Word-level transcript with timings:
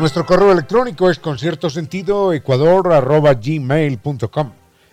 Nuestro 0.00 0.24
correo 0.24 0.52
electrónico 0.52 1.10
es 1.10 1.18
concierto 1.18 1.68
sentido 1.68 2.32
ecuador@gmail.com. 2.32 4.52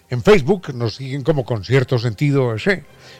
En 0.09 0.21
Facebook 0.21 0.73
nos 0.73 0.95
siguen 0.95 1.23
como 1.23 1.45
Concierto 1.45 1.97
Sentido. 1.97 2.53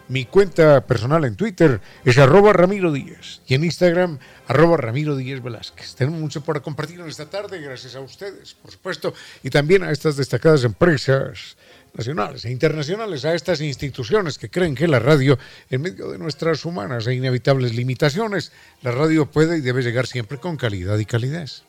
Mi 0.10 0.26
cuenta 0.26 0.86
personal 0.86 1.24
en 1.24 1.38
Twitter 1.38 1.80
es 2.04 2.18
arroba 2.18 2.52
Ramiro 2.52 2.92
Díez 2.92 3.40
y 3.48 3.54
en 3.54 3.64
Instagram 3.64 4.20
arroba 4.48 4.76
Ramiro 4.76 5.16
Díez 5.16 5.42
Velázquez. 5.42 5.96
Tenemos 5.96 6.20
mucho 6.20 6.42
para 6.42 6.60
compartir 6.60 7.00
en 7.00 7.08
esta 7.08 7.30
tarde, 7.30 7.62
gracias 7.62 7.96
a 7.96 8.02
ustedes, 8.02 8.56
por 8.56 8.72
supuesto, 8.72 9.14
y 9.42 9.50
también 9.50 9.84
a 9.84 9.92
estas 9.92 10.18
destacadas 10.18 10.66
empresas 10.66 11.56
nacionales 11.94 12.44
e 12.44 12.52
internacionales, 12.52 13.24
a 13.24 13.34
estas 13.34 13.62
instituciones 13.62 14.38
que 14.38 14.50
creen 14.50 14.76
que 14.76 14.90
la 14.90 15.00
radio, 15.00 15.40
en 15.70 15.84
medio 15.84 16.12
de 16.12 16.18
nuestras 16.18 16.66
humanas 16.66 17.08
e 17.08 17.16
inevitables 17.16 17.74
limitaciones, 17.74 18.52
la 18.82 18.92
radio 18.92 19.32
puede 19.32 19.60
y 19.60 19.62
debe 19.62 19.84
llegar 19.84 20.06
siempre 20.06 20.38
con 20.38 20.58
calidad 20.58 20.98
y 20.98 21.06
calidez. 21.06 21.64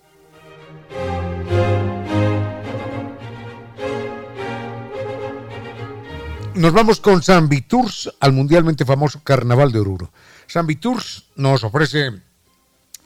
Nos 6.59 6.72
vamos 6.72 6.99
con 7.00 7.22
San 7.22 7.49
Viturs 7.49 8.12
al 8.19 8.32
mundialmente 8.32 8.84
famoso 8.84 9.22
Carnaval 9.22 9.71
de 9.71 9.78
Oruro. 9.78 10.10
San 10.49 10.66
Viturs 10.66 11.26
nos 11.37 11.62
ofrece 11.62 12.10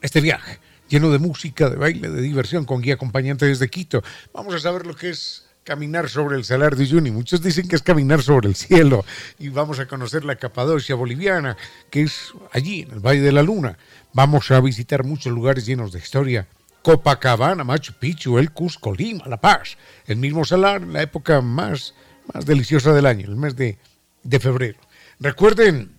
este 0.01 0.23
viaje 0.23 0.59
lleno 0.89 1.11
de 1.11 1.19
música, 1.19 1.69
de 1.69 1.77
baile, 1.77 2.09
de 2.09 2.23
diversión, 2.23 2.65
con 2.65 2.81
guía 2.81 2.95
acompañante 2.95 3.47
desde 3.47 3.69
Quito. 3.69 4.03
Vamos 4.33 4.55
a 4.55 4.59
saber 4.59 4.87
lo 4.87 4.97
que 4.97 5.11
es 5.11 5.47
caminar 5.65 6.09
sobre 6.09 6.37
el 6.37 6.45
Salar 6.45 6.77
de 6.77 6.85
Uyuni. 6.85 7.11
Muchos 7.11 7.43
dicen 7.43 7.69
que 7.69 7.77
es 7.77 7.83
caminar 7.83 8.23
sobre 8.23 8.49
el 8.49 8.55
cielo 8.55 9.05
y 9.39 9.49
vamos 9.49 9.79
a 9.81 9.87
conocer 9.87 10.25
la 10.25 10.37
Capadocia 10.37 10.95
boliviana, 10.95 11.57
que 11.91 12.03
es 12.03 12.33
allí, 12.53 12.83
en 12.83 12.93
el 12.93 13.01
Valle 13.01 13.21
de 13.21 13.33
la 13.33 13.43
Luna. 13.43 13.79
Vamos 14.13 14.51
a 14.51 14.61
visitar 14.61 15.05
muchos 15.05 15.33
lugares 15.33 15.67
llenos 15.67 15.93
de 15.93 15.99
historia 15.99 16.47
Copacabana, 16.83 17.65
Machu 17.65 17.93
Picchu, 17.95 18.39
el 18.39 18.53
Cusco, 18.53 18.95
Lima, 18.95 19.27
La 19.27 19.41
Paz, 19.41 19.77
el 20.07 20.17
mismo 20.17 20.45
salar 20.45 20.83
en 20.83 20.93
la 20.93 21.03
época 21.03 21.41
más, 21.41 21.95
más 22.33 22.45
deliciosa 22.45 22.93
del 22.93 23.07
año, 23.07 23.27
el 23.27 23.37
mes 23.37 23.57
de, 23.57 23.79
de 24.23 24.41
febrero. 24.41 24.79
Recuerden 25.21 25.99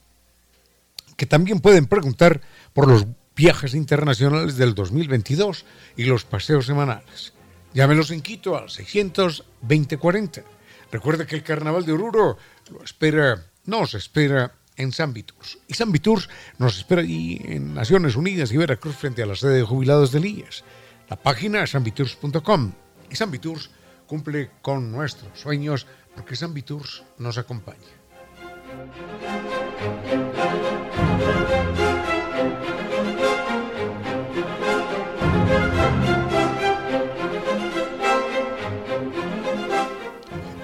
que 1.16 1.26
también 1.26 1.60
pueden 1.60 1.86
preguntar 1.86 2.42
por 2.74 2.88
los 2.88 3.06
viajes 3.36 3.74
internacionales 3.74 4.58
del 4.58 4.76
2022 4.76 5.66
y 5.98 6.04
los 6.06 6.26
paseos 6.26 6.66
semanales. 6.66 7.34
Llámenos 7.74 8.12
en 8.12 8.22
Quito 8.22 8.58
al 8.58 8.70
62040. 8.70 10.44
Recuerde 10.92 11.26
que 11.26 11.36
el 11.36 11.44
Carnaval 11.44 11.86
de 11.86 11.94
Oruro 11.94 12.38
lo 12.70 12.84
espera, 12.84 13.48
nos 13.66 13.96
espera 13.96 14.54
en 14.78 14.92
San 14.92 15.14
Viturs. 15.14 15.58
Y 15.68 15.74
San 15.74 15.92
Viturs 15.92 16.30
nos 16.58 16.78
espera 16.78 17.02
allí 17.02 17.40
en 17.46 17.74
Naciones 17.74 18.16
Unidas 18.16 18.52
y 18.52 18.58
Veracruz 18.58 18.96
frente 18.96 19.24
a 19.24 19.26
la 19.26 19.36
sede 19.36 19.58
de 19.58 19.64
jubilados 19.64 20.12
de 20.12 20.20
Lías. 20.20 20.64
La 21.10 21.16
página 21.16 21.64
es 21.64 21.72
sanviturs.com 21.72 22.72
y 23.10 23.16
San 23.16 23.32
Viturs 23.32 23.70
cumple 24.08 24.52
con 24.62 24.92
nuestros 24.92 25.40
sueños 25.40 25.86
porque 26.16 26.36
San 26.36 26.54
Viturs 26.54 27.04
nos 27.18 27.38
acompaña. 27.38 27.78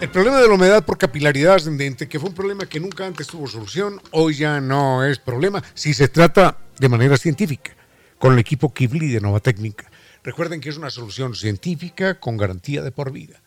El 0.09 0.13
problema 0.13 0.41
de 0.41 0.47
la 0.47 0.55
humedad 0.55 0.83
por 0.83 0.97
capilaridad 0.97 1.53
ascendente, 1.53 2.09
que 2.09 2.19
fue 2.19 2.29
un 2.29 2.35
problema 2.35 2.65
que 2.65 2.79
nunca 2.79 3.05
antes 3.05 3.27
tuvo 3.27 3.45
solución, 3.45 4.01
hoy 4.09 4.33
ya 4.33 4.59
no 4.59 5.05
es 5.05 5.19
problema 5.19 5.63
si 5.75 5.93
se 5.93 6.07
trata 6.07 6.57
de 6.79 6.89
manera 6.89 7.15
científica, 7.15 7.75
con 8.17 8.33
el 8.33 8.39
equipo 8.39 8.73
Kibli 8.73 9.09
de 9.09 9.21
Nova 9.21 9.39
Técnica. 9.39 9.87
Recuerden 10.23 10.61
que 10.61 10.69
es 10.69 10.77
una 10.77 10.89
solución 10.89 11.35
científica 11.35 12.19
con 12.19 12.37
garantía 12.37 12.81
de 12.81 12.89
por 12.89 13.11
vida. 13.11 13.39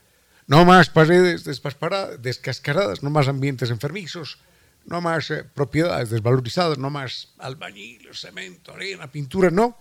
No 0.47 0.65
más 0.65 0.89
paredes 0.89 1.43
descascaradas, 2.21 3.03
no 3.03 3.11
más 3.11 3.27
ambientes 3.27 3.71
enfermizos, 3.71 4.39
no 4.87 5.01
más 5.01 5.33
eh, 5.33 5.43
propiedades 5.43 6.11
desvalorizadas, 6.11 6.79
no 6.79 6.91
más 6.91 7.35
albañil, 7.39 8.09
cemento, 8.13 8.73
arena, 8.73 9.11
pintura, 9.11 9.51
no. 9.51 9.77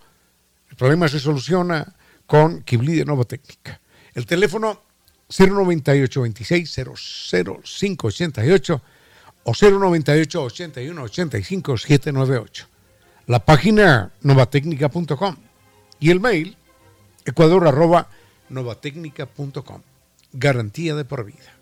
El 0.68 0.74
problema 0.74 1.06
se 1.06 1.20
soluciona 1.20 1.94
con 2.26 2.64
Kibli 2.64 2.96
de 2.96 3.04
Nova 3.04 3.22
Técnica. 3.22 3.80
El 4.14 4.26
teléfono 4.26 4.82
098 5.36 6.22
26 6.22 6.80
00588 7.32 8.82
o 9.44 9.52
098 9.52 10.42
81 10.42 11.02
85 11.02 11.78
798. 11.78 12.66
La 13.26 13.44
página 13.44 14.12
novatecnica.com 14.20 15.36
y 16.00 16.10
el 16.10 16.20
mail 16.20 16.56
ecuador 17.24 17.66
arroba 17.66 18.08
novatecnica.com. 18.48 19.80
Garantía 20.32 20.94
de 20.94 21.04
por 21.04 21.24
vida. 21.24 21.61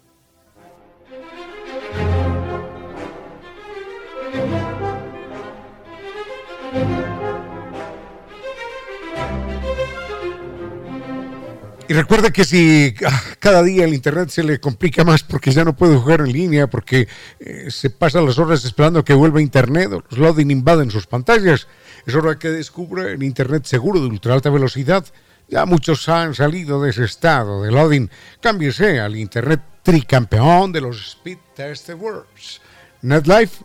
Y 11.91 11.93
recuerda 11.93 12.31
que 12.31 12.45
si 12.45 12.95
ah, 13.05 13.21
cada 13.41 13.65
día 13.65 13.85
el 13.85 13.93
Internet 13.93 14.29
se 14.29 14.45
le 14.45 14.61
complica 14.61 15.03
más 15.03 15.25
porque 15.25 15.51
ya 15.51 15.65
no 15.65 15.75
puede 15.75 15.97
jugar 15.97 16.21
en 16.21 16.31
línea, 16.31 16.71
porque 16.71 17.09
eh, 17.41 17.67
se 17.69 17.91
pasa 17.91 18.23
las 18.23 18.39
horas 18.39 18.65
esperando 18.65 19.05
que 19.05 19.13
vuelva 19.13 19.43
Internet, 19.43 19.91
los 20.09 20.17
loading 20.17 20.53
invaden 20.53 20.93
sus 20.93 21.09
pantallas, 21.09 21.67
es 22.07 22.15
hora 22.15 22.39
que 22.39 22.51
descubra 22.51 23.11
el 23.11 23.25
Internet 23.25 23.65
seguro 23.65 23.99
de 23.99 24.07
ultra 24.07 24.35
alta 24.35 24.51
velocidad. 24.51 25.05
Ya 25.49 25.67
muchos 25.67 26.09
han 26.09 26.33
salido 26.33 26.81
de 26.81 26.91
ese 26.91 27.03
estado 27.07 27.65
de 27.65 27.73
loading. 27.73 28.09
Cámbiese 28.41 29.01
al 29.01 29.17
Internet 29.17 29.61
tricampeón 29.83 30.71
de 30.71 30.83
los 30.83 30.97
Speed 31.05 31.39
Test 31.57 31.91
Awards. 31.91 32.61
NetLife 33.03 33.65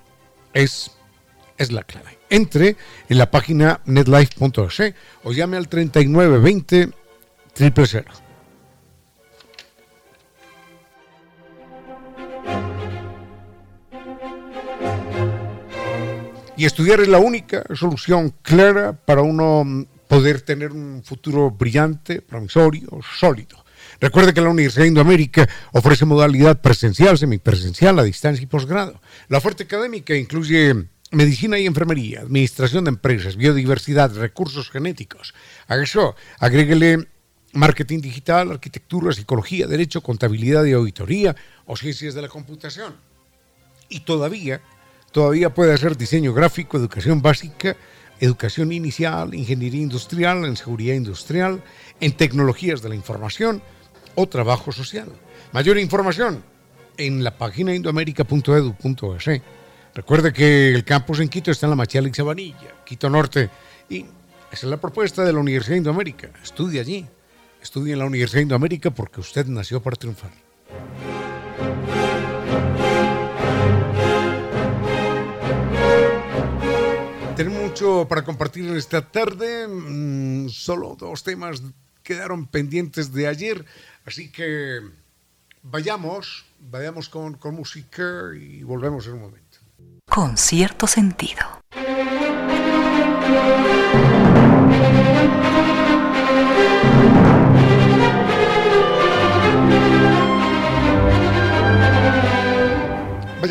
es, 0.52 0.90
es 1.60 1.72
la 1.72 1.84
clave. 1.84 2.18
Entre 2.32 2.76
en 3.08 3.20
la 3.20 3.30
página 3.30 3.82
netlife.es 3.86 4.96
o 5.24 5.32
llame 5.32 5.58
al 5.58 5.70
3920 5.70 7.05
triple 7.56 7.88
cero. 7.88 8.12
Y 16.58 16.66
estudiar 16.66 17.00
es 17.00 17.08
la 17.08 17.18
única 17.18 17.64
solución 17.74 18.34
clara 18.42 18.94
para 18.94 19.22
uno 19.22 19.86
poder 20.08 20.42
tener 20.42 20.72
un 20.72 21.02
futuro 21.04 21.52
brillante, 21.52 22.22
promisorio, 22.22 23.00
sólido. 23.18 23.64
Recuerde 24.00 24.34
que 24.34 24.42
la 24.42 24.50
Universidad 24.50 24.84
de 24.84 24.90
Indoamérica 24.90 25.50
ofrece 25.72 26.06
modalidad 26.06 26.62
presencial, 26.62 27.18
semipresencial, 27.18 27.98
a 28.00 28.04
distancia 28.04 28.44
y 28.44 28.48
posgrado. 28.48 29.02
La 29.30 29.38
oferta 29.38 29.64
académica 29.64 30.16
incluye 30.16 30.88
medicina 31.12 31.58
y 31.58 31.66
enfermería, 31.66 32.22
administración 32.22 32.84
de 32.86 32.90
empresas, 32.90 33.38
biodiversidad, 33.38 34.14
recursos 34.16 34.70
genéticos. 34.70 35.34
A 35.68 35.78
eso, 35.78 36.16
agréguele 36.40 37.08
marketing 37.56 38.02
digital, 38.02 38.52
arquitectura, 38.52 39.12
psicología, 39.14 39.66
derecho, 39.66 40.02
contabilidad 40.02 40.66
y 40.66 40.74
auditoría 40.74 41.36
o 41.66 41.76
ciencias 41.76 42.14
de 42.14 42.22
la 42.22 42.28
computación. 42.28 42.96
Y 43.90 44.02
todavía, 44.02 44.62
todavía 45.12 45.54
puede 45.54 45.74
hacer 45.74 45.98
diseño 45.98 46.34
gráfico, 46.34 46.78
educación 46.78 47.22
básica, 47.22 47.76
educación 48.20 48.72
inicial, 48.72 49.34
ingeniería 49.34 49.82
industrial, 49.82 50.46
en 50.46 50.58
seguridad 50.58 50.96
industrial, 50.96 51.64
en 52.00 52.12
tecnologías 52.14 52.82
de 52.82 52.90
la 52.90 52.96
información 52.96 53.62
o 54.16 54.28
trabajo 54.28 54.72
social. 54.72 55.10
Mayor 55.54 55.78
información 55.78 56.44
en 56.98 57.24
la 57.24 57.38
página 57.38 57.74
indoamerica.edu.es. 57.74 59.42
Recuerde 59.94 60.34
que 60.34 60.74
el 60.74 60.84
campus 60.84 61.22
en 61.22 61.30
Quito 61.30 61.52
está 61.52 61.68
en 61.68 61.70
la 61.70 61.76
Machial 61.78 62.08
y 62.08 62.14
Sabanilla, 62.14 62.84
Quito 62.86 63.10
Norte, 63.10 63.50
y 63.90 64.00
esa 64.52 64.66
es 64.68 64.70
la 64.70 64.78
propuesta 64.78 65.24
de 65.24 65.32
la 65.32 65.40
Universidad 65.40 65.74
de 65.74 65.78
Indoamérica. 65.78 66.30
Estudie 66.44 66.82
allí. 66.82 67.06
Estudie 67.66 67.94
en 67.94 68.00
la 68.00 68.06
Universidad 68.06 68.38
de 68.38 68.44
Indoamérica 68.44 68.92
porque 68.92 69.20
usted 69.20 69.48
nació 69.48 69.82
para 69.82 69.96
triunfar. 69.96 70.30
Tenemos 77.36 77.64
mucho 77.64 78.08
para 78.08 78.24
compartir 78.24 78.70
esta 78.78 79.10
tarde. 79.10 79.68
Mm, 79.68 80.48
solo 80.50 80.96
dos 80.96 81.24
temas 81.24 81.64
quedaron 82.04 82.46
pendientes 82.46 83.12
de 83.12 83.28
ayer. 83.28 83.66
Así 84.06 84.32
que 84.32 84.82
vayamos, 85.64 86.46
vayamos 86.60 87.10
con, 87.10 87.34
con 87.34 87.56
música 87.56 88.30
y 88.40 88.62
volvemos 88.62 89.08
en 89.08 89.14
un 89.14 89.22
momento. 89.22 89.58
Con 90.08 90.38
cierto 90.38 90.86
sentido. 90.86 91.42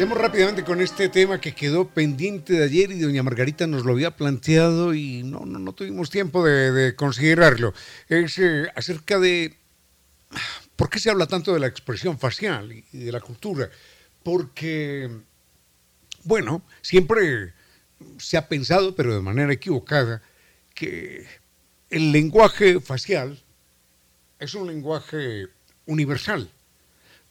Vayamos 0.04 0.22
rápidamente 0.22 0.64
con 0.64 0.82
este 0.82 1.08
tema 1.08 1.40
que 1.40 1.54
quedó 1.54 1.88
pendiente 1.88 2.52
de 2.52 2.64
ayer 2.64 2.90
y 2.90 3.00
doña 3.00 3.22
Margarita 3.22 3.66
nos 3.66 3.86
lo 3.86 3.92
había 3.92 4.10
planteado 4.10 4.92
y 4.92 5.22
no, 5.22 5.46
no, 5.46 5.58
no 5.58 5.72
tuvimos 5.72 6.10
tiempo 6.10 6.44
de, 6.44 6.72
de 6.72 6.94
considerarlo. 6.94 7.72
Es 8.10 8.38
eh, 8.38 8.70
acerca 8.76 9.18
de 9.18 9.56
por 10.76 10.90
qué 10.90 10.98
se 10.98 11.08
habla 11.08 11.26
tanto 11.26 11.54
de 11.54 11.60
la 11.60 11.68
expresión 11.68 12.18
facial 12.18 12.70
y 12.70 12.98
de 12.98 13.12
la 13.12 13.20
cultura. 13.20 13.70
Porque, 14.22 15.08
bueno, 16.24 16.60
siempre 16.82 17.54
se 18.18 18.36
ha 18.36 18.46
pensado, 18.46 18.94
pero 18.94 19.14
de 19.14 19.22
manera 19.22 19.54
equivocada, 19.54 20.20
que 20.74 21.26
el 21.88 22.12
lenguaje 22.12 22.78
facial 22.78 23.42
es 24.38 24.52
un 24.52 24.66
lenguaje 24.66 25.46
universal, 25.86 26.50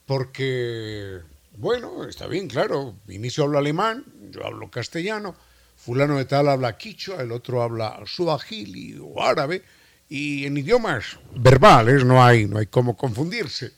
porque 0.06 1.22
bueno, 1.56 2.04
está 2.04 2.26
bien, 2.26 2.48
claro. 2.48 2.96
Inicio 3.08 3.44
hablo 3.44 3.58
alemán, 3.58 4.04
yo 4.30 4.46
hablo 4.46 4.70
castellano, 4.70 5.36
fulano 5.76 6.18
de 6.18 6.24
tal 6.24 6.48
habla 6.48 6.76
quichua, 6.76 7.22
el 7.22 7.32
otro 7.32 7.62
habla 7.62 8.00
suajili 8.06 8.98
o 9.00 9.22
árabe, 9.22 9.62
y 10.08 10.46
en 10.46 10.56
idiomas 10.56 11.18
verbales 11.34 12.04
no 12.04 12.24
hay, 12.24 12.46
no 12.46 12.58
hay 12.58 12.66
cómo 12.66 12.96
confundirse, 12.96 13.72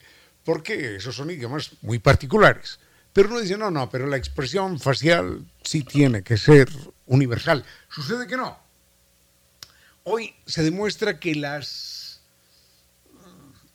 porque 0.44 0.96
esos 0.96 1.14
son 1.14 1.30
idiomas 1.30 1.70
muy 1.82 1.98
particulares. 1.98 2.78
Pero 3.12 3.28
uno 3.28 3.40
dice, 3.40 3.56
no, 3.56 3.70
no, 3.70 3.88
pero 3.88 4.06
la 4.06 4.16
expresión 4.16 4.78
facial 4.78 5.46
sí 5.62 5.82
tiene 5.82 6.22
que 6.22 6.36
ser 6.36 6.68
universal. 7.06 7.64
Sucede 7.88 8.26
que 8.26 8.36
no. 8.36 8.58
Hoy 10.04 10.34
se 10.44 10.62
demuestra 10.62 11.18
que 11.18 11.34
las 11.34 12.20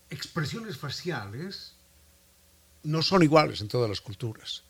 expresiones 0.10 0.78
faciales 0.78 1.71
no 2.84 3.02
son 3.02 3.24
iguales 3.24 3.62
en 3.62 3.68
todas 3.68 3.90
las 3.90 4.02
culturas. 4.02 4.64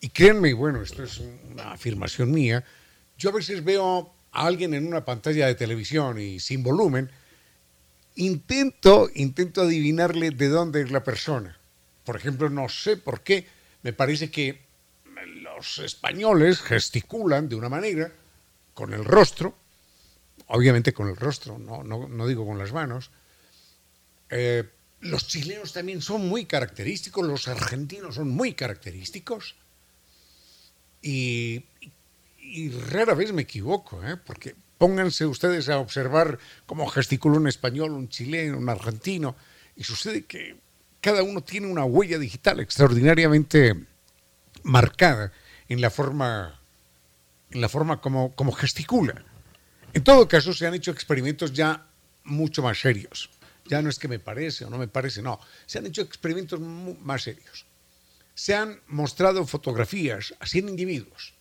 Y 0.00 0.08
créanme, 0.08 0.52
bueno, 0.52 0.82
esto 0.82 1.04
es 1.04 1.20
una 1.50 1.72
afirmación 1.72 2.32
mía, 2.32 2.64
yo 3.16 3.30
a 3.30 3.34
veces 3.34 3.62
veo 3.62 4.12
a 4.32 4.46
alguien 4.46 4.74
en 4.74 4.86
una 4.86 5.04
pantalla 5.04 5.46
de 5.46 5.54
televisión 5.54 6.18
y 6.18 6.40
sin 6.40 6.62
volumen, 6.62 7.10
intento, 8.16 9.08
intento 9.14 9.62
adivinarle 9.62 10.30
de 10.30 10.48
dónde 10.48 10.82
es 10.82 10.90
la 10.90 11.04
persona. 11.04 11.58
Por 12.04 12.16
ejemplo, 12.16 12.50
no 12.50 12.68
sé 12.68 12.96
por 12.96 13.20
qué, 13.20 13.46
me 13.82 13.92
parece 13.92 14.30
que 14.30 14.62
los 15.24 15.78
españoles 15.78 16.60
gesticulan 16.60 17.48
de 17.48 17.54
una 17.54 17.68
manera 17.68 18.12
con 18.74 18.92
el 18.92 19.04
rostro, 19.04 19.54
obviamente 20.48 20.92
con 20.92 21.08
el 21.08 21.16
rostro, 21.16 21.58
no, 21.58 21.84
no, 21.84 22.08
no 22.08 22.26
digo 22.26 22.44
con 22.44 22.58
las 22.58 22.72
manos, 22.72 23.10
eh, 24.30 24.64
los 25.02 25.26
chilenos 25.26 25.72
también 25.72 26.00
son 26.00 26.28
muy 26.28 26.46
característicos, 26.46 27.26
los 27.26 27.48
argentinos 27.48 28.14
son 28.14 28.30
muy 28.30 28.54
característicos. 28.54 29.56
Y, 31.02 31.64
rara 32.90 33.14
vez 33.14 33.32
me 33.32 33.42
equivoco, 33.42 34.02
¿eh? 34.04 34.16
porque 34.16 34.54
pónganse 34.78 35.26
ustedes 35.26 35.68
a 35.68 35.78
observar 35.78 36.38
cómo 36.66 36.86
gesticula 36.86 37.36
un 37.36 37.48
español, 37.48 37.92
un 37.92 38.08
chileno, 38.08 38.58
un 38.58 38.68
argentino, 38.68 39.34
y 39.76 39.82
sucede 39.82 40.24
que 40.24 40.56
cada 41.00 41.24
uno 41.24 41.42
tiene 41.42 41.66
una 41.66 41.84
huella 41.84 42.18
digital 42.18 42.60
extraordinariamente 42.60 43.74
marcada 44.62 45.32
en 45.68 45.80
la 45.80 45.90
forma, 45.90 46.60
en 47.50 47.60
la 47.60 47.68
forma 47.68 48.00
como, 48.00 48.36
como 48.36 48.52
gesticula. 48.52 49.24
En 49.94 50.04
todo 50.04 50.28
caso, 50.28 50.52
se 50.52 50.66
han 50.66 50.74
hecho 50.74 50.92
experimentos 50.92 51.52
ya 51.52 51.86
mucho 52.22 52.62
más 52.62 52.78
serios 52.78 53.30
ya 53.66 53.82
no 53.82 53.90
es 53.90 53.98
que 53.98 54.08
me 54.08 54.18
parece 54.18 54.64
o 54.64 54.70
no 54.70 54.78
me 54.78 54.88
parece, 54.88 55.22
no. 55.22 55.40
Se 55.66 55.78
han 55.78 55.86
hecho 55.86 56.02
experimentos 56.02 56.60
más 56.60 57.22
serios. 57.22 57.66
Se 58.34 58.54
han 58.54 58.80
mostrado 58.86 59.46
fotografías 59.46 60.34
a 60.40 60.46
100 60.46 60.70
individuos, 60.70 61.34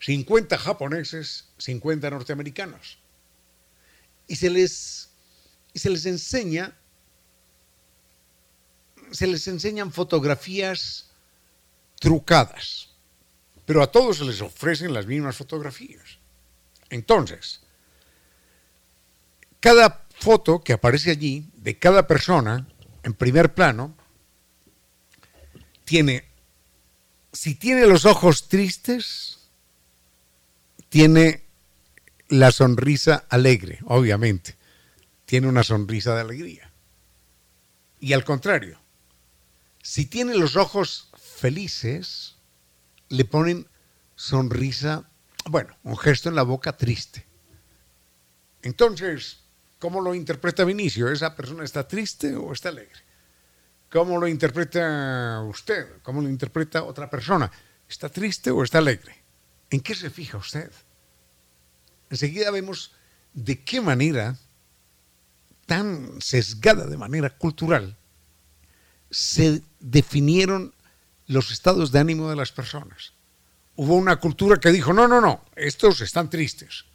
50 0.00 0.56
japoneses, 0.58 1.48
50 1.58 2.08
norteamericanos. 2.10 2.98
Y 4.28 4.36
se 4.36 4.50
les, 4.50 5.10
y 5.72 5.78
se 5.78 5.90
les 5.90 6.06
enseña, 6.06 6.76
se 9.10 9.26
les 9.26 9.46
enseñan 9.48 9.92
fotografías 9.92 11.10
trucadas, 11.98 12.90
pero 13.64 13.82
a 13.82 13.90
todos 13.90 14.18
se 14.18 14.24
les 14.24 14.40
ofrecen 14.40 14.94
las 14.94 15.06
mismas 15.06 15.36
fotografías. 15.36 16.18
Entonces, 16.90 17.60
cada 19.60 20.05
foto 20.18 20.60
que 20.60 20.72
aparece 20.72 21.10
allí 21.10 21.50
de 21.56 21.78
cada 21.78 22.06
persona 22.06 22.66
en 23.02 23.14
primer 23.14 23.54
plano 23.54 23.94
tiene, 25.84 26.24
si 27.32 27.54
tiene 27.54 27.86
los 27.86 28.04
ojos 28.04 28.48
tristes, 28.48 29.50
tiene 30.88 31.44
la 32.28 32.50
sonrisa 32.50 33.24
alegre, 33.28 33.78
obviamente. 33.84 34.56
Tiene 35.24 35.48
una 35.48 35.62
sonrisa 35.62 36.14
de 36.14 36.20
alegría. 36.22 36.72
Y 38.00 38.12
al 38.12 38.24
contrario, 38.24 38.80
si 39.82 40.06
tiene 40.06 40.34
los 40.34 40.56
ojos 40.56 41.10
felices, 41.16 42.36
le 43.08 43.24
ponen 43.24 43.68
sonrisa, 44.16 45.08
bueno, 45.44 45.76
un 45.84 45.96
gesto 45.96 46.28
en 46.28 46.34
la 46.34 46.42
boca 46.42 46.76
triste. 46.76 47.26
Entonces, 48.62 49.45
¿Cómo 49.86 50.00
lo 50.00 50.16
interpreta 50.16 50.64
Vinicio? 50.64 51.08
¿Esa 51.12 51.36
persona 51.36 51.62
está 51.62 51.86
triste 51.86 52.34
o 52.34 52.52
está 52.52 52.70
alegre? 52.70 52.98
¿Cómo 53.88 54.18
lo 54.18 54.26
interpreta 54.26 55.40
usted? 55.48 56.02
¿Cómo 56.02 56.20
lo 56.20 56.28
interpreta 56.28 56.82
otra 56.82 57.08
persona? 57.08 57.48
¿Está 57.88 58.08
triste 58.08 58.50
o 58.50 58.64
está 58.64 58.78
alegre? 58.78 59.14
¿En 59.70 59.78
qué 59.78 59.94
se 59.94 60.10
fija 60.10 60.38
usted? 60.38 60.72
Enseguida 62.10 62.50
vemos 62.50 62.96
de 63.32 63.62
qué 63.62 63.80
manera, 63.80 64.36
tan 65.66 66.20
sesgada 66.20 66.88
de 66.88 66.96
manera 66.96 67.30
cultural, 67.30 67.96
se 69.08 69.62
definieron 69.78 70.74
los 71.28 71.52
estados 71.52 71.92
de 71.92 72.00
ánimo 72.00 72.28
de 72.28 72.34
las 72.34 72.50
personas. 72.50 73.12
Hubo 73.76 73.94
una 73.94 74.16
cultura 74.16 74.56
que 74.56 74.72
dijo, 74.72 74.92
no, 74.92 75.06
no, 75.06 75.20
no, 75.20 75.44
estos 75.54 76.00
están 76.00 76.28
tristes, 76.28 76.86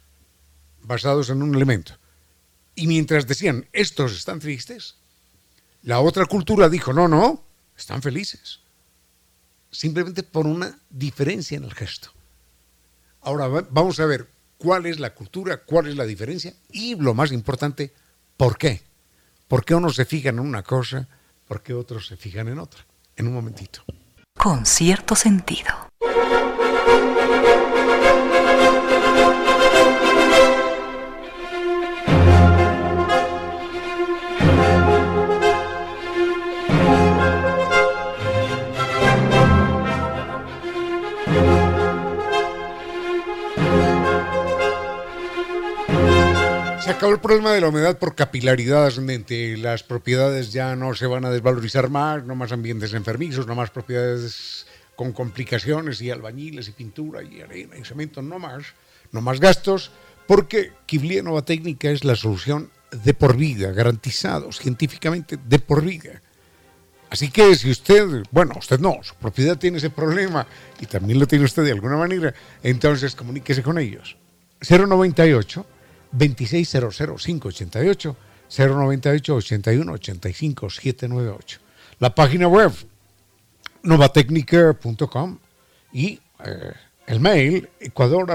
basados 0.82 1.30
en 1.30 1.42
un 1.42 1.54
elemento. 1.54 2.01
Y 2.74 2.86
mientras 2.86 3.26
decían, 3.26 3.68
estos 3.72 4.12
están 4.12 4.40
tristes, 4.40 4.96
la 5.82 6.00
otra 6.00 6.26
cultura 6.26 6.68
dijo, 6.68 6.92
no, 6.92 7.08
no, 7.08 7.44
están 7.76 8.02
felices. 8.02 8.60
Simplemente 9.70 10.22
por 10.22 10.46
una 10.46 10.78
diferencia 10.90 11.56
en 11.56 11.64
el 11.64 11.74
gesto. 11.74 12.12
Ahora 13.22 13.48
vamos 13.48 14.00
a 14.00 14.06
ver 14.06 14.28
cuál 14.58 14.86
es 14.86 15.00
la 15.00 15.14
cultura, 15.14 15.58
cuál 15.58 15.88
es 15.88 15.96
la 15.96 16.04
diferencia 16.04 16.54
y 16.70 16.94
lo 16.94 17.14
más 17.14 17.32
importante, 17.32 17.92
¿por 18.36 18.56
qué? 18.58 18.82
¿Por 19.48 19.64
qué 19.64 19.74
unos 19.74 19.96
se 19.96 20.04
fijan 20.04 20.38
en 20.38 20.46
una 20.46 20.62
cosa, 20.62 21.08
por 21.48 21.62
qué 21.62 21.74
otros 21.74 22.06
se 22.06 22.16
fijan 22.16 22.48
en 22.48 22.58
otra? 22.58 22.84
En 23.16 23.26
un 23.26 23.34
momentito. 23.34 23.84
Con 24.38 24.64
cierto 24.64 25.14
sentido. 25.14 25.88
Acabó 46.90 47.12
el 47.12 47.20
problema 47.20 47.52
de 47.52 47.60
la 47.60 47.68
humedad 47.68 47.98
por 47.98 48.14
capilaridad 48.14 48.86
ascendente. 48.86 49.56
Las 49.56 49.82
propiedades 49.84 50.52
ya 50.52 50.74
no 50.74 50.94
se 50.94 51.06
van 51.06 51.24
a 51.24 51.30
desvalorizar 51.30 51.88
más, 51.90 52.24
no 52.24 52.34
más 52.34 52.50
ambientes 52.50 52.92
enfermizos, 52.92 53.46
no 53.46 53.54
más 53.54 53.70
propiedades 53.70 54.66
con 54.96 55.12
complicaciones 55.12 56.00
y 56.02 56.10
albañiles 56.10 56.68
y 56.68 56.72
pintura 56.72 57.22
y 57.22 57.40
arena 57.40 57.76
y 57.78 57.84
cemento, 57.84 58.20
no 58.20 58.38
más, 58.38 58.64
no 59.12 59.20
más 59.20 59.38
gastos, 59.38 59.92
porque 60.26 60.72
Kiblia 60.86 61.22
Nova 61.22 61.42
Técnica 61.42 61.90
es 61.90 62.04
la 62.04 62.16
solución 62.16 62.70
de 62.90 63.14
por 63.14 63.36
vida, 63.36 63.70
garantizado 63.72 64.50
científicamente 64.52 65.38
de 65.42 65.58
por 65.58 65.82
vida. 65.82 66.20
Así 67.10 67.30
que 67.30 67.54
si 67.54 67.70
usted, 67.70 68.24
bueno, 68.30 68.54
usted 68.58 68.80
no, 68.80 68.98
su 69.02 69.14
propiedad 69.14 69.56
tiene 69.56 69.78
ese 69.78 69.90
problema 69.90 70.46
y 70.80 70.86
también 70.86 71.18
lo 71.18 71.26
tiene 71.26 71.44
usted 71.44 71.62
de 71.62 71.72
alguna 71.72 71.96
manera, 71.96 72.34
entonces 72.62 73.14
comuníquese 73.14 73.62
con 73.62 73.78
ellos. 73.78 74.16
098 74.60 75.66
2600-588, 76.16 78.16
098 78.48 79.34
81 79.34 79.92
85 79.92 80.70
798. 80.70 81.58
La 81.98 82.14
página 82.14 82.48
web 82.48 82.72
novatecnica.com 83.82 85.38
y 85.92 86.20
eh, 86.44 86.72
el 87.06 87.20
mail 87.20 87.68
ecuador 87.80 88.28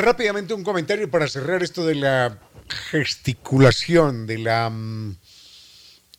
rápidamente 0.00 0.54
un 0.54 0.64
comentario 0.64 1.10
para 1.10 1.28
cerrar 1.28 1.62
esto 1.62 1.84
de 1.84 1.94
la 1.94 2.38
gesticulación, 2.90 4.26
de 4.26 4.38
la, 4.38 4.70
mm, 4.70 5.16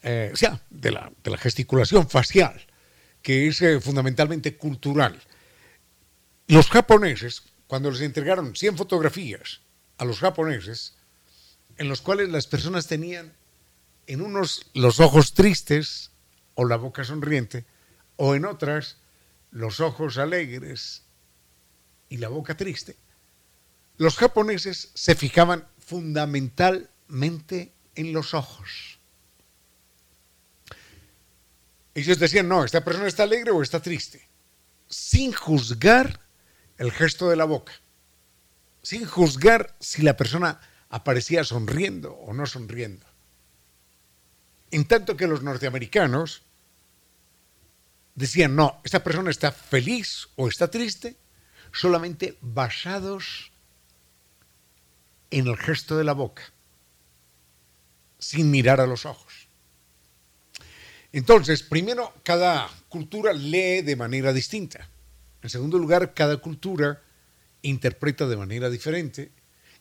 eh, 0.04 0.34
de 0.70 0.92
la, 0.92 1.12
de 1.24 1.32
la, 1.32 1.38
gesticulación 1.38 2.10
facial, 2.10 2.66
que 3.22 3.48
es 3.48 3.62
eh, 3.62 3.80
fundamentalmente 3.80 4.58
cultural. 4.58 5.22
Los 6.48 6.70
japoneses, 6.70 7.44
cuando 7.68 7.92
les 7.92 8.02
entregaron 8.02 8.56
100 8.56 8.78
fotografías 8.78 9.62
a 9.98 10.06
los 10.06 10.20
japoneses, 10.20 10.96
en 11.78 11.88
los 11.88 12.02
cuales 12.02 12.30
las 12.30 12.48
personas 12.48 12.88
tenían 12.88 13.34
en 14.08 14.22
unos 14.22 14.70
los 14.74 15.00
ojos 15.00 15.34
tristes 15.34 16.12
o 16.56 16.66
la 16.66 16.76
boca 16.76 17.04
sonriente, 17.04 17.66
o 18.18 18.36
en 18.36 18.46
otras 18.46 18.98
los 19.52 19.80
ojos 19.80 20.18
alegres 20.18 21.04
y 22.10 22.18
la 22.18 22.28
boca 22.28 22.58
triste, 22.58 22.98
los 23.98 24.18
japoneses 24.18 24.92
se 24.94 25.16
fijaban 25.16 25.68
fundamentalmente 25.80 27.74
en 27.96 28.14
los 28.14 28.34
ojos. 28.34 29.00
Ellos 31.94 32.20
decían, 32.20 32.48
no, 32.48 32.64
esta 32.64 32.84
persona 32.84 33.08
está 33.08 33.24
alegre 33.24 33.52
o 33.52 33.62
está 33.62 33.82
triste, 33.82 34.28
sin 34.88 35.34
juzgar 35.34 36.22
el 36.78 36.92
gesto 36.92 37.30
de 37.30 37.36
la 37.36 37.46
boca, 37.46 37.74
sin 38.82 39.06
juzgar 39.06 39.76
si 39.80 40.02
la 40.02 40.16
persona 40.16 40.62
aparecía 40.90 41.44
sonriendo 41.44 42.14
o 42.14 42.34
no 42.34 42.46
sonriendo. 42.46 43.06
En 44.72 44.86
tanto 44.86 45.18
que 45.18 45.28
los 45.28 45.44
norteamericanos 45.44 46.44
decían, 48.16 48.56
no, 48.56 48.82
esta 48.86 49.04
persona 49.04 49.30
está 49.30 49.52
feliz 49.52 50.30
o 50.38 50.48
está 50.48 50.70
triste, 50.70 51.18
solamente 51.74 52.38
basados 52.42 53.51
en 55.32 55.48
el 55.48 55.58
gesto 55.58 55.98
de 55.98 56.04
la 56.04 56.14
boca, 56.14 56.44
sin 58.20 58.52
mirar 58.52 58.82
a 58.82 58.86
los 58.86 59.06
ojos. 59.06 59.48
Entonces, 61.14 61.64
primero, 61.64 62.14
cada 62.24 62.70
cultura 62.90 63.34
lee 63.34 63.82
de 63.82 63.96
manera 63.96 64.32
distinta. 64.34 64.90
En 65.42 65.50
segundo 65.50 65.80
lugar, 65.80 66.14
cada 66.14 66.38
cultura 66.38 67.02
interpreta 67.64 68.28
de 68.28 68.38
manera 68.38 68.70
diferente. 68.70 69.32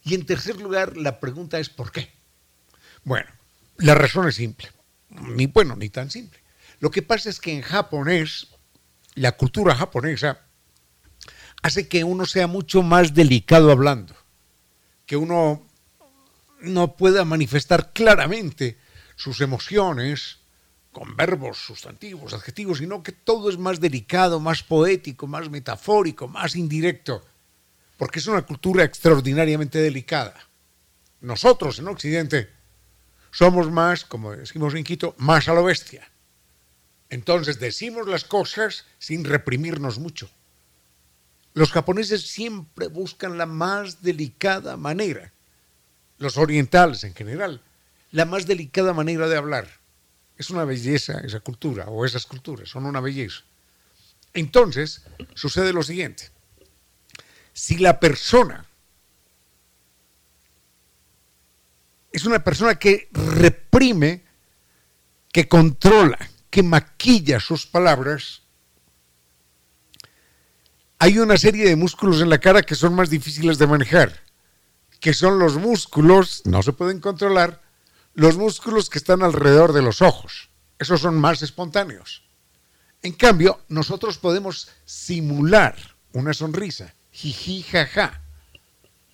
Y 0.02 0.14
en 0.14 0.24
tercer 0.24 0.56
lugar, 0.56 0.96
la 0.96 1.20
pregunta 1.20 1.58
es 1.58 1.68
¿por 1.68 1.92
qué? 1.92 2.10
Bueno, 3.04 3.28
la 3.76 3.94
razón 3.94 4.28
es 4.28 4.36
simple. 4.36 4.68
Ni 5.08 5.46
bueno, 5.46 5.76
ni 5.76 5.88
tan 5.88 6.10
simple. 6.10 6.40
Lo 6.78 6.90
que 6.90 7.02
pasa 7.02 7.28
es 7.28 7.40
que 7.40 7.52
en 7.52 7.62
japonés, 7.62 8.48
la 9.14 9.32
cultura 9.32 9.74
japonesa 9.74 10.40
hace 11.62 11.88
que 11.88 12.04
uno 12.04 12.24
sea 12.26 12.46
mucho 12.46 12.82
más 12.82 13.12
delicado 13.12 13.70
hablando 13.70 14.19
que 15.10 15.16
uno 15.16 15.66
no 16.60 16.94
pueda 16.94 17.24
manifestar 17.24 17.92
claramente 17.92 18.78
sus 19.16 19.40
emociones 19.40 20.38
con 20.92 21.16
verbos, 21.16 21.58
sustantivos, 21.58 22.32
adjetivos, 22.32 22.78
sino 22.78 23.02
que 23.02 23.10
todo 23.10 23.50
es 23.50 23.58
más 23.58 23.80
delicado, 23.80 24.38
más 24.38 24.62
poético, 24.62 25.26
más 25.26 25.50
metafórico, 25.50 26.28
más 26.28 26.54
indirecto, 26.54 27.26
porque 27.96 28.20
es 28.20 28.28
una 28.28 28.42
cultura 28.42 28.84
extraordinariamente 28.84 29.80
delicada. 29.80 30.48
Nosotros 31.20 31.80
en 31.80 31.88
Occidente 31.88 32.48
somos 33.32 33.68
más, 33.68 34.04
como 34.04 34.30
decimos 34.30 34.76
en 34.76 34.84
Quito, 34.84 35.16
más 35.18 35.48
a 35.48 35.54
lo 35.54 35.64
bestia. 35.64 36.08
Entonces 37.08 37.58
decimos 37.58 38.06
las 38.06 38.22
cosas 38.22 38.84
sin 39.00 39.24
reprimirnos 39.24 39.98
mucho. 39.98 40.30
Los 41.54 41.72
japoneses 41.72 42.26
siempre 42.26 42.86
buscan 42.86 43.36
la 43.36 43.46
más 43.46 44.02
delicada 44.02 44.76
manera, 44.76 45.32
los 46.18 46.36
orientales 46.36 47.04
en 47.04 47.14
general, 47.14 47.62
la 48.12 48.24
más 48.24 48.46
delicada 48.46 48.92
manera 48.92 49.28
de 49.28 49.36
hablar. 49.36 49.68
Es 50.36 50.50
una 50.50 50.64
belleza 50.64 51.20
esa 51.20 51.40
cultura 51.40 51.86
o 51.86 52.06
esas 52.06 52.26
culturas, 52.26 52.68
son 52.68 52.86
una 52.86 53.00
belleza. 53.00 53.42
Entonces, 54.32 55.02
sucede 55.34 55.72
lo 55.72 55.82
siguiente. 55.82 56.30
Si 57.52 57.78
la 57.78 57.98
persona 57.98 58.64
es 62.12 62.24
una 62.24 62.42
persona 62.42 62.76
que 62.76 63.08
reprime, 63.12 64.24
que 65.32 65.48
controla, 65.48 66.18
que 66.48 66.62
maquilla 66.62 67.40
sus 67.40 67.66
palabras, 67.66 68.42
hay 71.02 71.18
una 71.18 71.38
serie 71.38 71.66
de 71.66 71.76
músculos 71.76 72.20
en 72.20 72.28
la 72.28 72.38
cara 72.38 72.62
que 72.62 72.74
son 72.74 72.94
más 72.94 73.08
difíciles 73.08 73.56
de 73.56 73.66
manejar, 73.66 74.22
que 75.00 75.14
son 75.14 75.38
los 75.38 75.56
músculos, 75.56 76.42
no 76.44 76.62
se 76.62 76.74
pueden 76.74 77.00
controlar, 77.00 77.62
los 78.12 78.36
músculos 78.36 78.90
que 78.90 78.98
están 78.98 79.22
alrededor 79.22 79.72
de 79.72 79.80
los 79.80 80.02
ojos. 80.02 80.50
Esos 80.78 81.00
son 81.00 81.18
más 81.18 81.40
espontáneos. 81.40 82.22
En 83.00 83.14
cambio, 83.14 83.60
nosotros 83.68 84.18
podemos 84.18 84.68
simular 84.84 85.74
una 86.12 86.34
sonrisa, 86.34 86.94
jiji, 87.12 87.62
jaja. 87.62 88.20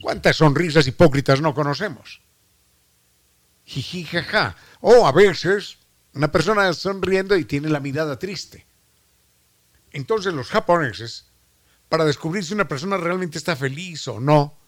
¿Cuántas 0.00 0.38
sonrisas 0.38 0.88
hipócritas 0.88 1.40
no 1.40 1.54
conocemos? 1.54 2.20
Jiji, 3.64 4.02
jaja. 4.06 4.56
O 4.80 5.06
a 5.06 5.12
veces 5.12 5.78
una 6.14 6.32
persona 6.32 6.72
sonriendo 6.72 7.36
y 7.36 7.44
tiene 7.44 7.68
la 7.68 7.78
mirada 7.78 8.18
triste. 8.18 8.66
Entonces 9.92 10.34
los 10.34 10.48
japoneses 10.48 11.25
para 11.88 12.04
descubrir 12.04 12.44
si 12.44 12.54
una 12.54 12.68
persona 12.68 12.96
realmente 12.96 13.38
está 13.38 13.56
feliz 13.56 14.08
o 14.08 14.20
no, 14.20 14.58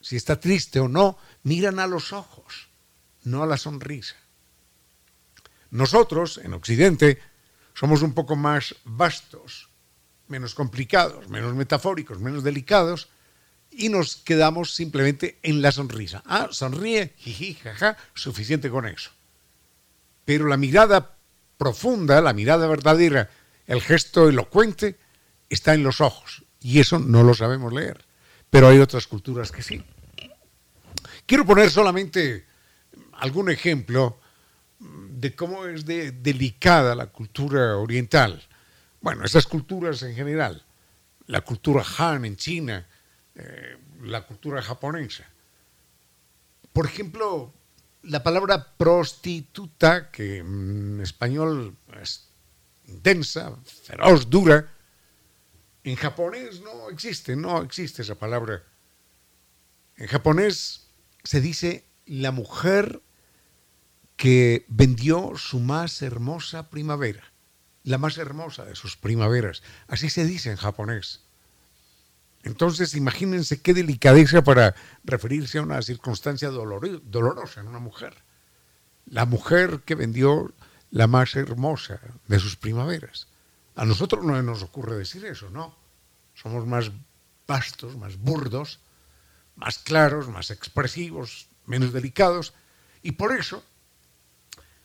si 0.00 0.16
está 0.16 0.40
triste 0.40 0.80
o 0.80 0.88
no, 0.88 1.18
miran 1.42 1.78
a 1.78 1.86
los 1.86 2.12
ojos, 2.12 2.68
no 3.24 3.42
a 3.42 3.46
la 3.46 3.56
sonrisa. 3.56 4.16
Nosotros, 5.70 6.40
en 6.42 6.54
Occidente, 6.54 7.20
somos 7.74 8.02
un 8.02 8.14
poco 8.14 8.34
más 8.34 8.74
vastos, 8.84 9.68
menos 10.28 10.54
complicados, 10.54 11.28
menos 11.28 11.54
metafóricos, 11.54 12.18
menos 12.18 12.42
delicados, 12.42 13.08
y 13.70 13.88
nos 13.88 14.16
quedamos 14.16 14.74
simplemente 14.74 15.38
en 15.42 15.62
la 15.62 15.70
sonrisa. 15.70 16.22
Ah, 16.26 16.48
sonríe, 16.50 17.14
jiji, 17.16 17.54
jaja, 17.54 17.96
suficiente 18.14 18.68
con 18.68 18.86
eso. 18.86 19.10
Pero 20.24 20.46
la 20.46 20.56
mirada 20.56 21.16
profunda, 21.56 22.20
la 22.20 22.32
mirada 22.32 22.66
verdadera, 22.66 23.30
el 23.66 23.80
gesto 23.80 24.28
elocuente, 24.28 24.98
está 25.50 25.74
en 25.74 25.82
los 25.82 26.00
ojos 26.00 26.44
y 26.60 26.80
eso 26.80 26.98
no 26.98 27.22
lo 27.22 27.34
sabemos 27.34 27.72
leer. 27.72 28.06
pero 28.48 28.68
hay 28.68 28.78
otras 28.78 29.06
culturas 29.06 29.52
que 29.52 29.62
sí. 29.62 29.80
Quiero 31.24 31.46
poner 31.46 31.70
solamente 31.70 32.46
algún 33.12 33.48
ejemplo 33.48 34.18
de 34.80 35.36
cómo 35.36 35.66
es 35.66 35.84
de 35.84 36.10
delicada 36.10 36.96
la 36.96 37.06
cultura 37.06 37.76
oriental. 37.76 38.42
Bueno, 39.00 39.24
esas 39.24 39.46
culturas 39.46 40.02
en 40.02 40.14
general, 40.14 40.64
la 41.26 41.42
cultura 41.42 41.84
Han 41.98 42.24
en 42.24 42.36
China, 42.36 42.86
eh, 43.36 43.76
la 44.02 44.26
cultura 44.26 44.60
japonesa. 44.62 45.24
Por 46.72 46.86
ejemplo, 46.86 47.52
la 48.02 48.22
palabra 48.22 48.72
prostituta, 48.76 50.10
que 50.10 50.38
en 50.38 51.00
español 51.00 51.76
es 52.00 52.28
intensa, 52.88 53.56
feroz, 53.84 54.28
dura, 54.28 54.72
en 55.84 55.96
japonés 55.96 56.60
no 56.60 56.90
existe, 56.90 57.36
no 57.36 57.62
existe 57.62 58.02
esa 58.02 58.16
palabra. 58.16 58.62
En 59.96 60.06
japonés 60.06 60.88
se 61.24 61.40
dice 61.40 61.86
la 62.06 62.32
mujer 62.32 63.02
que 64.16 64.66
vendió 64.68 65.32
su 65.36 65.60
más 65.60 66.02
hermosa 66.02 66.68
primavera, 66.68 67.32
la 67.84 67.98
más 67.98 68.18
hermosa 68.18 68.64
de 68.64 68.74
sus 68.74 68.96
primaveras. 68.96 69.62
Así 69.88 70.10
se 70.10 70.26
dice 70.26 70.50
en 70.50 70.56
japonés. 70.56 71.22
Entonces, 72.42 72.94
imagínense 72.94 73.60
qué 73.60 73.74
delicadeza 73.74 74.42
para 74.42 74.74
referirse 75.04 75.58
a 75.58 75.62
una 75.62 75.80
circunstancia 75.82 76.48
dolorosa 76.50 77.60
en 77.60 77.68
una 77.68 77.78
mujer. 77.78 78.24
La 79.06 79.26
mujer 79.26 79.80
que 79.84 79.94
vendió 79.94 80.54
la 80.90 81.06
más 81.06 81.36
hermosa 81.36 82.00
de 82.28 82.38
sus 82.38 82.56
primaveras. 82.56 83.29
A 83.80 83.86
nosotros 83.86 84.22
no 84.22 84.36
nos 84.42 84.62
ocurre 84.62 84.94
decir 84.94 85.24
eso, 85.24 85.48
¿no? 85.48 85.74
Somos 86.34 86.66
más 86.66 86.92
vastos, 87.46 87.96
más 87.96 88.18
burdos, 88.18 88.78
más 89.56 89.78
claros, 89.78 90.28
más 90.28 90.50
expresivos, 90.50 91.48
menos 91.64 91.90
delicados, 91.90 92.52
y 93.00 93.12
por 93.12 93.34
eso 93.34 93.64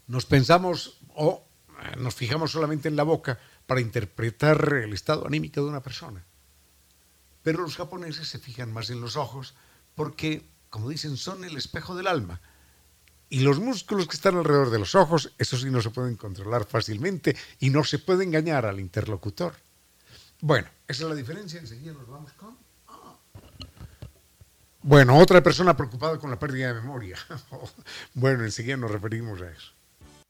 nos 0.07 0.25
pensamos 0.25 0.97
o 1.13 1.45
eh, 1.83 1.97
nos 1.97 2.15
fijamos 2.15 2.51
solamente 2.51 2.87
en 2.87 2.95
la 2.95 3.03
boca 3.03 3.37
para 3.67 3.81
interpretar 3.81 4.73
el 4.75 4.93
estado 4.93 5.27
anímico 5.27 5.61
de 5.61 5.67
una 5.67 5.83
persona. 5.83 6.23
Pero 7.43 7.63
los 7.63 7.75
japoneses 7.75 8.29
se 8.29 8.39
fijan 8.39 8.71
más 8.71 8.89
en 8.89 9.01
los 9.01 9.17
ojos 9.17 9.55
porque, 9.93 10.47
como 10.69 10.87
dicen, 10.87 11.17
son 11.17 11.43
el 11.43 11.57
espejo 11.57 11.95
del 11.95 12.07
alma. 12.07 12.39
Y 13.29 13.39
los 13.39 13.59
músculos 13.59 14.07
que 14.07 14.15
están 14.15 14.37
alrededor 14.37 14.69
de 14.69 14.79
los 14.79 14.95
ojos, 14.95 15.33
eso 15.37 15.57
sí 15.57 15.69
no 15.69 15.81
se 15.81 15.89
pueden 15.89 16.15
controlar 16.15 16.65
fácilmente 16.65 17.35
y 17.59 17.69
no 17.69 17.83
se 17.83 17.99
puede 17.99 18.23
engañar 18.23 18.65
al 18.65 18.79
interlocutor. 18.79 19.53
Bueno, 20.41 20.67
esa 20.87 21.03
es 21.03 21.09
la 21.09 21.15
diferencia. 21.15 21.59
Enseguida 21.59 21.93
nos 21.93 22.07
vamos 22.07 22.31
con... 22.33 22.55
Ah. 22.87 23.15
Bueno, 24.83 25.17
otra 25.17 25.41
persona 25.41 25.75
preocupada 25.75 26.19
con 26.19 26.29
la 26.29 26.37
pérdida 26.37 26.67
de 26.67 26.81
memoria. 26.81 27.17
bueno, 28.13 28.43
enseguida 28.43 28.77
nos 28.77 28.91
referimos 28.91 29.41
a 29.41 29.49
eso 29.49 29.75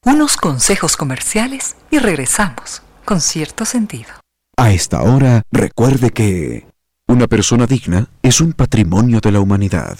unos 0.06 0.38
consejos 0.38 0.98
comerciales 0.98 1.76
y 1.90 1.98
regresamos 1.98 2.84
con 3.06 3.22
cierto 3.22 3.66
sentido. 3.66 4.12
A 4.56 4.72
esta 4.72 5.02
hora, 5.02 5.42
recuerde 5.52 6.12
que 6.12 6.68
una 7.08 7.28
persona 7.28 7.66
digna 7.66 8.08
es 8.22 8.40
un 8.40 8.54
patrimonio 8.54 9.20
de 9.20 9.32
la 9.32 9.40
humanidad. 9.40 9.98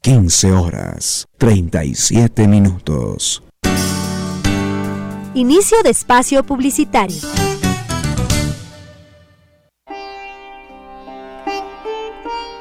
15 0.00 0.52
horas, 0.52 1.26
37 1.38 2.46
minutos. 2.46 3.42
Inicio 5.34 5.82
de 5.82 5.90
espacio 5.90 6.44
publicitario. 6.44 7.20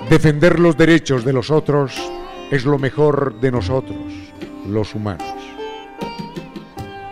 Defender 0.09 0.59
los 0.59 0.75
derechos 0.77 1.23
de 1.23 1.33
los 1.33 1.51
otros 1.51 1.93
es 2.49 2.65
lo 2.65 2.79
mejor 2.79 3.39
de 3.39 3.51
nosotros, 3.51 3.99
los 4.67 4.95
humanos. 4.95 5.35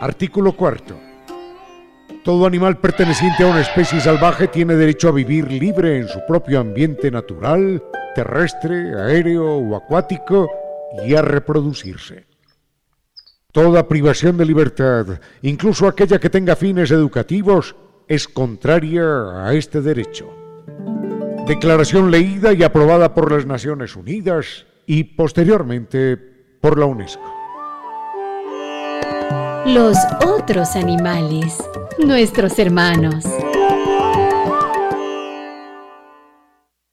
Artículo 0.02 0.56
cuarto. 0.56 1.00
Todo 2.24 2.48
animal 2.48 2.80
perteneciente 2.80 3.44
a 3.44 3.48
una 3.48 3.62
especie 3.62 4.02
salvaje 4.02 4.48
tiene 4.48 4.74
derecho 4.74 5.10
a 5.10 5.12
vivir 5.12 5.52
libre 5.52 6.00
en 6.00 6.08
su 6.08 6.20
propio 6.28 6.60
ambiente 6.60 7.12
natural, 7.12 7.84
terrestre, 8.16 9.00
aéreo 9.00 9.58
o 9.58 9.76
acuático 9.76 10.50
y 11.06 11.14
a 11.14 11.22
reproducirse. 11.22 12.26
Toda 13.52 13.88
privación 13.88 14.38
de 14.38 14.46
libertad, 14.46 15.20
incluso 15.44 15.88
aquella 15.88 16.20
que 16.20 16.32
tenga 16.32 16.56
fines 16.56 16.90
educativos, 16.90 17.76
es 18.08 18.28
contraria 18.28 19.46
a 19.46 19.54
este 19.54 19.82
derecho. 19.82 20.34
Declaración 21.48 22.10
leída 22.10 22.54
y 22.54 22.64
aprobada 22.64 23.14
por 23.14 23.32
las 23.32 23.46
Naciones 23.46 23.96
Unidas 23.96 24.66
y 24.88 25.04
posteriormente 25.04 26.18
por 26.60 26.80
la 26.80 26.86
UNESCO. 26.86 27.24
Los 29.66 29.98
otros 30.26 30.76
animales, 30.76 31.58
nuestros 31.98 32.60
hermanos. 32.60 33.26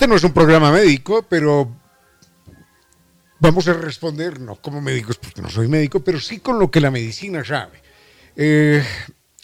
Este 0.00 0.08
no 0.08 0.16
es 0.16 0.24
un 0.24 0.32
programa 0.32 0.72
médico, 0.72 1.26
pero 1.28 1.70
vamos 3.38 3.68
a 3.68 3.74
responder, 3.74 4.40
no 4.40 4.56
como 4.56 4.80
médicos, 4.80 5.18
porque 5.18 5.42
no 5.42 5.50
soy 5.50 5.68
médico, 5.68 6.00
pero 6.00 6.18
sí 6.18 6.40
con 6.40 6.58
lo 6.58 6.70
que 6.70 6.80
la 6.80 6.90
medicina 6.90 7.44
sabe. 7.44 7.82
Eh, 8.34 8.82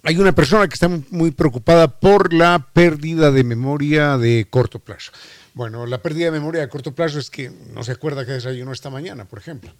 hay 0.03 0.16
una 0.16 0.33
persona 0.33 0.66
que 0.66 0.73
está 0.73 0.88
muy 1.11 1.31
preocupada 1.33 2.01
por 2.01 2.33
la 2.33 2.71
pérdida 2.73 3.31
de 3.31 3.45
memoria 3.45 4.16
de 4.16 4.47
corto 4.49 4.79
plazo. 4.79 5.12
Bueno, 5.53 5.85
la 5.85 6.01
pérdida 6.01 6.25
de 6.25 6.38
memoria 6.40 6.62
de 6.62 6.71
corto 6.71 6.95
plazo 6.95 7.19
es 7.19 7.29
que 7.29 7.51
no 7.75 7.85
se 7.85 7.92
acuerda 7.92 8.25
que 8.25 8.33
desayunó 8.33 8.73
esta 8.73 8.88
mañana, 8.88 9.27
por 9.27 9.38
ejemplo. 9.38 9.75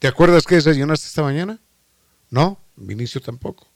¿Te 0.00 0.08
acuerdas 0.08 0.42
que 0.44 0.56
desayunaste 0.56 1.06
esta 1.06 1.22
mañana? 1.22 1.60
No, 2.30 2.58
Vinicio 2.74 3.20
tampoco. 3.20 3.68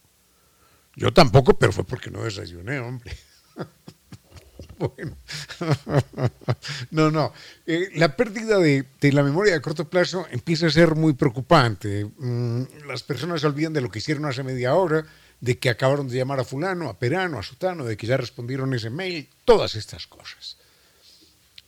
Yo 0.97 1.13
tampoco, 1.13 1.57
pero 1.57 1.71
fue 1.71 1.85
porque 1.85 2.11
no 2.11 2.25
desayuné, 2.25 2.81
hombre. 2.81 3.17
Bueno, 4.79 5.17
no, 6.91 7.11
no. 7.11 7.33
Eh, 7.67 7.91
la 7.95 8.15
pérdida 8.17 8.59
de, 8.59 8.85
la 9.01 9.23
memoria 9.23 9.57
a 9.57 9.63
corto 9.63 9.89
plazo 9.89 10.27
empieza 10.31 10.67
a 10.67 10.71
ser 10.71 10.95
muy 10.95 11.15
preocupante. 11.15 12.05
Mm, 12.19 12.87
las 12.87 13.03
personas 13.03 13.41
se 13.41 13.47
olvidan 13.47 13.73
de 13.73 13.81
lo 13.81 13.91
que 13.91 14.01
hicieron 14.01 14.27
hace 14.27 14.43
media 14.43 14.75
hora, 14.75 15.07
de 15.41 15.59
que 15.59 15.71
acabaron 15.71 16.09
de 16.09 16.17
llamar 16.17 16.41
a 16.41 16.45
fulano, 16.45 16.89
a 16.89 16.99
perano, 16.99 17.39
a 17.39 17.43
sutano, 17.43 17.85
de 17.85 17.97
que 17.97 18.07
ya 18.07 18.17
respondieron 18.17 18.75
ese 18.75 18.91
mail, 18.91 19.29
todas 19.45 19.77
estas 19.77 20.07
cosas. 20.07 20.59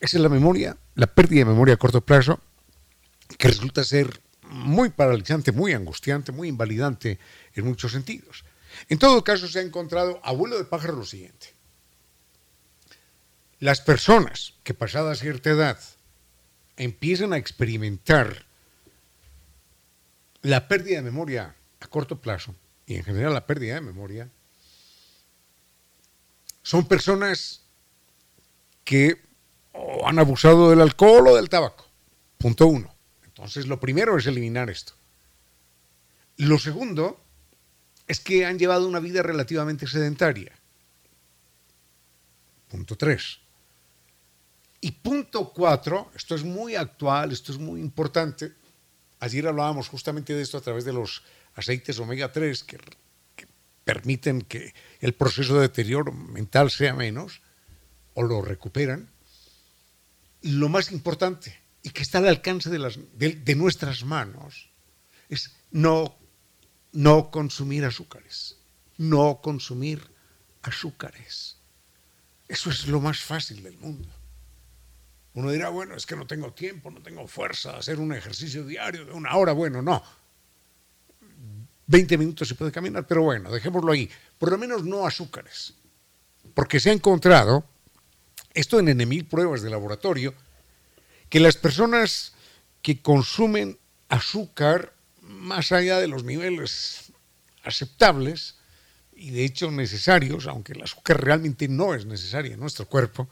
Esa 0.01 0.17
es 0.17 0.23
la 0.23 0.29
memoria, 0.29 0.77
la 0.95 1.07
pérdida 1.07 1.41
de 1.41 1.47
memoria 1.47 1.75
a 1.75 1.79
corto 1.79 2.03
plazo, 2.03 2.41
que 3.39 3.49
resulta 3.49 3.85
ser 3.85 4.21
muy 4.43 4.91
paralizante, 4.91 5.53
muy 5.53 5.73
angustiante, 5.73 6.33
muy 6.33 6.49
invalidante 6.49 7.19
en 7.55 7.65
muchos 7.65 7.93
sentidos. 7.93 8.45
En 8.89 8.99
todo 8.99 9.25
caso, 9.25 9.49
se 9.49 9.59
ha 9.59 9.63
encontrado, 9.63 10.21
abuelo 10.23 10.59
de 10.59 10.65
pájaro, 10.65 10.97
lo 10.97 11.05
siguiente 11.05 11.58
las 13.61 13.81
personas 13.81 14.55
que 14.63 14.75
pasada 14.75 15.15
cierta 15.15 15.51
edad 15.51 15.79
empiezan 16.77 17.33
a 17.33 17.39
experimentar 17.39 18.47
la 20.43 20.69
pérdida 20.69 20.97
de 20.97 21.03
memoria 21.03 21.57
a 21.81 21.87
corto 21.89 22.21
plazo 22.21 22.55
y 22.87 22.95
en 22.95 23.05
general 23.05 23.35
la 23.35 23.47
pérdida 23.47 23.75
de 23.75 23.81
memoria, 23.83 24.31
son 26.63 26.87
personas 26.87 27.63
que 28.85 29.21
han 30.05 30.19
abusado 30.19 30.71
del 30.71 30.81
alcohol 30.81 31.29
o 31.29 31.37
del 31.37 31.51
tabaco. 31.51 31.87
Punto 32.39 32.67
uno. 32.67 32.95
Entonces, 33.25 33.67
lo 33.67 33.79
primero 33.79 34.17
es 34.17 34.27
eliminar 34.27 34.71
esto. 34.71 34.95
Lo 36.39 36.59
segundo 36.59 37.21
es 38.07 38.21
que 38.21 38.47
han 38.47 38.59
llevado 38.59 38.89
una 38.89 39.01
vida 39.01 39.23
relativamente 39.23 39.87
sedentaria. 39.87 40.53
Punto 42.69 42.97
tres. 42.97 43.41
Y 44.81 44.93
punto 44.93 45.53
cuatro, 45.53 46.11
esto 46.15 46.35
es 46.35 46.45
muy 46.45 46.77
actual, 46.77 47.33
esto 47.33 47.53
es 47.53 47.59
muy 47.59 47.81
importante. 47.81 48.53
Ayer 49.21 49.47
hablábamos 49.49 49.89
justamente 49.89 50.35
de 50.35 50.43
esto 50.43 50.59
a 50.59 50.61
través 50.61 50.85
de 50.85 50.93
los 50.93 51.23
aceites 51.55 51.99
omega 51.99 52.31
3 52.31 52.65
que, 52.65 52.79
permiten 53.85 54.43
que 54.43 54.75
el 55.01 55.15
proceso 55.15 55.55
de 55.55 55.63
deterioro 55.63 56.13
mental 56.13 56.71
sea 56.71 56.93
menos 56.93 57.41
o 58.13 58.23
lo 58.23 58.43
recuperan. 58.43 59.09
lo 60.43 60.69
más 60.69 60.93
importante 60.93 61.59
y 61.83 61.91
que 61.91 62.03
está 62.03 62.19
al 62.19 62.29
alcance 62.29 62.69
de, 62.69 62.79
de, 63.17 63.55
nuestras 63.55 64.05
manos 64.05 64.69
es 65.31 65.57
no, 65.71 66.19
no 66.93 67.31
consumir 67.31 67.87
azúcares, 67.87 68.57
no 68.99 69.41
consumir 69.41 70.03
azúcares. 70.61 71.57
Eso 72.47 72.69
es 72.71 72.87
lo 72.89 73.01
más 73.01 73.21
fácil 73.21 73.63
del 73.63 73.79
mundo. 73.79 74.09
Uno 75.39 75.53
dirá, 75.53 75.69
bueno, 75.69 75.95
es 75.95 76.05
que 76.05 76.17
no 76.17 76.27
tengo 76.27 76.53
tiempo, 76.53 76.91
no 76.91 77.01
tengo 77.01 77.29
fuerza 77.29 77.71
de 77.71 77.79
hacer 77.79 78.01
un 78.01 78.13
ejercicio 78.13 78.67
diario 78.67 79.05
de 79.05 79.13
una 79.13 79.37
hora. 79.37 79.53
Bueno, 79.53 79.81
no. 79.81 80.03
20 81.87 82.19
minutos 82.19 82.49
se 82.49 82.57
puede 82.57 82.73
caminar, 82.73 83.07
pero 83.07 83.23
bueno, 83.23 83.49
dejémoslo 83.53 83.93
ahí. 83.93 84.11
Por 84.37 84.51
lo 84.51 84.59
menos 84.59 84.83
no 84.83 85.07
azúcares. 85.07 85.75
Porque 86.55 86.81
se 86.81 86.91
ha 86.91 86.93
encontrado, 86.93 87.65
esto 88.53 88.81
en 88.81 88.89
enemil 88.89 89.27
pruebas 89.27 89.63
de 89.63 89.71
laboratorio, 89.71 90.35
que 91.29 91.39
las 91.39 91.57
personas 91.57 92.33
que 92.83 93.01
consumen 93.01 93.79
azúcar 94.09 94.93
más 95.21 95.71
allá 95.71 96.01
de 96.01 96.09
los 96.09 96.25
niveles 96.25 97.13
aceptables 97.63 98.57
y 99.15 99.31
de 99.31 99.45
hecho 99.45 99.71
necesarios, 99.71 100.49
aunque 100.49 100.73
el 100.73 100.83
azúcar 100.83 101.23
realmente 101.23 101.69
no 101.69 101.95
es 101.95 102.07
necesaria 102.07 102.55
en 102.55 102.61
nuestro 102.61 102.87
cuerpo, 102.87 103.29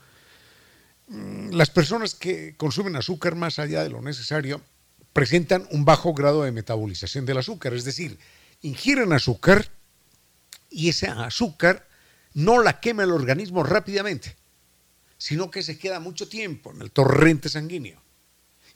las 1.09 1.71
personas 1.71 2.15
que 2.15 2.57
consumen 2.57 2.97
azúcar 2.97 3.37
más 3.37 3.59
allá 3.59 3.83
de 3.83 3.91
lo 3.91 4.03
necesario 4.03 4.61
presentan 5.13 5.67
un 5.71 5.85
bajo 5.85 6.13
grado 6.13 6.43
de 6.43 6.53
metabolización 6.53 7.25
del 7.25 7.39
azúcar, 7.39 7.75
es 7.75 7.85
decir, 7.85 8.19
ingieren 8.61 9.13
azúcar 9.13 9.71
y 10.69 10.89
ese 10.89 11.07
azúcar 11.07 11.89
no 12.35 12.63
la 12.63 12.81
quema 12.81 13.05
el 13.05 13.13
organismo 13.13 13.63
rápidamente, 13.63 14.37
sino 15.17 15.51
que 15.51 15.63
se 15.63 15.79
queda 15.79 16.01
mucho 16.01 16.29
tiempo 16.29 16.73
en 16.73 16.83
el 16.83 16.91
torrente 16.91 17.49
sanguíneo. 17.49 18.03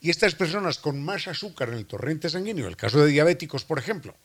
Y 0.00 0.08
estas 0.08 0.34
personas 0.34 0.78
con 0.78 1.02
más 1.04 1.28
azúcar 1.28 1.68
en 1.68 1.74
el 1.74 1.86
torrente 1.86 2.30
sanguíneo, 2.30 2.68
el 2.68 2.76
caso 2.76 3.04
de 3.04 3.10
diabéticos, 3.10 3.64
por 3.64 3.78
ejemplo, 3.78 4.16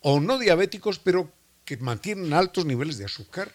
o 0.00 0.18
no 0.18 0.38
diabéticos, 0.38 0.98
pero 0.98 1.32
que 1.64 1.76
mantienen 1.76 2.32
altos 2.32 2.64
niveles 2.64 2.98
de 2.98 3.04
azúcar, 3.04 3.54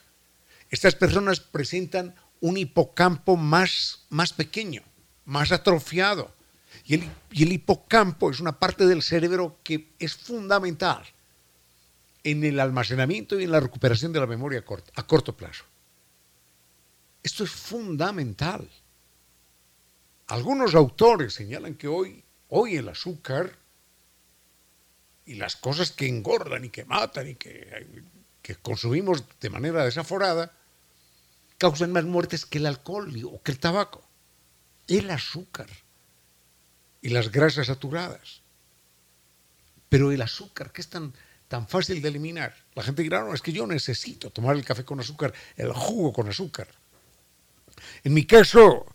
estas 0.69 0.95
personas 0.95 1.41
presentan 1.41 2.15
un 2.45 2.57
hipocampo 2.57 3.37
más, 3.37 4.05
más 4.09 4.31
pequeño, 4.31 4.83
más 5.25 5.51
atrofiado. 5.51 6.31
Y 6.85 6.93
el, 6.93 7.09
y 7.31 7.41
el 7.41 7.53
hipocampo 7.53 8.29
es 8.29 8.39
una 8.39 8.59
parte 8.59 8.85
del 8.85 9.01
cerebro 9.01 9.57
que 9.63 9.89
es 9.97 10.13
fundamental 10.13 11.03
en 12.23 12.43
el 12.43 12.59
almacenamiento 12.59 13.39
y 13.39 13.45
en 13.45 13.51
la 13.51 13.59
recuperación 13.59 14.13
de 14.13 14.19
la 14.19 14.27
memoria 14.27 14.63
a 14.95 15.03
corto, 15.07 15.35
plazo. 15.35 15.63
Esto 17.23 17.43
es 17.43 17.49
fundamental. 17.49 18.69
Algunos 20.27 20.75
autores 20.75 21.33
señalan 21.33 21.73
que 21.73 21.87
hoy, 21.87 22.23
hoy 22.49 22.75
el 22.75 22.89
azúcar 22.89 23.57
y 25.25 25.33
las 25.33 25.55
cosas 25.55 25.91
que 25.91 26.07
engordan 26.07 26.63
y 26.65 26.69
que 26.69 26.85
matan 26.85 27.27
y 27.27 27.35
que, 27.35 28.03
que 28.43 28.55
consumimos 28.57 29.23
de 29.39 29.49
manera 29.49 29.83
desaforada 29.83 30.51
causan 31.57 31.91
más 31.91 32.05
muertes 32.05 32.45
que 32.45 32.57
el 32.57 32.65
alcohol 32.65 33.13
o 33.25 33.41
que 33.41 33.51
el 33.51 33.59
tabaco. 33.59 34.07
El 34.87 35.09
azúcar 35.09 35.69
y 37.01 37.09
las 37.09 37.31
grasas 37.31 37.67
saturadas. 37.67 38.41
Pero 39.89 40.11
el 40.11 40.21
azúcar, 40.21 40.71
que 40.71 40.81
es 40.81 40.89
tan 40.89 41.13
tan 41.47 41.67
fácil 41.67 42.01
de 42.01 42.09
eliminar. 42.09 42.55
La 42.73 42.83
gente 42.83 43.03
dirá, 43.03 43.23
no, 43.23 43.33
es 43.33 43.41
que 43.41 43.51
yo 43.51 43.67
necesito 43.67 44.29
tomar 44.29 44.55
el 44.55 44.65
café 44.65 44.83
con 44.83 44.99
azúcar, 44.99 45.33
el 45.55 45.71
jugo 45.71 46.11
con 46.11 46.27
azúcar. 46.27 46.67
En 48.03 48.13
mi 48.13 48.25
caso, 48.25 48.85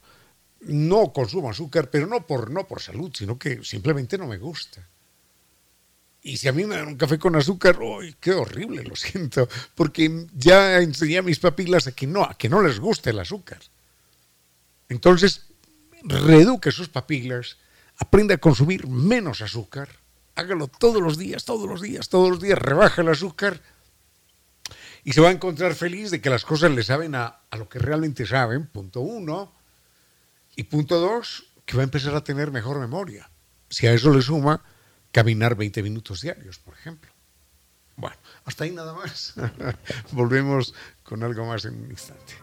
no 0.63 1.13
consumo 1.13 1.51
azúcar, 1.51 1.91
pero 1.91 2.07
no 2.07 2.27
por, 2.27 2.51
no 2.51 2.67
por 2.67 2.81
salud, 2.81 3.13
sino 3.15 3.39
que 3.39 3.63
simplemente 3.65 4.19
no 4.19 4.27
me 4.27 4.39
gusta. 4.39 4.87
Y 6.23 6.37
si 6.37 6.49
a 6.49 6.53
mí 6.53 6.65
me 6.65 6.77
dan 6.77 6.89
un 6.89 6.97
café 6.97 7.19
con 7.19 7.35
azúcar, 7.37 7.79
¡ay, 8.01 8.15
qué 8.21 8.33
horrible! 8.33 8.85
Lo 8.85 8.97
siento, 8.97 9.49
porque 9.75 10.27
ya 10.37 10.79
enseñé 10.79 11.19
a 11.19 11.23
mis 11.23 11.39
papilas 11.39 11.87
a 11.87 11.93
que 11.93 12.07
no, 12.07 12.25
a 12.25 12.37
que 12.37 12.49
no 12.49 12.63
les 12.63 12.79
guste 12.79 13.11
el 13.11 13.19
azúcar. 13.19 13.61
Entonces, 14.89 15.47
reeduque 16.03 16.73
sus 16.73 16.89
papilas, 16.89 17.57
aprende 17.97 18.35
a 18.35 18.39
consumir 18.39 18.87
menos 18.87 19.41
azúcar 19.41 19.89
hágalo 20.41 20.69
todos 20.69 21.03
los 21.03 21.19
días, 21.19 21.45
todos 21.45 21.69
los 21.69 21.81
días, 21.81 22.09
todos 22.09 22.31
los 22.31 22.41
días, 22.41 22.59
rebaja 22.59 23.03
el 23.03 23.09
azúcar 23.09 23.61
y 25.05 25.13
se 25.13 25.21
va 25.21 25.29
a 25.29 25.33
encontrar 25.33 25.75
feliz 25.75 26.11
de 26.11 26.21
que 26.21 26.31
las 26.31 26.45
cosas 26.45 26.71
le 26.73 26.83
saben 26.83 27.15
a, 27.15 27.41
lo 27.53 27.69
que 27.69 27.79
realmente 27.79 28.27
saben, 28.27 28.67
punto 28.67 29.01
uno. 29.01 29.53
Y 30.57 30.65
punto 30.65 30.99
dos, 30.99 31.45
que 31.65 31.77
va 31.77 31.83
a 31.83 31.85
empezar 31.85 32.15
a 32.15 32.25
tener 32.25 32.51
mejor 32.51 32.79
memoria. 32.79 33.31
Si 33.69 33.87
a 33.87 33.93
eso 33.93 34.13
le 34.13 34.21
suma 34.21 34.63
caminar 35.13 35.55
20 35.55 35.83
minutos 35.83 36.21
diarios, 36.21 36.59
por 36.59 36.75
ejemplo. 36.75 37.11
Bueno, 37.97 38.17
hasta 38.45 38.65
ahí 38.65 38.71
nada 38.71 38.95
más. 38.95 39.35
Volvemos 40.13 40.75
con 41.03 41.23
algo 41.23 41.45
más 41.47 41.65
en 41.65 41.75
un 41.83 41.91
instante. 41.91 42.35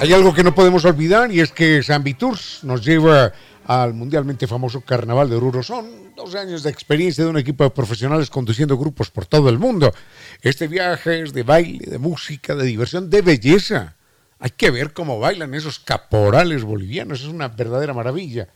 Hay 0.00 0.12
algo 0.12 0.32
que 0.32 0.44
no 0.44 0.54
podemos 0.54 0.84
olvidar 0.84 1.32
y 1.32 1.40
es 1.40 1.50
que 1.50 1.82
San 1.82 2.04
Tours 2.14 2.62
nos 2.62 2.84
lleva 2.84 3.32
al 3.68 3.92
mundialmente 3.92 4.46
famoso 4.46 4.80
Carnaval 4.80 5.28
de 5.28 5.36
Oruro. 5.36 5.62
Son 5.62 6.14
dos 6.16 6.34
años 6.34 6.62
de 6.62 6.70
experiencia 6.70 7.22
de 7.22 7.30
un 7.30 7.36
equipo 7.36 7.64
de 7.64 7.70
profesionales 7.70 8.30
conduciendo 8.30 8.78
grupos 8.78 9.10
por 9.10 9.26
todo 9.26 9.50
el 9.50 9.58
mundo. 9.58 9.92
Este 10.40 10.66
viaje 10.68 11.22
es 11.22 11.34
de 11.34 11.42
baile, 11.42 11.84
de 11.84 11.98
música, 11.98 12.54
de 12.54 12.64
diversión, 12.64 13.10
de 13.10 13.20
belleza. 13.20 13.94
Hay 14.38 14.50
que 14.50 14.70
ver 14.70 14.94
cómo 14.94 15.20
bailan 15.20 15.52
esos 15.52 15.78
caporales 15.78 16.64
bolivianos, 16.64 17.20
es 17.20 17.26
una 17.26 17.48
verdadera 17.48 17.92
maravilla. 17.92 18.48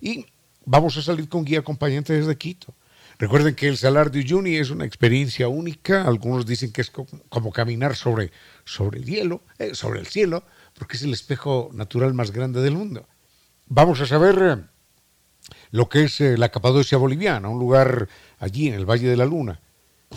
Y 0.00 0.24
vamos 0.64 0.96
a 0.96 1.02
salir 1.02 1.28
con 1.28 1.44
guía 1.44 1.58
acompañante 1.58 2.12
desde 2.12 2.38
Quito. 2.38 2.72
Recuerden 3.18 3.56
que 3.56 3.66
el 3.66 3.76
Salar 3.76 4.12
de 4.12 4.20
Uyuni 4.20 4.56
es 4.56 4.70
una 4.70 4.86
experiencia 4.86 5.48
única. 5.48 6.04
Algunos 6.04 6.46
dicen 6.46 6.72
que 6.72 6.80
es 6.80 6.90
como, 6.90 7.50
caminar 7.50 7.96
sobre, 7.96 8.30
sobre 8.64 9.00
el 9.00 9.04
hielo, 9.04 9.42
eh, 9.58 9.74
sobre 9.74 9.98
el 9.98 10.06
cielo 10.06 10.44
porque 10.78 10.96
es 10.96 11.02
el 11.02 11.12
espejo 11.12 11.70
natural 11.74 12.14
más 12.14 12.30
grande 12.30 12.62
del 12.62 12.74
mundo. 12.74 13.08
Vamos 13.72 14.00
a 14.00 14.06
saber 14.06 14.38
eh, 14.42 14.56
lo 15.70 15.88
que 15.88 16.04
es 16.04 16.20
eh, 16.20 16.36
la 16.36 16.50
Capadocia 16.50 16.98
boliviana, 16.98 17.48
un 17.48 17.58
lugar 17.58 18.08
allí 18.38 18.68
en 18.68 18.74
el 18.74 18.84
Valle 18.84 19.08
de 19.08 19.16
la 19.16 19.24
Luna. 19.24 19.58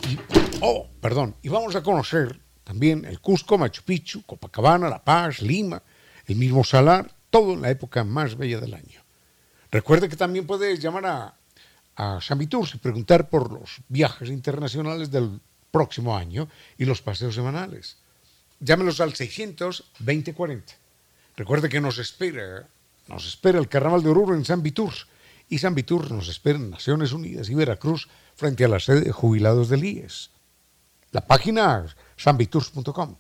Y, 0.10 0.20
oh, 0.60 0.90
perdón, 1.00 1.36
y 1.42 1.48
vamos 1.48 1.76
a 1.76 1.84
conocer 1.84 2.40
también 2.66 3.06
el 3.06 3.22
Cusco, 3.22 3.58
Machu 3.58 3.84
Picchu, 3.84 4.24
Copacabana, 4.24 4.90
La 4.90 5.02
Paz, 5.02 5.42
Lima, 5.42 5.82
el 6.26 6.36
mismo 6.36 6.64
Salar, 6.66 7.10
todo 7.30 7.54
en 7.54 7.62
la 7.62 7.70
época 7.70 8.04
más 8.04 8.36
bella 8.36 8.60
del 8.60 8.74
año. 8.74 9.02
Recuerde 9.72 10.10
que 10.10 10.18
también 10.18 10.46
puede 10.46 10.78
llamar 10.78 11.06
a, 11.06 11.36
a 11.96 12.20
San 12.22 12.42
y 12.42 12.78
preguntar 12.82 13.30
por 13.30 13.54
los 13.54 13.78
viajes 13.88 14.30
internacionales 14.30 15.10
del 15.10 15.40
próximo 15.72 16.18
año 16.18 16.50
y 16.78 16.86
los 16.86 17.02
paseos 17.02 17.36
semanales 17.36 17.98
llámenos 18.64 19.00
al 19.02 19.14
600 19.14 19.92
2040. 20.00 20.74
Recuerde 21.36 21.70
que 21.70 21.82
nos 21.82 21.98
espera, 21.98 22.68
nos 23.08 23.28
espera 23.28 23.60
el 23.60 23.70
Carnaval 23.70 24.04
de 24.04 24.10
Oruro 24.10 24.36
en 24.36 24.46
San 24.46 24.64
Vitur 24.64 24.94
y 25.50 25.60
San 25.60 25.76
Vitur 25.76 26.12
nos 26.12 26.30
espera 26.30 26.58
en 26.58 26.70
Naciones 26.70 27.12
Unidas 27.12 27.50
y 27.50 27.56
Veracruz 27.56 28.08
frente 28.36 28.66
a 28.66 28.68
la 28.68 28.80
sede 28.80 29.02
de 29.02 29.12
jubilados 29.12 29.70
del 29.70 29.84
IES. 29.84 30.32
La 31.12 31.22
página 31.22 31.86
sanviturs.com. 32.18 33.16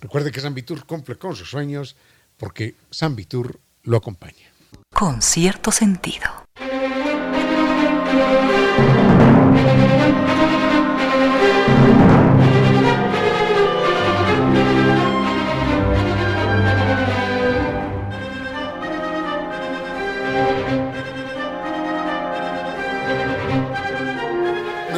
Recuerde 0.00 0.32
que 0.32 0.40
San 0.40 0.54
Vitur 0.54 0.86
cumple 0.86 1.16
con 1.16 1.36
sus 1.36 1.50
sueños 1.50 1.96
porque 2.36 2.74
San 2.90 3.16
Vitur 3.16 3.60
lo 3.82 3.98
acompaña. 3.98 4.52
Con 4.90 5.20
cierto 5.20 5.70
sentido. 5.70 6.44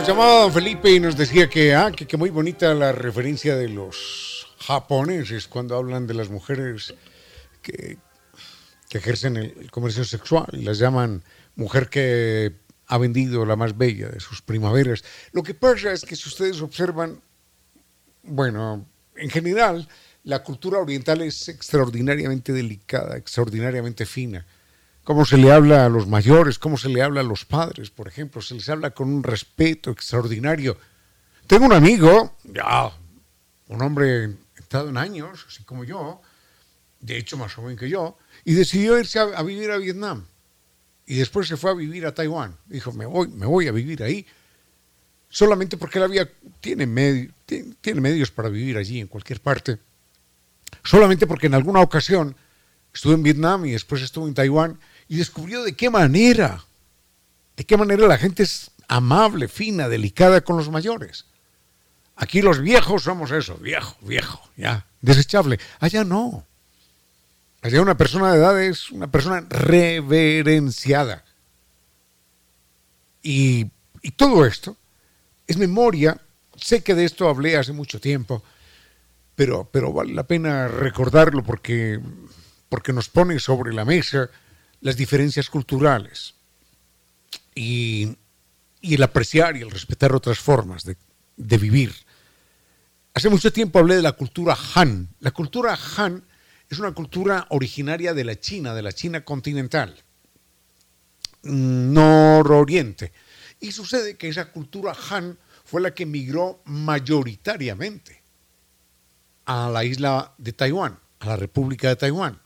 Llamaba 0.07 0.43
don 0.43 0.53
Felipe 0.53 0.91
y 0.93 1.01
nos 1.01 1.17
decía 1.17 1.49
que, 1.49 1.75
ah, 1.75 1.91
que, 1.91 2.17
muy 2.17 2.31
bonita 2.31 2.73
la 2.75 2.93
referencia 2.93 3.57
de 3.57 3.69
los 3.69 4.47
japoneses 4.61 5.49
cuando 5.49 5.77
hablan 5.77 6.07
de 6.07 6.15
las 6.15 6.29
mujeres 6.29 6.95
que, 7.61 7.99
ejercen 8.91 9.37
el, 9.37 9.71
comercio 9.71 10.05
sexual 10.05 10.47
y 10.53 10.63
las 10.63 10.79
llaman 10.79 11.23
mujer 11.55 11.91
que 11.91 12.55
ha 12.87 12.99
vendido 12.99 13.45
la 13.45 13.57
más 13.57 13.77
bella 13.77 14.09
de 14.09 14.21
sus 14.21 14.41
primaveras. 14.41 15.05
Lo 15.33 15.43
que 15.43 15.53
pasa 15.55 15.93
es 15.93 16.03
que 16.03 16.17
si 16.17 16.29
ustedes 16.29 16.63
observan, 16.63 17.21
bueno, 18.23 18.87
en 19.17 19.29
general, 19.29 19.87
la 20.25 20.43
cultura 20.43 20.79
oriental 20.79 21.21
es 21.21 21.49
extraordinariamente 21.49 22.53
delicada, 22.53 23.17
extraordinariamente 23.17 24.07
fina. 24.07 24.47
Cómo 25.07 25.25
se 25.25 25.39
le 25.39 25.53
habla 25.53 25.87
a 25.87 25.89
los 25.89 26.09
mayores, 26.09 26.59
cómo 26.59 26.77
se 26.77 26.89
le 26.89 27.01
habla 27.01 27.21
a 27.21 27.23
los 27.25 27.45
padres, 27.45 27.91
por 27.91 28.09
ejemplo, 28.09 28.43
se 28.43 28.55
les 28.55 28.69
habla 28.69 28.91
con 28.91 29.09
un 29.09 29.23
respeto 29.23 29.93
extraordinario. 29.93 30.77
Tengo 31.47 31.65
un 31.65 31.73
amigo, 31.73 32.35
ya, 32.43 32.91
un 33.69 33.83
hombre 33.83 34.35
estado 34.57 34.89
en 34.89 34.97
años, 34.97 35.47
así 35.49 35.63
como 35.63 35.85
yo, 35.85 36.21
de 36.99 37.19
hecho 37.19 37.37
más 37.37 37.55
joven 37.55 37.77
que 37.77 37.89
yo, 37.89 38.19
y 38.45 38.55
decidió 38.55 38.99
irse 38.99 39.21
a, 39.21 39.41
vivir 39.45 39.71
a 39.71 39.77
Vietnam. 39.77 40.25
Y 41.07 41.15
después 41.15 41.47
se 41.47 41.57
fue 41.57 41.71
a 41.71 41.75
vivir 41.75 42.05
a 42.05 42.13
Taiwán. 42.13 42.57
Dijo, 42.67 42.93
me 42.93 43.07
voy, 43.07 43.29
me 43.29 43.47
voy 43.47 43.69
a 43.69 43.73
vivir 43.73 44.03
ahí. 44.03 44.27
Solamente 45.29 45.77
porque 45.77 45.99
él 45.99 46.05
había, 46.05 46.29
tiene, 46.61 47.31
tiene 47.81 48.01
medios 48.01 48.33
para 48.33 48.49
vivir 48.49 48.77
allí, 48.77 48.99
en 48.99 49.07
cualquier 49.07 49.41
parte. 49.41 49.79
Solamente 50.83 51.29
porque 51.29 51.47
en 51.47 51.55
alguna 51.55 51.81
ocasión 51.81 52.35
estuvo 52.93 53.13
en 53.13 53.23
Vietnam 53.23 53.67
y 53.67 53.71
después 53.71 54.03
estuvo 54.03 54.27
en 54.27 54.35
Taiwán 54.35 54.81
y 55.09 55.17
descubrió 55.17 55.63
de 55.63 55.75
qué 55.75 55.91
manera, 55.91 56.65
de 57.57 57.65
qué 57.65 57.77
manera 57.77 58.07
la 58.07 58.19
gente 58.19 58.43
es 58.43 58.71
amable, 58.89 59.49
fina, 59.49 59.89
delicada 59.89 60.41
con 60.41 60.57
los 60.57 60.71
mayores. 60.71 61.27
Aquí 62.17 62.43
los 62.43 62.61
viejos 62.61 63.03
somos 63.03 63.31
eso, 63.31 63.57
viejo, 63.57 63.97
viejo, 64.01 64.41
ya, 64.57 64.87
desechable. 65.01 65.61
Allá 65.81 66.05
no. 66.05 66.47
Allá 67.63 67.83
una 67.83 67.97
persona 67.97 68.33
de 68.33 68.39
edad 68.39 68.63
es 68.63 68.91
una 68.91 69.11
persona 69.11 69.45
reverenciada. 69.49 71.25
Y, 73.23 73.71
y 74.03 74.11
todo 74.13 74.47
esto 74.47 74.77
es 75.47 75.57
memoria. 75.57 76.21
Sé 76.57 76.83
que 76.83 76.95
de 76.95 77.05
esto 77.05 77.29
hablé 77.29 77.57
hace 77.57 77.73
mucho 77.73 78.01
tiempo, 78.01 78.43
pero, 79.35 79.69
pero 79.71 79.93
vale 79.93 80.15
la 80.15 80.27
pena 80.27 80.69
recordarlo 80.69 81.43
porque, 81.43 82.01
porque 82.69 82.93
nos 82.93 83.09
pone 83.09 83.39
sobre 83.41 83.75
la 83.75 83.85
mesa 83.85 84.31
las 84.81 84.97
diferencias 84.97 85.51
culturales 85.51 86.35
y, 87.55 88.17
el 88.83 89.03
apreciar 89.03 89.57
y 89.57 89.63
el 89.63 89.71
respetar 89.71 90.15
otras 90.15 90.39
formas 90.39 90.85
de, 90.85 90.97
vivir. 91.59 91.93
Hace 93.15 93.29
mucho 93.29 93.53
tiempo 93.53 93.79
hablé 93.79 93.97
de 93.97 94.03
la 94.03 94.13
cultura 94.13 94.57
Han. 94.75 95.09
La 95.21 95.33
cultura 95.33 95.77
Han 95.97 96.25
es 96.69 96.79
una 96.79 96.93
cultura 96.93 97.47
originaria 97.51 98.15
de 98.15 98.25
la 98.25 98.39
China, 98.39 98.75
de 98.75 98.83
la 98.83 98.93
China 98.93 99.25
continental, 99.25 99.97
nororiente. 101.43 103.13
Y 103.59 103.73
sucede 103.73 104.17
que 104.17 104.29
esa 104.29 104.53
cultura 104.53 104.95
Han 105.11 105.39
fue 105.65 105.81
la 105.81 105.95
que 105.95 106.07
migró 106.07 106.61
mayoritariamente 106.67 108.23
a 109.47 109.71
la 109.71 109.85
isla 109.85 110.35
de 110.39 110.53
Taiwán, 110.53 110.99
a 111.21 111.27
la 111.27 111.37
República 111.37 111.89
de 111.89 111.97
Taiwán. 111.97 112.41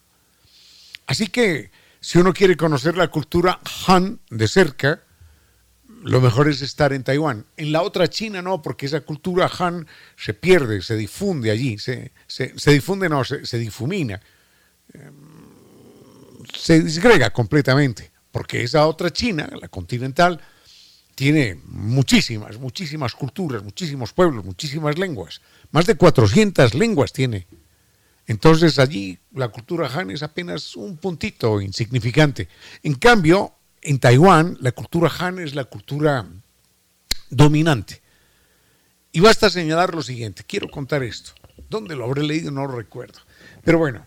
Así 1.07 1.27
que 1.27 1.71
si 2.01 2.19
uno 2.19 2.33
quiere 2.33 2.57
conocer 2.57 2.97
la 2.97 3.09
cultura 3.09 3.61
Han 3.87 4.21
de 4.31 4.49
cerca, 4.49 5.03
lo 6.03 6.21
mejor 6.21 6.49
es 6.49 6.63
estar 6.63 6.93
en 6.93 7.05
Taiwán. 7.05 7.45
En 7.57 7.73
la 7.73 7.83
otra 7.83 8.09
China 8.09 8.41
no, 8.41 8.63
porque 8.63 8.87
esa 8.87 9.03
cultura 9.03 9.51
Han 9.59 9.87
se 10.17 10.33
pierde, 10.33 10.81
se 10.81 10.97
difunde 10.97 11.51
allí, 11.51 11.77
se, 11.79 12.13
difunde, 12.67 13.09
no, 13.09 13.23
se, 13.23 13.59
difumina, 13.59 14.21
em, 14.95 15.13
se 16.55 16.81
disgrega 16.81 17.31
completamente, 17.31 18.11
porque 18.33 18.63
esa 18.63 18.87
otra 18.87 19.11
China, 19.11 19.49
la 19.61 19.69
continental, 19.69 20.41
tiene 21.15 21.61
muchísimas, 21.67 22.59
muchísimas 22.59 23.15
culturas, 23.15 23.63
muchísimos 23.63 24.15
pueblos, 24.15 24.43
muchísimas 24.43 24.99
lenguas. 24.99 25.43
Más 25.71 25.85
de 25.85 25.97
400 25.97 26.73
lenguas 26.75 27.13
tiene 27.13 27.47
entonces 28.31 28.79
allí 28.79 29.19
la 29.33 29.49
cultura 29.49 29.89
Han 29.93 30.13
es 30.13 30.23
apenas 30.23 30.77
un 30.77 30.99
puntito 30.99 31.61
insignificante. 31.61 32.47
En 32.85 32.95
cambio, 32.95 33.55
en 33.83 33.99
Taiwán 33.99 34.57
la 34.61 34.71
cultura 34.71 35.11
Han 35.19 35.41
es 35.41 35.57
la 35.57 35.65
cultura 35.65 36.25
dominante. 37.29 38.01
Y 39.11 39.19
basta 39.19 39.51
señalar 39.51 39.93
lo 39.97 40.01
siguiente, 40.01 40.45
quiero 40.47 40.71
contar 40.71 41.03
esto. 41.03 41.33
¿Dónde 41.69 41.97
lo 41.97 42.05
habré 42.05 42.23
leído? 42.23 42.53
No 42.53 42.69
lo 42.69 42.77
recuerdo. 42.77 43.19
Pero 43.65 43.79
bueno, 43.79 44.07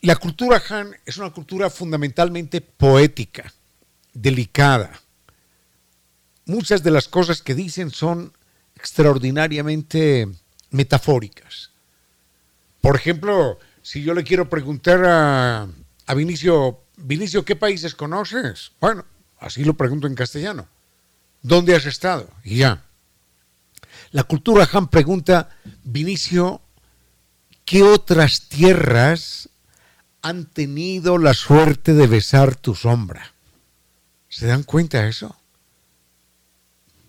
la 0.00 0.16
cultura 0.16 0.62
Han 0.70 0.96
es 1.04 1.18
una 1.18 1.28
cultura 1.28 1.68
fundamentalmente 1.68 2.62
poética, 2.62 3.52
delicada. 4.14 4.98
Muchas 6.46 6.82
de 6.82 6.92
las 6.92 7.08
cosas 7.08 7.42
que 7.42 7.54
dicen 7.54 7.90
son 7.90 8.32
extraordinariamente 8.74 10.26
metafóricas. 10.70 11.67
Por 12.80 12.96
ejemplo, 12.96 13.58
si 13.82 14.02
yo 14.02 14.14
le 14.14 14.24
quiero 14.24 14.48
preguntar 14.48 15.02
a, 15.04 15.68
Vinicio, 16.14 16.80
Vinicio, 16.96 17.44
¿qué 17.44 17.56
países 17.56 17.94
conoces? 17.94 18.72
Bueno, 18.80 19.04
así 19.38 19.64
lo 19.64 19.74
pregunto 19.74 20.06
en 20.06 20.14
castellano. 20.14 20.68
¿Dónde 21.42 21.76
has 21.76 21.86
estado? 21.86 22.28
Y 22.44 22.58
ya. 22.58 22.84
La 24.10 24.24
cultura 24.24 24.68
Han 24.72 24.88
pregunta, 24.88 25.50
Vinicio, 25.84 26.62
¿qué 27.64 27.82
otras 27.82 28.48
tierras 28.48 29.50
han 30.22 30.46
tenido 30.46 31.18
la 31.18 31.34
suerte 31.34 31.94
de 31.94 32.06
besar 32.06 32.56
tu 32.56 32.74
sombra? 32.74 33.32
¿Se 34.28 34.46
dan 34.46 34.62
cuenta 34.62 35.02
de 35.02 35.10
eso? 35.10 35.36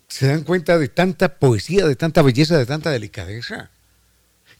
¿Se 0.07 0.27
dan 0.27 0.43
cuenta 0.43 0.77
de 0.77 0.87
tanta 0.89 1.39
poesía, 1.39 1.85
de 1.85 1.95
tanta 1.95 2.21
belleza, 2.21 2.57
de 2.57 2.65
tanta 2.65 2.89
delicadeza? 2.89 3.69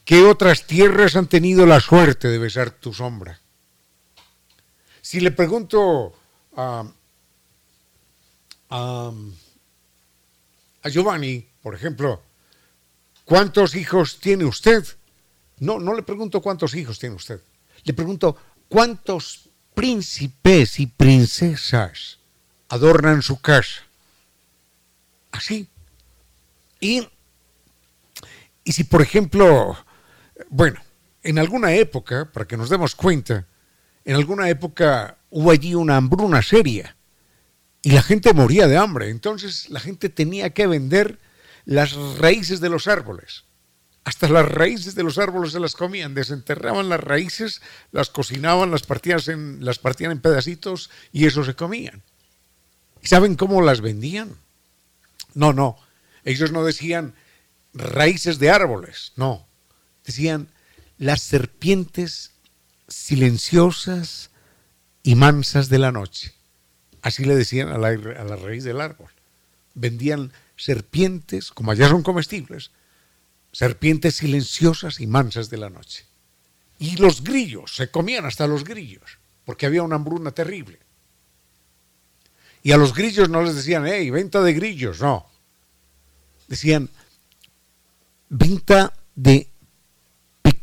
¿Qué 0.10 0.24
otras 0.24 0.65
tierras 0.65 1.15
han 1.15 1.28
tenido 1.28 1.67
la 1.67 1.80
suerte 1.80 2.30
de 2.30 2.39
besar 2.39 2.72
tu 2.72 2.95
sombra? 2.95 3.39
Si 5.04 5.19
le 5.19 5.30
pregunto 5.30 6.19
a, 6.56 6.84
a, 8.72 9.12
Giovanni, 10.86 11.48
por 11.62 11.76
ejemplo, 11.76 12.24
¿cuántos 13.24 13.76
hijos 13.76 14.19
tiene 14.19 14.45
usted? 14.45 14.84
No, 15.60 15.80
no 15.80 15.93
le 15.93 16.02
pregunto 16.02 16.41
cuántos 16.41 16.74
hijos 16.74 16.98
tiene 16.98 17.13
usted. 17.13 17.39
Le 17.84 17.93
pregunto 17.93 18.36
cuántos 18.67 19.48
príncipes 19.76 20.80
y 20.80 20.88
princesas 20.88 22.17
adornan 22.69 23.22
su 23.22 23.39
casa. 23.39 23.84
Así. 25.30 25.67
Y, 26.80 27.08
y 28.63 28.72
si, 28.72 28.86
por 28.86 29.04
ejemplo, 29.04 29.78
bueno, 30.49 30.80
en 31.23 31.39
alguna 31.39 31.73
época, 31.73 32.32
para 32.32 32.47
que 32.47 32.58
nos 32.58 32.69
demos 32.69 32.95
cuenta, 32.95 33.47
en 34.06 34.15
alguna 34.15 34.49
época 34.49 35.17
hubo 35.30 35.52
allí 35.52 35.75
una 35.75 35.97
hambruna 35.97 36.41
seria 36.41 36.95
y 37.82 37.91
la 37.91 38.02
gente 38.02 38.34
moría 38.34 38.67
de 38.67 38.78
hambre. 38.78 39.10
Entonces 39.10 39.69
la 39.69 39.80
gente 39.80 40.10
tenía 40.10 40.52
que 40.52 40.67
vender 40.67 41.19
las 41.65 41.93
raíces 42.17 42.62
de 42.62 42.69
los 42.69 42.88
árboles. 42.88 43.45
Hasta 44.06 44.30
las 44.30 44.47
raíces 44.47 44.95
de 44.95 45.04
los 45.04 45.17
árboles 45.17 45.52
se 45.52 45.60
las 45.60 45.75
comían, 45.75 46.15
desenterraban 46.15 46.89
las 46.89 47.02
raíces, 47.02 47.62
las 47.91 48.10
cocinaban, 48.10 48.71
las 48.71 48.84
partían 48.84 49.19
en, 49.28 49.65
las 49.65 49.78
partían 49.78 50.12
en 50.12 50.21
pedacitos 50.21 50.89
y 51.12 51.28
eso 51.28 51.43
se 51.43 51.56
comían. 51.56 52.02
¿Y 53.02 53.08
saben 53.08 53.36
cómo 53.36 53.62
las 53.62 53.82
vendían? 53.82 54.36
No, 55.34 55.54
no. 55.54 55.78
Ellos 56.23 56.52
no 56.52 56.65
decían 56.65 57.13
raíces 57.73 58.39
de 58.39 58.49
árboles, 58.49 59.12
no 59.15 59.49
decían 60.10 60.48
las 60.98 61.22
serpientes 61.22 62.32
silenciosas 62.88 64.32
y 65.04 65.13
mansas 65.13 65.69
de 65.69 65.78
la 65.78 65.91
noche. 65.91 66.34
Así 67.04 67.26
le 67.26 67.36
decían 67.36 67.69
a 67.69 67.78
la, 67.78 68.36
raíz 68.36 68.63
del 68.63 68.82
árbol. 68.82 69.10
Vendían 69.76 70.34
serpientes, 70.58 71.52
como 71.52 71.72
allá 71.72 71.88
son 71.89 72.02
comestibles, 72.02 72.72
serpientes 73.52 74.15
silenciosas 74.15 75.00
y 75.00 75.06
mansas 75.06 75.52
de 75.52 75.58
la 75.58 75.69
noche. 75.69 76.06
Y 76.80 76.98
los 76.98 77.24
grillos, 77.24 77.76
se 77.76 77.91
comían 77.91 78.26
hasta 78.26 78.48
los 78.48 78.63
grillos, 78.63 79.19
porque 79.45 79.67
había 79.67 79.84
una 79.84 79.95
hambruna 79.95 80.32
terrible. 80.32 80.80
Y 82.63 82.72
a 82.72 82.78
los 82.78 82.95
grillos 82.95 83.30
no 83.30 83.43
les 83.43 83.56
decían, 83.56 83.86
hey, 83.86 84.10
venta 84.10 84.41
de 84.41 84.54
grillos, 84.54 85.02
no. 85.02 85.30
Decían, 86.48 86.89
venta 88.28 88.91
de 89.15 89.50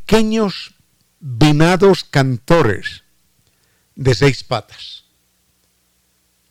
pequeños 0.06 0.72
venados 1.18 2.04
cantores 2.04 3.02
de 3.96 4.14
seis 4.14 4.44
patas. 4.44 5.04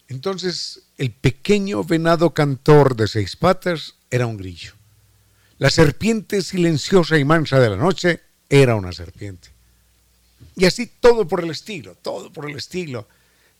Entonces, 0.10 0.90
el 0.98 1.14
pequeño 1.14 1.86
venado 1.86 2.34
cantor 2.34 2.98
de 2.98 3.08
seis 3.08 3.38
patas 3.38 3.96
era 4.12 4.28
un 4.28 4.36
grillo. 4.36 4.74
La 5.58 5.70
serpiente 5.70 6.42
silenciosa 6.42 7.18
y 7.18 7.24
mansa 7.24 7.58
de 7.62 7.70
la 7.70 7.78
noche 7.78 8.24
era 8.50 8.76
una 8.76 8.92
serpiente. 8.92 9.48
Y 10.58 10.66
así 10.66 10.92
todo 11.00 11.26
por 11.26 11.42
el 11.42 11.50
estilo, 11.50 11.96
todo 11.96 12.34
por 12.34 12.50
el 12.50 12.58
estilo. 12.58 13.08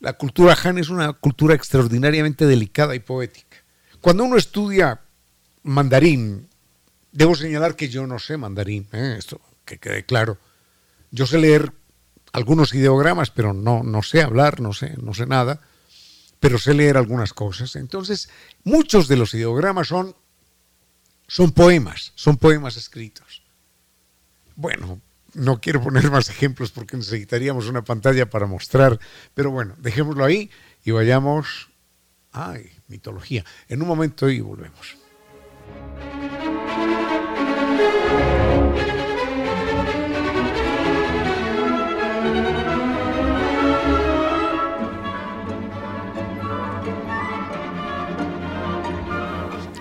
La 0.00 0.12
cultura 0.12 0.54
Han 0.62 0.76
es 0.76 0.90
una 0.90 1.14
cultura 1.14 1.54
extraordinariamente 1.54 2.44
delicada 2.44 2.94
y 2.94 3.00
poética. 3.00 3.56
Cuando 4.02 4.24
uno 4.24 4.36
estudia 4.36 5.00
mandarín, 5.62 6.50
debo 7.12 7.34
señalar 7.34 7.76
que 7.76 7.88
yo 7.88 8.06
no 8.06 8.18
sé 8.18 8.36
mandarín, 8.36 8.86
¿eh? 8.92 9.16
esto 9.18 9.40
que 9.66 9.78
quede 9.78 10.06
claro. 10.06 10.38
Yo 11.10 11.26
sé 11.26 11.38
leer 11.38 11.72
algunos 12.32 12.72
ideogramas, 12.72 13.30
pero 13.30 13.52
no, 13.52 13.82
no 13.82 14.02
sé 14.02 14.22
hablar, 14.22 14.60
no 14.60 14.72
sé, 14.72 14.94
no 15.02 15.12
sé 15.12 15.26
nada, 15.26 15.60
pero 16.40 16.58
sé 16.58 16.72
leer 16.72 16.96
algunas 16.96 17.34
cosas. 17.34 17.76
Entonces, 17.76 18.30
muchos 18.64 19.08
de 19.08 19.16
los 19.16 19.34
ideogramas 19.34 19.88
son, 19.88 20.16
son 21.28 21.52
poemas, 21.52 22.12
son 22.14 22.38
poemas 22.38 22.76
escritos. 22.76 23.42
Bueno, 24.54 25.00
no 25.34 25.60
quiero 25.60 25.82
poner 25.82 26.10
más 26.10 26.30
ejemplos 26.30 26.70
porque 26.70 26.96
necesitaríamos 26.96 27.68
una 27.68 27.84
pantalla 27.84 28.30
para 28.30 28.46
mostrar, 28.46 28.98
pero 29.34 29.50
bueno, 29.50 29.74
dejémoslo 29.78 30.24
ahí 30.24 30.50
y 30.84 30.92
vayamos... 30.92 31.68
Ay, 32.32 32.70
mitología. 32.88 33.46
En 33.66 33.80
un 33.80 33.88
momento 33.88 34.28
y 34.28 34.40
volvemos. 34.40 34.96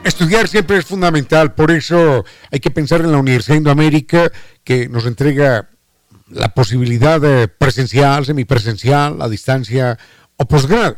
Estudiar 0.05 0.47
siempre 0.47 0.77
es 0.77 0.85
fundamental, 0.85 1.55
por 1.55 1.71
eso 1.71 2.23
hay 2.51 2.59
que 2.59 2.69
pensar 2.69 3.01
en 3.01 3.11
la 3.11 3.17
Universidad 3.17 3.55
de 3.55 3.57
Indoamérica 3.57 4.31
que 4.63 4.87
nos 4.87 5.07
entrega 5.07 5.67
la 6.29 6.53
posibilidad 6.53 7.19
de 7.19 7.47
presencial, 7.47 8.23
semipresencial, 8.23 9.19
a 9.19 9.27
distancia 9.27 9.97
o 10.37 10.45
posgrado. 10.45 10.97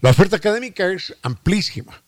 La 0.00 0.10
oferta 0.10 0.36
académica 0.36 0.86
es 0.92 1.16
amplísima. 1.22 2.00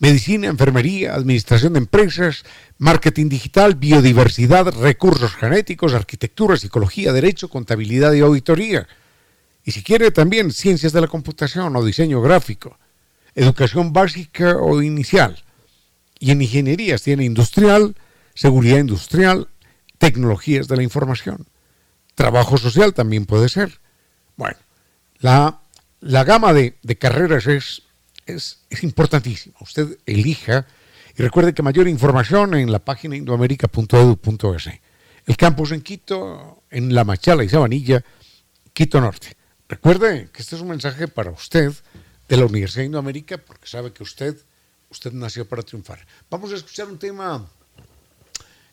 Medicina, 0.00 0.48
enfermería, 0.48 1.14
administración 1.14 1.74
de 1.74 1.78
empresas, 1.78 2.42
marketing 2.78 3.28
digital, 3.28 3.76
biodiversidad, 3.76 4.74
recursos 4.76 5.32
genéticos, 5.36 5.94
arquitectura, 5.94 6.56
psicología, 6.56 7.12
derecho, 7.12 7.48
contabilidad 7.48 8.12
y 8.14 8.20
auditoría. 8.20 8.88
Y 9.64 9.70
si 9.70 9.84
quiere 9.84 10.10
también 10.10 10.50
ciencias 10.50 10.92
de 10.92 11.02
la 11.02 11.06
computación 11.06 11.76
o 11.76 11.84
diseño 11.84 12.20
gráfico, 12.20 12.80
educación 13.36 13.92
básica 13.92 14.56
o 14.56 14.82
inicial 14.82 15.43
y 16.18 16.30
en 16.30 16.42
ingenierías 16.42 17.02
tiene 17.02 17.24
industrial, 17.24 17.96
seguridad 18.34 18.78
industrial, 18.78 19.48
tecnologías 19.98 20.68
de 20.68 20.76
la 20.76 20.82
información. 20.82 21.46
Trabajo 22.14 22.58
social 22.58 22.94
también 22.94 23.26
puede 23.26 23.48
ser. 23.48 23.80
Bueno, 24.36 24.56
la, 25.18 25.60
la 26.00 26.24
gama 26.24 26.52
de, 26.52 26.74
carreras 26.98 27.46
es, 27.46 27.82
es, 28.26 28.60
es, 28.70 28.82
importantísima. 28.82 29.56
Usted 29.60 29.98
elija 30.06 30.66
y 31.16 31.22
recuerde 31.22 31.54
que 31.54 31.62
mayor 31.62 31.88
información 31.88 32.54
en 32.54 32.70
la 32.70 32.78
página 32.78 33.16
indoamerica.edu.es. 33.16 34.70
El 35.26 35.36
campus 35.36 35.72
en 35.72 35.80
Quito, 35.80 36.62
en 36.70 36.94
La 36.94 37.04
Machala 37.04 37.44
y 37.44 37.48
Sabanilla, 37.48 38.04
Quito 38.72 39.00
Norte. 39.00 39.36
Recuerde 39.68 40.28
que 40.32 40.42
este 40.42 40.56
es 40.56 40.62
un 40.62 40.68
mensaje 40.68 41.08
para 41.08 41.30
usted 41.30 41.72
de 42.28 42.36
la 42.36 42.46
Universidad 42.46 42.82
de 42.82 42.86
Indoamérica 42.86 43.38
porque 43.38 43.66
sabe 43.66 43.92
que 43.92 44.02
usted 44.02 44.36
Usted 44.90 45.12
nació 45.12 45.48
para 45.48 45.62
triunfar. 45.62 46.06
Vamos 46.30 46.52
a 46.52 46.56
escuchar 46.56 46.88
un 46.88 46.98
tema 46.98 47.46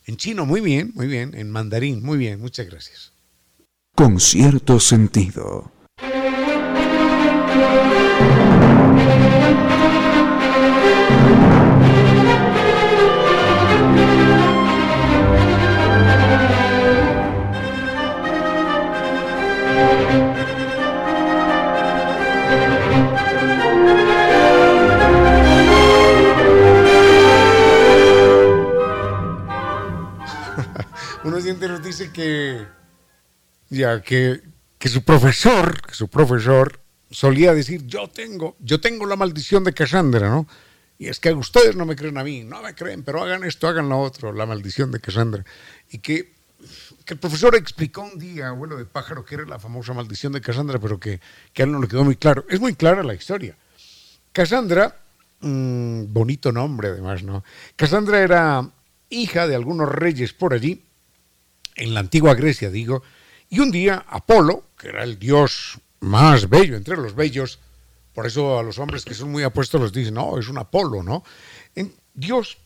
en 0.06 0.18
chino, 0.18 0.46
muy 0.46 0.62
bien, 0.62 0.92
muy 0.96 1.08
bien, 1.08 1.34
en 1.36 1.50
mandarín, 1.50 2.04
muy 2.04 2.18
bien, 2.18 2.40
muchas 2.40 2.66
gracias. 2.68 3.12
Con 3.96 4.20
cierto 4.20 4.80
sentido. 4.80 5.72
Dice 31.92 32.10
que 32.14 32.66
ya 33.70 34.02
que, 34.02 34.42
que 34.78 34.88
su 34.88 35.04
profesor, 35.04 35.82
que 35.82 35.94
su 35.94 36.08
profesor 36.08 36.80
solía 37.10 37.54
decir, 37.54 37.86
yo 37.86 38.08
tengo, 38.08 38.56
yo 38.60 38.80
tengo 38.80 39.06
la 39.06 39.18
maldición 39.18 39.66
de 39.66 39.74
Cassandra, 39.74 40.30
¿no? 40.30 40.48
Y 40.98 41.10
es 41.10 41.20
que 41.20 41.34
ustedes 41.34 41.76
no 41.76 41.86
me 41.86 41.98
creen 41.98 42.18
a 42.18 42.24
mí, 42.24 42.46
no 42.46 42.62
me 42.62 42.74
creen, 42.76 43.04
pero 43.04 43.22
hagan 43.22 43.44
esto, 43.44 43.68
hagan 43.68 43.90
lo 43.90 44.00
otro, 44.00 44.32
la 44.32 44.46
maldición 44.46 44.90
de 44.90 45.02
Cassandra. 45.02 45.44
Y 45.90 45.98
que, 45.98 46.32
que 47.04 47.16
el 47.16 47.20
profesor 47.20 47.56
explicó 47.56 48.04
un 48.04 48.18
día, 48.18 48.48
abuelo 48.48 48.78
de 48.78 48.86
pájaro, 48.86 49.26
que 49.26 49.36
era 49.36 49.46
la 49.46 49.60
famosa 49.60 49.94
maldición 49.94 50.32
de 50.32 50.40
Cassandra, 50.40 50.80
pero 50.80 50.98
que, 50.98 51.20
que 51.52 51.64
a 51.64 51.66
él 51.66 51.74
no 51.74 51.82
le 51.82 51.90
quedó 51.90 52.06
muy 52.06 52.16
claro. 52.16 52.46
Es 52.48 52.62
muy 52.62 52.74
clara 52.76 53.04
la 53.04 53.16
historia. 53.16 53.58
Cassandra, 54.32 54.96
mmm, 55.42 56.04
bonito 56.08 56.54
nombre 56.54 56.88
además, 56.88 57.22
¿no? 57.24 57.44
Cassandra 57.76 58.22
era 58.22 58.70
hija 59.10 59.46
de 59.46 59.56
algunos 59.56 59.90
reyes 59.90 60.32
por 60.32 60.54
allí, 60.54 60.86
en 61.76 61.94
la 61.94 62.00
antigua 62.00 62.36
Grecia, 62.36 62.70
digo, 62.70 63.04
y 63.50 63.60
un 63.60 63.72
día 63.72 64.06
Apolo, 64.08 64.66
que 64.78 64.90
era 64.90 65.04
el 65.04 65.20
dios 65.20 65.80
más 66.00 66.50
bello 66.50 66.76
entre 66.76 66.98
los 66.98 67.16
bellos, 67.16 67.60
por 68.14 68.26
eso 68.26 68.60
a 68.60 68.64
los 68.64 68.80
hombres 68.80 69.06
que 69.06 69.14
son 69.14 69.32
muy 69.32 69.44
apuestos 69.44 69.80
los 69.80 69.94
dicen, 69.94 70.16
no, 70.16 70.38
es 70.38 70.50
un 70.50 70.58
Apolo, 70.58 71.02
¿no? 71.04 71.24
En 71.76 71.94
Dios, 72.14 72.58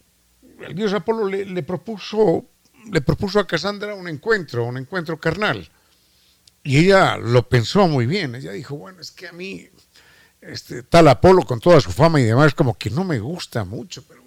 el 0.60 0.74
dios 0.74 0.94
Apolo 0.94 1.28
le, 1.28 1.64
propuso, 1.64 2.46
le 2.92 3.02
propuso 3.02 3.40
a 3.40 3.48
Casandra 3.48 3.94
un 3.94 4.08
encuentro, 4.08 4.66
un 4.66 4.78
encuentro 4.78 5.20
carnal. 5.20 5.70
Y 6.64 6.80
ella 6.80 7.18
lo 7.18 7.48
pensó 7.48 7.88
muy 7.88 8.08
bien. 8.08 8.34
Ella 8.34 8.52
dijo, 8.52 8.76
bueno, 8.76 9.00
es 9.02 9.12
que 9.12 9.28
a 9.28 9.32
mí, 9.32 9.70
este 10.42 10.82
tal 10.82 11.08
Apolo 11.08 11.44
con 11.44 11.60
toda 11.60 11.80
su 11.80 11.92
fama 11.92 12.20
y 12.20 12.24
demás, 12.24 12.56
como 12.56 12.76
que 12.76 12.90
no 12.90 13.04
me 13.04 13.20
gusta 13.20 13.64
mucho, 13.66 14.04
pero 14.08 14.24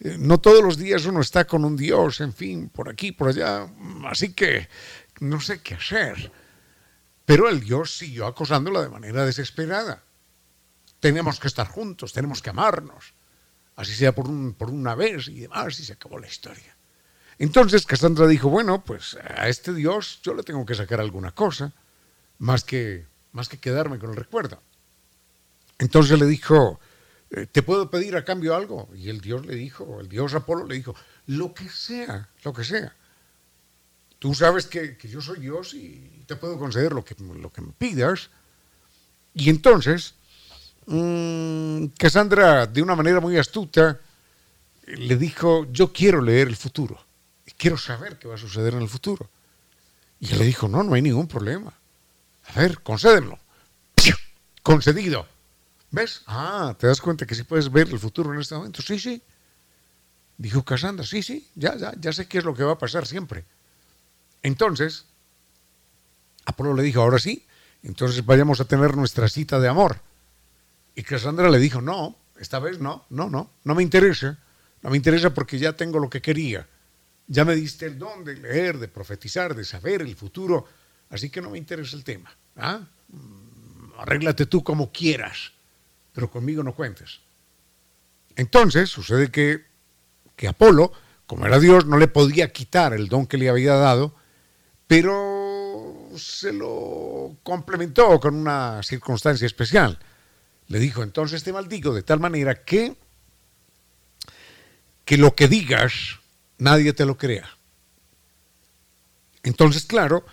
no 0.00 0.38
todos 0.38 0.62
los 0.62 0.76
días 0.76 1.06
uno 1.06 1.20
está 1.20 1.46
con 1.46 1.64
un 1.64 1.76
Dios, 1.76 2.20
en 2.20 2.32
fin, 2.32 2.68
por 2.68 2.88
aquí, 2.88 3.12
por 3.12 3.28
allá. 3.28 3.68
Así 4.04 4.32
que 4.32 4.68
no 5.20 5.40
sé 5.40 5.60
qué 5.60 5.74
hacer. 5.74 6.32
Pero 7.24 7.48
el 7.48 7.60
Dios 7.60 7.96
siguió 7.96 8.26
acosándola 8.26 8.82
de 8.82 8.88
manera 8.88 9.24
desesperada. 9.24 10.02
Tenemos 11.00 11.40
que 11.40 11.48
estar 11.48 11.66
juntos, 11.68 12.12
tenemos 12.12 12.42
que 12.42 12.50
amarnos, 12.50 13.14
así 13.76 13.94
sea 13.94 14.14
por, 14.14 14.28
un, 14.28 14.54
por 14.54 14.70
una 14.70 14.94
vez 14.94 15.28
y 15.28 15.40
demás, 15.40 15.78
y 15.80 15.84
se 15.84 15.92
acabó 15.92 16.18
la 16.18 16.26
historia. 16.26 16.76
Entonces 17.38 17.84
Cassandra 17.84 18.26
dijo, 18.26 18.48
bueno, 18.48 18.84
pues 18.84 19.16
a 19.16 19.48
este 19.48 19.74
Dios 19.74 20.20
yo 20.22 20.34
le 20.34 20.42
tengo 20.42 20.64
que 20.64 20.74
sacar 20.74 21.00
alguna 21.00 21.32
cosa, 21.32 21.72
más 22.38 22.64
que, 22.64 23.06
más 23.32 23.48
que 23.48 23.58
quedarme 23.58 23.98
con 23.98 24.10
el 24.10 24.16
recuerdo. 24.16 24.62
Entonces 25.78 26.18
le 26.18 26.26
dijo, 26.26 26.80
eh, 26.80 26.93
¿te 27.50 27.62
puedo 27.62 27.90
pedir 27.90 28.16
a 28.16 28.24
cambio 28.24 28.54
algo? 28.54 28.88
Y 28.94 29.08
el 29.08 29.20
Dios 29.20 29.46
le 29.46 29.54
dijo, 29.54 30.00
el 30.00 30.08
Dios 30.08 30.34
Apolo 30.34 30.66
le 30.66 30.74
dijo, 30.74 30.94
lo 31.26 31.54
que 31.54 31.68
sea, 31.68 32.28
lo 32.42 32.52
que 32.52 32.64
sea. 32.64 32.94
Tú 34.18 34.34
sabes 34.34 34.66
que, 34.66 34.96
yo 35.02 35.20
soy 35.20 35.40
Dios 35.40 35.74
y 35.74 36.22
te 36.26 36.36
puedo 36.36 36.58
conceder 36.58 36.92
lo 36.92 37.04
que, 37.04 37.14
lo 37.18 37.52
que 37.52 37.60
me 37.60 37.72
pidas. 37.72 38.30
Y 39.34 39.50
entonces, 39.50 40.14
mmm, 40.86 41.86
Cassandra, 41.98 42.66
de 42.66 42.82
una 42.82 42.96
manera 42.96 43.20
muy 43.20 43.36
astuta, 43.36 44.00
le 44.86 45.16
dijo, 45.16 45.66
yo 45.70 45.92
quiero 45.92 46.22
leer 46.22 46.48
el 46.48 46.56
futuro, 46.56 46.98
quiero 47.56 47.76
saber 47.76 48.18
qué 48.18 48.28
va 48.28 48.34
a 48.34 48.38
suceder 48.38 48.74
en 48.74 48.82
el 48.82 48.88
futuro. 48.88 49.28
Y 50.20 50.32
él 50.32 50.38
le 50.38 50.44
dijo, 50.44 50.68
no, 50.68 50.82
no 50.82 50.94
hay 50.94 51.02
ningún 51.02 51.26
problema. 51.26 51.72
A 52.46 52.60
ver, 52.60 52.80
concédemelo. 52.80 53.38
Concedido. 54.62 55.26
¿Ves? 55.94 56.22
Ah, 56.26 56.74
¿te 56.76 56.88
das 56.88 57.00
cuenta 57.00 57.24
que 57.24 57.36
sí 57.36 57.44
puedes 57.44 57.70
ver 57.70 57.88
el 57.88 58.00
futuro 58.00 58.34
en 58.34 58.40
este 58.40 58.56
momento? 58.56 58.82
Sí, 58.82 58.98
sí. 58.98 59.22
Dijo 60.36 60.64
Cassandra, 60.64 61.06
sí, 61.06 61.22
sí, 61.22 61.48
ya, 61.54 61.76
ya, 61.76 61.94
ya 61.96 62.12
sé 62.12 62.26
qué 62.26 62.38
es 62.38 62.44
lo 62.44 62.52
que 62.52 62.64
va 62.64 62.72
a 62.72 62.78
pasar 62.78 63.06
siempre. 63.06 63.44
Entonces, 64.42 65.06
Apolo 66.44 66.74
le 66.74 66.82
dijo, 66.82 67.00
ahora 67.00 67.20
sí, 67.20 67.46
entonces 67.84 68.26
vayamos 68.26 68.60
a 68.60 68.64
tener 68.64 68.96
nuestra 68.96 69.28
cita 69.28 69.60
de 69.60 69.68
amor. 69.68 70.00
Y 70.96 71.04
Cassandra 71.04 71.48
le 71.48 71.60
dijo, 71.60 71.80
no, 71.80 72.18
esta 72.40 72.58
vez 72.58 72.80
no, 72.80 73.06
no, 73.10 73.30
no, 73.30 73.52
no 73.62 73.74
me 73.76 73.84
interesa. 73.84 74.36
No 74.82 74.90
me 74.90 74.96
interesa 74.96 75.32
porque 75.32 75.58
ya 75.60 75.74
tengo 75.74 76.00
lo 76.00 76.10
que 76.10 76.20
quería. 76.20 76.66
Ya 77.28 77.44
me 77.44 77.54
diste 77.54 77.86
el 77.86 78.00
don 78.00 78.24
de 78.24 78.34
leer, 78.34 78.78
de 78.78 78.88
profetizar, 78.88 79.54
de 79.54 79.64
saber 79.64 80.02
el 80.02 80.16
futuro, 80.16 80.66
así 81.10 81.30
que 81.30 81.40
no 81.40 81.50
me 81.50 81.58
interesa 81.58 81.96
el 81.96 82.02
tema. 82.02 82.36
¿ah? 82.56 82.80
Arréglate 83.96 84.46
tú 84.46 84.64
como 84.64 84.90
quieras, 84.90 85.52
pero 86.14 86.30
conmigo 86.30 86.62
no 86.62 86.74
cuentes. 86.74 87.20
Entonces 88.36 88.88
sucede 88.88 89.30
que, 89.30 89.64
que 90.36 90.48
Apolo, 90.48 90.92
como 91.26 91.44
era 91.44 91.58
Dios, 91.58 91.84
no 91.86 91.98
le 91.98 92.08
podía 92.08 92.52
quitar 92.52 92.94
el 92.94 93.08
don 93.08 93.26
que 93.26 93.36
le 93.36 93.50
había 93.50 93.74
dado, 93.74 94.14
pero 94.86 96.08
se 96.16 96.52
lo 96.52 97.36
complementó 97.42 98.18
con 98.20 98.34
una 98.34 98.82
circunstancia 98.82 99.46
especial. 99.46 99.98
Le 100.68 100.78
dijo, 100.78 101.02
entonces 101.02 101.42
te 101.42 101.52
maldigo 101.52 101.92
de 101.92 102.02
tal 102.02 102.20
manera 102.20 102.64
que, 102.64 102.96
que 105.04 105.18
lo 105.18 105.34
que 105.34 105.48
digas 105.48 106.20
nadie 106.58 106.92
te 106.92 107.04
lo 107.04 107.18
crea. 107.18 107.50
Entonces, 109.42 109.84
claro, 109.84 110.24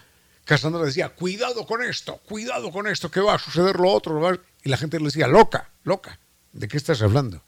Cassandra 0.46 0.84
decía, 0.84 1.10
cuidado 1.10 1.66
con 1.66 1.84
esto, 1.84 2.18
cuidado 2.18 2.72
con 2.72 2.88
esto, 2.88 3.12
que 3.12 3.20
va 3.20 3.36
a 3.36 3.40
suceder 3.40 3.78
lo 3.78 3.90
otro. 3.90 4.20
Y 4.64 4.70
la 4.70 4.78
gente 4.78 5.00
le 5.00 5.06
decía, 5.06 5.28
loca, 5.28 5.70
loca, 5.84 6.20
¿de 6.54 6.68
qué 6.68 6.78
estás 6.78 7.02
hablando? 7.02 7.42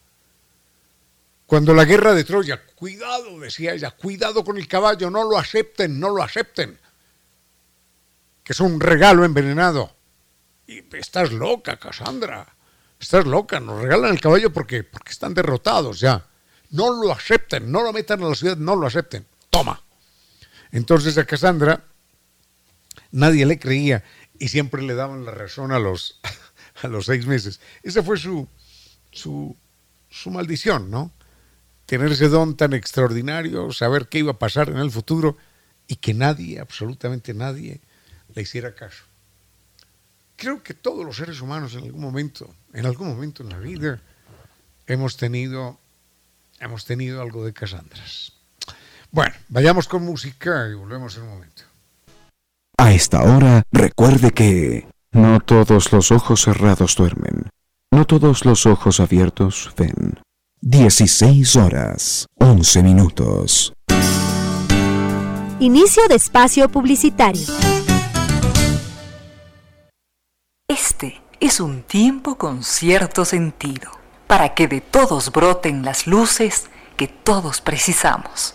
Cuando 1.45 1.73
la 1.73 1.85
guerra 1.85 2.13
de 2.13 2.23
Troya, 2.23 2.65
cuidado, 2.75 3.39
decía 3.39 3.73
ella, 3.73 3.91
cuidado 3.91 4.43
con 4.43 4.57
el 4.57 4.67
caballo, 4.67 5.09
no 5.09 5.23
lo 5.23 5.37
acepten, 5.37 5.99
no 5.99 6.09
lo 6.09 6.23
acepten, 6.23 6.79
que 8.43 8.53
es 8.53 8.59
un 8.59 8.79
regalo 8.79 9.23
envenenado. 9.25 9.95
Y 10.65 10.83
estás 10.95 11.31
loca, 11.31 11.77
Cassandra, 11.77 12.47
estás 12.99 13.25
loca, 13.25 13.59
nos 13.59 13.81
regalan 13.81 14.11
el 14.11 14.21
caballo 14.21 14.51
porque, 14.51 14.83
porque 14.83 15.11
están 15.11 15.33
derrotados 15.33 15.99
ya. 15.99 16.25
No 16.71 16.91
lo 16.91 17.11
acepten, 17.11 17.71
no 17.71 17.83
lo 17.83 17.93
metan 17.93 18.23
a 18.23 18.29
la 18.29 18.35
ciudad, 18.35 18.57
no 18.57 18.75
lo 18.75 18.87
acepten. 18.87 19.25
Toma. 19.49 19.79
Entonces 20.71 21.17
a 21.19 21.25
Cassandra 21.25 21.83
nadie 23.11 23.45
le 23.45 23.59
creía 23.59 24.03
y 24.39 24.47
siempre 24.47 24.81
le 24.81 24.95
daban 24.95 25.23
la 25.25 25.31
razón 25.31 25.71
a 25.71 25.77
los, 25.77 26.19
a 26.81 26.87
los 26.87 27.05
seis 27.05 27.25
meses. 27.25 27.59
Esa 27.81 28.03
fue 28.03 28.17
su, 28.17 28.47
su, 29.11 29.55
su 30.09 30.31
maldición, 30.31 30.89
¿no? 30.89 31.11
Tener 31.85 32.11
ese 32.11 32.29
don 32.29 32.55
tan 32.55 32.73
extraordinario, 32.73 33.71
saber 33.71 34.07
qué 34.07 34.19
iba 34.19 34.31
a 34.31 34.39
pasar 34.39 34.69
en 34.69 34.77
el 34.77 34.91
futuro 34.91 35.37
y 35.87 35.97
que 35.97 36.13
nadie, 36.13 36.59
absolutamente 36.59 37.33
nadie, 37.33 37.81
le 38.33 38.41
hiciera 38.41 38.73
caso. 38.73 39.03
Creo 40.35 40.63
que 40.63 40.73
todos 40.73 41.05
los 41.05 41.17
seres 41.17 41.41
humanos 41.41 41.75
en 41.75 41.83
algún 41.83 42.01
momento, 42.01 42.53
en 42.73 42.85
algún 42.85 43.09
momento 43.09 43.43
en 43.43 43.49
la 43.49 43.59
vida, 43.59 44.01
hemos 44.87 45.17
tenido, 45.17 45.79
hemos 46.59 46.85
tenido 46.85 47.21
algo 47.21 47.45
de 47.45 47.53
Casandras. 47.53 48.33
Bueno, 49.11 49.35
vayamos 49.49 49.87
con 49.87 50.03
música 50.03 50.67
y 50.69 50.73
volvemos 50.73 51.15
en 51.17 51.23
un 51.23 51.29
momento. 51.29 51.63
A 52.77 52.91
esta 52.91 53.21
hora, 53.21 53.63
recuerde 53.71 54.31
que 54.31 54.87
no 55.13 55.39
todos 55.39 55.91
los 55.91 56.11
ojos 56.11 56.41
cerrados 56.41 56.95
duermen, 56.95 57.49
no 57.91 58.05
todos 58.05 58.45
los 58.45 58.65
ojos 58.65 58.99
abiertos 58.99 59.71
ven. 59.77 60.19
16 60.61 61.55
horas, 61.55 62.25
11 62.39 62.83
minutos. 62.83 63.73
Inicio 65.59 66.03
de 66.07 66.15
espacio 66.15 66.67
publicitario. 66.69 67.45
Este 70.67 71.21
es 71.39 71.59
un 71.59 71.83
tiempo 71.83 72.37
con 72.37 72.63
cierto 72.63 73.25
sentido, 73.25 73.91
para 74.27 74.55
que 74.55 74.67
de 74.67 74.81
todos 74.81 75.31
broten 75.31 75.83
las 75.83 76.07
luces 76.07 76.69
que 76.97 77.07
todos 77.07 77.61
precisamos. 77.61 78.53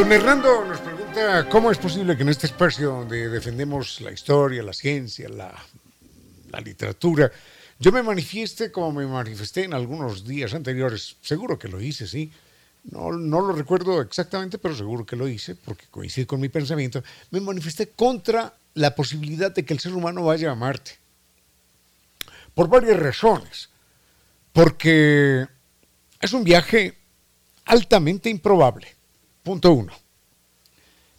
Don 0.00 0.10
Hernando 0.10 0.64
nos 0.64 0.80
pregunta 0.80 1.46
cómo 1.50 1.70
es 1.70 1.76
posible 1.76 2.16
que 2.16 2.22
en 2.22 2.30
este 2.30 2.46
espacio 2.46 2.90
donde 2.90 3.28
defendemos 3.28 4.00
la 4.00 4.10
historia, 4.10 4.62
la 4.62 4.72
ciencia, 4.72 5.28
la, 5.28 5.52
literatura, 6.64 7.30
yo 7.78 7.92
me 7.92 8.02
manifieste 8.02 8.72
como 8.72 8.92
me 8.92 9.06
manifesté 9.06 9.64
en 9.64 9.74
algunos 9.74 10.26
días 10.26 10.54
anteriores. 10.54 11.16
Seguro 11.20 11.58
que 11.58 11.68
lo 11.68 11.82
hice, 11.82 12.06
sí. 12.06 12.32
No, 12.84 13.12
no 13.12 13.42
lo 13.42 13.52
recuerdo 13.52 14.00
exactamente, 14.00 14.56
pero 14.56 14.74
seguro 14.74 15.04
que 15.04 15.16
lo 15.16 15.28
hice, 15.28 15.54
porque 15.54 15.84
coincide 15.90 16.26
con 16.26 16.40
mi 16.40 16.48
pensamiento. 16.48 17.04
Me 17.30 17.40
manifesté 17.40 17.90
contra 17.90 18.54
la 18.72 18.94
posibilidad 18.94 19.54
de 19.54 19.66
que 19.66 19.74
el 19.74 19.80
ser 19.80 19.92
humano 19.92 20.24
vaya 20.24 20.50
a 20.50 20.54
Marte. 20.54 20.92
Por 22.54 22.68
varias 22.68 22.98
razones. 22.98 23.68
Porque 24.54 25.46
es 26.22 26.32
un 26.32 26.42
viaje 26.42 26.96
altamente 27.66 28.30
improbable 28.30 28.99
Punto 29.42 29.72
uno. 29.72 29.92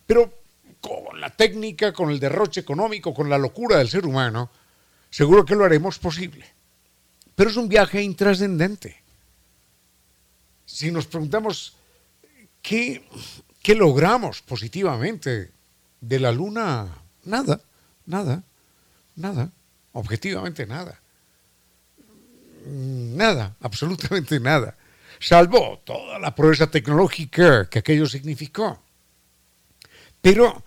Pero 0.05 0.31
con 0.79 1.19
la 1.19 1.29
técnica, 1.29 1.93
con 1.93 2.09
el 2.09 2.19
derroche 2.19 2.59
económico, 2.59 3.13
con 3.13 3.29
la 3.29 3.37
locura 3.37 3.77
del 3.77 3.89
ser 3.89 4.05
humano, 4.05 4.49
seguro 5.09 5.45
que 5.45 5.55
lo 5.55 5.63
haremos 5.63 5.99
posible. 5.99 6.45
Pero 7.35 7.49
es 7.49 7.57
un 7.57 7.69
viaje 7.69 8.01
intrascendente. 8.01 9.01
Si 10.65 10.91
nos 10.91 11.05
preguntamos 11.05 11.75
qué, 12.61 13.07
qué 13.61 13.75
logramos 13.75 14.41
positivamente 14.41 15.51
de 15.99 16.19
la 16.19 16.31
luna, 16.31 16.87
nada, 17.25 17.61
nada, 18.05 18.43
nada, 19.15 19.49
objetivamente 19.93 20.65
nada. 20.65 20.99
Nada, 22.65 23.55
absolutamente 23.59 24.39
nada 24.39 24.75
salvo 25.21 25.79
toda 25.85 26.19
la 26.19 26.35
proeza 26.35 26.69
tecnológica 26.69 27.69
que 27.69 27.79
aquello 27.79 28.07
significó. 28.07 28.81
Pero 30.19 30.63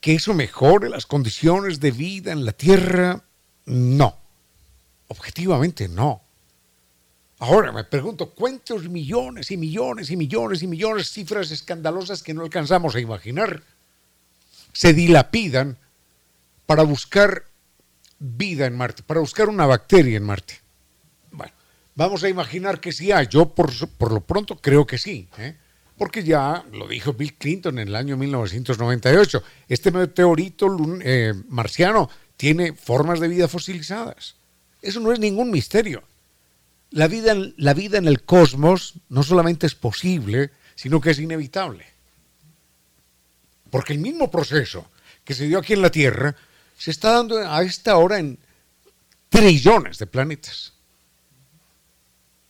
que 0.00 0.14
eso 0.14 0.34
mejore 0.34 0.90
las 0.90 1.06
condiciones 1.06 1.80
de 1.80 1.90
vida 1.90 2.30
en 2.32 2.44
la 2.44 2.52
Tierra, 2.52 3.24
no. 3.64 4.18
Objetivamente 5.08 5.88
no. 5.88 6.22
Ahora 7.38 7.72
me 7.72 7.84
pregunto, 7.84 8.30
¿cuántos 8.30 8.88
millones 8.88 9.50
y 9.50 9.56
millones 9.56 10.10
y 10.10 10.16
millones 10.16 10.62
y 10.62 10.66
millones, 10.66 11.10
cifras 11.10 11.50
escandalosas 11.50 12.22
que 12.22 12.34
no 12.34 12.42
alcanzamos 12.42 12.94
a 12.94 13.00
imaginar, 13.00 13.62
se 14.72 14.92
dilapidan 14.92 15.78
para 16.66 16.82
buscar 16.82 17.44
vida 18.18 18.66
en 18.66 18.76
Marte, 18.76 19.02
para 19.02 19.20
buscar 19.20 19.48
una 19.48 19.66
bacteria 19.66 20.16
en 20.16 20.24
Marte? 20.24 20.63
Vamos 21.96 22.24
a 22.24 22.28
imaginar 22.28 22.80
que 22.80 22.92
sí. 22.92 23.10
Yo 23.30 23.54
por, 23.54 23.70
lo 24.12 24.20
pronto 24.20 24.56
creo 24.56 24.86
que 24.86 24.98
sí. 24.98 25.28
¿eh? 25.38 25.56
Porque 25.96 26.24
ya 26.24 26.64
lo 26.72 26.88
dijo 26.88 27.12
Bill 27.12 27.34
Clinton 27.34 27.78
en 27.78 27.88
el 27.88 27.96
año 27.96 28.16
1998. 28.16 29.42
Este 29.68 29.90
meteorito 29.92 30.76
eh, 31.02 31.34
marciano 31.48 32.10
tiene 32.36 32.72
formas 32.72 33.20
de 33.20 33.28
vida 33.28 33.46
fosilizadas. 33.46 34.34
Eso 34.82 35.00
no 35.00 35.12
es 35.12 35.20
ningún 35.20 35.50
misterio. 35.50 36.02
La 36.90 37.06
vida, 37.06 37.34
la 37.56 37.74
vida 37.74 37.98
en 37.98 38.08
el 38.08 38.22
cosmos 38.22 38.94
no 39.08 39.22
solamente 39.22 39.66
es 39.66 39.74
posible, 39.74 40.50
sino 40.74 41.00
que 41.00 41.10
es 41.10 41.18
inevitable. 41.18 41.86
Porque 43.70 43.92
el 43.92 43.98
mismo 44.00 44.30
proceso 44.30 44.88
que 45.24 45.34
se 45.34 45.46
dio 45.46 45.58
aquí 45.58 45.72
en 45.72 45.82
la 45.82 45.90
Tierra 45.90 46.34
se 46.76 46.90
está 46.90 47.12
dando 47.12 47.38
a 47.38 47.62
esta 47.62 47.96
hora 47.96 48.18
en 48.18 48.38
trillones 49.30 49.98
de 49.98 50.06
planetas 50.06 50.73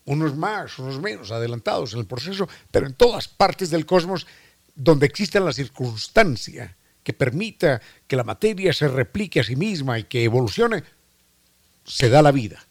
unos 0.07 0.37
más, 0.37 0.79
unos 0.79 1.01
menos 1.01 1.31
adelantados 1.31 1.95
en 1.95 2.01
el 2.01 2.07
proceso, 2.07 2.49
pero 2.71 2.87
en 2.87 2.95
todas 2.95 3.29
partes 3.29 3.71
del 3.71 3.87
cosmos 3.87 4.27
donde 4.75 5.07
exista 5.07 5.41
la 5.41 5.53
circunstancia 5.53 6.77
que 7.03 7.13
permita 7.13 7.81
que 8.07 8.17
la 8.17 8.25
materia 8.25 8.73
se 8.73 8.89
replique 8.89 9.41
a 9.41 9.45
sí 9.45 9.57
misma 9.57 9.99
y 9.99 10.05
que 10.05 10.25
evolucione, 10.25 10.83
se 11.85 12.09
da 12.09 12.23
la 12.23 12.33
vida. 12.33 12.65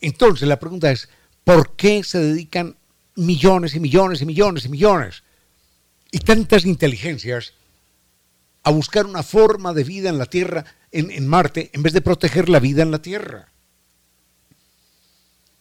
Entonces 0.00 0.48
la 0.48 0.58
pregunta 0.58 0.90
es, 0.90 1.08
¿por 1.44 1.76
qué 1.76 2.02
se 2.02 2.18
dedican 2.18 2.76
millones 3.16 3.74
y 3.74 3.80
millones 3.80 4.22
y 4.22 4.26
millones 4.26 4.64
y 4.64 4.68
millones 4.70 5.22
y 6.10 6.18
tantas 6.20 6.64
inteligencias 6.64 7.52
a 8.62 8.70
buscar 8.70 9.06
una 9.06 9.22
forma 9.22 9.72
de 9.72 9.84
vida 9.84 10.08
en 10.08 10.18
la 10.18 10.26
Tierra, 10.26 10.64
en, 10.90 11.10
en 11.10 11.26
Marte, 11.26 11.70
en 11.72 11.82
vez 11.82 11.92
de 11.92 12.00
proteger 12.00 12.48
la 12.48 12.60
vida 12.60 12.82
en 12.82 12.90
la 12.90 13.02
Tierra? 13.02 13.49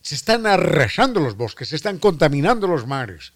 Se 0.02 0.16
están 0.16 0.48
arrasando 0.48 1.20
los 1.20 1.36
bosques, 1.36 1.70
se 1.70 1.76
están 1.76 2.00
contaminando 2.00 2.68
los 2.68 2.88
mares. 2.88 3.34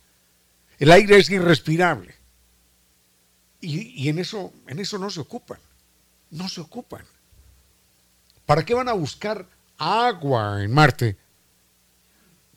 El 0.80 0.92
aire 0.92 1.18
es 1.18 1.30
irrespirable. 1.30 2.16
Y, 3.62 4.10
en, 4.10 4.20
eso, 4.20 4.52
en 4.68 4.80
eso 4.80 4.98
no 4.98 5.10
se 5.10 5.22
ocupan. 5.22 5.60
No 6.32 6.50
se 6.50 6.60
ocupan. 6.60 7.06
¿Para 8.46 8.66
qué 8.66 8.74
van 8.74 8.90
a 8.90 8.94
buscar 8.94 9.46
agua 9.78 10.62
en 10.62 10.74
Marte? 10.74 11.16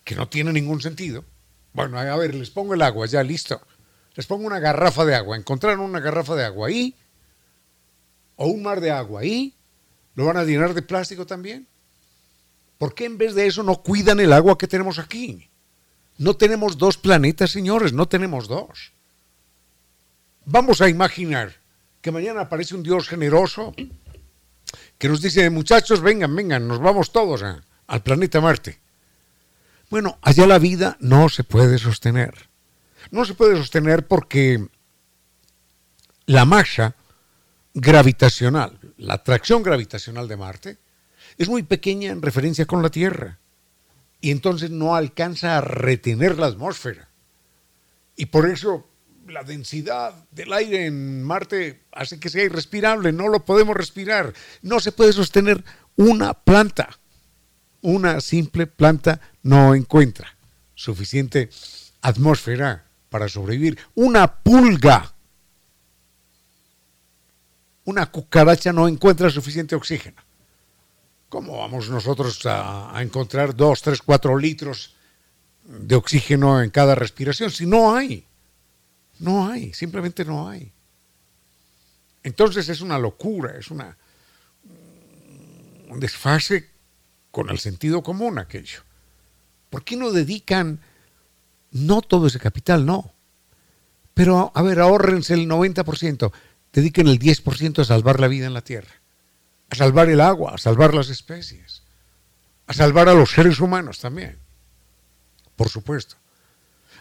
Que 0.03 0.17
no 0.17 0.29
tiene 0.29 0.53
ningún 0.53 0.81
sentido. 0.81 1.25
Bueno, 1.73 1.99
a 1.99 2.17
ver, 2.17 2.35
les 2.35 2.51
pongo 2.51 2.75
el 2.75 2.83
agua, 2.83 3.07
ya 3.07 3.23
listo. 3.23 3.61
Les 4.17 4.27
pongo 4.27 4.47
una 4.47 4.59
garrafa 4.59 5.05
de 5.05 5.15
agua. 5.15 5.37
Encontraron 5.37 5.81
una 5.81 6.01
garrafa 6.01 6.35
de 6.35 6.45
agua 6.45 6.69
ahí, 6.69 6.97
o 8.37 8.47
un 8.47 8.63
mar 8.63 8.81
de 8.81 8.91
agua 8.91 9.23
ahí, 9.23 9.55
¿lo 10.15 10.27
van 10.27 10.37
a 10.37 10.45
llenar 10.45 10.75
de 10.75 10.83
plástico 10.83 11.27
también? 11.27 11.67
¿Por 12.79 12.95
qué 12.95 13.07
en 13.07 13.19
vez 13.19 13.35
de 13.35 13.47
eso 13.47 13.63
no 13.63 13.83
cuidan 13.83 14.21
el 14.21 14.33
agua 14.33 14.59
que 14.59 14.69
tenemos 14.69 14.99
aquí? 14.99 15.49
No 16.19 16.35
tenemos 16.35 16.79
dos 16.79 16.97
planetas, 16.99 17.51
señores, 17.51 17.93
no 17.93 18.07
tenemos 18.07 18.49
dos. 18.49 18.93
Vamos 20.45 20.81
a 20.81 20.89
imaginar 20.89 21.57
que 22.01 22.11
mañana 22.11 22.43
aparece 22.43 22.75
un 22.75 22.83
Dios 22.83 23.09
generoso 23.09 23.75
que 24.99 25.09
nos 25.09 25.21
dice, 25.21 25.51
muchachos, 25.51 26.01
vengan, 26.01 26.35
vengan, 26.35 26.67
nos 26.67 26.81
vamos 26.81 27.13
todos 27.13 27.43
al 27.87 28.03
planeta 28.03 28.41
Marte. 28.41 28.81
Bueno, 29.91 30.19
allá 30.23 30.47
la 30.47 30.59
vida 30.59 30.97
no 31.01 31.29
se 31.29 31.45
puede 31.45 31.79
sostener. 31.79 32.49
No 33.11 33.25
se 33.25 33.35
puede 33.35 33.57
sostener 33.57 34.07
porque 34.07 34.67
la 36.27 36.45
masa 36.45 36.97
gravitacional, 37.75 38.79
la 38.97 39.15
atracción 39.15 39.63
gravitacional 39.63 40.29
de 40.29 40.37
Marte, 40.37 40.79
es 41.39 41.49
muy 41.49 41.63
pequeña 41.63 42.11
en 42.11 42.23
referencia 42.23 42.67
con 42.67 42.83
la 42.83 42.91
Tierra 42.91 43.39
y 44.21 44.31
entonces 44.31 44.71
no 44.71 44.95
alcanza 44.95 45.59
a 45.59 45.61
retener 45.61 46.39
la 46.39 46.47
atmósfera. 46.47 47.09
Y 48.17 48.27
por 48.27 48.49
eso 48.49 48.87
la 49.29 49.43
densidad 49.43 50.15
del 50.31 50.53
aire 50.53 50.87
en 50.87 51.23
Marte 51.23 51.83
hace 51.93 52.19
que 52.19 52.29
sea 52.29 52.45
irrespirable, 52.45 53.13
no 53.13 53.29
lo 53.29 53.45
podemos 53.45 53.77
respirar, 53.77 54.33
no 54.63 54.81
se 54.81 54.93
puede 54.93 55.13
sostener 55.13 55.65
una 55.97 56.35
planta. 56.35 56.99
Una 57.83 58.21
simple 58.21 58.67
planta 58.67 59.21
no 59.43 59.75
encuentra 59.75 60.37
suficiente 60.75 61.51
atmósfera 62.01 62.85
para 63.11 63.29
sobrevivir. 63.29 63.79
Una 63.95 64.43
pulga, 64.43 65.15
una 67.85 68.07
cucaracha 68.11 68.73
no 68.73 68.89
encuentra 68.89 69.31
suficiente 69.31 69.77
oxígeno. 69.77 70.26
¿Cómo 71.29 71.59
vamos 71.59 71.89
nosotros 71.89 72.45
a, 72.47 72.93
encontrar 73.03 73.55
2, 73.55 73.83
3, 73.83 74.03
4 74.03 74.39
litros 74.39 74.95
de 75.65 75.97
oxígeno 75.97 76.63
en 76.63 76.71
cada 76.71 76.95
respiración 76.95 77.51
si 77.51 77.67
no 77.67 77.95
hay? 77.95 78.25
No 79.19 79.49
hay, 79.49 79.73
simplemente 79.73 80.25
no 80.25 80.49
hay. 80.49 80.73
Entonces 82.23 82.69
es 82.69 82.81
una 82.81 82.99
locura, 82.99 83.57
es 83.59 83.71
una, 83.71 83.97
un 85.89 86.01
desfase 86.01 86.71
con 87.31 87.51
el 87.51 87.59
sentido 87.59 88.03
común 88.03 88.39
aquello. 88.39 88.81
¿Por 89.71 89.85
qué 89.85 89.97
no 89.97 90.13
dedican, 90.13 90.81
no 91.71 92.03
todo 92.03 92.29
ese 92.29 92.39
capital, 92.39 92.87
no? 92.87 93.13
Pero, 94.15 94.51
a 94.55 94.63
ver, 94.63 94.81
ahorrense 94.81 95.35
el 95.35 95.47
90%, 95.47 96.33
dediquen 96.73 97.09
el 97.09 97.19
10% 97.19 97.81
a 97.81 97.85
salvar 97.85 98.21
la 98.21 98.29
vida 98.29 98.47
en 98.47 98.55
la 98.55 98.63
Tierra, 98.63 98.95
a 99.71 99.75
salvar 99.75 100.09
el 100.09 100.21
agua, 100.21 100.55
a 100.55 100.59
salvar 100.59 100.95
las 100.95 101.09
especies, 101.09 101.83
a 102.67 102.73
salvar 102.73 103.09
a 103.09 103.15
los 103.15 103.31
seres 103.31 103.61
humanos 103.61 103.99
también, 103.99 104.39
por 105.57 105.69
supuesto. 105.69 106.17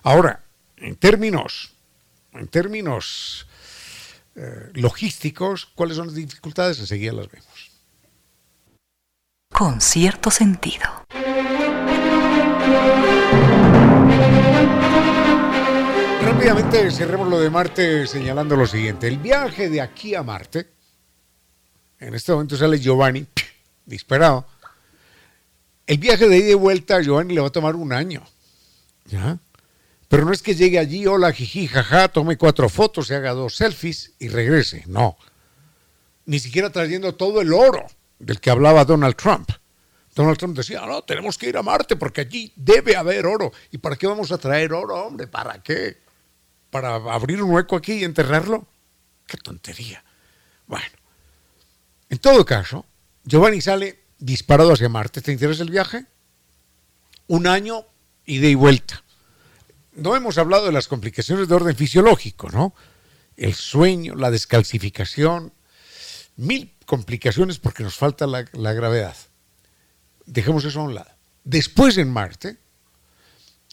Ahora, 0.03 0.43
en 0.77 0.95
términos, 0.95 1.73
en 2.33 2.47
términos 2.47 3.47
eh, 4.35 4.69
logísticos, 4.73 5.65
¿cuáles 5.65 5.97
son 5.97 6.07
las 6.07 6.15
dificultades? 6.15 6.79
Enseguida 6.79 7.13
las 7.13 7.29
vemos. 7.29 7.71
Con 9.51 9.79
cierto 9.79 10.29
sentido. 10.29 11.05
Rápidamente 16.21 16.91
cerremos 16.91 17.29
lo 17.29 17.39
de 17.39 17.49
Marte 17.49 18.05
señalando 18.07 18.55
lo 18.55 18.67
siguiente. 18.67 19.07
El 19.07 19.19
viaje 19.19 19.69
de 19.69 19.79
aquí 19.79 20.15
a 20.15 20.23
Marte, 20.23 20.74
en 21.99 22.13
este 22.13 22.31
momento 22.31 22.57
sale 22.57 22.79
Giovanni, 22.79 23.25
disparado. 23.85 24.45
El 25.87 25.97
viaje 25.97 26.27
de 26.27 26.37
ida 26.37 26.51
y 26.51 26.55
vuelta 26.55 26.97
a 26.97 27.01
Giovanni 27.01 27.33
le 27.33 27.41
va 27.41 27.47
a 27.47 27.51
tomar 27.51 27.75
un 27.75 27.93
año. 27.93 28.23
¿Ya? 29.05 29.37
Pero 30.07 30.25
no 30.25 30.31
es 30.31 30.41
que 30.41 30.55
llegue 30.55 30.79
allí, 30.79 31.05
hola, 31.05 31.31
jiji, 31.31 31.67
jaja, 31.67 32.07
tome 32.07 32.37
cuatro 32.37 32.69
fotos, 32.69 33.07
se 33.07 33.15
haga 33.15 33.33
dos 33.33 33.55
selfies 33.55 34.13
y 34.19 34.29
regrese. 34.29 34.83
No. 34.87 35.17
Ni 36.25 36.39
siquiera 36.39 36.71
trayendo 36.71 37.15
todo 37.15 37.41
el 37.41 37.53
oro 37.53 37.85
del 38.19 38.39
que 38.39 38.49
hablaba 38.49 38.85
Donald 38.85 39.15
Trump. 39.15 39.49
Donald 40.15 40.37
Trump 40.37 40.55
decía, 40.55 40.85
no, 40.85 41.01
tenemos 41.03 41.37
que 41.37 41.49
ir 41.49 41.57
a 41.57 41.61
Marte 41.63 41.97
porque 41.97 42.21
allí 42.21 42.53
debe 42.55 42.95
haber 42.95 43.25
oro. 43.25 43.51
¿Y 43.71 43.77
para 43.77 43.95
qué 43.97 44.07
vamos 44.07 44.31
a 44.31 44.37
traer 44.37 44.73
oro, 44.73 44.95
hombre? 45.05 45.27
¿Para 45.27 45.61
qué? 45.61 45.97
¿Para 46.69 46.95
abrir 46.95 47.43
un 47.43 47.51
hueco 47.51 47.75
aquí 47.75 47.93
y 47.93 48.03
enterrarlo? 48.05 48.65
Qué 49.27 49.37
tontería. 49.37 50.03
Bueno, 50.67 50.94
en 52.09 52.17
todo 52.19 52.45
caso, 52.45 52.85
Giovanni 53.23 53.61
sale 53.61 54.03
disparado 54.17 54.73
hacia 54.73 54.89
Marte. 54.89 55.21
¿Te 55.21 55.31
interesa 55.31 55.63
el 55.63 55.71
viaje? 55.71 56.05
Un 57.27 57.47
año 57.47 57.85
ida 58.25 58.47
y 58.47 58.55
vuelta. 58.55 59.03
No 59.93 60.15
hemos 60.15 60.37
hablado 60.37 60.65
de 60.65 60.71
las 60.71 60.87
complicaciones 60.87 61.47
de 61.47 61.55
orden 61.55 61.75
fisiológico, 61.75 62.49
¿no? 62.49 62.73
El 63.37 63.53
sueño, 63.53 64.15
la 64.15 64.31
descalcificación, 64.31 65.53
mil 66.35 66.73
complicaciones 66.85 67.59
porque 67.59 67.83
nos 67.83 67.95
falta 67.95 68.27
la, 68.27 68.45
la 68.53 68.73
gravedad 68.73 69.15
dejemos 70.25 70.65
eso 70.65 70.81
a 70.81 70.83
un 70.83 70.95
lado. 70.95 71.11
Después 71.43 71.97
en 71.97 72.09
Marte, 72.09 72.57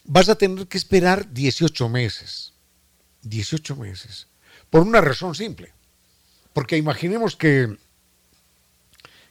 vas 0.05 0.29
a 0.29 0.35
tener 0.35 0.67
que 0.67 0.77
esperar 0.77 1.33
18 1.33 1.89
meses. 1.89 2.53
18 3.23 3.75
meses. 3.75 4.27
Por 4.69 4.81
una 4.81 5.01
razón 5.01 5.35
simple. 5.35 5.73
Porque 6.53 6.77
imaginemos 6.77 7.35
que, 7.35 7.77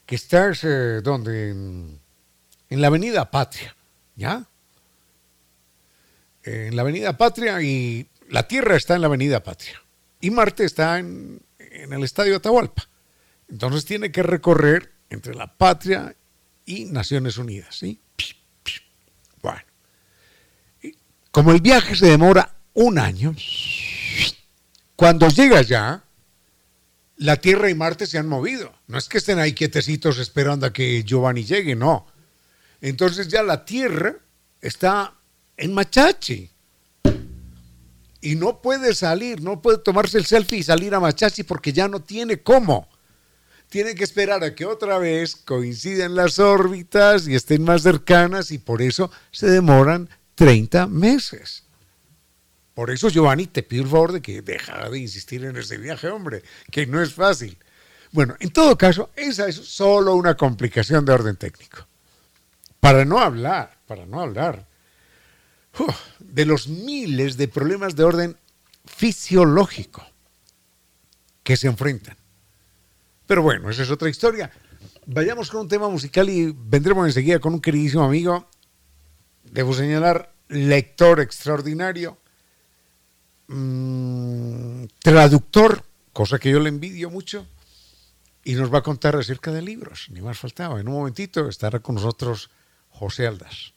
que 0.06 0.14
estás, 0.14 0.64
eh, 0.64 1.00
donde, 1.02 1.50
en, 1.50 2.00
la 2.68 2.86
Avenida 2.88 3.30
Patria, 3.30 3.76
¿ya? 4.16 4.46
En 6.42 6.74
la 6.74 6.82
Avenida 6.82 7.16
Patria 7.16 7.62
y 7.62 8.08
la 8.28 8.48
Tierra 8.48 8.76
está 8.76 8.94
en 8.94 9.02
la 9.02 9.06
Avenida 9.06 9.42
Patria. 9.42 9.80
Y 10.20 10.30
Marte 10.30 10.64
está 10.64 10.98
en, 10.98 11.40
en 11.58 11.92
el 11.92 12.02
Estadio 12.04 12.36
Atahualpa. 12.36 12.88
Entonces 13.48 13.84
tiene 13.84 14.10
que 14.10 14.22
recorrer 14.22 14.92
entre 15.10 15.34
la 15.34 15.46
Patria 15.46 16.16
y 16.64 16.86
Naciones 16.86 17.36
Unidas. 17.38 17.76
¿sí? 17.76 18.00
Bueno, 19.42 19.62
como 21.30 21.52
el 21.52 21.60
viaje 21.60 21.96
se 21.96 22.06
demora 22.06 22.54
un 22.74 22.98
año, 22.98 23.34
cuando 24.96 25.28
llega 25.28 25.62
ya, 25.62 26.04
la 27.22 27.36
Tierra 27.36 27.70
y 27.70 27.74
Marte 27.74 28.06
se 28.06 28.18
han 28.18 28.28
movido. 28.28 28.72
No 28.86 28.98
es 28.98 29.08
que 29.08 29.18
estén 29.18 29.38
ahí 29.38 29.52
quietecitos 29.52 30.18
esperando 30.18 30.66
a 30.66 30.72
que 30.72 31.02
Giovanni 31.04 31.44
llegue, 31.44 31.74
no. 31.74 32.06
Entonces 32.80 33.28
ya 33.28 33.42
la 33.42 33.64
Tierra 33.64 34.16
está 34.60 35.14
en 35.56 35.72
Machachi. 35.72 36.50
Y 38.20 38.36
no 38.36 38.62
puede 38.62 38.94
salir, 38.94 39.40
no 39.40 39.60
puede 39.60 39.78
tomarse 39.78 40.18
el 40.18 40.26
selfie 40.26 40.58
y 40.58 40.62
salir 40.62 40.94
a 40.94 41.00
Machachi 41.00 41.42
porque 41.42 41.72
ya 41.72 41.88
no 41.88 42.02
tiene 42.02 42.42
cómo 42.42 42.88
tiene 43.72 43.94
que 43.94 44.04
esperar 44.04 44.44
a 44.44 44.54
que 44.54 44.66
otra 44.66 44.98
vez 44.98 45.34
coinciden 45.34 46.14
las 46.14 46.38
órbitas 46.38 47.26
y 47.26 47.34
estén 47.34 47.64
más 47.64 47.80
cercanas 47.80 48.50
y 48.50 48.58
por 48.58 48.82
eso 48.82 49.10
se 49.30 49.48
demoran 49.48 50.10
30 50.34 50.88
meses. 50.88 51.64
Por 52.74 52.90
eso, 52.90 53.08
Giovanni, 53.08 53.46
te 53.46 53.62
pido 53.62 53.84
el 53.84 53.88
favor 53.88 54.12
de 54.12 54.22
que 54.22 54.42
deja 54.42 54.88
de 54.88 54.98
insistir 54.98 55.44
en 55.44 55.56
ese 55.56 55.76
viaje, 55.76 56.08
hombre, 56.08 56.42
que 56.70 56.86
no 56.86 57.02
es 57.02 57.12
fácil. 57.12 57.58
Bueno, 58.12 58.36
en 58.40 58.50
todo 58.50 58.76
caso, 58.76 59.10
esa 59.16 59.46
es 59.46 59.56
solo 59.56 60.14
una 60.14 60.36
complicación 60.36 61.04
de 61.04 61.12
orden 61.12 61.36
técnico. 61.36 61.86
Para 62.80 63.04
no 63.04 63.18
hablar, 63.18 63.78
para 63.86 64.06
no 64.06 64.20
hablar 64.20 64.66
de 66.18 66.44
los 66.44 66.68
miles 66.68 67.36
de 67.36 67.48
problemas 67.48 67.96
de 67.96 68.04
orden 68.04 68.36
fisiológico 68.84 70.06
que 71.42 71.56
se 71.56 71.68
enfrentan 71.68 72.16
pero 73.32 73.40
bueno, 73.40 73.70
esa 73.70 73.82
es 73.82 73.90
otra 73.90 74.10
historia. 74.10 74.50
Vayamos 75.06 75.50
con 75.50 75.62
un 75.62 75.68
tema 75.68 75.88
musical 75.88 76.28
y 76.28 76.54
vendremos 76.54 77.06
enseguida 77.06 77.38
con 77.38 77.54
un 77.54 77.62
queridísimo 77.62 78.04
amigo. 78.04 78.46
Debo 79.42 79.72
señalar, 79.72 80.34
lector 80.48 81.18
extraordinario, 81.18 82.18
mm, 83.48 84.84
traductor, 85.00 85.84
cosa 86.12 86.38
que 86.38 86.50
yo 86.50 86.60
le 86.60 86.68
envidio 86.68 87.10
mucho, 87.10 87.46
y 88.44 88.54
nos 88.54 88.72
va 88.72 88.78
a 88.78 88.82
contar 88.82 89.16
acerca 89.16 89.52
de 89.52 89.62
libros, 89.62 90.08
ni 90.10 90.20
más 90.20 90.38
faltaba. 90.38 90.80
En 90.80 90.88
un 90.88 90.94
momentito 90.94 91.48
estará 91.48 91.80
con 91.80 91.94
nosotros 91.94 92.50
José 92.88 93.26
Aldas. 93.26 93.74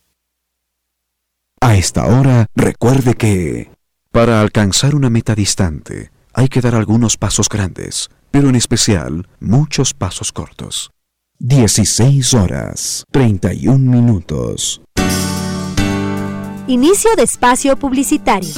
A 1.62 1.76
esta 1.76 2.06
hora, 2.06 2.48
recuerde 2.56 3.16
que 3.16 3.72
para 4.12 4.42
alcanzar 4.42 4.96
una 4.96 5.10
meta 5.10 5.36
distante 5.36 6.12
hay 6.34 6.48
que 6.48 6.62
dar 6.62 6.76
algunos 6.76 7.18
pasos 7.18 7.48
grandes 7.50 8.10
pero 8.36 8.50
en 8.50 8.56
especial 8.56 9.30
muchos 9.40 9.94
pasos 9.94 10.34
cortos. 10.34 10.92
16 11.40 12.34
horas 12.34 13.06
31 13.12 13.78
minutos. 13.78 14.82
Inicio 16.68 17.16
de 17.16 17.24
espacio 17.24 17.78
publicitario. 17.78 18.52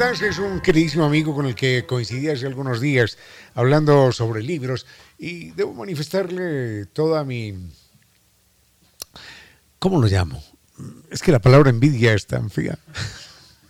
Es 0.00 0.38
un 0.38 0.60
queridísimo 0.60 1.04
amigo 1.04 1.34
con 1.34 1.44
el 1.44 1.54
que 1.54 1.84
coincidí 1.86 2.28
hace 2.30 2.46
algunos 2.46 2.80
días 2.80 3.18
hablando 3.54 4.10
sobre 4.10 4.42
libros 4.42 4.86
y 5.18 5.50
debo 5.50 5.74
manifestarle 5.74 6.86
toda 6.86 7.24
mi 7.24 7.54
¿cómo 9.78 10.00
lo 10.00 10.06
llamo? 10.06 10.42
Es 11.10 11.20
que 11.20 11.30
la 11.30 11.40
palabra 11.40 11.68
envidia 11.68 12.14
es 12.14 12.26
tan 12.26 12.48
fea. 12.48 12.78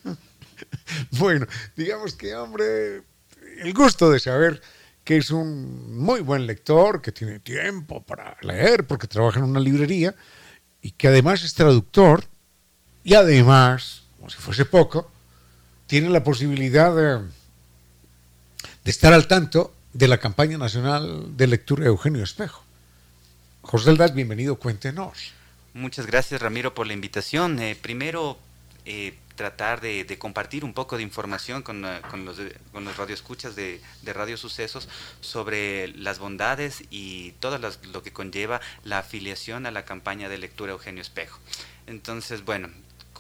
bueno, 1.18 1.46
digamos 1.76 2.14
que, 2.14 2.36
hombre, 2.36 3.02
el 3.58 3.74
gusto 3.74 4.08
de 4.08 4.20
saber 4.20 4.62
que 5.02 5.16
es 5.16 5.32
un 5.32 5.98
muy 5.98 6.20
buen 6.20 6.46
lector, 6.46 7.02
que 7.02 7.10
tiene 7.10 7.40
tiempo 7.40 8.00
para 8.00 8.36
leer 8.42 8.86
porque 8.86 9.08
trabaja 9.08 9.40
en 9.40 9.46
una 9.46 9.60
librería 9.60 10.14
y 10.80 10.92
que 10.92 11.08
además 11.08 11.42
es 11.42 11.54
traductor 11.54 12.24
y 13.02 13.14
además, 13.14 14.04
como 14.16 14.30
si 14.30 14.38
fuese 14.38 14.64
poco, 14.64 15.10
tiene 15.92 16.08
la 16.08 16.24
posibilidad 16.24 16.96
de, 16.96 17.20
estar 18.86 19.12
al 19.12 19.26
tanto 19.26 19.74
de 19.92 20.08
la 20.08 20.16
campaña 20.16 20.56
nacional 20.56 21.36
de 21.36 21.46
lectura 21.46 21.84
Eugenio 21.84 22.24
Espejo. 22.24 22.64
José 23.60 23.90
Eldad, 23.90 24.14
bienvenido, 24.14 24.56
cuéntenos. 24.56 25.34
Muchas 25.74 26.06
gracias 26.06 26.40
Ramiro 26.40 26.72
por 26.72 26.86
la 26.86 26.94
invitación. 26.94 27.60
Eh, 27.60 27.76
primero, 27.78 28.38
eh, 28.86 29.18
tratar 29.36 29.82
de, 29.82 30.06
compartir 30.18 30.64
un 30.64 30.72
poco 30.72 30.96
de 30.96 31.02
información 31.02 31.60
con, 31.60 31.84
eh, 31.84 32.00
los, 32.24 32.38
con 32.72 32.86
los 32.86 32.96
radioescuchas 32.96 33.54
de, 33.54 33.82
de 34.00 34.12
Radio 34.14 34.38
Sucesos 34.38 34.88
sobre 35.20 35.88
las 35.88 36.18
bondades 36.18 36.84
y 36.88 37.32
todo 37.32 37.58
lo 37.58 38.02
que 38.02 38.14
conlleva 38.14 38.62
la 38.82 39.00
afiliación 39.00 39.66
a 39.66 39.70
la 39.70 39.84
campaña 39.84 40.30
de 40.30 40.38
lectura 40.38 40.72
Eugenio 40.72 41.02
Espejo. 41.02 41.38
Entonces, 41.86 42.46
bueno, 42.46 42.70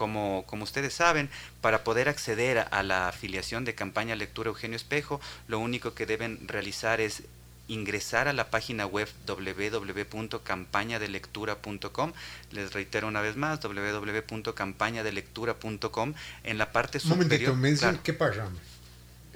como, 0.02 0.42
como, 0.48 0.64
ustedes 0.64 0.94
saben, 0.94 1.30
para 1.60 1.84
poder 1.84 2.08
acceder 2.08 2.66
a 2.72 2.82
la 2.82 3.06
afiliación 3.06 3.64
de 3.64 3.76
campaña 3.76 4.16
Lectura 4.16 4.48
Eugenio 4.48 4.74
Espejo, 4.74 5.20
lo 5.46 5.60
único 5.60 5.94
que 5.94 6.06
deben 6.06 6.48
realizar 6.48 7.00
es 7.00 7.22
ingresar 7.68 8.26
a 8.26 8.32
la 8.32 8.50
página 8.50 8.84
web 8.84 9.08
www.campañadelectura.com. 9.28 12.12
Les 12.50 12.72
reitero 12.72 13.06
una 13.06 13.20
vez 13.20 13.36
más, 13.36 13.60
www.campañadelectura.com. 13.60 16.14
En 16.42 16.58
la 16.58 16.72
parte 16.72 16.98
superior... 16.98 17.52
Un 17.52 17.58
momentito, 17.58 18.00
¿qué 18.02 18.12
pasa? 18.12 18.48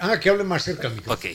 Ah, 0.01 0.19
que 0.19 0.31
hable 0.31 0.43
más 0.43 0.65
cerca 0.65 0.89
micrófono. 0.89 1.15
Ok. 1.15 1.27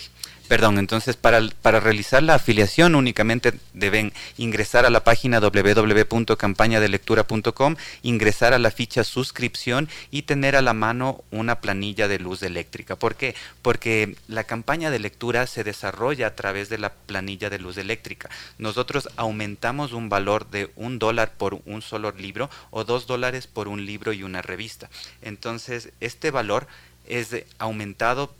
Perdón, 0.51 0.77
entonces 0.79 1.15
para, 1.15 1.39
para, 1.61 1.79
realizar 1.79 2.21
la 2.21 2.35
afiliación 2.35 2.95
únicamente 2.95 3.53
deben 3.73 4.11
ingresar 4.37 4.85
a 4.85 4.89
la 4.89 5.05
página 5.05 5.39
www.campañadelectura.com, 5.39 7.77
ingresar 8.01 8.53
a 8.53 8.59
la 8.59 8.69
ficha 8.69 9.05
suscripción 9.05 9.87
y 10.11 10.23
tener 10.23 10.57
a 10.57 10.61
la 10.61 10.73
mano 10.73 11.23
una 11.31 11.61
planilla 11.61 12.09
de 12.09 12.19
luz 12.19 12.43
eléctrica. 12.43 12.97
¿Por 12.97 13.15
qué? 13.15 13.33
Porque 13.61 14.17
la 14.27 14.43
campaña 14.43 14.91
de 14.91 14.99
lectura 14.99 15.47
se 15.47 15.63
desarrolla 15.63 16.27
a 16.27 16.35
través 16.35 16.67
de 16.67 16.79
la 16.79 16.91
planilla 16.91 17.49
de 17.49 17.59
luz 17.59 17.77
eléctrica. 17.77 18.29
Nosotros 18.57 19.07
aumentamos 19.15 19.93
un 19.93 20.09
valor 20.09 20.49
de 20.49 20.69
un 20.75 20.99
dólar 20.99 21.31
por 21.37 21.61
un 21.65 21.81
solo 21.81 22.11
libro 22.11 22.49
o 22.71 22.83
dos 22.83 23.07
dólares 23.07 23.47
por 23.47 23.69
un 23.69 23.85
libro 23.85 24.11
y 24.11 24.23
una 24.23 24.41
revista. 24.41 24.89
Entonces, 25.21 25.93
este 26.01 26.29
valor 26.29 26.67
es 27.07 27.45
aumentado 27.57 28.35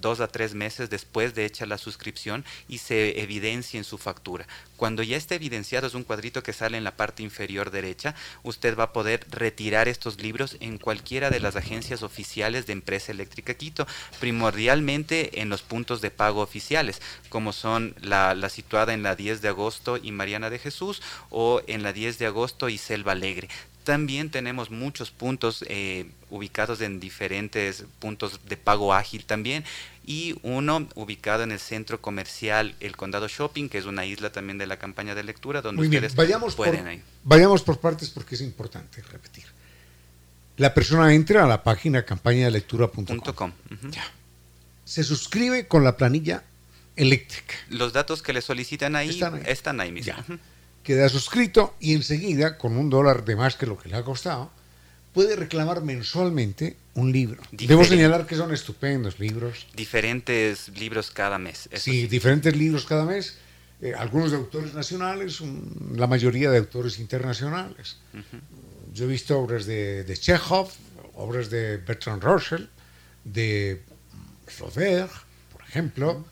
dos 0.00 0.20
a 0.20 0.28
tres 0.28 0.54
meses 0.54 0.90
después 0.90 1.34
de 1.34 1.44
hecha 1.44 1.66
la 1.66 1.78
suscripción 1.78 2.44
y 2.68 2.78
se 2.78 3.20
evidencia 3.20 3.78
en 3.78 3.84
su 3.84 3.98
factura. 3.98 4.46
Cuando 4.76 5.02
ya 5.02 5.16
esté 5.16 5.36
evidenciado, 5.36 5.86
es 5.86 5.94
un 5.94 6.04
cuadrito 6.04 6.42
que 6.42 6.52
sale 6.52 6.76
en 6.76 6.84
la 6.84 6.96
parte 6.96 7.22
inferior 7.22 7.70
derecha, 7.70 8.14
usted 8.42 8.76
va 8.76 8.84
a 8.84 8.92
poder 8.92 9.26
retirar 9.30 9.88
estos 9.88 10.20
libros 10.20 10.56
en 10.60 10.78
cualquiera 10.78 11.30
de 11.30 11.40
las 11.40 11.56
agencias 11.56 12.02
oficiales 12.02 12.66
de 12.66 12.72
Empresa 12.72 13.12
Eléctrica 13.12 13.54
Quito, 13.54 13.86
primordialmente 14.20 15.40
en 15.40 15.48
los 15.48 15.62
puntos 15.62 16.00
de 16.00 16.10
pago 16.10 16.40
oficiales, 16.40 17.00
como 17.28 17.52
son 17.52 17.94
la, 18.00 18.34
la 18.34 18.48
situada 18.48 18.94
en 18.94 19.02
la 19.02 19.16
10 19.16 19.42
de 19.42 19.48
agosto 19.48 19.96
y 19.96 20.12
Mariana 20.12 20.50
de 20.50 20.58
Jesús 20.58 21.02
o 21.30 21.62
en 21.66 21.82
la 21.82 21.92
10 21.92 22.18
de 22.18 22.26
agosto 22.26 22.68
y 22.68 22.78
Selva 22.78 23.12
Alegre. 23.12 23.48
También 23.84 24.30
tenemos 24.30 24.70
muchos 24.70 25.10
puntos 25.10 25.62
eh, 25.68 26.06
ubicados 26.30 26.80
en 26.80 27.00
diferentes 27.00 27.84
puntos 27.98 28.40
de 28.48 28.56
pago 28.56 28.94
ágil 28.94 29.26
también 29.26 29.62
y 30.06 30.36
uno 30.42 30.88
ubicado 30.94 31.42
en 31.42 31.52
el 31.52 31.60
centro 31.60 32.00
comercial 32.00 32.74
El 32.80 32.96
Condado 32.96 33.28
Shopping, 33.28 33.68
que 33.68 33.76
es 33.76 33.84
una 33.84 34.06
isla 34.06 34.32
también 34.32 34.56
de 34.56 34.66
la 34.66 34.78
campaña 34.78 35.14
de 35.14 35.22
lectura 35.22 35.60
donde 35.60 35.82
ustedes 35.82 36.14
Vayamos 36.14 36.54
pueden 36.54 36.82
por, 36.82 36.98
Vayamos 37.24 37.62
por 37.62 37.78
partes 37.78 38.08
porque 38.08 38.36
es 38.36 38.40
importante 38.40 39.02
repetir. 39.02 39.44
La 40.56 40.72
persona 40.72 41.12
entra 41.12 41.44
a 41.44 41.46
la 41.46 41.62
página 41.62 42.04
campañadelectura.com. 42.04 43.52
Ya. 43.90 44.04
Se 44.84 45.04
suscribe 45.04 45.66
con 45.66 45.84
la 45.84 45.96
planilla 45.96 46.42
eléctrica. 46.96 47.54
Los 47.68 47.92
datos 47.92 48.22
que 48.22 48.32
le 48.32 48.40
solicitan 48.40 48.96
ahí 48.96 49.20
están 49.46 49.80
ahí, 49.80 49.92
mismo 49.92 50.14
queda 50.84 51.08
suscrito 51.08 51.74
y 51.80 51.94
enseguida, 51.94 52.58
con 52.58 52.76
un 52.76 52.90
dólar 52.90 53.24
de 53.24 53.34
más 53.34 53.56
que 53.56 53.66
lo 53.66 53.76
que 53.76 53.88
le 53.88 53.96
ha 53.96 54.04
costado, 54.04 54.52
puede 55.12 55.34
reclamar 55.34 55.82
mensualmente 55.82 56.76
un 56.94 57.10
libro. 57.10 57.42
Debo 57.50 57.84
señalar 57.84 58.26
que 58.26 58.36
son 58.36 58.52
estupendos 58.52 59.18
libros. 59.18 59.66
Diferentes 59.74 60.68
libros 60.68 61.10
cada 61.10 61.38
mes. 61.38 61.68
Sí, 61.74 62.06
diferentes 62.06 62.54
libros 62.56 62.84
cada 62.84 63.04
mes. 63.04 63.38
Eh, 63.80 63.94
algunos 63.96 64.30
de 64.30 64.36
autores 64.36 64.74
nacionales, 64.74 65.40
la 65.94 66.06
mayoría 66.06 66.50
de 66.50 66.58
autores 66.58 66.98
internacionales. 66.98 67.98
Yo 68.92 69.06
he 69.06 69.08
visto 69.08 69.38
obras 69.38 69.66
de, 69.66 70.04
de, 70.04 70.16
Chekhov, 70.16 70.70
obras 71.14 71.50
de 71.50 71.78
Bertrand 71.78 72.22
Russell, 72.22 72.66
de 73.24 73.82
Flaubert, 74.46 75.12
por 75.52 75.62
ejemplo 75.62 76.24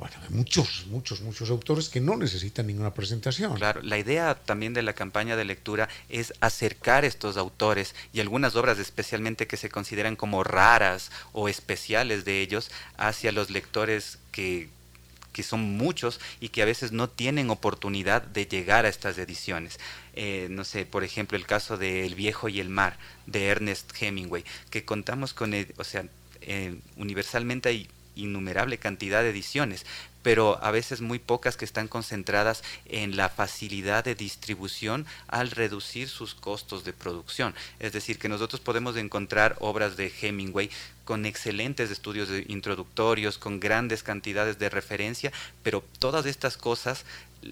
bueno, 0.00 0.16
hay 0.22 0.34
muchos, 0.34 0.86
muchos, 0.88 1.20
muchos 1.20 1.50
autores 1.50 1.90
que 1.90 2.00
no 2.00 2.16
necesitan 2.16 2.66
ninguna 2.66 2.94
presentación. 2.94 3.54
Claro, 3.54 3.82
la 3.82 3.98
idea 3.98 4.34
también 4.34 4.72
de 4.72 4.82
la 4.82 4.94
campaña 4.94 5.36
de 5.36 5.44
lectura 5.44 5.90
es 6.08 6.32
acercar 6.40 7.04
estos 7.04 7.36
autores 7.36 7.94
y 8.14 8.20
algunas 8.20 8.56
obras 8.56 8.78
especialmente 8.78 9.46
que 9.46 9.58
se 9.58 9.68
consideran 9.68 10.16
como 10.16 10.42
raras 10.42 11.12
o 11.32 11.50
especiales 11.50 12.24
de 12.24 12.40
ellos 12.40 12.70
hacia 12.96 13.30
los 13.30 13.50
lectores 13.50 14.18
que 14.32 14.70
que 15.32 15.44
son 15.44 15.60
muchos 15.76 16.18
y 16.40 16.48
que 16.48 16.60
a 16.60 16.64
veces 16.64 16.90
no 16.90 17.08
tienen 17.08 17.50
oportunidad 17.50 18.20
de 18.22 18.46
llegar 18.46 18.84
a 18.84 18.88
estas 18.88 19.16
ediciones. 19.16 19.78
Eh, 20.14 20.48
no 20.50 20.64
sé, 20.64 20.86
por 20.86 21.04
ejemplo, 21.04 21.38
el 21.38 21.46
caso 21.46 21.76
de 21.76 22.04
El 22.04 22.16
viejo 22.16 22.48
y 22.48 22.58
el 22.58 22.68
mar 22.68 22.98
de 23.26 23.46
Ernest 23.46 23.92
Hemingway, 24.00 24.44
que 24.70 24.84
contamos 24.84 25.32
con, 25.32 25.54
o 25.76 25.84
sea, 25.84 26.04
eh, 26.40 26.74
universalmente 26.96 27.68
hay 27.68 27.88
innumerable 28.16 28.78
cantidad 28.78 29.22
de 29.22 29.30
ediciones, 29.30 29.86
pero 30.22 30.62
a 30.62 30.70
veces 30.70 31.00
muy 31.00 31.18
pocas 31.18 31.56
que 31.56 31.64
están 31.64 31.88
concentradas 31.88 32.62
en 32.86 33.16
la 33.16 33.28
facilidad 33.28 34.04
de 34.04 34.14
distribución 34.14 35.06
al 35.28 35.50
reducir 35.50 36.08
sus 36.08 36.34
costos 36.34 36.84
de 36.84 36.92
producción. 36.92 37.54
Es 37.78 37.92
decir, 37.92 38.18
que 38.18 38.28
nosotros 38.28 38.60
podemos 38.60 38.96
encontrar 38.96 39.56
obras 39.60 39.96
de 39.96 40.12
Hemingway 40.20 40.70
con 41.04 41.26
excelentes 41.26 41.90
estudios 41.90 42.28
introductorios, 42.48 43.38
con 43.38 43.60
grandes 43.60 44.02
cantidades 44.02 44.58
de 44.58 44.68
referencia, 44.68 45.32
pero 45.62 45.82
todas 45.98 46.26
estas 46.26 46.56
cosas 46.56 47.04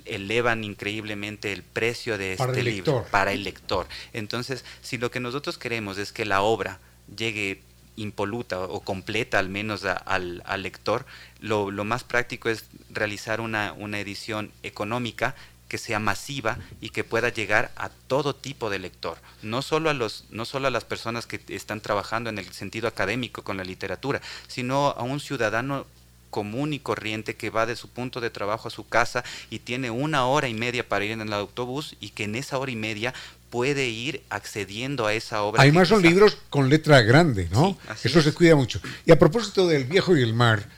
elevan 0.04 0.64
increíblemente 0.64 1.52
el 1.52 1.62
precio 1.62 2.18
de 2.18 2.34
este 2.34 2.62
libro 2.62 3.06
para 3.10 3.32
el 3.32 3.42
lector. 3.42 3.86
Entonces, 4.12 4.64
si 4.82 4.98
lo 4.98 5.10
que 5.10 5.20
nosotros 5.20 5.56
queremos 5.56 5.96
es 5.96 6.12
que 6.12 6.26
la 6.26 6.42
obra 6.42 6.78
llegue 7.16 7.62
impoluta 7.98 8.60
o 8.60 8.80
completa 8.80 9.38
al 9.38 9.48
menos 9.48 9.84
al, 9.84 10.62
lector, 10.62 11.04
lo, 11.40 11.70
más 11.84 12.04
práctico 12.04 12.48
es 12.48 12.66
realizar 12.90 13.40
una, 13.40 13.74
edición 13.98 14.50
económica 14.62 15.34
que 15.68 15.78
sea 15.78 15.98
masiva 15.98 16.56
y 16.80 16.90
que 16.90 17.04
pueda 17.04 17.28
llegar 17.28 17.70
a 17.76 17.90
todo 17.90 18.34
tipo 18.34 18.70
de 18.70 18.78
lector, 18.78 19.18
no 19.42 19.60
solo 19.60 19.90
a 19.90 19.94
los 19.94 20.24
no 20.30 20.46
solo 20.46 20.68
a 20.68 20.70
las 20.70 20.84
personas 20.84 21.26
que 21.26 21.42
están 21.48 21.82
trabajando 21.82 22.30
en 22.30 22.38
el 22.38 22.50
sentido 22.52 22.88
académico 22.88 23.44
con 23.44 23.58
la 23.58 23.64
literatura, 23.64 24.22
sino 24.46 24.88
a 24.88 25.02
un 25.02 25.20
ciudadano 25.20 25.84
común 26.30 26.72
y 26.72 26.78
corriente 26.78 27.36
que 27.36 27.50
va 27.50 27.66
de 27.66 27.76
su 27.76 27.88
punto 27.88 28.20
de 28.20 28.30
trabajo 28.30 28.68
a 28.68 28.70
su 28.70 28.88
casa 28.88 29.24
y 29.50 29.60
tiene 29.60 29.90
una 29.90 30.26
hora 30.26 30.48
y 30.48 30.54
media 30.54 30.88
para 30.88 31.04
ir 31.04 31.12
en 31.12 31.20
el 31.20 31.32
autobús 31.32 31.96
y 32.00 32.10
que 32.10 32.24
en 32.24 32.34
esa 32.34 32.58
hora 32.58 32.70
y 32.70 32.76
media 32.76 33.14
puede 33.50 33.88
ir 33.88 34.22
accediendo 34.30 35.06
a 35.06 35.14
esa 35.14 35.42
obra. 35.42 35.62
Además 35.62 35.88
son 35.88 36.02
libros 36.02 36.38
con 36.50 36.68
letra 36.68 37.02
grande, 37.02 37.48
¿no? 37.50 37.78
Eso 38.02 38.22
se 38.22 38.32
cuida 38.32 38.56
mucho. 38.56 38.80
Y 39.06 39.12
a 39.12 39.18
propósito 39.18 39.66
del 39.66 39.84
viejo 39.84 40.16
y 40.16 40.22
el 40.22 40.34
mar, 40.34 40.68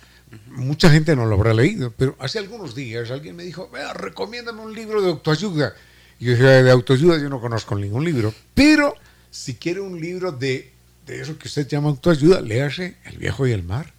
mucha 0.47 0.91
gente 0.91 1.17
no 1.17 1.27
lo 1.27 1.35
habrá 1.35 1.55
leído, 1.55 1.93
pero 1.97 2.17
hace 2.19 2.39
algunos 2.39 2.75
días 2.75 3.11
alguien 3.11 3.37
me 3.37 3.45
dijo, 3.45 3.69
vea, 3.73 3.93
recomiéndame 3.93 4.61
un 4.61 4.73
libro 4.73 5.03
de 5.03 5.11
autoayuda. 5.11 5.75
Y 6.19 6.27
yo 6.27 6.33
dije, 6.33 6.45
de 6.45 6.71
autoayuda 6.71 7.19
yo 7.19 7.29
no 7.29 7.41
conozco 7.41 7.77
ningún 7.77 8.05
libro, 8.05 8.33
pero 8.55 8.95
si 9.31 9.55
quiere 9.55 9.81
un 9.81 10.01
libro 10.01 10.33
de, 10.33 10.73
de 11.07 11.21
eso 11.21 11.39
que 11.39 11.49
usted 11.49 11.67
llama 11.67 11.89
autoayuda, 11.89 12.41
léase 12.41 12.97
El 13.05 13.19
viejo 13.19 13.47
y 13.47 13.53
el 13.53 13.63
mar. 13.63 13.93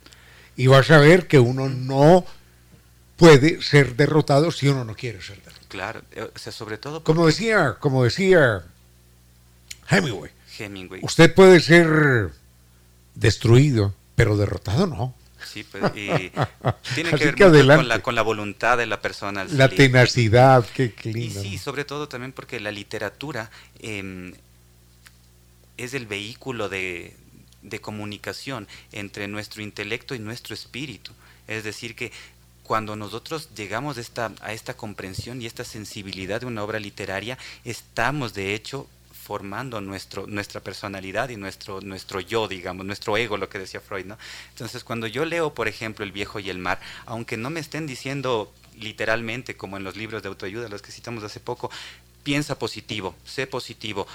Y 0.56 0.68
vas 0.68 0.92
a 0.92 1.00
ver 1.00 1.28
que 1.28 1.40
uno 1.40 1.70
no 1.70 2.26
puede 3.16 3.62
ser 3.62 3.96
derrotado 3.96 4.52
si 4.52 4.68
uno 4.68 4.84
no 4.84 4.96
quiere 4.96 5.22
ser 5.22 5.38
derrotado. 5.38 5.51
Claro, 5.72 6.02
eh, 6.12 6.30
o 6.36 6.38
sea, 6.38 6.52
sobre 6.52 6.78
todo... 6.78 7.02
Como 7.02 7.26
decía, 7.26 7.78
como 7.80 8.04
decía 8.04 8.62
Hemingway. 9.90 10.30
Hemingway. 10.60 11.00
Usted 11.02 11.34
puede 11.34 11.62
ser 11.62 12.32
destruido, 13.16 13.96
pero 14.16 14.36
derrotado 14.36 14.86
no. 14.86 15.16
Sí, 15.46 15.64
pues, 15.64 15.82
y 15.96 16.10
tiene 16.94 17.12
que 17.12 17.32
ver 17.32 17.52
mucho 17.52 17.78
con 17.78 17.88
la, 17.88 18.00
con 18.00 18.16
la 18.16 18.22
voluntad 18.22 18.78
de 18.78 18.86
la 18.86 19.00
persona. 19.00 19.46
la 19.46 19.70
tenacidad, 19.70 20.66
qué 20.74 20.94
lindo. 21.06 21.42
Y 21.42 21.52
sí, 21.52 21.58
sobre 21.58 21.86
todo 21.86 22.10
también 22.10 22.34
porque 22.34 22.60
la 22.60 22.72
literatura 22.72 23.50
em, 23.80 24.34
es 25.78 25.94
el 25.94 26.06
vehículo 26.06 26.68
de, 26.68 27.16
de 27.62 27.80
comunicación 27.80 28.68
entre 28.92 29.30
nuestro 29.30 29.62
intelecto 29.62 30.16
y 30.16 30.20
nuestro 30.20 30.54
espíritu. 30.54 31.14
Es 31.48 31.64
decir, 31.64 31.96
que 31.96 32.12
cuando 32.72 32.96
nosotros 32.96 33.50
llegamos 33.54 33.98
a 33.98 34.54
esta, 34.54 34.74
comprensión 34.78 35.42
y 35.42 35.46
esta 35.46 35.66
sensibilidad 35.66 36.40
de 36.40 36.46
una 36.46 36.64
obra 36.64 36.80
literaria, 36.80 37.38
estamos 37.66 38.34
de 38.34 38.56
hecho 38.56 38.88
formando 39.12 39.82
nuestro, 39.82 40.26
nuestra 40.26 40.62
personalidad 40.62 41.28
y 41.28 41.36
nuestro, 41.36 41.82
nuestro 41.82 42.22
yo, 42.22 42.48
digamos, 42.48 42.86
nuestro 42.86 43.18
ego, 43.18 43.36
lo 43.36 43.50
que 43.50 43.60
decía 43.60 43.82
Freud, 43.82 44.06
¿no? 44.06 44.18
Entonces, 44.52 44.86
cuando 44.86 45.06
yo 45.08 45.26
leo, 45.26 45.54
por 45.54 45.68
ejemplo, 45.68 46.06
El 46.06 46.14
viejo 46.14 46.40
y 46.40 46.50
el 46.50 46.60
mar, 46.60 46.80
aunque 47.06 47.36
no 47.36 47.50
me 47.50 47.60
estén 47.60 47.88
diciendo 47.88 48.54
literalmente, 48.80 49.58
como 49.58 49.76
en 49.76 49.84
los 49.84 49.98
libros 49.98 50.24
de 50.24 50.30
autoayuda, 50.30 50.70
los 50.70 50.82
que 50.82 50.94
citamos 50.94 51.26
hace 51.26 51.42
poco, 51.42 51.70
piensa 52.24 52.58
positivo, 52.60 53.16
sé 53.26 53.48
positivo. 53.48 54.08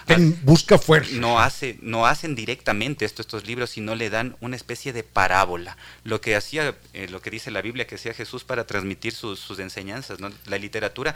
busca 0.43 0.79
fuerza. 0.79 1.13
No, 1.17 1.41
hace, 1.41 1.79
no 1.83 2.07
hacen 2.07 2.35
directamente 2.35 3.05
esto 3.05 3.23
estos 3.23 3.47
libros, 3.47 3.71
sino 3.71 3.95
le 3.95 4.11
dan 4.11 4.37
una 4.41 4.57
especie 4.57 4.93
de 4.93 5.03
parábola. 5.03 5.77
Lo 6.05 6.21
que 6.21 6.37
hacía, 6.37 6.77
eh, 6.93 7.09
lo 7.09 7.21
que 7.21 7.31
dice 7.31 7.51
la 7.51 7.63
Biblia 7.63 7.87
que 7.87 7.97
hacía 7.97 8.15
Jesús 8.15 8.45
para 8.45 8.67
transmitir 8.67 9.13
sus, 9.13 9.41
sus 9.41 9.59
enseñanzas. 9.59 10.21
¿no? 10.21 10.31
La 10.47 10.59
literatura 10.59 11.15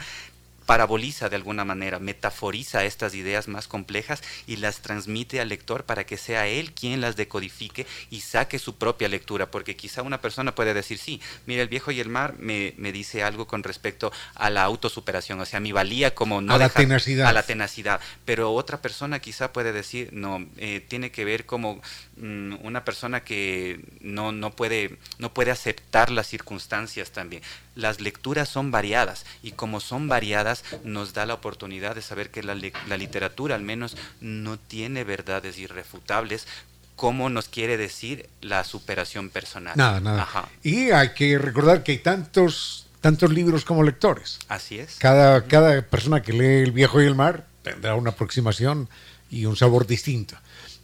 paraboliza 0.65 1.29
de 1.29 1.35
alguna 1.35 1.65
manera, 1.65 1.99
metaforiza 1.99 2.83
estas 2.85 3.13
ideas 3.15 3.47
más 3.47 3.67
complejas 3.67 4.21
y 4.47 4.57
las 4.57 4.81
transmite 4.81 5.41
al 5.41 5.49
lector 5.49 5.83
para 5.85 6.05
que 6.05 6.17
sea 6.17 6.47
él 6.47 6.73
quien 6.73 7.01
las 7.01 7.15
decodifique 7.15 7.85
y 8.09 8.21
saque 8.21 8.59
su 8.59 8.77
propia 8.77 9.09
lectura, 9.09 9.51
porque 9.51 9.75
quizá 9.75 10.01
una 10.01 10.21
persona 10.21 10.55
puede 10.55 10.73
decir, 10.73 10.97
sí, 10.97 11.21
mira, 11.45 11.61
el 11.61 11.67
viejo 11.67 11.91
y 11.91 11.99
el 11.99 12.09
mar 12.09 12.35
me, 12.39 12.73
me 12.77 12.91
dice 12.91 13.23
algo 13.23 13.47
con 13.47 13.63
respecto 13.63 14.11
a 14.35 14.49
la 14.49 14.63
autosuperación, 14.63 15.39
o 15.39 15.45
sea, 15.45 15.59
mi 15.59 15.71
valía 15.71 16.15
como 16.15 16.41
no... 16.41 16.53
A 16.53 16.57
la 16.57 16.69
tenacidad. 16.69 17.27
A 17.27 17.33
la 17.33 17.43
tenacidad, 17.43 17.99
pero 18.25 18.53
otra 18.53 18.81
persona 18.81 19.19
quizá 19.19 19.51
puede 19.53 19.73
decir, 19.73 20.09
no, 20.13 20.45
eh, 20.57 20.85
tiene 20.87 21.11
que 21.11 21.25
ver 21.25 21.45
como 21.45 21.81
mm, 22.17 22.55
una 22.63 22.85
persona 22.85 23.23
que 23.23 23.79
no, 24.01 24.31
no, 24.31 24.51
puede, 24.51 24.97
no 25.17 25.33
puede 25.33 25.51
aceptar 25.51 26.11
las 26.11 26.27
circunstancias 26.27 27.11
también 27.11 27.41
las 27.75 28.01
lecturas 28.01 28.49
son 28.49 28.71
variadas 28.71 29.25
y 29.43 29.51
como 29.51 29.79
son 29.79 30.07
variadas 30.07 30.63
nos 30.83 31.13
da 31.13 31.25
la 31.25 31.33
oportunidad 31.33 31.95
de 31.95 32.01
saber 32.01 32.29
que 32.29 32.43
la, 32.43 32.55
literatura 32.55 33.55
al 33.55 33.61
menos 33.61 33.95
no 34.19 34.57
tiene 34.57 35.03
verdades 35.03 35.57
irrefutables 35.57 36.47
como 36.95 37.29
nos 37.29 37.47
quiere 37.47 37.77
decir 37.77 38.29
la 38.41 38.63
superación 38.63 39.29
personal. 39.29 39.73
Nada, 39.75 39.99
nada. 39.99 40.49
Y 40.61 40.91
hay 40.91 41.13
que 41.13 41.37
recordar 41.39 41.81
que 41.83 41.93
hay 41.93 41.97
tantos, 41.97 42.85
tantos 42.99 43.31
libros 43.31 43.65
como 43.65 43.81
lectores. 43.81 44.37
Así 44.47 44.77
es. 44.77 44.97
Cada, 44.99 45.47
cada 45.47 45.81
persona 45.81 46.21
que 46.21 46.33
lee 46.33 46.63
El 46.63 46.71
viejo 46.71 47.01
y 47.01 47.07
el 47.07 47.15
mar 47.15 47.47
tendrá 47.63 47.95
una 47.95 48.11
aproximación 48.11 48.87
y 49.31 49.45
un 49.45 49.55
sabor 49.55 49.87
distinto. 49.87 50.35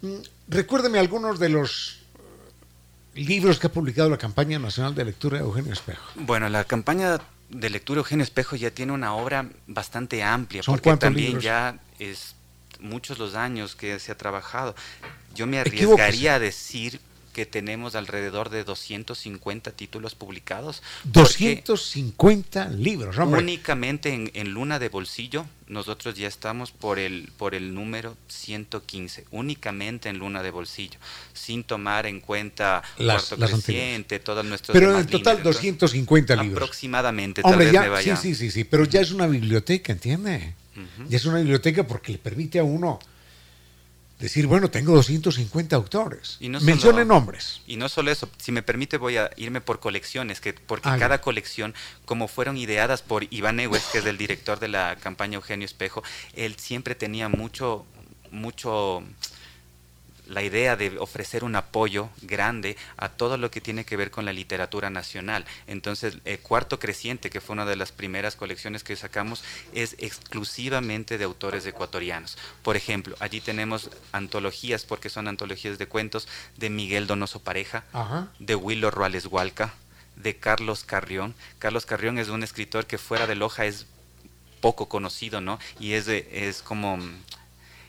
Mm, 0.01 0.15
recuérdeme 0.47 0.97
algunos 0.97 1.38
de 1.38 1.49
los 1.49 1.99
libros 3.18 3.59
que 3.59 3.68
ha 3.68 3.72
publicado 3.72 4.09
la 4.09 4.18
campaña 4.18 4.59
nacional 4.59 4.95
de 4.95 5.05
lectura 5.05 5.38
de 5.38 5.43
Eugenio 5.43 5.74
Espejo. 5.74 6.03
Bueno, 6.15 6.49
la 6.49 6.63
campaña 6.63 7.20
de 7.49 7.70
lectura 7.70 7.99
Eugenio 7.99 8.24
Espejo 8.24 8.55
ya 8.55 8.72
tiene 8.72 8.91
una 8.91 9.13
obra 9.13 9.49
bastante 9.68 10.24
amplia, 10.24 10.61
porque 10.65 10.95
también 10.97 11.39
ya 11.39 11.80
es 11.99 12.36
muchos 12.80 13.18
los 13.20 13.36
años 13.36 13.76
que 13.76 13.99
se 13.99 14.11
ha 14.11 14.18
trabajado. 14.18 14.76
Yo 15.36 15.47
me 15.47 15.59
arriesgaría 15.59 16.36
a 16.36 16.39
decir 16.39 16.99
que 17.38 17.45
tenemos 17.45 17.93
alrededor 17.93 18.49
de 18.49 18.63
250 18.63 19.69
títulos 19.73 20.15
publicados. 20.15 20.81
250 21.03 22.69
libros, 22.69 23.15
Únicamente 23.19 24.11
en, 24.11 24.31
en, 24.33 24.55
Luna 24.55 24.79
de 24.79 24.89
Bolsillo, 24.89 25.45
nosotros 25.67 26.15
ya 26.15 26.27
estamos 26.27 26.71
por 26.71 26.97
el, 26.97 27.31
por 27.38 27.53
el 27.53 27.75
número 27.75 28.17
115, 28.27 29.25
únicamente 29.29 30.09
en 30.09 30.17
Luna 30.17 30.41
de 30.41 30.49
Bolsillo, 30.49 30.97
sin 31.33 31.63
tomar 31.63 32.07
en 32.07 32.21
cuenta 32.21 32.81
las, 32.97 33.25
Cuarto 33.25 33.45
Creciente, 33.45 34.17
todos 34.17 34.43
nuestros 34.43 34.73
Pero 34.73 34.97
en 34.97 35.05
total 35.05 35.43
250 35.43 36.38
libros. 36.38 36.57
Aproximadamente, 36.57 37.41
Hombre, 37.43 37.71
ya, 37.71 38.01
Sí, 38.01 38.15
sí, 38.15 38.33
sí, 38.33 38.49
sí, 38.49 38.63
pero 38.63 38.85
ya 38.85 39.01
es 39.01 39.11
una 39.11 39.27
biblioteca, 39.27 39.93
¿entiende? 39.93 40.55
Ya 41.07 41.17
es 41.17 41.25
una 41.25 41.38
biblioteca 41.38 41.85
porque 41.85 42.13
le 42.13 42.17
permite 42.17 42.57
a 42.57 42.63
uno 42.63 42.97
decir, 44.20 44.47
bueno, 44.47 44.70
tengo 44.70 44.93
250 44.95 45.76
autores. 45.76 46.38
Y 46.39 46.49
Mencione 46.49 47.05
nombres. 47.05 47.61
Y 47.68 47.78
no 47.78 47.88
solo 47.89 48.11
eso, 48.11 48.30
si 48.38 48.51
me 48.51 48.63
permite 48.63 48.97
voy 48.97 49.18
a 49.18 49.30
irme 49.38 49.61
por 49.61 49.80
colecciones, 49.80 50.41
que 50.41 50.53
porque 50.53 50.89
cada 50.97 51.22
colección, 51.22 51.76
como 52.05 52.28
fueron 52.28 52.57
ideadas 52.57 53.01
por 53.01 53.26
Iván 53.32 53.59
Ewes, 53.59 53.84
que 53.91 53.99
es 53.99 54.05
el 54.05 54.18
director 54.18 54.59
de 54.59 54.70
la 54.70 54.95
campaña 54.95 55.36
Eugenio 55.36 55.65
Espejo, 55.65 56.03
él 56.34 56.55
siempre 56.57 56.95
tenía 56.95 57.30
mucho, 57.30 57.86
mucho 58.32 59.03
la 60.28 60.43
idea 60.43 60.75
de 60.75 60.97
ofrecer 60.99 61.43
un 61.43 61.55
apoyo 61.55 62.09
grande 62.21 62.78
a 62.97 63.09
todo 63.09 63.38
lo 63.38 63.51
que 63.51 63.61
tiene 63.61 63.86
que 63.86 63.97
ver 63.97 64.11
con 64.11 64.25
la 64.25 64.34
literatura 64.34 64.89
nacional. 64.89 65.45
Entonces, 65.67 66.17
el 66.25 66.39
Cuarto 66.39 66.80
Creciente, 66.80 67.30
que 67.30 67.41
fue 67.41 67.53
una 67.53 67.65
de 67.65 67.75
las 67.75 67.91
primeras 67.91 68.36
colecciones 68.36 68.84
que 68.84 68.95
sacamos, 68.95 69.43
es 69.73 69.95
exclusivamente 69.99 71.17
de 71.17 71.23
autores 71.23 71.65
ecuatorianos. 71.65 72.38
Por 72.61 72.75
ejemplo, 72.75 73.15
allí 73.19 73.41
tenemos 73.41 73.89
antologías, 74.11 74.86
porque 74.86 75.09
son 75.09 75.28
antologías 75.28 75.78
de 75.78 75.88
cuentos, 75.88 76.28
de 76.57 76.69
Miguel 76.69 77.07
Donoso 77.07 77.41
Pareja, 77.41 77.84
de 78.39 78.55
Willo 78.55 78.91
Ruales 78.91 79.25
Hualca, 79.25 79.73
de 80.15 80.36
Carlos 80.38 80.84
Carrión. 80.84 81.36
Carlos 81.59 81.86
Carrión 81.86 82.17
es 82.17 82.30
un 82.30 82.43
escritor 82.43 82.86
que 82.86 82.97
fuera 82.97 83.28
de 83.28 83.36
Loja 83.36 83.65
es 83.65 83.86
poco 84.61 84.89
conocido, 84.89 85.41
¿no? 85.41 85.59
Y 85.80 85.93
es, 85.93 86.07
es 86.07 86.61
como, 86.61 86.97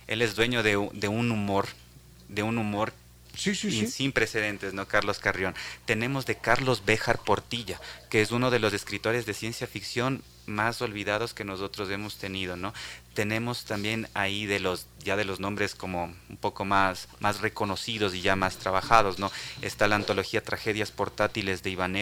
él 0.07 0.23
es 0.23 0.37
dueño 0.37 0.63
de, 0.63 0.89
de 0.93 1.09
un 1.09 1.31
humor 1.31 1.67
de 2.29 2.43
un 2.43 2.59
humor 2.59 2.93
sin 3.39 4.13
precedentes, 4.13 4.75
¿no? 4.75 4.89
Carlos 4.89 5.19
Carrión. 5.19 5.55
Tenemos 5.85 6.27
de 6.27 6.37
Carlos 6.37 6.83
Béjar 6.85 7.19
Portilla, 7.19 7.81
que 8.11 8.21
es 8.21 8.33
uno 8.33 8.51
de 8.51 8.59
los 8.59 8.73
escritores 8.73 9.27
de 9.27 9.35
ciencia 9.35 9.67
ficción 9.67 10.23
más 10.47 10.81
olvidados 10.81 11.35
que 11.35 11.45
nosotros 11.45 11.91
hemos 11.91 12.17
tenido, 12.17 12.57
¿no? 12.57 12.73
Tenemos 13.15 13.65
también 13.65 14.09
ahí 14.15 14.47
de 14.47 14.61
los 14.61 14.87
ya 15.05 15.15
de 15.15 15.25
los 15.25 15.41
nombres 15.41 15.75
como 15.75 16.05
un 16.29 16.37
poco 16.39 16.65
más 16.65 17.09
más 17.21 17.41
reconocidos 17.41 18.15
y 18.15 18.23
ya 18.23 18.35
más 18.35 18.57
trabajados, 18.57 19.19
¿no? 19.19 19.31
Está 19.63 19.87
la 19.87 19.97
antología 19.97 20.43
Tragedias 20.43 20.91
portátiles 20.91 21.63
de 21.63 21.71
Iván 21.71 21.97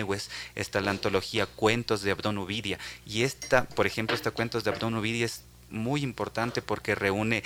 está 0.54 0.80
la 0.80 0.90
antología 0.90 1.46
Cuentos 1.46 2.02
de 2.02 2.12
Abdón 2.12 2.38
Uvidia 2.38 2.78
y 3.04 3.22
esta, 3.22 3.64
por 3.64 3.86
ejemplo, 3.86 4.14
esta 4.14 4.30
Cuentos 4.30 4.62
de 4.64 4.70
Abdón 4.70 4.94
Uvidia 4.94 5.26
es 5.26 5.42
muy 5.68 6.02
importante 6.02 6.62
porque 6.62 6.94
reúne 6.94 7.42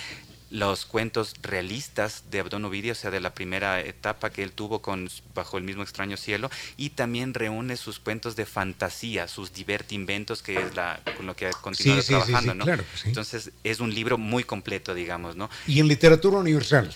los 0.51 0.85
cuentos 0.85 1.35
realistas 1.43 2.25
de 2.31 2.41
Abdón 2.41 2.65
Ovidio, 2.65 2.93
o 2.93 2.95
sea, 2.97 3.11
de 3.11 3.21
la 3.21 3.35
primera 3.35 3.81
etapa 3.81 4.31
que 4.31 4.43
él 4.43 4.53
tuvo 4.53 4.83
con 4.83 5.09
Bajo 5.35 5.59
el 5.59 5.65
mismo 5.65 5.83
extraño 5.83 6.17
cielo, 6.17 6.51
y 6.77 6.91
también 6.91 7.35
reúne 7.35 7.77
sus 7.77 8.01
cuentos 8.01 8.37
de 8.37 8.47
fantasía, 8.47 9.29
sus 9.29 9.53
divertinventos, 9.53 10.43
que 10.43 10.61
es 10.61 10.75
la, 10.75 11.01
con 11.17 11.27
lo 11.27 11.37
que 11.37 11.47
ha 11.47 11.53
continuado 11.53 12.03
trabajando, 12.03 12.55
¿no? 12.55 12.65
Entonces, 13.05 13.53
es 13.63 13.81
un 13.81 13.95
libro 13.95 14.19
muy 14.19 14.45
completo, 14.45 14.95
digamos, 14.95 15.37
¿no? 15.37 15.49
¿Y 15.67 15.81
en 15.81 15.89
literatura 15.89 16.39
universal? 16.39 16.93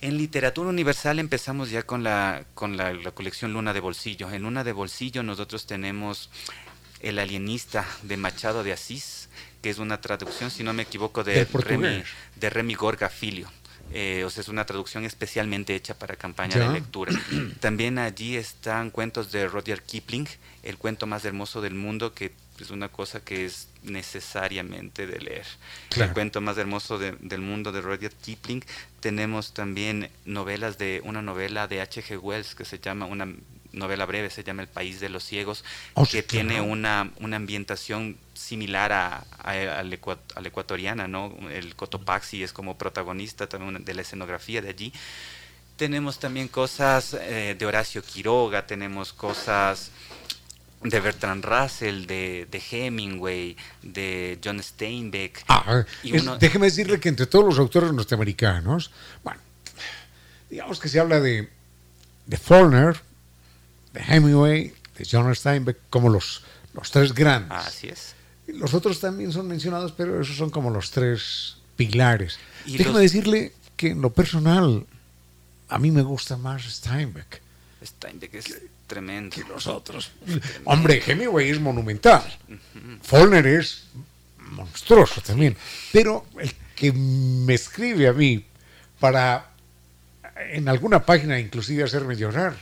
En 0.00 0.16
literatura 0.16 0.68
universal 0.68 1.18
empezamos 1.18 1.70
ya 1.70 1.82
con 1.82 2.04
la, 2.04 2.44
con 2.54 2.76
la, 2.76 2.92
la 2.92 3.10
colección 3.10 3.52
Luna 3.52 3.72
de 3.72 3.80
Bolsillo. 3.80 4.30
En 4.30 4.42
Luna 4.42 4.62
de 4.62 4.72
Bolsillo 4.72 5.24
nosotros 5.24 5.66
tenemos 5.66 6.30
El 7.00 7.18
alienista 7.18 7.86
de 8.02 8.16
Machado 8.16 8.62
de 8.62 8.72
Asís, 8.72 9.28
que 9.62 9.70
es 9.70 9.78
una 9.78 10.00
traducción, 10.00 10.50
si 10.50 10.62
no 10.62 10.72
me 10.72 10.82
equivoco, 10.82 11.24
de, 11.24 11.44
Remy, 11.44 12.02
de 12.36 12.50
Remy 12.50 12.74
Gorga 12.74 13.08
Filio. 13.08 13.50
Eh, 13.90 14.22
o 14.24 14.30
sea, 14.30 14.42
es 14.42 14.48
una 14.48 14.66
traducción 14.66 15.04
especialmente 15.04 15.74
hecha 15.74 15.98
para 15.98 16.16
campaña 16.16 16.58
de 16.58 16.68
lectura. 16.68 17.12
También 17.60 17.98
allí 17.98 18.36
están 18.36 18.90
cuentos 18.90 19.32
de 19.32 19.48
Rudyard 19.48 19.82
Kipling, 19.82 20.28
el 20.62 20.76
cuento 20.76 21.06
más 21.06 21.24
hermoso 21.24 21.62
del 21.62 21.74
mundo, 21.74 22.12
que 22.12 22.32
es 22.60 22.70
una 22.70 22.88
cosa 22.88 23.20
que 23.24 23.46
es 23.46 23.68
necesariamente 23.82 25.06
de 25.06 25.20
leer. 25.20 25.46
El 25.96 26.12
cuento 26.12 26.40
más 26.40 26.58
hermoso 26.58 26.98
del 26.98 27.40
mundo 27.40 27.72
de 27.72 27.80
Rudyard 27.80 28.14
Kipling. 28.14 28.64
Tenemos 29.00 29.54
también 29.54 30.10
novelas 30.24 30.76
de 30.76 31.00
una 31.04 31.22
novela 31.22 31.66
de 31.66 31.80
H.G. 31.80 32.18
Wells 32.18 32.54
que 32.54 32.64
se 32.64 32.78
llama 32.78 33.06
una 33.06 33.32
novela 33.78 34.04
breve, 34.04 34.30
se 34.30 34.44
llama 34.44 34.62
El 34.62 34.68
País 34.68 35.00
de 35.00 35.08
los 35.08 35.24
Ciegos, 35.24 35.64
oh, 35.94 36.04
que 36.04 36.22
tiene 36.22 36.60
una, 36.60 37.10
una 37.20 37.36
ambientación 37.36 38.18
similar 38.34 38.92
a, 38.92 39.24
a, 39.38 39.82
la 39.82 39.94
ecuatoriana, 40.48 41.08
¿no? 41.08 41.34
El 41.50 41.74
Cotopaxi 41.74 42.42
es 42.42 42.52
como 42.52 42.76
protagonista 42.76 43.48
también 43.48 43.84
de 43.84 43.94
la 43.94 44.02
escenografía 44.02 44.62
de 44.62 44.68
allí. 44.68 44.92
Tenemos 45.76 46.18
también 46.18 46.48
cosas 46.48 47.14
eh, 47.14 47.54
de 47.58 47.66
Horacio 47.66 48.02
Quiroga, 48.02 48.66
tenemos 48.66 49.12
cosas 49.12 49.92
de 50.82 51.00
Bertrand 51.00 51.44
Russell, 51.44 52.06
de, 52.06 52.46
de 52.50 52.62
Hemingway, 52.70 53.56
de 53.82 54.38
John 54.42 54.62
Steinbeck. 54.62 55.44
Ah, 55.48 55.84
déjeme 56.38 56.66
decirle 56.66 57.00
que 57.00 57.08
entre 57.08 57.26
todos 57.26 57.44
los 57.44 57.58
autores 57.58 57.92
norteamericanos, 57.92 58.90
bueno, 59.24 59.40
digamos 60.48 60.78
que 60.78 60.88
se 60.88 61.00
habla 61.00 61.20
de, 61.20 61.48
de 62.26 62.36
Faulkner, 62.36 63.00
de 64.06 64.14
Hemingway, 64.14 64.72
de 64.96 65.06
John 65.10 65.34
Steinbeck, 65.34 65.76
como 65.90 66.08
los, 66.08 66.42
los 66.74 66.90
tres 66.90 67.12
grandes. 67.14 67.50
Así 67.52 67.88
es. 67.88 68.14
Los 68.46 68.72
otros 68.74 69.00
también 69.00 69.32
son 69.32 69.46
mencionados, 69.46 69.92
pero 69.92 70.20
esos 70.20 70.36
son 70.36 70.50
como 70.50 70.70
los 70.70 70.90
tres 70.90 71.56
pilares. 71.76 72.38
Y 72.66 72.78
los- 72.82 72.96
decirle 72.98 73.52
que 73.76 73.88
en 73.90 74.00
lo 74.00 74.10
personal, 74.10 74.86
a 75.68 75.78
mí 75.78 75.90
me 75.90 76.02
gusta 76.02 76.36
más 76.36 76.62
Steinbeck 76.64 77.42
Steinbeck 77.84 78.34
es 78.34 78.58
tremendo. 78.86 79.34
que 79.36 79.44
los 79.44 79.66
otros. 79.68 80.10
Hombre, 80.64 81.00
Hemingway 81.06 81.50
es 81.50 81.60
monumental. 81.60 82.22
Faulkner 83.02 83.46
es 83.46 83.84
monstruoso 84.50 85.20
también. 85.20 85.56
Pero 85.92 86.24
el 86.40 86.52
que 86.74 86.92
me 86.92 87.54
escribe 87.54 88.08
a 88.08 88.12
mí 88.12 88.44
para 88.98 89.50
en 90.50 90.68
alguna 90.68 91.04
página 91.04 91.38
inclusive 91.38 91.84
hacerme 91.84 92.16
llorar 92.16 92.56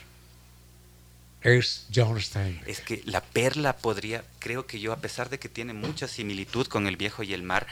es 1.43 1.87
John 1.95 2.21
Steinbeck. 2.21 2.69
Es 2.69 2.81
que 2.81 3.03
la 3.05 3.23
perla 3.23 3.77
podría, 3.77 4.25
creo 4.39 4.67
que 4.67 4.81
yo, 4.81 4.93
a 4.93 4.97
pesar 4.97 5.31
de 5.31 5.39
que 5.39 5.49
tiene 5.49 5.73
mucha 5.73 6.09
similitud 6.09 6.67
con 6.67 6.87
el 6.87 6.97
viejo 6.97 7.23
y 7.23 7.33
el 7.33 7.43
mar, 7.43 7.67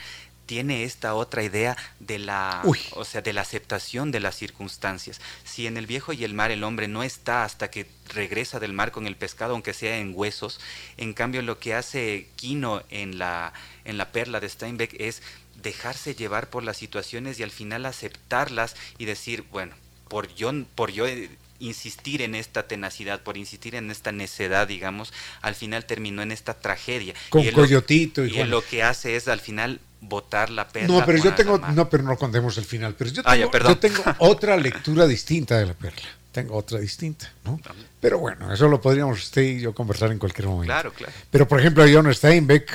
tiene 0.45 0.83
esta 0.83 1.15
otra 1.15 1.43
idea 1.43 1.75
de 1.99 2.19
la, 2.19 2.61
Uy. 2.63 2.79
o 2.91 3.03
sea, 3.03 3.21
de 3.21 3.33
la 3.33 3.41
aceptación 3.41 4.11
de 4.11 4.19
las 4.19 4.35
circunstancias. 4.35 5.19
Si 5.43 5.67
en 5.67 5.77
el 5.77 5.87
viejo 5.87 6.13
y 6.13 6.23
el 6.23 6.33
mar 6.33 6.51
el 6.51 6.63
hombre 6.63 6.87
no 6.87 7.03
está 7.03 7.43
hasta 7.43 7.69
que 7.69 7.87
regresa 8.13 8.59
del 8.59 8.73
mar 8.73 8.91
con 8.91 9.07
el 9.07 9.15
pescado, 9.15 9.53
aunque 9.53 9.73
sea 9.73 9.97
en 9.97 10.13
huesos, 10.15 10.59
en 10.97 11.13
cambio 11.13 11.41
lo 11.41 11.59
que 11.59 11.73
hace 11.73 12.29
Quino 12.35 12.83
en 12.89 13.17
la, 13.17 13.53
en 13.85 13.97
la 13.97 14.11
perla 14.11 14.39
de 14.39 14.49
Steinbeck 14.49 14.95
es 14.99 15.21
dejarse 15.61 16.15
llevar 16.15 16.49
por 16.49 16.63
las 16.63 16.77
situaciones 16.77 17.39
y 17.39 17.43
al 17.43 17.51
final 17.51 17.85
aceptarlas 17.85 18.75
y 18.97 19.05
decir, 19.05 19.45
bueno, 19.51 19.73
por 20.07 20.33
yo, 20.35 20.51
por 20.75 20.91
yo 20.91 21.07
eh, 21.07 21.29
insistir 21.65 22.21
en 22.21 22.35
esta 22.35 22.67
tenacidad, 22.67 23.21
por 23.21 23.37
insistir 23.37 23.75
en 23.75 23.89
esta 23.91 24.11
necedad, 24.11 24.67
digamos, 24.67 25.11
al 25.41 25.55
final 25.55 25.85
terminó 25.85 26.21
en 26.21 26.31
esta 26.31 26.53
tragedia. 26.53 27.13
Con 27.29 27.45
lo- 27.45 27.51
Coyotito 27.53 28.25
y 28.25 28.39
y 28.39 28.43
lo 28.45 28.63
que 28.63 28.83
hace 28.83 29.15
es 29.15 29.27
al 29.27 29.39
final 29.41 29.79
botar 30.01 30.49
la 30.49 30.67
perla. 30.67 30.99
No, 30.99 31.05
pero 31.05 31.17
yo 31.23 31.33
tengo, 31.33 31.57
no, 31.57 31.89
pero 31.89 32.03
no 32.03 32.15
contemos 32.17 32.57
el 32.57 32.65
final. 32.65 32.93
Pero 32.97 33.09
yo 33.11 33.21
Ah, 33.25 33.35
ya, 33.35 33.49
tengo, 33.49 33.67
yo 33.69 33.77
tengo 33.77 34.03
otra 34.19 34.55
lectura 34.57 35.07
distinta 35.07 35.57
de 35.57 35.65
la 35.65 35.73
perla. 35.73 36.07
Tengo 36.31 36.55
otra 36.57 36.79
distinta, 36.79 37.31
¿no? 37.45 37.59
Pero 38.01 38.19
bueno, 38.19 38.53
eso 38.53 38.67
lo 38.67 38.81
podríamos 38.81 39.19
usted 39.23 39.41
y 39.41 39.61
yo 39.61 39.73
conversar 39.73 40.11
en 40.11 40.19
cualquier 40.19 40.47
momento. 40.47 40.65
Claro, 40.73 40.91
claro. 40.93 41.13
Pero 41.31 41.47
por 41.47 41.59
ejemplo, 41.61 41.85
John 41.91 42.13
Steinbeck, 42.13 42.71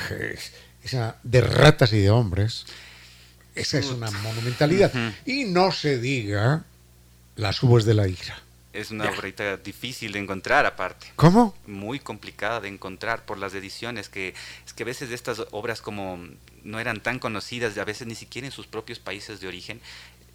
esa 0.83 1.15
de 1.23 1.41
ratas 1.41 1.93
y 1.93 1.99
de 1.99 2.09
hombres, 2.09 2.65
esa 3.53 3.77
es 3.77 3.85
una 3.85 4.09
monumentalidad. 4.09 4.91
Y 5.27 5.45
no 5.45 5.71
se 5.71 5.99
diga 5.99 6.63
las 7.35 7.61
uvas 7.63 7.85
de 7.85 7.93
la 7.93 8.07
ira. 8.07 8.41
Es 8.73 8.91
una 8.91 9.09
obrita 9.09 9.57
difícil 9.57 10.13
de 10.13 10.19
encontrar 10.19 10.65
aparte. 10.65 11.11
¿Cómo? 11.15 11.53
muy 11.67 11.99
complicada 11.99 12.59
de 12.59 12.67
encontrar 12.67 13.25
por 13.25 13.37
las 13.37 13.53
ediciones 13.53 14.09
que 14.09 14.33
es 14.65 14.73
que 14.73 14.83
a 14.83 14.85
veces 14.85 15.11
estas 15.11 15.43
obras 15.51 15.81
como 15.81 16.19
no 16.63 16.79
eran 16.79 17.01
tan 17.01 17.19
conocidas 17.19 17.77
a 17.77 17.85
veces 17.85 18.07
ni 18.07 18.15
siquiera 18.15 18.47
en 18.47 18.51
sus 18.51 18.67
propios 18.67 18.99
países 18.99 19.39
de 19.39 19.47
origen 19.47 19.81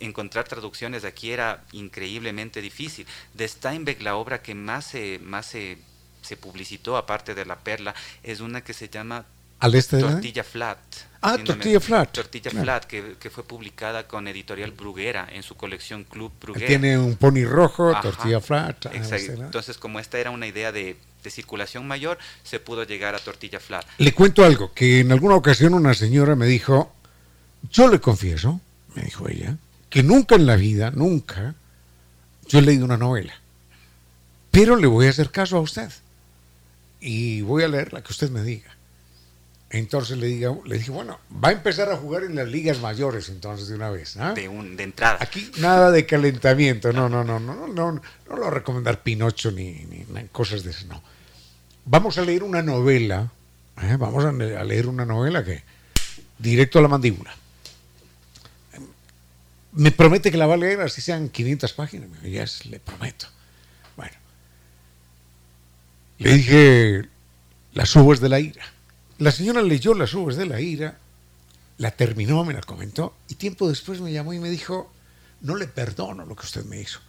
encontrar 0.01 0.47
traducciones 0.49 1.03
de 1.03 1.09
aquí 1.09 1.30
era 1.30 1.64
increíblemente 1.72 2.61
difícil 2.61 3.07
de 3.34 3.49
Steinbeck 3.49 4.03
la 4.03 4.16
obra 4.16 4.43
que 4.43 4.55
más 4.55 4.87
se 4.87 5.18
más 5.20 5.47
se, 5.47 5.78
se 6.22 6.37
publicitó 6.37 6.97
aparte 6.97 7.34
de 7.34 7.47
la 7.47 7.61
perla 7.61 7.95
es 8.22 8.41
una 8.41 8.62
que 8.62 8.74
se 8.74 8.89
llama 8.89 9.24
¿Al 9.61 9.74
este 9.74 9.96
de 9.96 10.02
la 10.02 10.11
Tortilla 10.12 10.44
Flat. 10.44 10.78
Ah, 11.22 11.38
Tortilla 11.42 11.80
Flat, 11.80 12.12
Tortilla 12.12 12.50
claro. 12.50 12.64
Flat, 12.64 12.84
que, 12.84 13.16
que 13.18 13.30
fue 13.30 13.42
publicada 13.42 14.07
con 14.07 14.28
Editorial 14.28 14.70
Bruguera 14.72 15.26
en 15.32 15.42
su 15.42 15.57
colección 15.57 16.04
Club 16.04 16.30
Bruguera. 16.40 16.66
Tiene 16.66 16.98
un 16.98 17.16
pony 17.16 17.44
rojo, 17.44 17.90
Ajá. 17.90 18.02
tortilla 18.02 18.40
flat. 18.40 18.86
Exacto. 18.94 19.32
Entonces, 19.32 19.78
como 19.78 19.98
esta 19.98 20.18
era 20.18 20.30
una 20.30 20.46
idea 20.46 20.70
de, 20.72 20.96
de 21.24 21.30
circulación 21.30 21.88
mayor, 21.88 22.18
se 22.44 22.61
pudo 22.61 22.84
llegar 22.84 23.14
a 23.14 23.18
tortilla 23.18 23.59
flat. 23.59 23.84
Le 23.98 24.12
cuento 24.12 24.44
algo, 24.44 24.72
que 24.72 25.00
en 25.00 25.11
alguna 25.11 25.34
ocasión 25.34 25.74
una 25.74 25.94
señora 25.94 26.36
me 26.36 26.46
dijo, 26.46 26.92
yo 27.72 27.88
le 27.88 27.98
confieso, 27.98 28.61
me 28.94 29.02
dijo 29.02 29.28
ella, 29.28 29.57
que 29.90 30.02
nunca 30.02 30.36
en 30.36 30.46
la 30.46 30.57
vida, 30.57 30.92
nunca, 30.92 31.54
yo 32.46 32.59
he 32.59 32.62
leído 32.62 32.84
una 32.84 32.98
novela. 32.98 33.34
Pero 34.50 34.76
le 34.76 34.86
voy 34.86 35.07
a 35.07 35.11
hacer 35.11 35.30
caso 35.30 35.57
a 35.57 35.61
usted. 35.61 35.90
Y 37.00 37.40
voy 37.40 37.64
a 37.64 37.68
leer 37.68 37.92
la 37.92 38.02
que 38.02 38.12
usted 38.12 38.30
me 38.30 38.42
diga. 38.42 38.76
Entonces 39.70 40.16
le, 40.18 40.28
diga, 40.28 40.54
le 40.64 40.78
dije, 40.78 40.90
bueno, 40.92 41.18
va 41.32 41.48
a 41.48 41.52
empezar 41.52 41.90
a 41.90 41.96
jugar 41.96 42.22
en 42.22 42.36
las 42.36 42.46
ligas 42.48 42.78
mayores 42.80 43.28
entonces 43.28 43.66
de 43.68 43.74
una 43.74 43.90
vez. 43.90 44.16
¿ah? 44.16 44.32
De, 44.32 44.48
un, 44.48 44.76
de 44.76 44.84
entrada. 44.84 45.18
Aquí 45.20 45.50
nada 45.58 45.90
de 45.90 46.06
calentamiento, 46.06 46.92
no, 46.92 47.08
no, 47.08 47.24
no, 47.24 47.40
no, 47.40 47.54
no, 47.56 47.66
no, 47.66 47.92
no 47.92 48.00
lo 48.28 48.36
voy 48.36 48.46
a 48.46 48.50
recomendar 48.50 49.02
Pinocho 49.02 49.50
ni, 49.50 49.72
ni 49.72 50.04
cosas 50.32 50.62
de 50.62 50.70
eso, 50.70 50.86
no. 50.86 51.02
Vamos 51.84 52.16
a 52.18 52.22
leer 52.22 52.42
una 52.44 52.62
novela, 52.62 53.32
¿eh? 53.82 53.96
vamos 53.98 54.24
a, 54.24 54.30
le- 54.32 54.56
a 54.56 54.62
leer 54.64 54.86
una 54.86 55.04
novela 55.04 55.44
que 55.44 55.62
directo 56.38 56.78
a 56.78 56.82
la 56.82 56.88
mandíbula. 56.88 57.34
Me 59.72 59.90
promete 59.90 60.30
que 60.30 60.38
la 60.38 60.46
va 60.46 60.54
a 60.54 60.58
leer 60.58 60.80
así 60.80 61.00
sean 61.02 61.28
500 61.28 61.72
páginas, 61.74 62.08
dijo, 62.12 62.24
yes, 62.26 62.66
le 62.66 62.78
prometo. 62.80 63.26
Bueno, 63.96 64.14
le 66.18 66.32
dije 66.34 67.02
las 67.74 67.94
uvas 67.96 68.20
de 68.20 68.28
la 68.28 68.40
ira. 68.40 68.64
La 69.18 69.30
señora 69.30 69.62
leyó 69.62 69.94
las 69.94 70.12
uvas 70.14 70.36
de 70.36 70.46
la 70.46 70.60
ira, 70.60 70.98
la 71.78 71.90
terminó, 71.90 72.44
me 72.44 72.52
la 72.52 72.60
comentó, 72.60 73.14
y 73.28 73.34
tiempo 73.36 73.68
después 73.68 74.00
me 74.00 74.12
llamó 74.12 74.32
y 74.34 74.38
me 74.38 74.50
dijo, 74.50 74.92
no 75.40 75.56
le 75.56 75.66
perdono 75.66 76.26
lo 76.26 76.36
que 76.36 76.44
usted 76.44 76.64
me 76.64 76.80
hizo. 76.80 77.00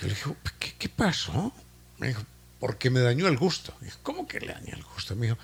Yo 0.00 0.08
le 0.08 0.14
dije, 0.14 0.34
¿qué, 0.58 0.74
qué 0.78 0.88
pasó? 0.88 1.52
Me 1.98 2.08
dijo, 2.08 2.22
porque 2.58 2.90
me 2.90 3.00
dañó 3.00 3.28
el 3.28 3.36
gusto. 3.36 3.72
Dije, 3.80 3.96
¿cómo 4.02 4.26
que 4.26 4.40
le 4.40 4.52
dañó 4.52 4.74
el 4.74 4.82
gusto? 4.82 5.14
Me 5.14 5.26
dijo, 5.26 5.38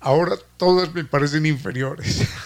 ahora 0.00 0.36
todas 0.56 0.94
me 0.94 1.04
parecen 1.04 1.46
inferiores. 1.46 2.26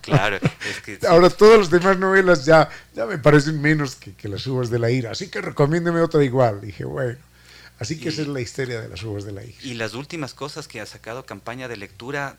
Claro, 0.00 0.36
es 0.36 0.80
que 0.84 0.96
sí, 0.96 1.06
Ahora 1.06 1.28
todas 1.28 1.58
las 1.58 1.70
demás 1.70 1.98
novelas 1.98 2.44
ya, 2.44 2.68
ya 2.94 3.04
me 3.06 3.18
parecen 3.18 3.60
menos 3.60 3.96
que, 3.96 4.14
que 4.14 4.28
las 4.28 4.46
uvas 4.46 4.70
de 4.70 4.78
la 4.78 4.92
ira. 4.92 5.10
Así 5.10 5.28
que 5.28 5.40
recomiéndeme 5.40 6.00
otra 6.00 6.22
igual. 6.22 6.60
Dije, 6.60 6.84
bueno. 6.84 7.18
Así 7.80 7.98
que 7.98 8.10
esa 8.10 8.22
es 8.22 8.28
la 8.28 8.42
historia 8.42 8.80
de 8.80 8.88
las 8.88 9.02
uvas 9.02 9.24
de 9.24 9.32
la 9.32 9.42
ira. 9.42 9.56
Y 9.62 9.74
las 9.74 9.94
últimas 9.94 10.34
cosas 10.34 10.68
que 10.68 10.80
ha 10.80 10.86
sacado 10.86 11.24
campaña 11.24 11.66
de 11.66 11.78
lectura 11.78 12.36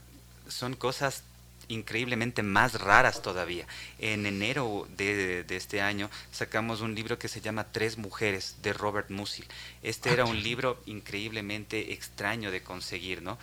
son 0.47 0.75
cosas 0.75 1.23
increíblemente 1.67 2.43
más 2.43 2.79
raras 2.79 3.21
todavía. 3.23 3.65
En 3.97 4.27
enero 4.27 4.87
de, 4.97 5.43
de 5.43 5.55
este 5.55 5.81
año 5.81 6.11
sacamos 6.31 6.81
un 6.81 6.93
libro 6.93 7.17
que 7.17 7.27
se 7.27 7.41
llama 7.41 7.71
Tres 7.71 7.97
Mujeres 7.97 8.57
de 8.61 8.71
Robert 8.71 9.09
Musil. 9.09 9.45
Este 9.81 10.11
era 10.13 10.25
un 10.25 10.43
libro 10.43 10.79
increíblemente 10.85 11.91
extraño 11.91 12.51
de 12.51 12.61
conseguir, 12.61 13.23
¿no? 13.23 13.39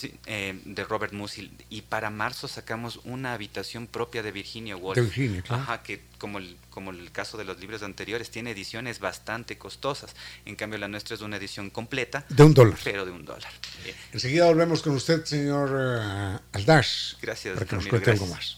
Sí, 0.00 0.14
eh, 0.24 0.58
de 0.64 0.82
Robert 0.84 1.12
Musil. 1.12 1.52
Y 1.68 1.82
para 1.82 2.08
marzo 2.08 2.48
sacamos 2.48 3.00
una 3.04 3.34
habitación 3.34 3.86
propia 3.86 4.22
de 4.22 4.32
Virginia 4.32 4.74
Woolf. 4.74 4.96
De 4.96 5.02
Virginia, 5.02 5.42
claro. 5.42 5.62
Ajá, 5.62 5.82
que 5.82 6.00
como 6.16 6.38
el, 6.38 6.56
como 6.70 6.90
el 6.90 7.12
caso 7.12 7.36
de 7.36 7.44
los 7.44 7.60
libros 7.60 7.82
anteriores, 7.82 8.30
tiene 8.30 8.52
ediciones 8.52 8.98
bastante 8.98 9.58
costosas. 9.58 10.16
En 10.46 10.56
cambio, 10.56 10.78
la 10.78 10.88
nuestra 10.88 11.14
es 11.16 11.20
una 11.20 11.36
edición 11.36 11.68
completa, 11.68 12.24
De 12.30 12.42
un 12.42 12.54
dólar. 12.54 12.78
pero 12.82 13.04
de 13.04 13.10
un 13.10 13.26
dólar. 13.26 13.52
Eh, 13.84 13.94
Enseguida 14.14 14.46
volvemos 14.46 14.80
con 14.80 14.94
usted, 14.94 15.22
señor 15.26 15.68
eh, 15.78 16.38
Aldash. 16.52 17.16
Gracias, 17.20 17.54
Para 17.58 17.66
que 17.66 17.76
nos 17.76 17.86
cuente 17.86 18.10
algo 18.12 18.26
más. 18.26 18.56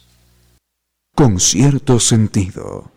Con 1.16 1.40
cierto 1.40 1.98
sentido. 1.98 2.92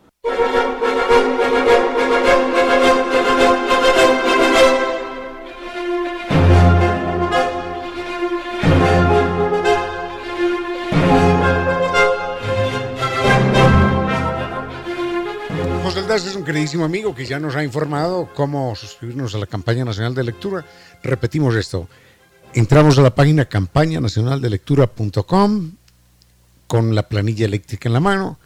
Es 16.16 16.34
un 16.34 16.46
queridísimo 16.46 16.86
amigo 16.86 17.14
que 17.14 17.26
ya 17.26 17.40
nos 17.40 17.58
ha 17.58 17.64
informado 17.64 18.30
cómo 18.34 18.74
suscribirnos 18.74 19.36
a 19.36 19.38
la 19.38 19.48
campaña 19.48 19.84
nacional 19.84 20.16
de 20.16 20.24
lectura. 20.24 20.66
Repetimos 21.04 21.56
esto. 21.56 21.90
Entramos 22.54 22.98
a 22.98 23.02
la 23.02 23.14
página 23.14 23.44
campañanacionaldelectura.com 23.44 25.72
con 26.68 26.96
la 26.96 27.10
planilla 27.10 27.46
eléctrica 27.46 27.90
en 27.90 27.94
la 27.94 28.00
mano, 28.00 28.40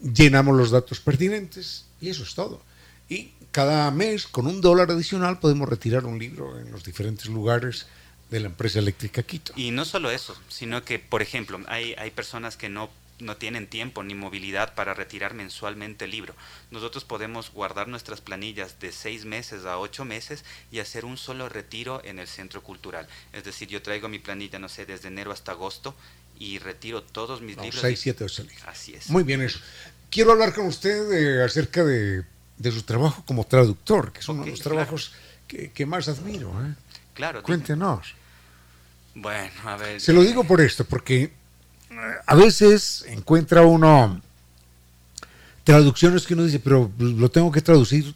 llenamos 0.00 0.56
los 0.56 0.72
datos 0.72 0.98
pertinentes 0.98 1.84
y 2.00 2.08
eso 2.08 2.24
es 2.24 2.34
todo. 2.34 2.60
Y 3.08 3.30
cada 3.52 3.88
mes, 3.92 4.26
con 4.26 4.48
un 4.48 4.60
dólar 4.60 4.90
adicional, 4.90 5.38
podemos 5.38 5.68
retirar 5.68 6.06
un 6.06 6.18
libro 6.18 6.58
en 6.58 6.72
los 6.72 6.82
diferentes 6.82 7.26
lugares 7.26 7.86
de 8.28 8.40
la 8.40 8.46
empresa 8.46 8.80
eléctrica 8.80 9.22
Quito. 9.22 9.52
Y 9.54 9.70
no 9.70 9.84
solo 9.84 10.10
eso, 10.10 10.34
sino 10.48 10.84
que, 10.84 10.98
por 10.98 11.22
ejemplo, 11.22 11.60
hay, 11.68 11.94
hay 11.96 12.10
personas 12.10 12.56
que 12.56 12.68
no, 12.68 12.90
no 13.24 13.36
tienen 13.36 13.66
tiempo 13.66 14.02
ni 14.02 14.14
movilidad 14.14 14.74
para 14.74 14.94
retirar 14.94 15.34
mensualmente 15.34 16.04
el 16.04 16.12
libro. 16.12 16.34
Nosotros 16.70 17.04
podemos 17.04 17.50
guardar 17.50 17.88
nuestras 17.88 18.20
planillas 18.20 18.78
de 18.80 18.92
seis 18.92 19.24
meses 19.24 19.64
a 19.64 19.78
ocho 19.78 20.04
meses 20.04 20.44
y 20.70 20.78
hacer 20.78 21.04
un 21.04 21.16
solo 21.16 21.48
retiro 21.48 22.00
en 22.04 22.18
el 22.18 22.28
centro 22.28 22.62
cultural. 22.62 23.08
Es 23.32 23.44
decir, 23.44 23.68
yo 23.68 23.82
traigo 23.82 24.08
mi 24.08 24.18
planilla, 24.18 24.58
no 24.58 24.68
sé, 24.68 24.86
desde 24.86 25.08
enero 25.08 25.32
hasta 25.32 25.52
agosto 25.52 25.94
y 26.38 26.58
retiro 26.58 27.02
todos 27.02 27.40
mis 27.40 27.56
No, 27.56 27.62
libros. 27.64 27.80
6, 27.80 27.98
y- 27.98 28.02
7, 28.02 28.24
8 28.24 28.42
libros. 28.44 28.62
Así 28.66 28.94
es. 28.94 29.10
Muy 29.10 29.22
bien 29.24 29.42
eso. 29.42 29.58
Quiero 30.10 30.32
hablar 30.32 30.54
con 30.54 30.66
usted 30.66 31.10
eh, 31.12 31.44
acerca 31.44 31.82
de 31.84 32.24
de 32.56 32.70
su 32.70 32.82
trabajo 32.84 33.24
como 33.26 33.44
traductor, 33.44 34.12
que 34.12 34.20
es 34.20 34.28
uno 34.28 34.44
de 34.44 34.50
los 34.52 34.60
trabajos 34.60 35.12
que, 35.48 35.86
más 35.86 36.06
admiro. 36.06 36.50
¿eh? 36.64 36.74
Claro. 37.12 37.42
Cuéntenos. 37.42 38.14
Bueno, 39.14 39.50
a 39.64 39.76
ver. 39.76 40.00
Se 40.00 40.12
lo 40.12 40.22
digo 40.22 40.44
por 40.44 40.60
esto, 40.60 40.84
porque 40.84 41.22
eh, 41.22 41.32
a 42.26 42.34
veces 42.34 43.04
encuentra 43.08 43.62
uno 43.62 44.20
traducciones 45.64 46.26
que 46.26 46.34
uno 46.34 46.44
dice, 46.44 46.60
pero 46.60 46.90
lo 46.98 47.30
tengo 47.30 47.50
que 47.50 47.62
traducir 47.62 48.14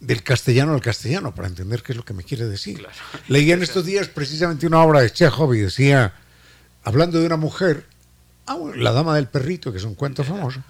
del 0.00 0.22
castellano 0.22 0.74
al 0.74 0.80
castellano 0.80 1.34
para 1.34 1.48
entender 1.48 1.82
qué 1.82 1.92
es 1.92 1.96
lo 1.96 2.04
que 2.04 2.12
me 2.12 2.24
quiere 2.24 2.46
decir. 2.46 2.78
Leí 3.28 3.42
Leía 3.42 3.54
en 3.54 3.62
estos 3.62 3.86
días 3.86 4.08
precisamente 4.08 4.66
una 4.66 4.82
obra 4.82 5.00
de 5.00 5.10
Chekhov 5.10 5.54
y 5.54 5.60
decía, 5.60 6.12
hablando 6.82 7.20
de 7.20 7.26
una 7.26 7.36
mujer, 7.36 7.86
ah, 8.46 8.58
la 8.74 8.92
dama 8.92 9.14
del 9.14 9.28
perrito, 9.28 9.72
que 9.72 9.78
es 9.78 9.84
un 9.84 9.94
cuento 9.94 10.24
famoso, 10.24 10.62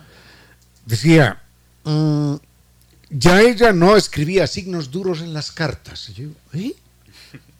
decía, 0.84 1.42
mm, 1.84 2.34
ya 3.10 3.40
ella 3.40 3.72
no 3.72 3.96
escribía 3.96 4.46
signos 4.46 4.90
duros 4.90 5.20
en 5.20 5.32
las 5.32 5.50
cartas. 5.50 6.08
Y 6.10 6.14
yo, 6.14 6.28
¿eh? 6.52 6.74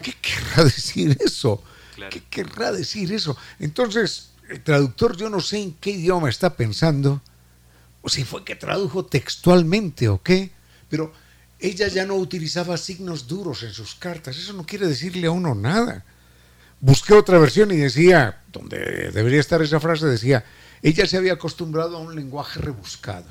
¿Qué 0.01 0.13
querrá 0.21 0.65
decir 0.65 1.17
eso? 1.21 1.63
¿Qué 2.11 2.23
querrá 2.29 2.73
decir 2.73 3.13
eso? 3.13 3.37
Entonces, 3.59 4.31
el 4.49 4.63
traductor 4.63 5.17
yo 5.17 5.31
no 5.31 5.41
sé 5.41 5.59
en 5.63 5.73
qué 5.75 5.91
idioma 5.91 6.29
está 6.29 6.57
pensando, 6.57 7.21
o 8.03 8.09
si 8.09 8.25
fue 8.25 8.45
que 8.45 8.57
tradujo 8.57 9.05
textualmente 9.05 10.09
o 10.09 10.23
qué, 10.23 10.51
pero 10.89 11.13
ella 11.59 11.89
ya 11.89 12.07
no 12.07 12.15
utilizaba 12.15 12.77
signos 12.77 13.27
duros 13.27 13.63
en 13.63 13.73
sus 13.73 13.95
cartas. 13.95 14.37
Eso 14.37 14.53
no 14.53 14.65
quiere 14.65 14.87
decirle 14.87 15.27
a 15.27 15.31
uno 15.31 15.55
nada. 15.55 16.05
Busqué 16.81 17.15
otra 17.15 17.39
versión 17.39 17.71
y 17.71 17.77
decía, 17.77 18.43
donde 18.53 19.11
debería 19.11 19.41
estar 19.41 19.63
esa 19.63 19.81
frase, 19.81 20.07
decía, 20.07 20.45
ella 20.83 21.07
se 21.07 21.17
había 21.17 21.33
acostumbrado 21.33 21.97
a 21.97 22.01
un 22.01 22.15
lenguaje 22.15 22.61
rebuscado. 22.61 23.27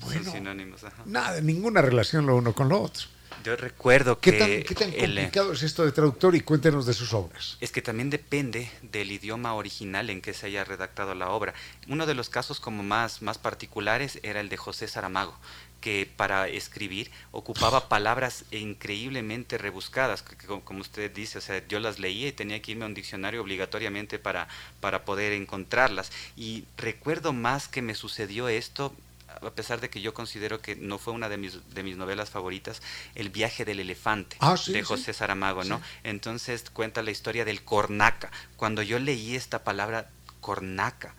Bueno, 0.00 0.30
sinónimos, 0.30 0.80
nada, 1.06 1.40
ninguna 1.40 1.80
relación 1.80 2.26
lo 2.26 2.36
uno 2.36 2.52
con 2.52 2.68
lo 2.68 2.82
otro. 2.82 3.06
Yo 3.42 3.56
recuerdo 3.56 4.20
que... 4.20 4.64
¿Qué 4.66 4.74
tan, 4.74 4.90
complicado 4.92 5.52
es 5.52 5.62
esto 5.62 5.84
de 5.84 5.92
traductor 5.92 6.34
y 6.34 6.40
cuéntenos 6.40 6.86
de 6.86 6.92
sus 6.92 7.12
obras? 7.12 7.56
Es 7.60 7.72
que 7.72 7.82
también 7.82 8.10
depende 8.10 8.70
del 8.82 9.12
idioma 9.12 9.54
original 9.54 10.10
en 10.10 10.20
que 10.20 10.34
se 10.34 10.46
haya 10.46 10.64
redactado 10.64 11.14
la 11.14 11.30
obra. 11.30 11.54
Uno 11.88 12.06
de 12.06 12.14
los 12.14 12.28
casos 12.28 12.60
como 12.60 12.82
más, 12.82 13.22
más 13.22 13.38
particulares 13.38 14.18
era 14.22 14.40
el 14.40 14.48
de 14.48 14.56
José 14.56 14.88
Saramago, 14.88 15.36
que 15.80 16.08
para 16.16 16.48
escribir 16.48 17.10
ocupaba 17.30 17.88
palabras 17.88 18.44
increíblemente 18.50 19.58
rebuscadas, 19.58 20.22
que, 20.22 20.36
como 20.46 20.80
usted 20.80 21.10
dice, 21.10 21.38
o 21.38 21.40
sea, 21.42 21.66
yo 21.68 21.80
las 21.80 21.98
leía 21.98 22.28
y 22.28 22.32
tenía 22.32 22.62
que 22.62 22.72
irme 22.72 22.84
a 22.84 22.88
un 22.88 22.94
diccionario 22.94 23.42
obligatoriamente 23.42 24.18
para, 24.18 24.48
para 24.80 25.04
poder 25.04 25.32
encontrarlas. 25.32 26.10
Y 26.36 26.64
recuerdo 26.76 27.32
más 27.32 27.68
que 27.68 27.82
me 27.82 27.94
sucedió 27.94 28.48
esto 28.48 28.94
a 29.40 29.50
pesar 29.50 29.80
de 29.80 29.90
que 29.90 30.00
yo 30.00 30.14
considero 30.14 30.60
que 30.60 30.76
no 30.76 30.98
fue 30.98 31.12
una 31.12 31.28
de 31.28 31.36
mis, 31.36 31.74
de 31.74 31.82
mis 31.82 31.96
novelas 31.96 32.30
favoritas, 32.30 32.82
El 33.14 33.30
viaje 33.30 33.64
del 33.64 33.80
elefante 33.80 34.36
ah, 34.40 34.56
de 34.66 34.82
José 34.82 35.12
Saramago, 35.12 35.64
¿no? 35.64 35.80
Entonces 36.02 36.70
cuenta 36.70 37.02
la 37.02 37.10
historia 37.10 37.44
del 37.44 37.64
cornaca. 37.64 38.30
Cuando 38.56 38.82
yo 38.82 38.98
leí 38.98 39.36
esta 39.36 39.64
palabra 39.64 40.10
cornaca, 40.40 41.14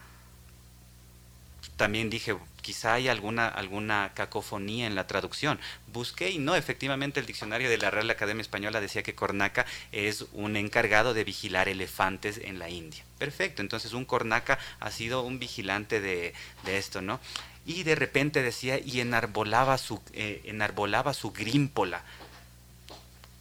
también 1.78 2.10
dije, 2.10 2.38
quizá 2.62 2.94
hay 2.94 3.10
alguna, 3.10 3.48
alguna 3.48 4.12
cacofonía 4.16 4.88
en 4.88 4.96
la 4.96 5.08
traducción. 5.08 5.60
Busqué 5.88 6.32
y 6.32 6.40
no, 6.40 6.56
efectivamente 6.56 7.20
el 7.20 7.26
diccionario 7.26 7.70
de 7.70 7.78
la 7.78 7.92
Real 7.92 8.10
Academia 8.10 8.42
Española 8.42 8.82
decía 8.82 9.04
que 9.04 9.14
cornaca 9.14 9.66
es 9.92 10.26
un 10.34 10.56
encargado 10.56 11.14
de 11.14 11.24
vigilar 11.24 11.70
elefantes 11.70 12.40
en 12.44 12.58
la 12.60 12.70
India. 12.70 13.04
Perfecto, 13.20 13.62
entonces 13.62 13.94
un 13.94 14.06
cornaca 14.06 14.58
ha 14.80 14.90
sido 14.90 15.22
un 15.22 15.38
vigilante 15.38 16.00
de, 16.00 16.34
de 16.64 16.78
esto, 16.78 17.02
¿no? 17.02 17.20
Y 17.66 17.84
de 17.84 17.96
repente 17.96 18.44
decía 18.44 18.80
y 18.80 19.00
enarbolaba 19.00 19.78
su, 19.78 20.00
eh, 20.14 20.42
enarbolaba 20.46 21.14
su 21.14 21.32
grímpola. 21.32 22.04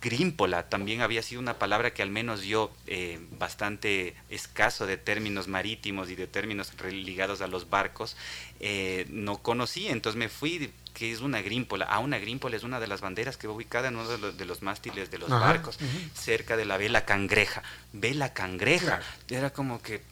Grímpola 0.00 0.68
también 0.68 1.00
había 1.00 1.22
sido 1.22 1.40
una 1.40 1.54
palabra 1.54 1.94
que 1.94 2.02
al 2.02 2.10
menos 2.10 2.42
yo, 2.42 2.70
eh, 2.86 3.18
bastante 3.38 4.14
escaso 4.28 4.86
de 4.86 4.98
términos 4.98 5.48
marítimos 5.48 6.10
y 6.10 6.14
de 6.14 6.26
términos 6.26 6.72
ligados 6.90 7.40
a 7.40 7.46
los 7.46 7.70
barcos, 7.70 8.14
eh, 8.60 9.06
no 9.08 9.38
conocía. 9.38 9.92
Entonces 9.92 10.18
me 10.18 10.28
fui, 10.28 10.70
que 10.92 11.10
es 11.10 11.20
una 11.20 11.40
grímpola? 11.40 11.86
Ah, 11.88 12.00
una 12.00 12.18
grímpola 12.18 12.54
es 12.56 12.64
una 12.64 12.80
de 12.80 12.86
las 12.86 13.00
banderas 13.00 13.38
que 13.38 13.46
va 13.46 13.54
ubicada 13.54 13.88
en 13.88 13.96
uno 13.96 14.08
de 14.32 14.44
los, 14.44 14.60
mástiles 14.60 15.10
de 15.10 15.18
los 15.18 15.30
barcos, 15.30 15.78
cerca 16.14 16.58
de 16.58 16.66
la 16.66 16.76
vela 16.76 17.06
cangreja. 17.06 17.62
Vela 17.94 18.34
cangreja. 18.34 19.00
Era 19.30 19.54
como 19.54 19.80
que 19.80 20.02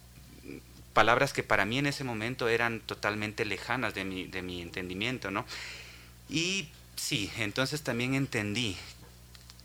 palabras 0.92 1.32
que 1.32 1.42
para 1.42 1.64
mí 1.64 1.78
en 1.78 1.86
ese 1.86 2.04
momento 2.04 2.48
eran 2.48 2.80
totalmente 2.80 3.44
lejanas 3.44 3.94
de 3.94 4.04
mi, 4.04 4.26
de 4.26 4.42
mi 4.42 4.62
entendimiento, 4.62 5.30
¿no? 5.30 5.44
Y 6.28 6.68
sí, 6.96 7.30
entonces 7.38 7.82
también 7.82 8.14
entendí, 8.14 8.76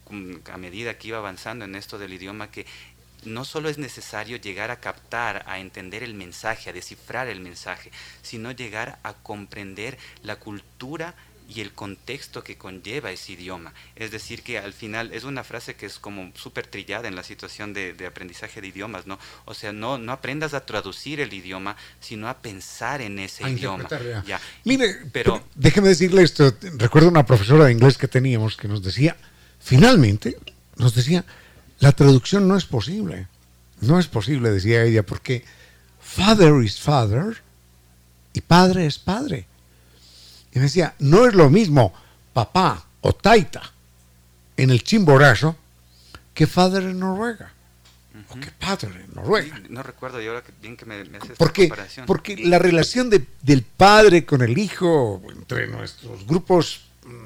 mm, 0.09 0.35
a 0.51 0.57
medida 0.57 0.97
que 0.97 1.09
iba 1.09 1.17
avanzando 1.17 1.65
en 1.65 1.75
esto 1.75 1.97
del 1.97 2.13
idioma, 2.13 2.51
que 2.51 2.65
no 3.23 3.45
solo 3.45 3.69
es 3.69 3.77
necesario 3.77 4.37
llegar 4.37 4.71
a 4.71 4.79
captar, 4.79 5.43
a 5.47 5.59
entender 5.59 6.03
el 6.03 6.13
mensaje, 6.13 6.69
a 6.69 6.73
descifrar 6.73 7.27
el 7.27 7.39
mensaje, 7.39 7.91
sino 8.21 8.51
llegar 8.51 8.99
a 9.03 9.13
comprender 9.13 9.97
la 10.23 10.37
cultura 10.37 11.15
y 11.47 11.61
el 11.61 11.71
contexto 11.71 12.43
que 12.43 12.57
conlleva 12.57 13.11
ese 13.11 13.33
idioma. 13.33 13.73
Es 13.95 14.11
decir, 14.11 14.43
que 14.43 14.59
al 14.59 14.73
final 14.73 15.13
es 15.13 15.23
una 15.23 15.43
frase 15.43 15.75
que 15.75 15.85
es 15.85 15.97
como 15.97 16.31
súper 16.35 16.67
trillada 16.67 17.07
en 17.07 17.15
la 17.15 17.23
situación 17.23 17.73
de, 17.73 17.95
aprendizaje 18.05 18.59
de 18.61 18.67
idiomas, 18.67 19.07
¿no? 19.07 19.17
O 19.45 19.53
sea, 19.53 19.71
no, 19.71 19.97
no 19.97 20.11
aprendas 20.11 20.53
a 20.53 20.65
traducir 20.65 21.19
el 21.19 21.33
idioma, 21.33 21.77
sino 21.99 22.27
a 22.27 22.37
pensar 22.39 23.01
en 23.01 23.19
ese 23.19 23.49
idioma. 23.49 23.87
Ya. 24.25 24.41
Mire, 24.65 24.97
pero, 25.11 25.43
déjeme 25.55 25.89
decirle 25.89 26.23
esto, 26.23 26.53
recuerdo 26.77 27.09
una 27.09 27.25
profesora 27.25 27.65
de 27.65 27.71
inglés 27.71 27.97
que 27.97 28.07
teníamos 28.07 28.57
que 28.57 28.67
nos 28.67 28.83
decía, 28.83 29.15
finalmente, 29.59 30.37
nos 30.75 30.95
decía, 30.95 31.25
la 31.79 31.91
traducción 31.91 32.47
no 32.47 32.57
es 32.57 32.65
posible. 32.65 33.27
No 33.79 33.99
es 33.99 34.07
posible, 34.07 34.49
decía 34.49 34.83
ella, 34.83 35.03
porque 35.03 35.45
father 36.01 36.63
is 36.63 36.79
father 36.79 37.43
y 38.33 38.41
padre 38.41 38.87
es 38.87 38.97
padre. 38.97 39.47
Y 40.57 40.59
me 40.59 40.63
decía, 40.63 40.95
no 40.97 41.27
es 41.27 41.35
lo 41.35 41.51
mismo 41.51 41.93
papá 42.33 42.83
o 43.01 43.13
taita 43.13 43.61
en 44.57 44.71
el 44.71 44.83
chimborazo 44.83 45.55
que 46.33 46.47
father 46.47 46.81
en 46.81 46.99
Noruega. 46.99 47.53
O 48.29 48.39
que 48.39 48.49
padre 48.49 49.05
en 49.05 49.13
Noruega. 49.13 49.61
no 49.69 49.83
recuerdo 49.83 50.19
yo 50.19 50.31
ahora 50.31 50.43
bien 50.59 50.75
que 50.75 50.85
me, 50.85 51.03
me 51.05 51.19
haces 51.19 51.37
porque, 51.37 51.69
comparación. 51.69 52.07
Porque 52.07 52.37
la 52.37 52.57
relación 52.57 53.11
del 53.11 53.61
padre 53.61 54.25
con 54.25 54.41
el 54.41 54.57
hijo 54.57 55.21
entre 55.29 55.67
nuestros 55.67 56.25
grupos 56.25 56.81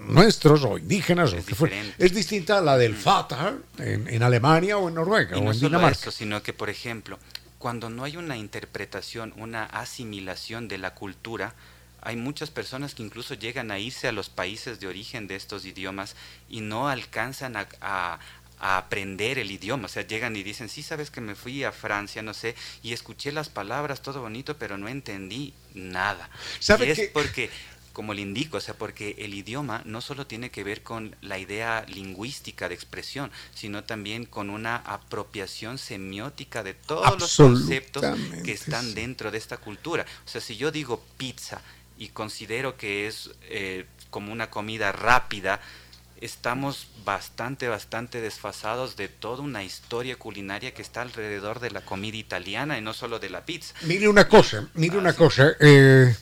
nuestros 0.10 0.66
o 0.66 0.78
indígenas 0.78 1.32
es, 1.32 1.46
o 1.60 1.68
es 1.98 2.14
distinta 2.14 2.58
a 2.58 2.62
la 2.62 2.78
del 2.78 2.96
Vater 2.96 3.56
en, 3.78 4.22
Alemania 4.22 4.78
o 4.78 4.90
en 4.90 4.96
Noruega 4.96 5.38
o 5.38 5.54
en 5.54 5.58
Dinamarca. 5.58 5.98
Eso, 5.98 6.12
sino 6.12 6.44
que, 6.44 6.52
por 6.52 6.70
ejemplo, 6.70 7.18
cuando 7.58 7.90
no 7.90 8.04
hay 8.04 8.18
una 8.18 8.36
interpretación, 8.36 9.34
una 9.38 9.64
asimilación 9.64 10.68
de 10.68 10.80
la 10.80 10.94
cultura, 10.94 11.56
hay 12.02 12.16
muchas 12.16 12.50
personas 12.50 12.96
que 12.96 13.04
incluso 13.04 13.36
llegan 13.36 13.72
a 13.72 13.80
irse 13.80 14.08
a 14.08 14.12
los 14.12 14.30
países 14.30 14.80
de 14.80 14.88
origen 14.88 15.28
de 15.28 15.36
estos 15.36 15.66
idiomas 15.66 16.16
y 16.50 16.62
no 16.62 16.90
alcanzan 16.90 17.56
a, 17.56 18.20
aprender 18.64 19.40
el 19.40 19.50
idioma. 19.50 19.86
O 19.86 19.90
sea, 19.90 20.06
llegan 20.06 20.36
y 20.36 20.44
dicen, 20.44 20.70
sí, 20.70 20.84
sabes 20.84 21.10
que 21.10 21.20
me 21.20 21.34
fui 21.34 21.64
a 21.64 21.72
Francia, 21.72 22.22
no 22.22 22.36
sé, 22.36 22.54
y 22.84 22.94
escuché 22.94 23.32
las 23.32 23.50
palabras, 23.50 24.04
todo 24.04 24.22
bonito, 24.22 24.56
pero 24.60 24.78
no 24.78 24.88
entendí 24.88 25.56
nada. 25.74 26.30
y 26.60 26.84
es 26.84 27.10
porque 27.12 27.50
como 27.92 28.14
le 28.14 28.22
indico, 28.22 28.58
o 28.58 28.62
sea, 28.62 28.74
porque 28.74 29.16
el 29.20 29.34
idioma 29.34 29.82
no 29.86 30.02
solo 30.02 30.28
tiene 30.28 30.50
que 30.50 30.64
ver 30.64 30.84
con 30.84 31.16
la 31.22 31.40
idea 31.40 31.86
lingüística 31.88 32.70
de 32.70 32.76
expresión, 32.76 33.32
sino 33.54 33.84
también 33.84 34.26
con 34.26 34.50
una 34.50 34.78
apropiación 34.78 35.78
semiótica 35.78 36.64
de 36.64 36.74
todos 36.74 37.20
los 37.20 37.36
conceptos 37.36 38.06
que 38.44 38.52
están 38.52 38.94
dentro 38.94 39.32
de 39.32 39.38
esta 39.38 39.58
cultura. 39.58 40.06
O 40.26 40.30
sea, 40.30 40.42
si 40.42 40.56
yo 40.56 40.72
digo 40.72 41.04
pizza 41.18 41.62
y 42.02 42.08
considero 42.08 42.78
que 42.78 43.06
es 43.06 43.30
eh, 43.44 43.86
como 44.10 44.32
una 44.32 44.50
comida 44.50 44.92
rápida, 44.92 45.62
estamos 46.20 46.88
bastante, 47.06 47.68
bastante 47.68 48.22
desfasados 48.22 48.96
de 48.96 49.08
toda 49.08 49.44
una 49.44 49.64
historia 49.64 50.16
culinaria 50.16 50.74
que 50.74 50.82
está 50.82 51.04
alrededor 51.04 51.60
de 51.60 51.70
la 51.70 51.82
comida 51.82 52.18
italiana 52.18 52.80
y 52.80 52.82
no 52.82 52.94
solo 52.94 53.20
de 53.20 53.30
la 53.30 53.46
pizza. 53.46 53.76
Mire 53.84 54.08
una 54.08 54.28
cosa, 54.28 54.68
mire 54.74 54.98
una 54.98 55.14
cosa. 55.14 55.52
Eh, 55.60 56.16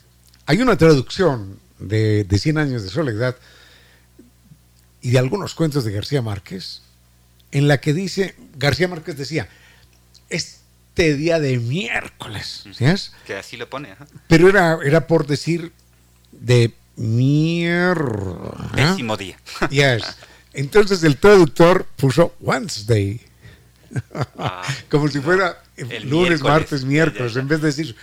hay 0.47 0.61
una 0.61 0.77
traducción 0.77 1.57
de, 1.79 2.25
de 2.25 2.37
100 2.37 2.57
años 2.57 2.83
de 2.83 2.89
soledad 2.89 3.37
y 5.01 5.11
de 5.11 5.19
algunos 5.19 5.55
cuentos 5.55 5.85
de 5.85 5.93
García 5.93 6.21
Márquez 6.21 6.81
en 7.53 7.69
la 7.69 7.79
que 7.79 7.93
dice, 7.93 8.35
García 8.57 8.89
Márquez 8.89 9.15
decía, 9.15 9.47
este 10.99 11.15
día 11.15 11.39
de 11.39 11.57
miércoles. 11.59 12.65
¿sabes? 12.73 13.13
Que 13.25 13.35
así 13.35 13.55
lo 13.55 13.69
pone. 13.69 13.95
Pero 14.27 14.49
era, 14.49 14.79
era 14.83 15.07
por 15.07 15.25
decir 15.25 15.71
de 16.31 16.73
mierda. 16.97 18.69
Décimo 18.75 19.15
día. 19.15 19.39
Yes. 19.69 20.03
Entonces 20.53 21.03
el 21.03 21.17
traductor 21.17 21.85
puso 21.95 22.35
Wednesday. 22.41 23.21
Ah, 24.37 24.61
Como 24.89 25.07
si 25.07 25.21
fuera 25.21 25.63
lunes, 26.03 26.41
martes, 26.41 26.83
miércoles, 26.83 27.35
en 27.37 27.47
vez 27.47 27.61
de 27.61 27.67
decir 27.67 27.95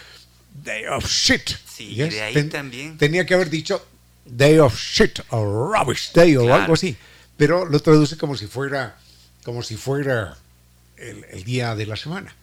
day 0.64 0.86
of 0.86 1.06
shit. 1.06 1.50
Sí, 1.66 1.94
de 1.96 2.22
ahí 2.22 2.44
también. 2.44 2.96
Tenía 2.96 3.26
que 3.26 3.34
haber 3.34 3.50
dicho 3.50 3.86
Day 4.24 4.58
of 4.58 4.74
Shit 4.74 5.20
o 5.28 5.44
Rubbish 5.44 6.12
Day 6.12 6.34
o 6.36 6.52
algo 6.52 6.72
así, 6.72 6.96
pero 7.36 7.66
lo 7.66 7.78
traduce 7.80 8.16
como 8.16 8.34
si 8.36 8.46
fuera, 8.46 8.96
como 9.44 9.62
si 9.62 9.76
fuera 9.76 10.38
el, 10.96 11.44
día 11.44 11.76
de 11.76 11.84
la 11.84 11.96
semana. 11.96 12.34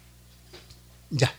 Ya. 1.13 1.33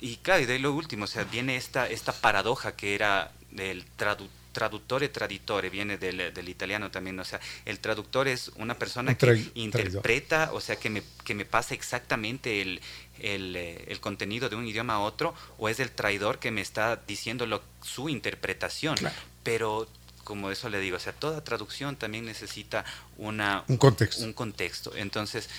Y 0.00 0.16
claro, 0.18 0.42
y 0.42 0.46
de 0.46 0.58
lo 0.58 0.72
último, 0.72 1.04
o 1.04 1.08
sea, 1.08 1.24
viene 1.24 1.56
esta, 1.56 1.88
esta 1.88 2.12
paradoja 2.12 2.76
que 2.76 2.94
era 2.94 3.32
del 3.50 3.84
traductor 3.96 4.44
traductore 4.54 5.08
traditore 5.08 5.68
viene 5.68 5.98
del, 5.98 6.48
italiano 6.48 6.90
también, 6.90 7.18
o 7.18 7.24
sea, 7.24 7.40
el 7.66 7.80
traductor 7.80 8.28
es 8.28 8.52
una 8.56 8.78
persona 8.78 9.14
que 9.14 9.50
interpreta, 9.54 10.50
o 10.52 10.60
sea, 10.60 10.76
que 10.76 10.88
me, 10.88 11.02
que 11.24 11.34
me 11.34 11.44
pasa 11.44 11.74
exactamente 11.74 12.62
el, 12.62 12.80
eh, 13.18 13.84
el, 13.88 14.00
contenido 14.00 14.48
de 14.48 14.56
un 14.56 14.66
idioma 14.66 14.94
a 14.94 15.00
otro, 15.00 15.34
o 15.58 15.68
es 15.68 15.80
el 15.80 15.90
traidor 15.90 16.38
que 16.38 16.50
me 16.50 16.62
está 16.62 16.96
diciendo 17.06 17.44
lo, 17.46 17.62
su 17.82 18.08
interpretación. 18.08 18.96
Pero 19.42 19.88
como 20.22 20.50
eso 20.50 20.70
le 20.70 20.78
digo, 20.78 20.96
o 20.96 21.00
sea, 21.00 21.12
toda 21.12 21.44
traducción 21.44 21.96
también 21.96 22.24
necesita 22.24 22.84
una, 23.18 23.64
un 23.68 23.76
contexto. 23.76 24.24
Un 24.24 24.32
contexto. 24.32 24.92
Entonces, 24.96 25.50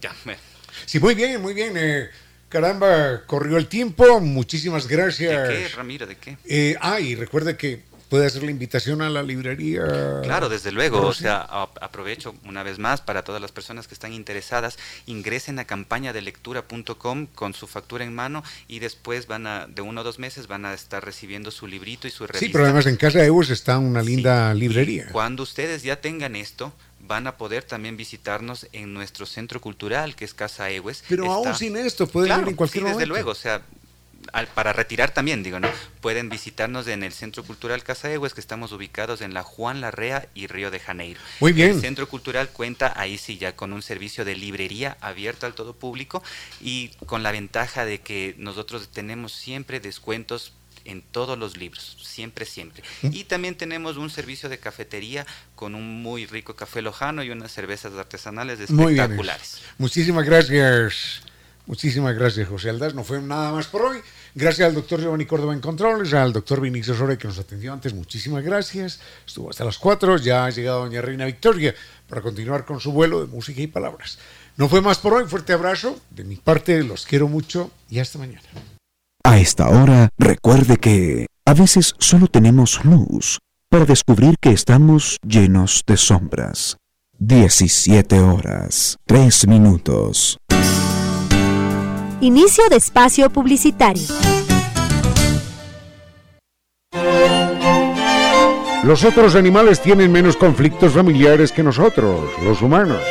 ya. 0.00 0.14
Sí, 0.86 0.98
muy 0.98 1.14
bien, 1.14 1.40
muy 1.40 1.54
bien. 1.54 1.74
Eh, 1.76 2.10
caramba, 2.48 3.22
corrió 3.26 3.56
el 3.56 3.66
tiempo. 3.66 4.20
Muchísimas 4.20 4.86
gracias. 4.86 5.48
¿De 5.48 5.54
qué, 5.54 5.68
Ramiro? 5.68 6.06
¿De 6.06 6.16
qué? 6.16 6.36
Eh, 6.44 6.76
ah, 6.80 7.00
y 7.00 7.14
recuerde 7.14 7.56
que 7.56 7.82
puede 8.08 8.26
hacer 8.26 8.42
la 8.42 8.50
invitación 8.50 9.02
a 9.02 9.10
la 9.10 9.22
librería. 9.22 10.20
Claro, 10.22 10.48
desde 10.48 10.72
luego. 10.72 11.06
O 11.06 11.14
sea, 11.14 11.40
aprovecho 11.80 12.34
una 12.44 12.62
vez 12.62 12.78
más 12.78 13.00
para 13.00 13.22
todas 13.22 13.40
las 13.40 13.52
personas 13.52 13.88
que 13.88 13.94
están 13.94 14.12
interesadas, 14.12 14.78
ingresen 15.06 15.58
a 15.58 15.64
campañadelectura.com 15.64 17.26
con 17.34 17.54
su 17.54 17.66
factura 17.66 18.04
en 18.04 18.14
mano 18.14 18.42
y 18.68 18.78
después 18.78 19.26
van 19.26 19.46
a, 19.46 19.66
de 19.66 19.82
uno 19.82 20.00
o 20.00 20.04
dos 20.04 20.18
meses, 20.18 20.46
van 20.46 20.64
a 20.64 20.74
estar 20.74 21.04
recibiendo 21.04 21.50
su 21.50 21.66
librito 21.66 22.06
y 22.06 22.10
su 22.10 22.26
revista. 22.26 22.46
Sí, 22.46 22.52
pero 22.52 22.64
además 22.64 22.86
en 22.86 22.96
Casa 22.96 23.18
de 23.18 23.26
Eus 23.26 23.50
está 23.50 23.78
una 23.78 24.02
linda 24.02 24.54
librería. 24.54 25.08
cuando 25.12 25.42
ustedes 25.42 25.82
ya 25.82 26.00
tengan 26.00 26.36
esto, 26.36 26.72
van 27.06 27.26
a 27.26 27.36
poder 27.36 27.64
también 27.64 27.96
visitarnos 27.96 28.66
en 28.72 28.94
nuestro 28.94 29.26
centro 29.26 29.60
cultural, 29.60 30.14
que 30.14 30.24
es 30.24 30.34
Casa 30.34 30.70
Ewes. 30.70 31.04
Pero 31.08 31.32
aún 31.32 31.54
sin 31.54 31.76
esto, 31.76 32.06
pueden 32.06 32.40
ir 32.40 32.48
en 32.48 32.56
cualquier 32.56 32.84
sí, 32.84 32.90
desde 32.90 33.06
luego, 33.06 33.30
o 33.30 33.34
sea, 33.34 33.62
para 34.54 34.72
retirar 34.72 35.12
también, 35.12 35.42
digo, 35.42 35.60
¿no? 35.60 35.68
Pueden 36.00 36.28
visitarnos 36.28 36.86
en 36.88 37.02
el 37.02 37.12
Centro 37.12 37.44
Cultural 37.44 37.82
Casa 37.82 38.12
Egues, 38.12 38.34
que 38.34 38.40
estamos 38.40 38.72
ubicados 38.72 39.20
en 39.20 39.34
la 39.34 39.42
Juan 39.42 39.80
Larrea 39.80 40.28
y 40.34 40.46
Río 40.46 40.70
de 40.70 40.80
Janeiro. 40.80 41.20
Muy 41.40 41.52
bien. 41.52 41.70
El 41.70 41.80
Centro 41.80 42.08
Cultural 42.08 42.48
cuenta 42.50 42.92
ahí 42.96 43.18
sí 43.18 43.38
ya 43.38 43.54
con 43.54 43.72
un 43.72 43.82
servicio 43.82 44.24
de 44.24 44.34
librería 44.36 44.96
abierto 45.00 45.46
al 45.46 45.54
todo 45.54 45.74
público 45.74 46.22
y 46.60 46.88
con 47.06 47.22
la 47.22 47.32
ventaja 47.32 47.84
de 47.84 48.00
que 48.00 48.34
nosotros 48.38 48.88
tenemos 48.88 49.32
siempre 49.32 49.80
descuentos 49.80 50.52
en 50.86 51.02
todos 51.02 51.38
los 51.38 51.56
libros, 51.56 51.96
siempre, 52.02 52.44
siempre. 52.44 52.82
Y 53.02 53.24
también 53.24 53.56
tenemos 53.56 53.96
un 53.96 54.10
servicio 54.10 54.48
de 54.48 54.58
cafetería 54.58 55.26
con 55.54 55.74
un 55.74 56.02
muy 56.02 56.26
rico 56.26 56.56
café 56.56 56.82
lojano 56.82 57.22
y 57.22 57.30
unas 57.30 57.52
cervezas 57.52 57.92
artesanales 57.94 58.60
espectaculares. 58.60 59.60
Muchísimas 59.78 60.24
gracias. 60.24 61.22
Muchísimas 61.66 62.14
gracias, 62.14 62.48
José 62.48 62.70
Aldaz. 62.70 62.94
No 62.94 63.02
fue 63.02 63.20
nada 63.20 63.50
más 63.50 63.66
por 63.66 63.82
hoy. 63.82 63.98
Gracias 64.36 64.68
al 64.68 64.74
doctor 64.74 65.00
Giovanni 65.00 65.26
Córdoba 65.26 65.52
en 65.52 65.60
Controles, 65.60 66.14
al 66.14 66.32
doctor 66.32 66.60
Vinicius 66.60 66.96
Sore 66.96 67.18
que 67.18 67.26
nos 67.26 67.38
atendió 67.38 67.72
antes. 67.72 67.92
Muchísimas 67.92 68.44
gracias. 68.44 69.00
Estuvo 69.26 69.50
hasta 69.50 69.64
las 69.64 69.76
4. 69.78 70.18
Ya 70.18 70.44
ha 70.44 70.50
llegado 70.50 70.80
doña 70.80 71.02
Reina 71.02 71.24
Victoria 71.24 71.74
para 72.08 72.20
continuar 72.20 72.64
con 72.64 72.78
su 72.78 72.92
vuelo 72.92 73.20
de 73.20 73.26
música 73.26 73.60
y 73.60 73.66
palabras. 73.66 74.18
No 74.56 74.68
fue 74.68 74.80
más 74.80 74.98
por 74.98 75.14
hoy. 75.14 75.26
Fuerte 75.26 75.52
abrazo. 75.52 75.98
De 76.10 76.22
mi 76.22 76.36
parte, 76.36 76.84
los 76.84 77.04
quiero 77.04 77.26
mucho 77.26 77.72
y 77.90 77.98
hasta 77.98 78.18
mañana. 78.18 78.42
A 79.26 79.38
esta 79.38 79.68
hora, 79.70 80.10
recuerde 80.18 80.76
que 80.76 81.26
a 81.44 81.52
veces 81.52 81.96
solo 81.98 82.28
tenemos 82.28 82.84
luz 82.84 83.40
para 83.68 83.84
descubrir 83.84 84.36
que 84.40 84.50
estamos 84.50 85.16
llenos 85.26 85.82
de 85.84 85.96
sombras. 85.96 86.76
17 87.18 88.20
horas, 88.20 88.96
3 89.04 89.48
minutos. 89.48 90.38
Inicio 92.20 92.68
de 92.70 92.76
espacio 92.76 93.28
publicitario. 93.28 94.06
Los 98.84 99.02
otros 99.02 99.34
animales 99.34 99.82
tienen 99.82 100.12
menos 100.12 100.36
conflictos 100.36 100.92
familiares 100.92 101.50
que 101.50 101.64
nosotros, 101.64 102.30
los 102.44 102.62
humanos. 102.62 103.02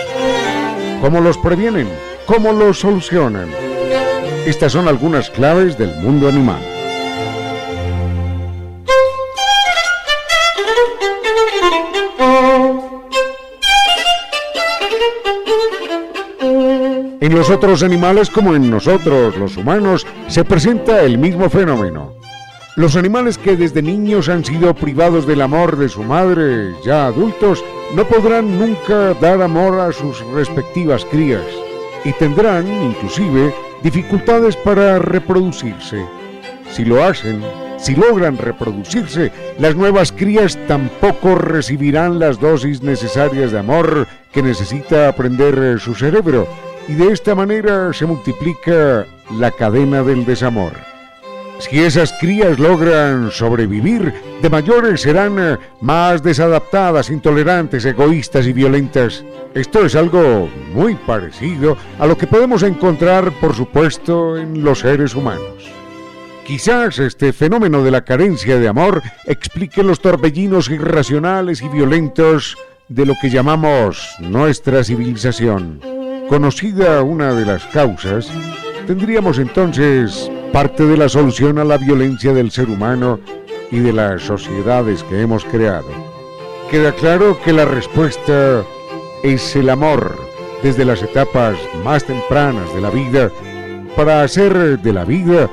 ¿Cómo 1.01 1.19
los 1.19 1.37
previenen? 1.37 1.89
¿Cómo 2.25 2.53
los 2.53 2.79
solucionan? 2.79 3.64
Estas 4.45 4.73
son 4.73 4.87
algunas 4.87 5.31
claves 5.31 5.75
del 5.75 5.95
mundo 5.95 6.29
animal. 6.29 6.61
En 17.19 17.33
los 17.33 17.49
otros 17.49 17.81
animales 17.81 18.29
como 18.29 18.55
en 18.55 18.69
nosotros, 18.69 19.35
los 19.35 19.57
humanos, 19.57 20.05
se 20.27 20.45
presenta 20.45 21.01
el 21.01 21.17
mismo 21.17 21.49
fenómeno. 21.49 22.13
Los 22.75 22.95
animales 22.95 23.39
que 23.39 23.55
desde 23.55 23.81
niños 23.81 24.29
han 24.29 24.45
sido 24.45 24.75
privados 24.75 25.25
del 25.25 25.41
amor 25.41 25.75
de 25.75 25.89
su 25.89 26.03
madre, 26.03 26.75
ya 26.85 27.07
adultos, 27.07 27.65
no 27.95 28.05
podrán 28.05 28.59
nunca 28.59 29.15
dar 29.15 29.41
amor 29.41 29.79
a 29.79 29.91
sus 29.91 30.19
respectivas 30.33 31.03
crías 31.05 31.45
y 32.03 32.11
tendrán, 32.13 32.67
inclusive, 32.67 33.51
dificultades 33.83 34.55
para 34.55 34.99
reproducirse. 34.99 36.05
Si 36.71 36.83
lo 36.85 37.03
hacen, 37.03 37.41
si 37.77 37.95
logran 37.95 38.37
reproducirse, 38.37 39.31
las 39.59 39.75
nuevas 39.75 40.11
crías 40.11 40.57
tampoco 40.67 41.35
recibirán 41.35 42.19
las 42.19 42.39
dosis 42.39 42.81
necesarias 42.81 43.51
de 43.51 43.59
amor 43.59 44.07
que 44.31 44.41
necesita 44.41 45.07
aprender 45.07 45.79
su 45.79 45.93
cerebro 45.93 46.47
y 46.87 46.93
de 46.93 47.11
esta 47.11 47.35
manera 47.35 47.93
se 47.93 48.05
multiplica 48.05 49.05
la 49.39 49.51
cadena 49.51 50.03
del 50.03 50.25
desamor. 50.25 50.94
Si 51.59 51.79
esas 51.79 52.13
crías 52.19 52.59
logran 52.59 53.31
sobrevivir, 53.31 54.13
de 54.41 54.49
mayores 54.49 55.01
serán 55.01 55.39
eh, 55.39 55.57
más 55.81 56.21
desadaptadas, 56.21 57.09
intolerantes, 57.09 57.85
egoístas 57.85 58.45
y 58.45 58.53
violentas. 58.53 59.23
Esto 59.53 59.85
es 59.85 59.95
algo 59.95 60.49
muy 60.73 60.95
parecido 60.95 61.77
a 61.97 62.05
lo 62.05 62.17
que 62.17 62.27
podemos 62.27 62.61
encontrar, 62.61 63.31
por 63.39 63.55
supuesto, 63.55 64.37
en 64.37 64.63
los 64.63 64.79
seres 64.79 65.15
humanos. 65.15 65.71
Quizás 66.45 66.99
este 66.99 67.33
fenómeno 67.33 67.83
de 67.83 67.89
la 67.89 68.03
carencia 68.03 68.59
de 68.59 68.67
amor 68.67 69.01
explique 69.25 69.81
los 69.81 69.99
torbellinos 70.01 70.69
irracionales 70.69 71.61
y 71.61 71.69
violentos 71.69 72.57
de 72.89 73.05
lo 73.05 73.15
que 73.19 73.31
llamamos 73.31 74.15
nuestra 74.19 74.83
civilización. 74.83 75.81
Conocida 76.29 77.01
una 77.01 77.33
de 77.33 77.45
las 77.45 77.65
causas, 77.65 78.29
tendríamos 78.85 79.39
entonces 79.39 80.29
parte 80.55 80.85
de 80.85 80.95
la 80.95 81.09
solución 81.09 81.59
a 81.59 81.65
la 81.65 81.77
violencia 81.77 82.31
del 82.31 82.49
ser 82.49 82.69
humano 82.69 83.19
y 83.71 83.79
de 83.79 83.91
las 83.91 84.21
sociedades 84.21 85.03
que 85.03 85.19
hemos 85.19 85.43
creado. 85.43 85.89
Queda 86.71 86.93
claro 86.93 87.37
que 87.43 87.51
la 87.51 87.65
respuesta 87.65 88.63
es 89.21 89.53
el 89.57 89.69
amor 89.69 90.17
desde 90.63 90.85
las 90.85 91.03
etapas 91.03 91.57
más 91.83 92.05
tempranas 92.05 92.73
de 92.73 92.79
la 92.79 92.89
vida 92.89 93.29
para 93.97 94.21
hacer 94.21 94.79
de 94.79 94.93
la 94.93 95.03
vida 95.03 95.49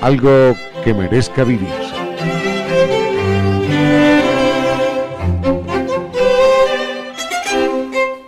algo 0.00 0.54
que 0.84 0.94
merezca 0.94 1.42
vivirse. 1.42 2.55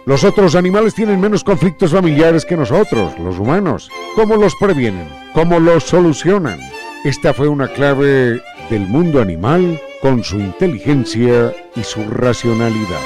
Los 0.08 0.24
otros 0.24 0.54
animales 0.54 0.94
tienen 0.94 1.20
menos 1.20 1.44
conflictos 1.44 1.92
familiares 1.92 2.46
que 2.46 2.56
nosotros, 2.56 3.18
los 3.18 3.38
humanos. 3.38 3.90
¿Cómo 4.14 4.36
los 4.36 4.56
previenen? 4.56 5.06
¿Cómo 5.34 5.60
los 5.60 5.84
solucionan? 5.84 6.58
Esta 7.04 7.34
fue 7.34 7.46
una 7.46 7.68
clave 7.68 8.40
del 8.70 8.88
mundo 8.88 9.20
animal 9.20 9.78
con 10.00 10.24
su 10.24 10.38
inteligencia 10.38 11.54
y 11.76 11.82
su 11.84 12.02
racionalidad. 12.08 13.02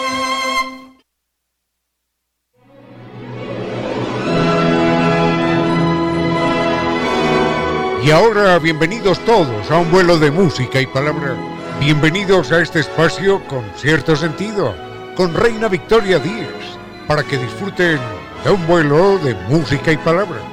Y 8.05 8.11
ahora 8.13 8.61
bienvenidos 8.61 9.19
todos 9.25 9.69
a 9.73 9.79
un 9.79 9.91
vuelo 9.91 10.21
de 10.21 10.31
música 10.31 10.81
y 10.81 10.87
palabra. 10.87 11.35
Bienvenidos 11.81 12.53
a 12.53 12.63
este 12.63 12.79
espacio 12.79 13.43
con 13.49 13.65
cierto 13.75 14.15
sentido, 14.15 14.73
con 15.17 15.35
Reina 15.35 15.67
Victoria 15.67 16.21
Díaz 16.21 16.72
para 17.13 17.25
que 17.25 17.37
disfruten 17.37 17.99
de 18.43 18.51
un 18.51 18.67
vuelo 18.67 19.19
de 19.19 19.35
música 19.51 19.93
y 19.93 19.99
palabra. 19.99 20.52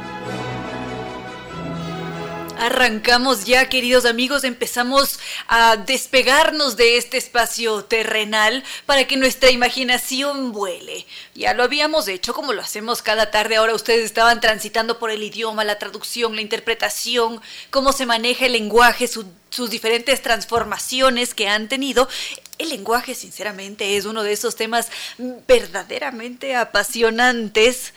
Arrancamos 2.59 3.45
ya, 3.45 3.69
queridos 3.69 4.03
amigos, 4.03 4.43
empezamos 4.43 5.17
a 5.47 5.77
despegarnos 5.77 6.75
de 6.75 6.97
este 6.97 7.17
espacio 7.17 7.85
terrenal 7.85 8.65
para 8.85 9.07
que 9.07 9.15
nuestra 9.15 9.49
imaginación 9.49 10.51
vuele. 10.51 11.05
Ya 11.35 11.53
lo 11.53 11.63
habíamos 11.63 12.09
hecho 12.09 12.33
como 12.33 12.51
lo 12.51 12.61
hacemos 12.61 13.01
cada 13.01 13.31
tarde, 13.31 13.55
ahora 13.55 13.73
ustedes 13.73 14.03
estaban 14.03 14.41
transitando 14.41 14.99
por 14.99 15.09
el 15.09 15.23
idioma, 15.23 15.63
la 15.63 15.79
traducción, 15.79 16.35
la 16.35 16.41
interpretación, 16.41 17.39
cómo 17.69 17.93
se 17.93 18.05
maneja 18.05 18.47
el 18.47 18.51
lenguaje, 18.51 19.07
sus 19.07 19.69
diferentes 19.69 20.21
transformaciones 20.21 21.33
que 21.33 21.47
han 21.47 21.69
tenido. 21.69 22.09
El 22.57 22.67
lenguaje, 22.67 23.15
sinceramente, 23.15 23.95
es 23.95 24.03
uno 24.03 24.21
de 24.21 24.33
esos 24.33 24.57
temas 24.57 24.89
verdaderamente 25.47 26.57
apasionantes 26.57 27.93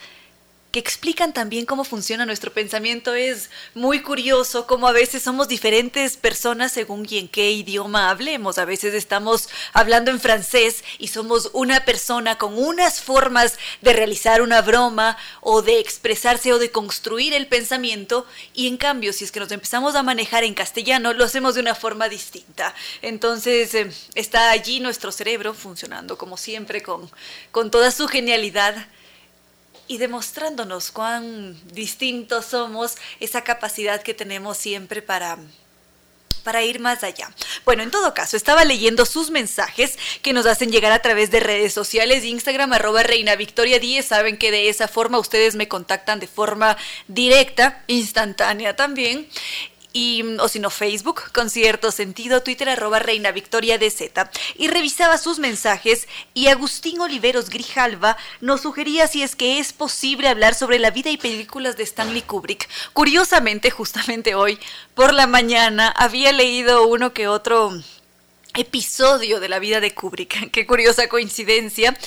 que 0.73 0.79
explican 0.79 1.33
también 1.33 1.67
cómo 1.67 1.83
funciona 1.83 2.25
nuestro 2.25 2.51
pensamiento. 2.51 3.13
Es 3.13 3.51
muy 3.75 4.01
curioso 4.01 4.65
cómo 4.65 4.87
a 4.87 4.91
veces 4.91 5.21
somos 5.21 5.47
diferentes 5.47 6.17
personas 6.17 6.71
según 6.71 7.05
en 7.11 7.27
qué 7.27 7.51
idioma 7.51 8.09
hablemos. 8.09 8.57
A 8.57 8.65
veces 8.65 8.95
estamos 8.95 9.49
hablando 9.71 10.09
en 10.09 10.19
francés 10.19 10.83
y 10.97 11.09
somos 11.09 11.51
una 11.53 11.85
persona 11.85 12.39
con 12.39 12.57
unas 12.57 13.01
formas 13.01 13.59
de 13.83 13.93
realizar 13.93 14.41
una 14.41 14.63
broma 14.63 15.15
o 15.41 15.61
de 15.61 15.79
expresarse 15.79 16.51
o 16.51 16.57
de 16.57 16.71
construir 16.71 17.35
el 17.35 17.45
pensamiento 17.45 18.25
y 18.55 18.67
en 18.67 18.77
cambio 18.77 19.13
si 19.13 19.25
es 19.25 19.31
que 19.31 19.39
nos 19.39 19.51
empezamos 19.51 19.93
a 19.93 20.01
manejar 20.01 20.43
en 20.43 20.55
castellano 20.55 21.13
lo 21.13 21.25
hacemos 21.25 21.53
de 21.53 21.61
una 21.61 21.75
forma 21.75 22.09
distinta. 22.09 22.73
Entonces 23.03 23.75
eh, 23.75 23.91
está 24.15 24.49
allí 24.49 24.79
nuestro 24.79 25.11
cerebro 25.11 25.53
funcionando 25.53 26.17
como 26.17 26.35
siempre 26.35 26.81
con, 26.81 27.11
con 27.51 27.69
toda 27.69 27.91
su 27.91 28.07
genialidad 28.07 28.87
y 29.87 29.97
demostrándonos 29.97 30.91
cuán 30.91 31.59
distintos 31.73 32.45
somos, 32.45 32.95
esa 33.19 33.43
capacidad 33.43 34.01
que 34.01 34.13
tenemos 34.13 34.57
siempre 34.57 35.01
para 35.01 35.37
para 36.43 36.61
ir 36.63 36.79
más 36.79 37.03
allá. 37.03 37.31
Bueno, 37.65 37.83
en 37.83 37.91
todo 37.91 38.13
caso, 38.13 38.37
estaba 38.37 38.65
leyendo 38.65 39.05
sus 39.05 39.31
mensajes 39.31 39.97
que 40.21 40.33
nos 40.33 40.45
hacen 40.45 40.71
llegar 40.71 40.91
a 40.91 41.01
través 41.01 41.31
de 41.31 41.39
redes 41.39 41.73
sociales, 41.73 42.25
Instagram, 42.25 42.73
arroba 42.73 43.01
Reina 43.01 43.35
Victoria 43.35 43.79
10. 43.79 44.05
Saben 44.05 44.37
que 44.37 44.51
de 44.51 44.69
esa 44.69 44.87
forma 44.87 45.19
ustedes 45.19 45.55
me 45.55 45.67
contactan 45.67 46.19
de 46.19 46.27
forma 46.27 46.77
directa, 47.07 47.83
instantánea 47.87 48.75
también 48.75 49.27
y, 49.93 50.23
o 50.39 50.47
si 50.49 50.59
no, 50.59 50.71
Facebook, 50.71 51.31
con 51.31 51.51
cierto 51.51 51.91
sentido, 51.91 52.41
Twitter 52.41 52.67
arroba 52.67 52.97
Reina 52.97 53.31
Victoria 53.31 53.77
de 53.77 53.91
Z. 53.91 54.29
Y 54.57 54.67
revisaba 54.67 55.19
sus 55.19 55.37
mensajes 55.37 56.07
y 56.33 56.47
Agustín 56.47 56.99
Oliveros 56.99 57.49
Grijalva 57.49 58.17
nos 58.41 58.61
sugería 58.61 59.07
si 59.07 59.21
es 59.21 59.35
que 59.35 59.59
es 59.59 59.71
posible 59.71 60.27
hablar 60.27 60.55
sobre 60.55 60.79
la 60.79 60.89
vida 60.89 61.11
y 61.11 61.17
películas 61.17 61.77
de 61.77 61.83
Stanley 61.83 62.23
Kubrick. 62.23 62.67
Curiosamente, 62.93 63.69
justamente 63.69 64.33
hoy 64.33 64.57
por 64.95 65.13
la 65.13 65.27
mañana 65.27 65.89
había 65.95 66.31
leído 66.31 66.87
uno 66.87 67.13
que 67.13 67.27
otro 67.27 67.71
episodio 68.55 69.39
de 69.39 69.49
la 69.49 69.59
vida 69.59 69.79
de 69.79 69.93
Kubrick. 69.93 70.49
Qué 70.51 70.65
curiosa 70.65 71.07
coincidencia. 71.07 71.97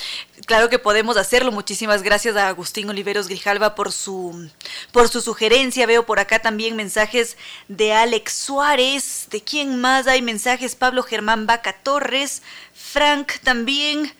Claro 0.45 0.69
que 0.69 0.79
podemos 0.79 1.17
hacerlo. 1.17 1.51
Muchísimas 1.51 2.03
gracias 2.03 2.35
a 2.35 2.47
Agustín 2.47 2.89
Oliveros 2.89 3.27
Grijalva 3.27 3.75
por 3.75 3.91
su, 3.91 4.49
por 4.91 5.09
su 5.09 5.21
sugerencia. 5.21 5.85
Veo 5.85 6.05
por 6.05 6.19
acá 6.19 6.39
también 6.39 6.75
mensajes 6.75 7.37
de 7.67 7.93
Alex 7.93 8.33
Suárez. 8.33 9.27
¿De 9.29 9.41
quién 9.41 9.79
más 9.79 10.07
hay 10.07 10.21
mensajes? 10.21 10.75
Pablo 10.75 11.03
Germán 11.03 11.45
Vaca 11.45 11.73
Torres. 11.73 12.41
Frank 12.73 13.33
también. 13.43 14.13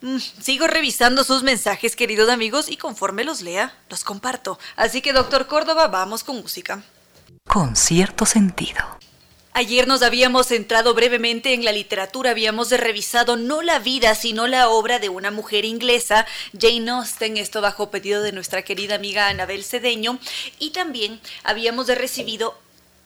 Mm, 0.00 0.18
sigo 0.18 0.68
revisando 0.68 1.24
sus 1.24 1.42
mensajes, 1.42 1.96
queridos 1.96 2.28
amigos, 2.28 2.70
y 2.70 2.76
conforme 2.76 3.24
los 3.24 3.42
lea, 3.42 3.76
los 3.90 4.04
comparto. 4.04 4.58
Así 4.76 5.02
que, 5.02 5.12
doctor 5.12 5.48
Córdoba, 5.48 5.88
vamos 5.88 6.22
con 6.22 6.36
música. 6.36 6.82
Con 7.46 7.74
cierto 7.74 8.24
sentido. 8.24 8.98
Ayer 9.58 9.88
nos 9.88 10.02
habíamos 10.02 10.46
centrado 10.46 10.94
brevemente 10.94 11.52
en 11.52 11.64
la 11.64 11.72
literatura, 11.72 12.30
habíamos 12.30 12.70
revisado 12.70 13.36
no 13.36 13.60
la 13.60 13.80
vida, 13.80 14.14
sino 14.14 14.46
la 14.46 14.68
obra 14.68 15.00
de 15.00 15.08
una 15.08 15.32
mujer 15.32 15.64
inglesa, 15.64 16.26
Jane 16.56 16.88
Austen, 16.88 17.36
esto 17.36 17.60
bajo 17.60 17.90
pedido 17.90 18.22
de 18.22 18.30
nuestra 18.30 18.62
querida 18.62 18.94
amiga 18.94 19.26
Anabel 19.26 19.64
Cedeño, 19.64 20.20
y 20.60 20.70
también 20.70 21.20
habíamos 21.42 21.88
recibido 21.88 22.56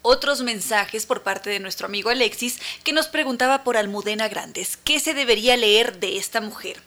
otros 0.03 0.43
mensajes 0.43 1.07
por 1.07 1.23
parte 1.23 1.49
de 1.49 1.59
nuestro 1.59 1.87
amigo 1.87 2.11
Alexis 2.11 2.59
que 2.85 2.93
nos 2.93 3.09
preguntaba 3.09 3.65
por 3.65 3.79
Almudena 3.79 4.29
Grandes, 4.29 4.77
¿qué 4.77 5.01
se 5.01 5.15
debería 5.15 5.57
leer 5.57 6.01
de 6.01 6.19
esta 6.19 6.43
mujer? 6.43 6.83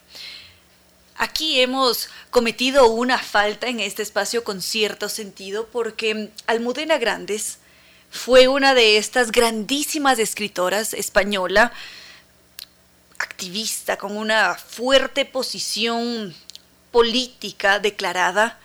Aquí 1.16 1.60
hemos 1.60 2.08
cometido 2.30 2.86
una 2.86 3.18
falta 3.18 3.66
en 3.66 3.80
este 3.80 4.04
espacio 4.04 4.44
con 4.44 4.62
cierto 4.62 5.08
sentido 5.08 5.66
porque 5.66 6.30
Almudena 6.46 6.98
Grandes 6.98 7.58
fue 8.16 8.48
una 8.48 8.74
de 8.74 8.96
estas 8.96 9.30
grandísimas 9.30 10.18
escritoras 10.18 10.94
española, 10.94 11.72
activista, 13.18 13.96
con 13.96 14.16
una 14.16 14.54
fuerte 14.54 15.24
posición 15.24 16.34
política 16.90 17.78
declarada, 17.78 18.58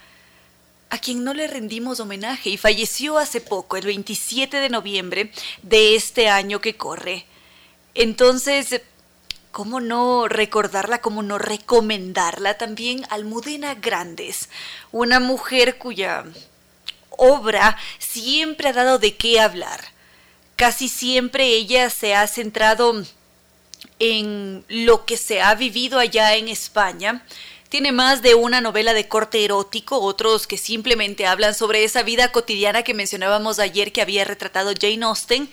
a 0.90 0.98
quien 0.98 1.23
no 1.23 1.34
le 1.34 1.48
rendimos 1.48 1.99
homenaje 1.99 2.49
y 2.49 2.57
falleció 2.57 3.18
hace 3.18 3.40
poco, 3.40 3.78
el 3.78 3.86
27 3.86 4.57
de 4.57 4.69
noviembre 4.69 5.32
de 5.61 5.95
este 5.95 6.28
año 6.28 6.60
que 6.60 6.76
corre. 6.76 7.26
Entonces, 7.94 8.82
¿cómo 9.52 9.80
no 9.80 10.28
recordarla, 10.28 11.02
cómo 11.02 11.23
no 11.23 11.38
recomendarla 11.38 12.57
también? 12.57 13.06
Almudena 13.10 13.76
Grandes, 13.76 14.49
una 14.91 15.19
mujer 15.19 15.78
cuya 15.78 16.26
obra 17.22 17.77
siempre 17.99 18.69
ha 18.69 18.73
dado 18.73 18.98
de 18.98 19.15
qué 19.15 19.39
hablar. 19.39 19.80
Casi 20.56 20.89
siempre 20.89 21.45
ella 21.48 21.89
se 21.89 22.15
ha 22.15 22.27
centrado 22.27 23.03
en 23.99 24.65
lo 24.68 25.06
que 25.06 25.18
se 25.18 25.41
ha 25.41 25.53
vivido 25.56 25.99
allá 25.99 26.35
en 26.35 26.48
España. 26.48 27.23
Tiene 27.69 27.91
más 27.91 28.22
de 28.22 28.35
una 28.35 28.60
novela 28.60 28.93
de 28.93 29.07
corte 29.07 29.45
erótico, 29.45 30.02
otros 30.02 30.48
que 30.48 30.57
simplemente 30.57 31.26
hablan 31.26 31.56
sobre 31.56 31.84
esa 31.84 32.03
vida 32.03 32.31
cotidiana 32.31 32.84
que 32.84 32.93
mencionábamos 32.93 33.60
ayer 33.60 33.91
que 33.91 34.02
había 34.02 34.26
retratado 34.26 34.73
Jane 34.80 35.06
Austen. 35.06 35.49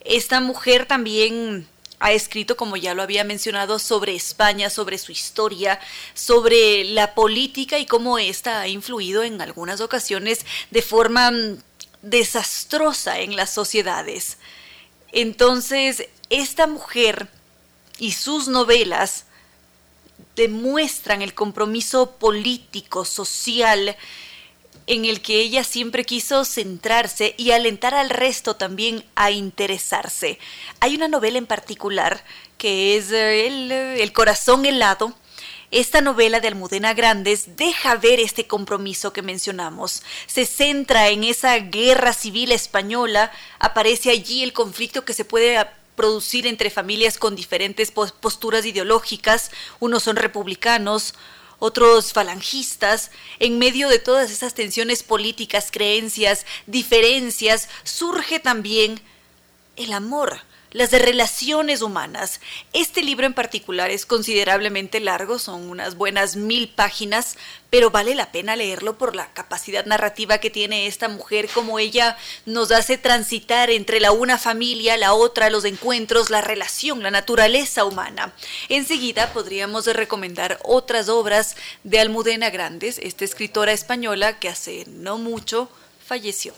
Esta 0.00 0.40
mujer 0.40 0.86
también 0.86 1.68
ha 2.00 2.12
escrito, 2.12 2.56
como 2.56 2.76
ya 2.76 2.94
lo 2.94 3.02
había 3.02 3.24
mencionado, 3.24 3.78
sobre 3.78 4.14
España, 4.14 4.70
sobre 4.70 4.98
su 4.98 5.12
historia, 5.12 5.80
sobre 6.14 6.84
la 6.84 7.14
política 7.14 7.78
y 7.78 7.86
cómo 7.86 8.18
ésta 8.18 8.60
ha 8.60 8.68
influido 8.68 9.22
en 9.22 9.40
algunas 9.40 9.80
ocasiones 9.80 10.46
de 10.70 10.82
forma 10.82 11.30
mm, 11.30 11.58
desastrosa 12.02 13.18
en 13.20 13.36
las 13.36 13.50
sociedades. 13.50 14.38
Entonces, 15.12 16.08
esta 16.30 16.66
mujer 16.66 17.28
y 17.98 18.12
sus 18.12 18.48
novelas 18.48 19.24
demuestran 20.36 21.22
el 21.22 21.34
compromiso 21.34 22.12
político, 22.12 23.04
social, 23.04 23.96
en 24.88 25.04
el 25.04 25.20
que 25.20 25.40
ella 25.40 25.62
siempre 25.62 26.04
quiso 26.04 26.44
centrarse 26.44 27.34
y 27.36 27.52
alentar 27.52 27.94
al 27.94 28.10
resto 28.10 28.56
también 28.56 29.04
a 29.14 29.30
interesarse. 29.30 30.38
Hay 30.80 30.96
una 30.96 31.06
novela 31.06 31.38
en 31.38 31.46
particular 31.46 32.24
que 32.56 32.96
es 32.96 33.12
eh, 33.12 33.46
el, 33.46 33.70
eh, 33.70 34.02
el 34.02 34.12
corazón 34.12 34.66
helado, 34.66 35.14
esta 35.70 36.00
novela 36.00 36.40
de 36.40 36.48
Almudena 36.48 36.94
Grandes 36.94 37.56
deja 37.58 37.96
ver 37.96 38.20
este 38.20 38.46
compromiso 38.46 39.12
que 39.12 39.20
mencionamos. 39.20 40.02
Se 40.26 40.46
centra 40.46 41.10
en 41.10 41.24
esa 41.24 41.58
guerra 41.58 42.14
civil 42.14 42.52
española, 42.52 43.30
aparece 43.58 44.10
allí 44.10 44.42
el 44.42 44.54
conflicto 44.54 45.04
que 45.04 45.12
se 45.12 45.26
puede 45.26 45.58
producir 45.94 46.46
entre 46.46 46.70
familias 46.70 47.18
con 47.18 47.36
diferentes 47.36 47.90
posturas 47.90 48.64
ideológicas, 48.64 49.50
unos 49.78 50.04
son 50.04 50.16
republicanos, 50.16 51.14
otros 51.58 52.12
falangistas, 52.12 53.10
en 53.38 53.58
medio 53.58 53.88
de 53.88 53.98
todas 53.98 54.30
esas 54.30 54.54
tensiones 54.54 55.02
políticas, 55.02 55.70
creencias, 55.70 56.46
diferencias, 56.66 57.68
surge 57.84 58.38
también 58.38 59.00
el 59.76 59.92
amor, 59.92 60.40
las 60.70 60.90
de 60.90 60.98
relaciones 60.98 61.82
humanas. 61.82 62.40
Este 62.72 63.02
libro 63.02 63.26
en 63.26 63.34
particular 63.34 63.90
es 63.90 64.06
considerablemente 64.06 65.00
largo, 65.00 65.38
son 65.38 65.68
unas 65.68 65.96
buenas 65.96 66.36
mil 66.36 66.68
páginas, 66.68 67.36
pero 67.70 67.90
vale 67.90 68.14
la 68.14 68.32
pena 68.32 68.56
leerlo 68.56 68.98
por 68.98 69.16
la 69.16 69.32
capacidad 69.32 69.84
narrativa 69.86 70.38
que 70.38 70.50
tiene 70.50 70.86
esta 70.86 71.08
mujer, 71.08 71.48
como 71.52 71.78
ella 71.78 72.16
nos 72.46 72.70
hace 72.70 72.98
transitar 72.98 73.70
entre 73.70 74.00
la 74.00 74.12
una 74.12 74.38
familia, 74.38 74.96
la 74.96 75.14
otra, 75.14 75.50
los 75.50 75.64
encuentros, 75.64 76.30
la 76.30 76.40
relación, 76.40 77.02
la 77.02 77.10
naturaleza 77.10 77.84
humana. 77.84 78.32
Enseguida 78.68 79.32
podríamos 79.32 79.86
recomendar 79.86 80.58
otras 80.64 81.08
obras 81.08 81.56
de 81.84 82.00
Almudena 82.00 82.50
Grandes, 82.50 82.98
esta 82.98 83.24
escritora 83.24 83.72
española 83.72 84.38
que 84.38 84.48
hace 84.48 84.84
no 84.88 85.18
mucho 85.18 85.70
falleció. 86.04 86.54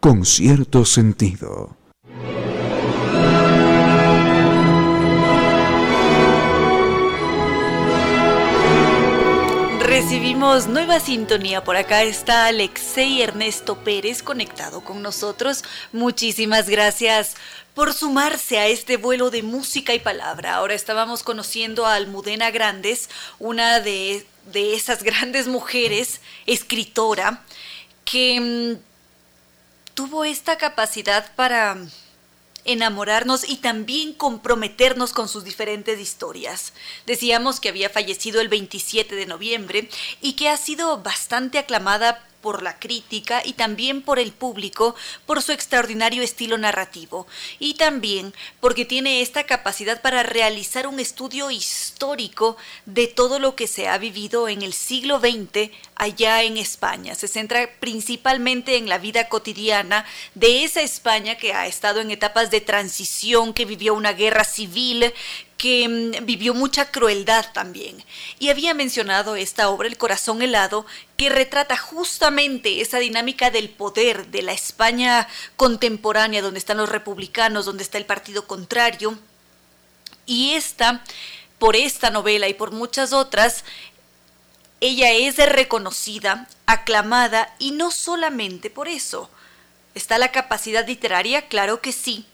Con 0.00 0.24
cierto 0.24 0.84
sentido. 0.84 1.76
Recibimos 9.96 10.66
nueva 10.66 11.00
sintonía. 11.00 11.64
Por 11.64 11.74
acá 11.74 12.02
está 12.02 12.44
Alexei 12.48 13.22
Ernesto 13.22 13.78
Pérez 13.82 14.22
conectado 14.22 14.84
con 14.84 15.00
nosotros. 15.00 15.64
Muchísimas 15.90 16.68
gracias 16.68 17.34
por 17.74 17.94
sumarse 17.94 18.58
a 18.58 18.66
este 18.66 18.98
vuelo 18.98 19.30
de 19.30 19.42
música 19.42 19.94
y 19.94 19.98
palabra. 19.98 20.56
Ahora 20.56 20.74
estábamos 20.74 21.22
conociendo 21.22 21.86
a 21.86 21.94
Almudena 21.94 22.50
Grandes, 22.50 23.08
una 23.38 23.80
de, 23.80 24.26
de 24.52 24.74
esas 24.74 25.02
grandes 25.02 25.48
mujeres, 25.48 26.20
escritora, 26.44 27.42
que 28.04 28.38
mm, 28.38 29.94
tuvo 29.94 30.26
esta 30.26 30.58
capacidad 30.58 31.34
para 31.36 31.78
enamorarnos 32.66 33.48
y 33.48 33.56
también 33.56 34.12
comprometernos 34.12 35.12
con 35.12 35.28
sus 35.28 35.44
diferentes 35.44 35.98
historias. 36.00 36.72
Decíamos 37.06 37.60
que 37.60 37.68
había 37.68 37.90
fallecido 37.90 38.40
el 38.40 38.48
27 38.48 39.14
de 39.14 39.26
noviembre 39.26 39.88
y 40.20 40.34
que 40.34 40.48
ha 40.48 40.56
sido 40.56 41.02
bastante 41.02 41.58
aclamada 41.58 42.26
por 42.46 42.62
la 42.62 42.78
crítica 42.78 43.42
y 43.44 43.54
también 43.54 44.02
por 44.02 44.20
el 44.20 44.30
público 44.30 44.94
por 45.26 45.42
su 45.42 45.50
extraordinario 45.50 46.22
estilo 46.22 46.56
narrativo 46.56 47.26
y 47.58 47.74
también 47.74 48.32
porque 48.60 48.84
tiene 48.84 49.20
esta 49.20 49.42
capacidad 49.42 50.00
para 50.00 50.22
realizar 50.22 50.86
un 50.86 51.00
estudio 51.00 51.50
histórico 51.50 52.56
de 52.84 53.08
todo 53.08 53.40
lo 53.40 53.56
que 53.56 53.66
se 53.66 53.88
ha 53.88 53.98
vivido 53.98 54.46
en 54.46 54.62
el 54.62 54.74
siglo 54.74 55.18
XX 55.18 55.72
allá 55.96 56.44
en 56.44 56.56
España. 56.56 57.16
Se 57.16 57.26
centra 57.26 57.68
principalmente 57.80 58.76
en 58.76 58.88
la 58.88 58.98
vida 58.98 59.28
cotidiana 59.28 60.04
de 60.36 60.62
esa 60.62 60.82
España 60.82 61.34
que 61.36 61.52
ha 61.52 61.66
estado 61.66 62.00
en 62.00 62.12
etapas 62.12 62.52
de 62.52 62.60
transición, 62.60 63.54
que 63.54 63.64
vivió 63.64 63.94
una 63.94 64.12
guerra 64.12 64.44
civil, 64.44 65.12
que 65.56 65.88
mm, 65.88 66.24
vivió 66.26 66.54
mucha 66.54 66.90
crueldad 66.90 67.46
también. 67.52 68.02
Y 68.38 68.50
había 68.50 68.74
mencionado 68.74 69.36
esta 69.36 69.68
obra, 69.68 69.88
El 69.88 69.96
corazón 69.96 70.42
helado, 70.42 70.86
que 71.16 71.28
retrata 71.28 71.76
justamente 71.76 72.80
esa 72.80 72.98
dinámica 72.98 73.50
del 73.50 73.70
poder 73.70 74.28
de 74.28 74.42
la 74.42 74.52
España 74.52 75.28
contemporánea, 75.56 76.42
donde 76.42 76.58
están 76.58 76.76
los 76.76 76.88
republicanos, 76.88 77.64
donde 77.64 77.82
está 77.82 77.98
el 77.98 78.06
partido 78.06 78.46
contrario. 78.46 79.18
Y 80.26 80.52
esta, 80.52 81.04
por 81.58 81.76
esta 81.76 82.10
novela 82.10 82.48
y 82.48 82.54
por 82.54 82.72
muchas 82.72 83.12
otras, 83.12 83.64
ella 84.80 85.10
es 85.12 85.36
reconocida, 85.36 86.48
aclamada, 86.66 87.54
y 87.58 87.70
no 87.70 87.90
solamente 87.90 88.68
por 88.68 88.88
eso. 88.88 89.30
¿Está 89.94 90.18
la 90.18 90.30
capacidad 90.30 90.86
literaria? 90.86 91.48
Claro 91.48 91.80
que 91.80 91.92
sí 91.92 92.26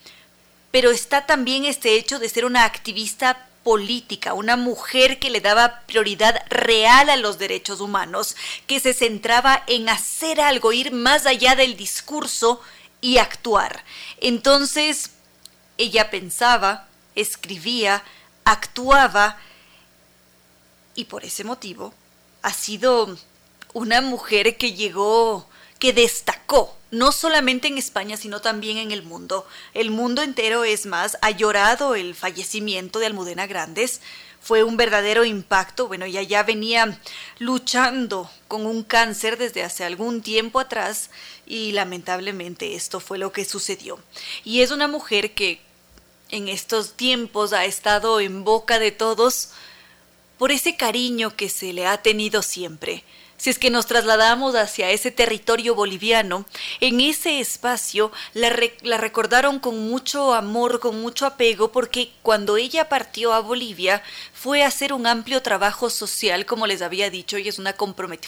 pero 0.73 0.90
está 0.90 1.27
también 1.27 1.65
este 1.65 1.94
hecho 1.94 2.19
de 2.19 2.28
ser 2.28 2.44
una 2.44 2.65
activista 2.65 3.47
política, 3.62 4.35
una 4.35 4.57
mujer 4.57 5.20
que 5.20 5.31
le 5.31 5.40
daba 5.40 5.82
prioridad 5.86 6.43
real 6.49 7.11
a 7.11 7.16
los 7.16 7.39
derechos 7.39 7.81
humanos, 7.81 8.35
que 8.66 8.81
se 8.81 8.94
centraba 8.94 9.62
en 9.69 9.89
hacer 9.89 10.40
algo, 10.40 10.73
ir 10.73 10.90
más 10.90 11.27
allá 11.27 11.55
del 11.55 11.77
discurso 11.77 12.61
y 13.01 13.19
actuar. 13.19 13.85
Entonces, 14.20 15.11
ella 15.78 16.11
pensaba, 16.11 16.89
escribía, 17.15 18.03
actuaba, 18.44 19.39
y 20.94 21.05
por 21.05 21.24
ese 21.24 21.44
motivo 21.44 21.94
ha 22.43 22.53
sido 22.53 23.16
una 23.73 24.01
mujer 24.01 24.57
que 24.57 24.73
llegó, 24.73 25.49
que 25.83 25.93
destacó 25.93 26.79
no 26.93 27.11
solamente 27.11 27.67
en 27.67 27.77
España, 27.77 28.17
sino 28.17 28.41
también 28.41 28.77
en 28.77 28.93
el 28.93 29.03
mundo. 29.03 29.49
El 29.75 29.91
mundo 29.91 30.23
entero, 30.23 30.63
es 30.63 30.87
más, 30.87 31.19
ha 31.23 31.33
llorado 31.33 31.97
el 31.97 32.15
fallecimiento 32.15 33.01
de 33.01 33.07
Almudena 33.07 33.49
Grandes. 33.49 34.01
Fue 34.41 34.63
un 34.63 34.77
verdadero 34.77 35.25
impacto. 35.25 35.89
Bueno, 35.89 36.05
ella 36.05 36.23
ya 36.23 36.45
venía 36.45 37.01
luchando 37.41 38.31
con 38.47 38.65
un 38.65 38.85
cáncer 38.85 39.39
desde 39.39 39.65
hace 39.65 39.83
algún 39.83 40.23
tiempo 40.23 40.61
atrás 40.61 41.11
y 41.47 41.73
lamentablemente 41.73 42.77
esto 42.77 43.01
fue 43.01 43.19
lo 43.19 43.33
que 43.33 43.45
sucedió. 43.45 43.99
Y 44.45 44.61
es 44.61 44.71
una 44.71 44.87
mujer 44.87 45.35
que 45.35 45.61
en 46.29 46.47
estos 46.47 46.93
tiempos 46.93 47.53
ha 47.53 47.65
estado 47.65 48.21
en 48.21 48.45
boca 48.45 48.79
de 48.79 48.93
todos 48.93 49.49
por 50.39 50.53
ese 50.53 50.77
cariño 50.77 51.35
que 51.35 51.49
se 51.49 51.73
le 51.73 51.89
ha 51.89 52.01
tenido 52.01 52.41
siempre 52.43 53.03
si 53.43 53.51
es 53.51 53.59
que 53.59 53.70
nos 53.70 53.86
trasladamos 53.86 54.55
hacia 54.55 54.90
ese 54.90 55.10
territorio 55.10 55.74
boliviano, 55.74 56.47
en 56.78 57.01
ese 57.01 57.40
espacio 57.40 58.12
la, 58.35 58.51
recordaron 58.51 59.59
con 59.59 59.89
mucho 59.89 60.32
amor, 60.32 60.78
con 60.78 61.02
mucho 61.02 61.27
apego, 61.27 61.73
porque 61.73 62.12
cuando 62.23 62.56
ella 62.56 62.89
partió 62.89 63.32
a 63.32 63.40
Bolivia 63.40 64.01
fue 64.32 64.62
a 64.62 64.69
hacer 64.69 64.93
un 64.93 65.09
amplio 65.09 65.43
trabajo 65.43 65.90
social, 65.90 66.47
como 66.47 66.69
les 66.69 66.82
había 66.82 67.10
dicho, 67.10 67.36
ella 67.36 67.48
es 67.48 67.59
una 67.59 67.74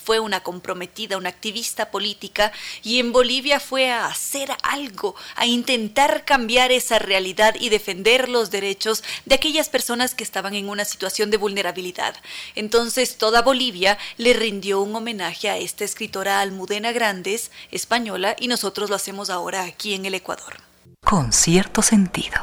fue 0.03 0.19
una 0.19 0.43
comprometida, 0.43 1.17
una 1.17 1.29
activista 1.29 1.93
política, 1.93 2.51
y 2.83 2.99
en 2.99 3.13
Bolivia 3.13 3.61
fue 3.61 3.93
a 3.93 4.07
hacer 4.07 4.51
algo, 4.65 5.15
a 5.37 5.47
intentar 5.47 6.25
cambiar 6.25 6.73
esa 6.73 6.99
realidad 6.99 7.55
y 7.61 7.69
defender 7.69 8.29
los 8.29 8.51
derechos 8.51 9.05
de 9.27 9.37
aquellas 9.37 9.69
personas 9.69 10.13
que 10.13 10.25
estaban 10.25 10.57
en 10.57 10.69
una 10.69 10.85
situación 10.85 11.31
de 11.31 11.37
vulnerabilidad. 11.37 12.17
Entonces 12.57 13.17
toda 13.17 13.43
Bolivia 13.43 13.97
le 14.17 14.33
rindió 14.33 14.81
un 14.81 14.91
homenaje 14.91 15.04
a 15.07 15.59
esta 15.59 15.85
escritora 15.85 16.41
Almudena 16.41 16.91
Grandes, 16.91 17.51
española, 17.71 18.35
y 18.41 18.49
nosotros 18.49 18.89
lo 18.89 18.97
hacemos 18.97 19.29
ahora 19.29 19.65
aquí 19.65 19.93
en 19.93 20.07
el 20.07 20.15
Ecuador. 20.15 20.57
Con 21.05 21.31
cierto 21.31 21.83
sentido. 21.83 22.41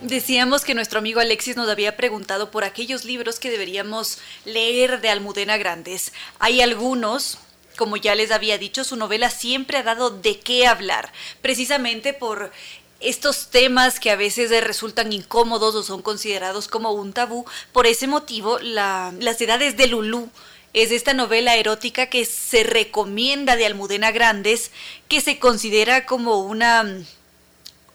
Decíamos 0.00 0.62
que 0.62 0.74
nuestro 0.74 1.00
amigo 1.00 1.18
Alexis 1.18 1.56
nos 1.56 1.68
había 1.68 1.96
preguntado 1.96 2.52
por 2.52 2.62
aquellos 2.62 3.04
libros 3.04 3.40
que 3.40 3.50
deberíamos 3.50 4.18
leer 4.44 5.00
de 5.00 5.10
Almudena 5.10 5.56
Grandes. 5.56 6.12
Hay 6.38 6.60
algunos, 6.62 7.38
como 7.76 7.96
ya 7.96 8.14
les 8.14 8.30
había 8.30 8.56
dicho, 8.56 8.84
su 8.84 8.94
novela 8.94 9.28
siempre 9.28 9.78
ha 9.78 9.82
dado 9.82 10.10
de 10.10 10.38
qué 10.38 10.68
hablar, 10.68 11.12
precisamente 11.42 12.12
por 12.12 12.52
estos 13.00 13.48
temas 13.48 13.98
que 13.98 14.10
a 14.10 14.16
veces 14.16 14.50
resultan 14.62 15.12
incómodos 15.12 15.74
o 15.74 15.82
son 15.82 16.02
considerados 16.02 16.68
como 16.68 16.92
un 16.92 17.12
tabú. 17.12 17.44
Por 17.72 17.88
ese 17.88 18.06
motivo, 18.06 18.60
Las 18.60 19.40
edades 19.40 19.76
de 19.76 19.88
Lulú 19.88 20.30
es 20.72 20.90
esta 20.90 21.14
novela 21.14 21.56
erótica 21.56 22.06
que 22.06 22.24
se 22.24 22.62
recomienda 22.62 23.56
de 23.56 23.66
Almudena 23.66 24.10
Grandes, 24.10 24.70
que 25.08 25.20
se 25.20 25.38
considera 25.38 26.06
como 26.06 26.40
una 26.40 26.86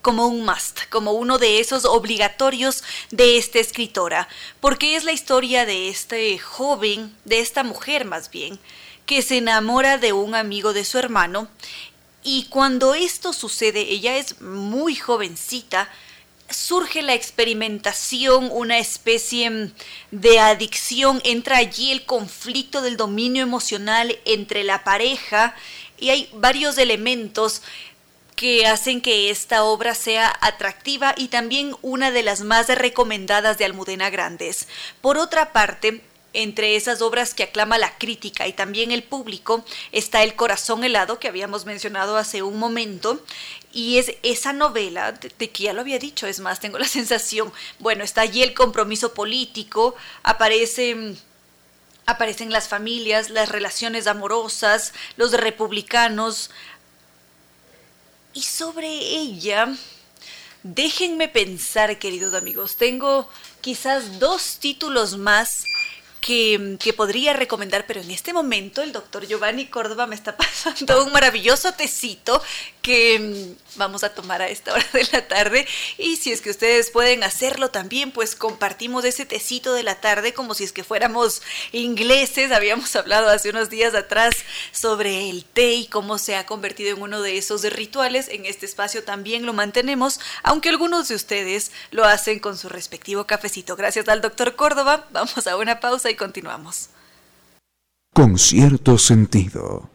como 0.01 0.27
un 0.27 0.45
must, 0.45 0.81
como 0.91 1.13
uno 1.13 1.39
de 1.39 1.59
esos 1.59 1.83
obligatorios 1.83 2.83
de 3.09 3.39
esta 3.39 3.57
escritora, 3.57 4.27
porque 4.59 4.95
es 4.95 5.03
la 5.03 5.13
historia 5.13 5.65
de 5.65 5.89
este 5.89 6.37
joven, 6.37 7.11
de 7.25 7.39
esta 7.39 7.63
mujer 7.63 8.05
más 8.05 8.29
bien, 8.29 8.59
que 9.07 9.23
se 9.23 9.37
enamora 9.37 9.97
de 9.97 10.13
un 10.13 10.35
amigo 10.35 10.73
de 10.73 10.85
su 10.85 10.99
hermano 10.99 11.47
y 12.23 12.45
cuando 12.49 12.95
esto 12.95 13.33
sucede, 13.33 13.81
ella 13.81 14.17
es 14.17 14.41
muy 14.41 14.95
jovencita, 14.95 15.89
surge 16.49 17.01
la 17.01 17.13
experimentación, 17.13 18.49
una 18.51 18.77
especie 18.77 19.71
de 20.11 20.39
adicción, 20.39 21.21
entra 21.23 21.57
allí 21.57 21.91
el 21.91 22.05
conflicto 22.05 22.81
del 22.81 22.97
dominio 22.97 23.43
emocional 23.43 24.17
entre 24.25 24.63
la 24.63 24.83
pareja 24.83 25.55
y 25.97 26.09
hay 26.09 26.29
varios 26.33 26.77
elementos 26.77 27.61
que 28.35 28.67
hacen 28.67 29.01
que 29.01 29.29
esta 29.29 29.63
obra 29.63 29.95
sea 29.95 30.33
atractiva 30.41 31.15
y 31.17 31.29
también 31.29 31.75
una 31.81 32.11
de 32.11 32.21
las 32.21 32.41
más 32.41 32.67
recomendadas 32.67 33.57
de 33.57 33.65
Almudena 33.65 34.09
Grandes. 34.09 34.67
Por 35.01 35.17
otra 35.17 35.53
parte, 35.53 36.01
entre 36.35 36.75
esas 36.75 37.01
obras 37.01 37.33
que 37.33 37.43
aclama 37.43 37.77
la 37.77 37.97
crítica 37.97 38.47
y 38.47 38.53
también 38.53 38.91
el 38.91 39.03
público 39.03 39.65
está 39.91 40.23
El 40.23 40.35
corazón 40.35 40.83
helado 40.83 41.19
que 41.19 41.27
habíamos 41.27 41.65
mencionado 41.65 42.17
hace 42.17 42.43
un 42.43 42.59
momento 42.59 43.23
y 43.73 43.97
es 43.97 44.13
esa 44.23 44.53
novela 44.53 45.11
de, 45.11 45.49
que 45.49 45.63
ya 45.63 45.73
lo 45.73 45.81
había 45.81 45.99
dicho, 45.99 46.27
es 46.27 46.39
más, 46.39 46.59
tengo 46.59 46.77
la 46.77 46.87
sensación, 46.87 47.51
bueno, 47.79 48.03
está 48.03 48.21
allí 48.21 48.43
el 48.43 48.53
compromiso 48.53 49.13
político, 49.13 49.95
aparece 50.23 51.15
aparecen 52.07 52.51
las 52.51 52.67
familias, 52.67 53.31
las 53.31 53.49
relaciones 53.49 54.05
amorosas, 54.05 54.93
los 55.17 55.31
republicanos, 55.31 56.51
y 58.35 58.43
sobre 58.43 58.87
ella, 58.87 59.73
déjenme 60.61 61.29
pensar, 61.29 61.97
queridos 61.97 62.33
amigos, 62.33 62.75
tengo 62.75 63.29
quizás 63.61 64.19
dos 64.19 64.57
títulos 64.59 65.17
más 65.17 65.63
que, 66.25 66.77
que, 66.79 66.91
podría 66.91 67.33
recomendar, 67.33 67.85
pero 67.85 68.01
en 68.01 68.09
este 68.09 68.33
momento 68.33 68.81
el 68.81 68.91
doctor 68.91 69.27
Giovanni 69.27 69.67
Córdoba 69.67 70.07
me 70.07 70.15
está 70.15 70.35
pasando 70.37 71.05
un 71.05 71.11
maravilloso 71.11 71.71
tecito 71.73 72.41
que 72.81 73.19
mm, 73.19 73.77
vamos 73.77 74.03
a 74.03 74.09
tomar 74.09 74.41
a 74.41 74.47
esta 74.47 74.73
hora 74.73 74.85
de 74.93 75.07
la 75.11 75.27
tarde 75.27 75.67
y 75.99 76.15
si 76.15 76.31
es 76.31 76.41
que 76.41 76.49
ustedes 76.49 76.89
pueden 76.89 77.23
hacerlo 77.23 77.69
también, 77.69 78.11
pues 78.11 78.35
compartimos 78.35 79.05
ese 79.05 79.25
tecito 79.25 79.75
de 79.75 79.83
la 79.83 80.01
tarde 80.01 80.33
como 80.33 80.55
si 80.55 80.63
es 80.63 80.71
que 80.71 80.83
fuéramos 80.83 81.43
ingleses. 81.71 82.51
Habíamos 82.51 82.95
hablado 82.95 83.29
hace 83.29 83.51
unos 83.51 83.69
días 83.69 83.93
atrás 83.93 84.33
sobre 84.71 85.29
el 85.29 85.45
té 85.45 85.73
y 85.73 85.87
cómo 85.87 86.17
se 86.17 86.35
ha 86.35 86.47
convertido 86.47 86.95
en 86.95 87.03
uno 87.03 87.21
de 87.21 87.37
esos 87.37 87.63
rituales. 87.71 88.29
En 88.29 88.47
este 88.47 88.65
espacio 88.65 89.03
también 89.03 89.45
lo 89.45 89.53
mantenemos, 89.53 90.19
aunque 90.41 90.69
algunos 90.69 91.07
de 91.07 91.15
ustedes 91.15 91.71
lo 91.91 92.03
hacen 92.05 92.39
con 92.39 92.57
su 92.57 92.67
respectivo 92.67 93.27
cafecito. 93.27 93.75
Gracias 93.75 94.07
al 94.07 94.21
doctor 94.21 94.55
Córdoba. 94.55 95.07
Vamos 95.11 95.45
a 95.45 95.57
una 95.57 95.79
pausa 95.79 96.09
y 96.09 96.14
continuamos. 96.15 96.89
con 98.15 98.39
cierto 98.39 98.97
sentido. 98.97 99.89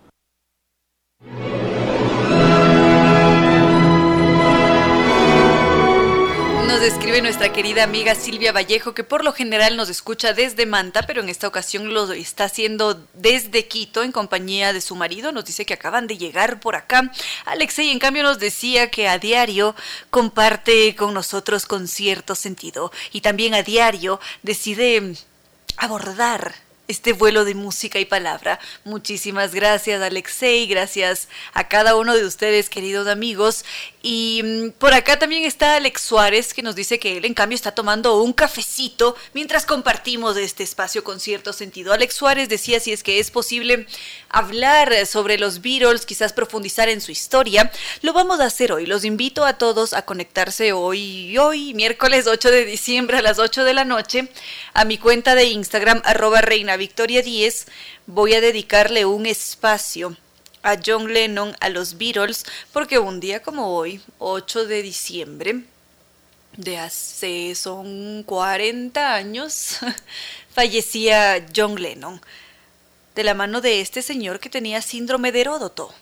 Nos 6.67 6.83
escribe 6.83 7.23
nuestra 7.23 7.51
querida 7.51 7.83
amiga 7.83 8.15
Silvia 8.15 8.53
Vallejo, 8.53 8.93
que 8.93 9.05
por 9.05 9.25
lo 9.25 9.33
general 9.33 9.77
nos 9.79 9.89
escucha 9.89 10.35
desde 10.35 10.67
Manta, 10.67 11.03
pero 11.07 11.23
en 11.23 11.31
esta 11.31 11.49
ocasión 11.49 11.95
lo 11.95 12.13
está 12.13 12.45
haciendo 12.45 13.07
desde 13.15 13.67
Quito 13.67 14.03
en 14.03 14.13
compañía 14.13 14.75
de 14.75 14.83
su 14.83 14.97
marido. 14.97 15.33
Nos 15.33 15.47
dice 15.47 15.65
que 15.65 15.75
acaban 15.75 16.07
de 16.07 16.19
llegar 16.19 16.61
por 16.61 16.77
acá. 16.77 17.11
Alexei, 17.47 17.91
en 17.91 17.99
cambio, 17.99 18.23
nos 18.23 18.39
decía 18.39 18.91
que 18.91 19.09
a 19.09 19.19
diario 19.19 19.75
comparte 20.11 20.95
con 20.95 21.15
nosotros 21.15 21.65
con 21.65 21.89
cierto 21.89 22.35
sentido 22.35 22.93
y 23.13 23.23
también 23.23 23.55
a 23.55 23.63
diario 23.63 24.21
decide 24.43 25.17
abordar 25.81 26.55
este 26.89 27.13
vuelo 27.13 27.45
de 27.45 27.55
música 27.55 27.99
y 28.01 28.05
palabra. 28.05 28.59
Muchísimas 28.85 29.55
gracias 29.55 30.03
Alexei, 30.03 30.67
gracias 30.67 31.29
a 31.55 31.69
cada 31.69 31.97
uno 31.97 32.15
de 32.17 32.25
ustedes 32.25 32.69
queridos 32.69 33.07
amigos. 33.07 33.65
Y 34.03 34.43
mm, 34.43 34.71
por 34.79 34.95
acá 34.95 35.19
también 35.19 35.45
está 35.45 35.77
Alex 35.77 36.03
Suárez 36.03 36.55
que 36.55 36.63
nos 36.63 36.75
dice 36.75 36.99
que 36.99 37.19
él 37.19 37.25
en 37.25 37.35
cambio 37.35 37.55
está 37.55 37.73
tomando 37.73 38.23
un 38.23 38.33
cafecito 38.33 39.15
mientras 39.35 39.67
compartimos 39.67 40.37
este 40.37 40.63
espacio 40.63 41.05
con 41.05 41.21
cierto 41.21 41.53
sentido. 41.53 41.93
Alex 41.93 42.15
Suárez 42.15 42.49
decía 42.49 42.81
si 42.81 42.93
es 42.93 43.03
que 43.03 43.19
es 43.19 43.31
posible 43.31 43.87
hablar 44.31 45.07
sobre 45.07 45.39
los 45.39 45.61
Beatles, 45.61 46.07
quizás 46.07 46.33
profundizar 46.33 46.89
en 46.89 47.01
su 47.01 47.13
historia. 47.13 47.71
Lo 48.01 48.13
vamos 48.13 48.41
a 48.41 48.47
hacer 48.47 48.73
hoy. 48.73 48.87
Los 48.87 49.05
invito 49.05 49.45
a 49.45 49.59
todos 49.59 49.93
a 49.93 50.03
conectarse 50.03 50.73
hoy, 50.73 51.37
hoy, 51.37 51.75
miércoles 51.75 52.27
8 52.27 52.51
de 52.51 52.65
diciembre 52.65 53.19
a 53.19 53.23
las 53.23 53.39
8 53.39 53.65
de 53.65 53.75
la 53.75 53.85
noche, 53.85 54.31
a 54.73 54.85
mi 54.85 54.97
cuenta 54.97 55.35
de 55.35 55.45
Instagram 55.45 56.01
arroba 56.05 56.41
reina 56.41 56.77
Victoria 56.77 57.23
10, 57.23 57.67
voy 58.07 58.35
a 58.35 58.41
dedicarle 58.41 59.05
un 59.05 59.27
espacio 59.27 60.17
a 60.63 60.77
John 60.85 61.13
Lennon, 61.13 61.57
a 61.61 61.69
los 61.69 61.99
Beatles, 61.99 62.45
porque 62.73 62.99
un 62.99 63.21
día 63.21 63.43
como 63.43 63.77
hoy, 63.77 64.01
8 64.19 64.67
de 64.67 64.83
diciembre, 64.83 65.65
de 66.57 66.79
hace 66.79 67.55
son 67.55 68.23
40 68.25 69.15
años, 69.15 69.79
fallecía 70.55 71.47
John 71.55 71.81
Lennon, 71.81 72.21
de 73.15 73.25
la 73.25 73.35
mano 73.35 73.61
de 73.61 73.81
este 73.81 74.03
señor 74.03 74.41
que 74.41 74.51
tenía 74.51 74.83
síndrome 74.83 75.33
de 75.33 75.43
Heródoto. 75.43 75.93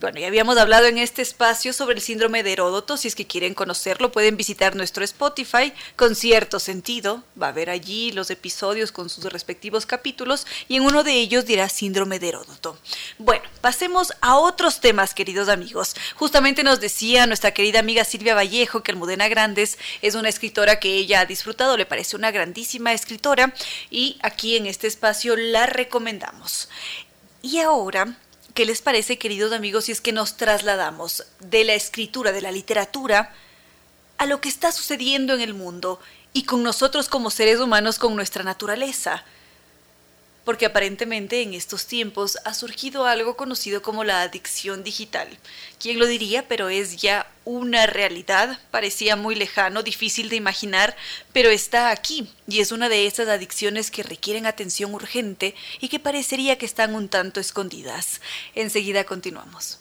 Bueno, 0.00 0.20
ya 0.20 0.28
habíamos 0.28 0.56
hablado 0.58 0.86
en 0.86 0.96
este 0.96 1.22
espacio 1.22 1.72
sobre 1.72 1.96
el 1.96 2.00
síndrome 2.00 2.44
de 2.44 2.52
Heródoto. 2.52 2.96
Si 2.96 3.08
es 3.08 3.16
que 3.16 3.26
quieren 3.26 3.52
conocerlo, 3.52 4.12
pueden 4.12 4.36
visitar 4.36 4.76
nuestro 4.76 5.02
Spotify 5.02 5.72
con 5.96 6.14
cierto 6.14 6.60
sentido. 6.60 7.24
Va 7.40 7.48
a 7.48 7.52
ver 7.52 7.68
allí 7.68 8.12
los 8.12 8.30
episodios 8.30 8.92
con 8.92 9.10
sus 9.10 9.24
respectivos 9.24 9.86
capítulos 9.86 10.46
y 10.68 10.76
en 10.76 10.84
uno 10.84 11.02
de 11.02 11.14
ellos 11.14 11.46
dirá 11.46 11.68
síndrome 11.68 12.20
de 12.20 12.28
Heródoto. 12.28 12.78
Bueno, 13.18 13.42
pasemos 13.60 14.12
a 14.20 14.36
otros 14.36 14.80
temas, 14.80 15.14
queridos 15.14 15.48
amigos. 15.48 15.96
Justamente 16.14 16.62
nos 16.62 16.78
decía 16.78 17.26
nuestra 17.26 17.50
querida 17.50 17.80
amiga 17.80 18.04
Silvia 18.04 18.36
Vallejo 18.36 18.84
que 18.84 18.92
Almudena 18.92 19.26
Grandes 19.26 19.78
es 20.00 20.14
una 20.14 20.28
escritora 20.28 20.78
que 20.78 20.94
ella 20.94 21.22
ha 21.22 21.26
disfrutado, 21.26 21.76
le 21.76 21.86
parece 21.86 22.14
una 22.14 22.30
grandísima 22.30 22.92
escritora 22.92 23.52
y 23.90 24.16
aquí 24.22 24.56
en 24.56 24.66
este 24.66 24.86
espacio 24.86 25.34
la 25.34 25.66
recomendamos. 25.66 26.68
Y 27.42 27.58
ahora 27.58 28.16
¿Qué 28.58 28.66
les 28.66 28.82
parece, 28.82 29.18
queridos 29.18 29.52
amigos, 29.52 29.84
si 29.84 29.92
es 29.92 30.00
que 30.00 30.10
nos 30.10 30.36
trasladamos 30.36 31.22
de 31.38 31.62
la 31.62 31.74
escritura, 31.74 32.32
de 32.32 32.40
la 32.40 32.50
literatura, 32.50 33.32
a 34.16 34.26
lo 34.26 34.40
que 34.40 34.48
está 34.48 34.72
sucediendo 34.72 35.32
en 35.32 35.40
el 35.40 35.54
mundo 35.54 36.00
y 36.32 36.42
con 36.42 36.64
nosotros 36.64 37.08
como 37.08 37.30
seres 37.30 37.60
humanos, 37.60 38.00
con 38.00 38.16
nuestra 38.16 38.42
naturaleza? 38.42 39.22
Porque 40.48 40.64
aparentemente 40.64 41.42
en 41.42 41.52
estos 41.52 41.86
tiempos 41.86 42.38
ha 42.46 42.54
surgido 42.54 43.04
algo 43.04 43.36
conocido 43.36 43.82
como 43.82 44.02
la 44.02 44.22
adicción 44.22 44.82
digital. 44.82 45.28
¿Quién 45.78 45.98
lo 45.98 46.06
diría? 46.06 46.48
Pero 46.48 46.70
es 46.70 46.96
ya 46.96 47.30
una 47.44 47.84
realidad, 47.84 48.58
parecía 48.70 49.14
muy 49.14 49.34
lejano, 49.34 49.82
difícil 49.82 50.30
de 50.30 50.36
imaginar, 50.36 50.96
pero 51.34 51.50
está 51.50 51.90
aquí 51.90 52.32
y 52.46 52.60
es 52.60 52.72
una 52.72 52.88
de 52.88 53.06
esas 53.06 53.28
adicciones 53.28 53.90
que 53.90 54.02
requieren 54.02 54.46
atención 54.46 54.94
urgente 54.94 55.54
y 55.80 55.88
que 55.88 56.00
parecería 56.00 56.56
que 56.56 56.64
están 56.64 56.94
un 56.94 57.10
tanto 57.10 57.40
escondidas. 57.40 58.22
Enseguida 58.54 59.04
continuamos. 59.04 59.80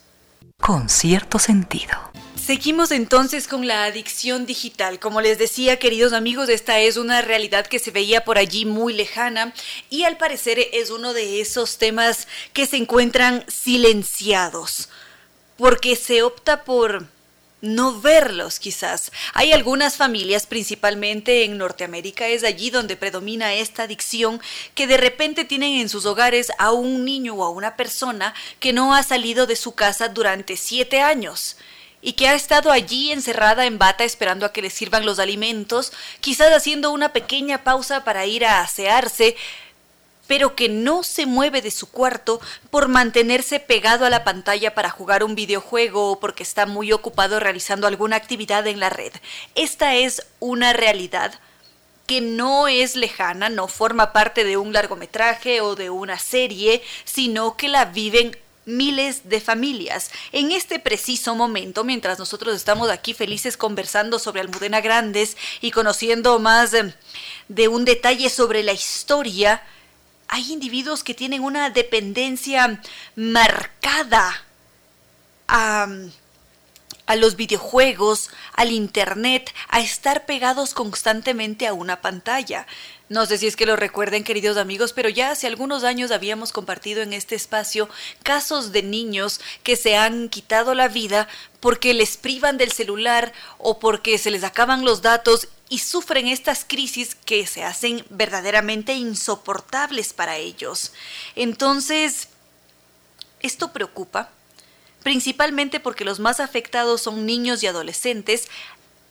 Con 0.60 0.90
cierto 0.90 1.40
sentido. 1.40 2.12
Seguimos 2.48 2.92
entonces 2.92 3.46
con 3.46 3.68
la 3.68 3.84
adicción 3.84 4.46
digital. 4.46 5.00
Como 5.00 5.20
les 5.20 5.38
decía, 5.38 5.80
queridos 5.80 6.14
amigos, 6.14 6.48
esta 6.48 6.80
es 6.80 6.96
una 6.96 7.22
realidad 7.22 7.68
que 7.68 7.78
se 7.78 7.92
veía 7.92 8.24
por 8.24 8.38
allí 8.38 8.64
muy 8.64 8.94
lejana 8.94 9.54
y 9.90 10.06
al 10.06 10.16
parecer 10.16 10.58
es 10.72 10.90
uno 10.90 11.14
de 11.14 11.42
esos 11.42 11.78
temas 11.78 12.30
que 12.54 12.66
se 12.66 12.78
encuentran 12.78 13.44
silenciados 13.50 14.88
porque 15.58 15.98
se 15.98 16.24
opta 16.24 16.64
por 16.64 17.08
no 17.60 18.00
verlos 18.00 18.60
quizás. 18.60 19.12
Hay 19.34 19.52
algunas 19.52 19.98
familias, 19.98 20.48
principalmente 20.48 21.44
en 21.44 21.58
Norteamérica, 21.58 22.30
es 22.30 22.46
allí 22.46 22.70
donde 22.70 22.96
predomina 22.96 23.56
esta 23.56 23.84
adicción, 23.84 24.40
que 24.74 24.88
de 24.88 24.96
repente 24.96 25.44
tienen 25.44 25.82
en 25.82 25.90
sus 25.90 26.06
hogares 26.06 26.54
a 26.60 26.72
un 26.72 27.04
niño 27.04 27.34
o 27.34 27.44
a 27.44 27.50
una 27.50 27.76
persona 27.76 28.34
que 28.62 28.72
no 28.72 28.96
ha 28.96 29.04
salido 29.04 29.48
de 29.48 29.58
su 29.58 29.76
casa 29.76 30.08
durante 30.08 30.56
siete 30.56 31.02
años 31.02 31.58
y 32.08 32.14
que 32.14 32.30
ha 32.30 32.36
estado 32.36 32.72
allí 32.72 33.12
encerrada 33.12 33.66
en 33.66 33.78
bata 33.78 34.06
esperando 34.06 34.46
a 34.46 34.54
que 34.54 34.62
le 34.62 34.70
sirvan 34.70 35.06
los 35.06 35.20
alimentos, 35.20 35.92
quizás 36.22 36.54
haciendo 36.54 36.92
una 36.92 37.12
pequeña 37.12 37.66
pausa 37.66 38.06
para 38.06 38.26
ir 38.26 38.46
a 38.46 38.62
asearse, 38.62 39.36
pero 40.26 40.56
que 40.56 40.70
no 40.70 41.04
se 41.04 41.26
mueve 41.26 41.62
de 41.62 41.70
su 41.70 41.92
cuarto 41.92 42.40
por 42.70 42.88
mantenerse 42.88 43.60
pegado 43.60 44.06
a 44.06 44.10
la 44.10 44.24
pantalla 44.24 44.74
para 44.74 44.90
jugar 44.90 45.22
un 45.22 45.36
videojuego 45.36 46.12
o 46.12 46.20
porque 46.22 46.44
está 46.44 46.66
muy 46.66 46.94
ocupado 46.94 47.42
realizando 47.42 47.88
alguna 47.88 48.16
actividad 48.16 48.66
en 48.68 48.80
la 48.80 48.90
red. 48.90 49.12
Esta 49.56 49.96
es 49.96 50.26
una 50.40 50.72
realidad 50.72 51.34
que 52.06 52.22
no 52.22 52.70
es 52.70 52.96
lejana, 52.96 53.50
no 53.50 53.68
forma 53.68 54.14
parte 54.14 54.46
de 54.46 54.56
un 54.56 54.72
largometraje 54.72 55.60
o 55.60 55.76
de 55.76 55.90
una 55.90 56.18
serie, 56.18 56.82
sino 57.04 57.58
que 57.58 57.68
la 57.68 57.84
viven 57.84 58.38
miles 58.68 59.28
de 59.30 59.42
familias. 59.42 60.12
En 60.32 60.52
este 60.52 60.78
preciso 60.78 61.34
momento, 61.34 61.84
mientras 61.84 62.20
nosotros 62.20 62.56
estamos 62.56 62.92
aquí 62.92 63.14
felices 63.14 63.58
conversando 63.58 64.20
sobre 64.20 64.42
Almudena 64.42 64.82
Grandes 64.82 65.38
y 65.62 65.72
conociendo 65.72 66.38
más 66.38 66.74
eh, 66.74 66.94
de 67.48 67.68
un 67.70 67.86
detalle 67.86 68.30
sobre 68.30 68.62
la 68.62 68.74
historia, 68.74 69.64
hay 70.28 70.52
individuos 70.52 71.04
que 71.04 71.14
tienen 71.14 71.44
una 71.44 71.70
dependencia 71.70 72.82
marcada 73.16 74.44
a, 75.48 75.88
a 77.08 77.16
los 77.16 77.36
videojuegos, 77.36 78.30
al 78.54 78.72
Internet, 78.72 79.54
a 79.70 79.80
estar 79.80 80.26
pegados 80.26 80.74
constantemente 80.74 81.66
a 81.66 81.74
una 81.74 82.02
pantalla. 82.02 82.68
No 83.10 83.26
sé 83.26 83.38
si 83.38 83.48
es 83.48 83.56
que 83.56 83.66
lo 83.66 83.78
recuerden, 83.78 84.26
queridos 84.26 84.58
amigos, 84.58 84.92
pero 84.92 85.08
ya 85.08 85.32
hace 85.32 85.48
algunos 85.48 85.86
años 85.86 86.12
habíamos 86.12 86.52
compartido 86.52 87.02
en 87.02 87.14
este 87.14 87.36
espacio 87.36 87.90
casos 88.22 88.74
de 88.74 88.84
niños 88.84 89.40
que 89.64 89.78
se 89.78 89.96
han 89.96 90.28
quitado 90.28 90.76
la 90.76 90.90
vida 90.90 91.30
porque 91.62 91.94
les 91.94 92.18
privan 92.18 92.58
del 92.58 92.74
celular 92.74 93.32
o 93.58 93.80
porque 93.80 94.18
se 94.18 94.30
les 94.30 94.44
acaban 94.44 94.84
los 94.84 95.02
datos 95.02 95.48
y 95.70 95.80
sufren 95.80 96.28
estas 96.28 96.66
crisis 96.66 97.16
que 97.16 97.48
se 97.48 97.64
hacen 97.64 98.06
verdaderamente 98.10 98.94
insoportables 98.94 100.12
para 100.12 100.36
ellos. 100.36 100.92
Entonces, 101.36 102.28
esto 103.40 103.72
preocupa, 103.72 104.32
principalmente 105.08 105.80
porque 105.80 106.04
los 106.04 106.20
más 106.20 106.42
afectados 106.42 107.04
son 107.04 107.26
niños 107.26 107.64
y 107.64 107.68
adolescentes, 107.68 108.50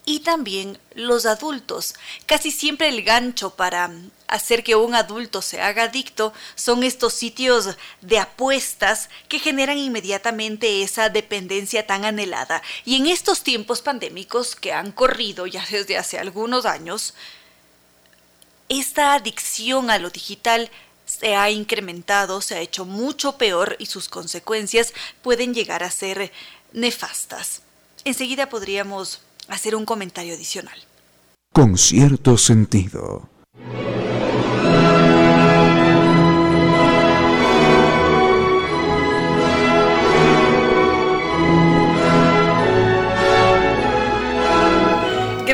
y 0.05 0.19
también 0.19 0.77
los 0.93 1.25
adultos. 1.25 1.95
Casi 2.27 2.51
siempre 2.51 2.87
el 2.87 3.01
gancho 3.01 3.55
para 3.55 3.89
hacer 4.27 4.63
que 4.63 4.75
un 4.75 4.93
adulto 4.93 5.41
se 5.41 5.59
haga 5.59 5.85
adicto 5.85 6.33
son 6.53 6.83
estos 6.83 7.15
sitios 7.15 7.69
de 8.01 8.19
apuestas 8.19 9.09
que 9.27 9.39
generan 9.39 9.79
inmediatamente 9.79 10.83
esa 10.83 11.09
dependencia 11.09 11.87
tan 11.87 12.05
anhelada. 12.05 12.61
Y 12.85 12.97
en 12.97 13.07
estos 13.07 13.41
tiempos 13.41 13.81
pandémicos 13.81 14.55
que 14.55 14.73
han 14.73 14.91
corrido 14.91 15.47
ya 15.47 15.65
desde 15.71 15.97
hace 15.97 16.19
algunos 16.19 16.67
años, 16.67 17.15
esta 18.69 19.15
adicción 19.15 19.89
a 19.89 19.97
lo 19.97 20.11
digital 20.11 20.69
se 21.07 21.35
ha 21.35 21.49
incrementado, 21.49 22.41
se 22.41 22.55
ha 22.55 22.61
hecho 22.61 22.85
mucho 22.85 23.37
peor 23.37 23.75
y 23.79 23.87
sus 23.87 24.09
consecuencias 24.09 24.93
pueden 25.23 25.53
llegar 25.53 25.83
a 25.83 25.89
ser 25.89 26.31
nefastas. 26.73 27.63
Enseguida 28.03 28.49
podríamos 28.49 29.21
hacer 29.47 29.75
un 29.75 29.85
comentario 29.85 30.35
adicional. 30.35 30.77
Con 31.53 31.77
cierto 31.77 32.37
sentido. 32.37 33.29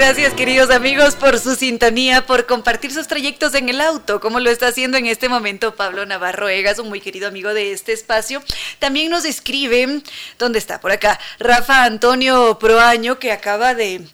Gracias 0.05 0.33
queridos 0.33 0.69
amigos 0.69 1.15
por 1.15 1.39
su 1.39 1.55
sintonía, 1.55 2.25
por 2.25 2.45
compartir 2.45 2.91
sus 2.91 3.07
trayectos 3.07 3.55
en 3.55 3.69
el 3.69 3.79
auto, 3.79 4.19
como 4.19 4.41
lo 4.41 4.49
está 4.49 4.67
haciendo 4.67 4.97
en 4.97 5.05
este 5.05 5.29
momento 5.29 5.75
Pablo 5.75 6.05
Navarro 6.05 6.49
Egas, 6.49 6.77
un 6.79 6.89
muy 6.89 6.99
querido 6.99 7.29
amigo 7.29 7.53
de 7.53 7.71
este 7.71 7.93
espacio. 7.93 8.43
También 8.79 9.09
nos 9.09 9.23
escribe, 9.23 10.01
¿dónde 10.37 10.59
está? 10.59 10.81
Por 10.81 10.91
acá, 10.91 11.21
Rafa 11.39 11.85
Antonio 11.85 12.59
Proaño, 12.59 13.17
que 13.17 13.31
acaba 13.31 13.75
de 13.75 14.05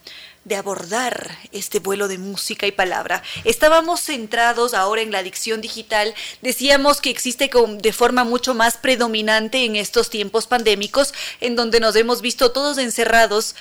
de 0.46 0.56
abordar 0.56 1.38
este 1.52 1.80
vuelo 1.80 2.08
de 2.08 2.18
música 2.18 2.66
y 2.66 2.72
palabra. 2.72 3.22
Estábamos 3.44 4.02
centrados 4.02 4.74
ahora 4.74 5.02
en 5.02 5.12
la 5.12 5.20
adicción 5.20 5.62
digital. 5.62 6.16
Decíamos 6.42 7.02
que 7.02 7.12
existe 7.12 7.52
de 7.78 7.94
forma 7.94 8.24
mucho 8.24 8.56
más 8.56 8.76
predominante 8.78 9.64
en 9.64 9.76
estos 9.76 10.10
tiempos 10.10 10.48
pandémicos, 10.48 11.14
en 11.40 11.56
donde 11.56 11.80
nos 11.80 11.96
hemos 11.96 12.22
visto 12.22 12.52
todos 12.52 12.80
encerrados 12.80 13.56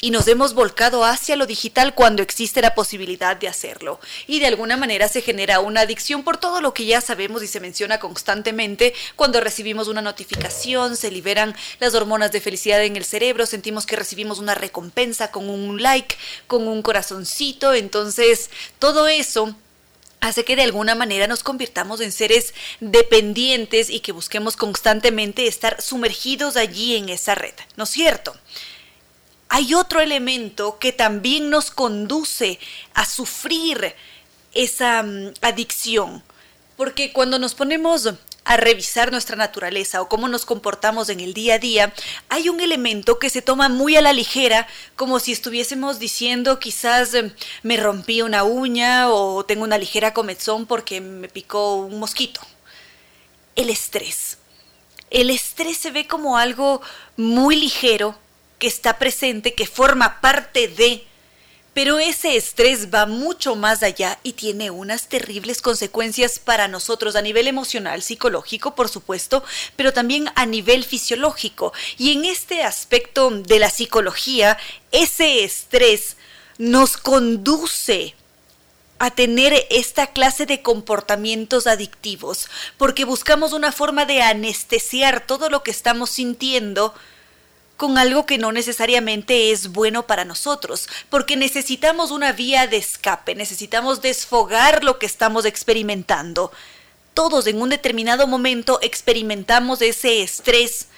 y 0.00 0.10
nos 0.10 0.28
hemos 0.28 0.54
volcado 0.54 1.04
hacia 1.04 1.36
lo 1.36 1.46
digital 1.46 1.94
cuando 1.94 2.22
existe 2.22 2.62
la 2.62 2.74
posibilidad 2.74 3.36
de 3.36 3.48
hacerlo. 3.48 3.98
Y 4.26 4.38
de 4.40 4.46
alguna 4.46 4.76
manera 4.76 5.08
se 5.08 5.22
genera 5.22 5.60
una 5.60 5.80
adicción 5.80 6.22
por 6.22 6.36
todo 6.36 6.60
lo 6.60 6.72
que 6.72 6.86
ya 6.86 7.00
sabemos 7.00 7.42
y 7.42 7.48
se 7.48 7.60
menciona 7.60 7.98
constantemente. 7.98 8.94
Cuando 9.16 9.40
recibimos 9.40 9.88
una 9.88 10.02
notificación, 10.02 10.96
se 10.96 11.10
liberan 11.10 11.54
las 11.80 11.94
hormonas 11.94 12.30
de 12.30 12.40
felicidad 12.40 12.82
en 12.84 12.96
el 12.96 13.04
cerebro, 13.04 13.46
sentimos 13.46 13.86
que 13.86 13.96
recibimos 13.96 14.38
una 14.38 14.54
recompensa 14.54 15.30
con 15.30 15.48
un 15.50 15.82
like, 15.82 16.16
con 16.46 16.68
un 16.68 16.82
corazoncito. 16.82 17.74
Entonces, 17.74 18.50
todo 18.78 19.08
eso 19.08 19.56
hace 20.20 20.44
que 20.44 20.56
de 20.56 20.62
alguna 20.62 20.94
manera 20.94 21.26
nos 21.26 21.42
convirtamos 21.42 22.00
en 22.00 22.12
seres 22.12 22.54
dependientes 22.80 23.90
y 23.90 24.00
que 24.00 24.12
busquemos 24.12 24.56
constantemente 24.56 25.46
estar 25.46 25.80
sumergidos 25.80 26.56
allí 26.56 26.96
en 26.96 27.08
esa 27.08 27.34
red, 27.34 27.54
¿no 27.76 27.84
es 27.84 27.90
cierto? 27.90 28.34
Hay 29.48 29.74
otro 29.74 30.00
elemento 30.00 30.78
que 30.78 30.92
también 30.92 31.50
nos 31.50 31.70
conduce 31.70 32.58
a 32.94 33.04
sufrir 33.04 33.94
esa 34.52 35.02
mm, 35.02 35.34
adicción. 35.40 36.22
Porque 36.76 37.12
cuando 37.12 37.38
nos 37.38 37.54
ponemos 37.54 38.08
a 38.44 38.56
revisar 38.56 39.10
nuestra 39.10 39.36
naturaleza 39.36 40.00
o 40.00 40.08
cómo 40.08 40.28
nos 40.28 40.46
comportamos 40.46 41.08
en 41.08 41.20
el 41.20 41.34
día 41.34 41.54
a 41.54 41.58
día, 41.58 41.92
hay 42.28 42.48
un 42.48 42.60
elemento 42.60 43.18
que 43.18 43.30
se 43.30 43.42
toma 43.42 43.68
muy 43.68 43.96
a 43.96 44.00
la 44.00 44.12
ligera, 44.12 44.66
como 44.96 45.18
si 45.18 45.32
estuviésemos 45.32 45.98
diciendo 45.98 46.58
quizás 46.58 47.12
mm, 47.14 47.28
me 47.62 47.76
rompí 47.76 48.22
una 48.22 48.44
uña 48.44 49.10
o 49.10 49.44
tengo 49.44 49.64
una 49.64 49.78
ligera 49.78 50.14
comezón 50.14 50.66
porque 50.66 51.00
me 51.00 51.28
picó 51.28 51.76
un 51.76 51.98
mosquito. 51.98 52.40
El 53.56 53.70
estrés. 53.70 54.38
El 55.10 55.30
estrés 55.30 55.78
se 55.78 55.90
ve 55.90 56.06
como 56.06 56.36
algo 56.36 56.82
muy 57.16 57.56
ligero, 57.56 58.14
que 58.58 58.66
está 58.66 58.98
presente, 58.98 59.54
que 59.54 59.66
forma 59.66 60.20
parte 60.20 60.68
de, 60.68 61.04
pero 61.74 61.98
ese 62.00 62.36
estrés 62.36 62.92
va 62.92 63.06
mucho 63.06 63.54
más 63.54 63.82
allá 63.82 64.18
y 64.24 64.32
tiene 64.32 64.70
unas 64.70 65.08
terribles 65.08 65.62
consecuencias 65.62 66.38
para 66.40 66.66
nosotros 66.66 67.14
a 67.14 67.22
nivel 67.22 67.46
emocional, 67.46 68.02
psicológico, 68.02 68.74
por 68.74 68.88
supuesto, 68.88 69.44
pero 69.76 69.92
también 69.92 70.28
a 70.34 70.44
nivel 70.44 70.84
fisiológico. 70.84 71.72
Y 71.96 72.12
en 72.12 72.24
este 72.24 72.64
aspecto 72.64 73.30
de 73.30 73.60
la 73.60 73.70
psicología, 73.70 74.58
ese 74.90 75.44
estrés 75.44 76.16
nos 76.58 76.96
conduce 76.96 78.16
a 78.98 79.12
tener 79.12 79.54
esta 79.70 80.08
clase 80.08 80.46
de 80.46 80.62
comportamientos 80.62 81.66
adictivos, 81.66 82.48
porque 82.76 83.04
buscamos 83.04 83.52
una 83.52 83.70
forma 83.70 84.04
de 84.04 84.22
anestesiar 84.22 85.24
todo 85.24 85.48
lo 85.50 85.62
que 85.62 85.70
estamos 85.70 86.10
sintiendo, 86.10 86.94
con 87.78 87.96
algo 87.96 88.26
que 88.26 88.38
no 88.38 88.50
necesariamente 88.50 89.52
es 89.52 89.68
bueno 89.68 90.04
para 90.08 90.24
nosotros, 90.24 90.88
porque 91.08 91.36
necesitamos 91.36 92.10
una 92.10 92.32
vía 92.32 92.66
de 92.66 92.76
escape, 92.76 93.36
necesitamos 93.36 94.02
desfogar 94.02 94.82
lo 94.82 94.98
que 94.98 95.06
estamos 95.06 95.44
experimentando. 95.44 96.50
Todos 97.14 97.46
en 97.46 97.62
un 97.62 97.68
determinado 97.68 98.26
momento 98.26 98.80
experimentamos 98.82 99.80
ese 99.80 100.22
estrés, 100.22 100.88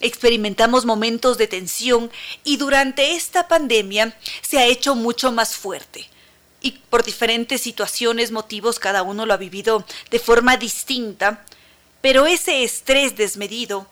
experimentamos 0.00 0.84
momentos 0.84 1.36
de 1.36 1.48
tensión 1.48 2.12
y 2.44 2.58
durante 2.58 3.16
esta 3.16 3.48
pandemia 3.48 4.16
se 4.40 4.58
ha 4.58 4.66
hecho 4.66 4.94
mucho 4.94 5.32
más 5.32 5.56
fuerte. 5.56 6.08
Y 6.60 6.78
por 6.90 7.02
diferentes 7.02 7.60
situaciones, 7.60 8.30
motivos, 8.30 8.78
cada 8.78 9.02
uno 9.02 9.26
lo 9.26 9.34
ha 9.34 9.36
vivido 9.36 9.84
de 10.12 10.20
forma 10.20 10.56
distinta, 10.56 11.44
pero 12.00 12.26
ese 12.26 12.62
estrés 12.62 13.16
desmedido 13.16 13.88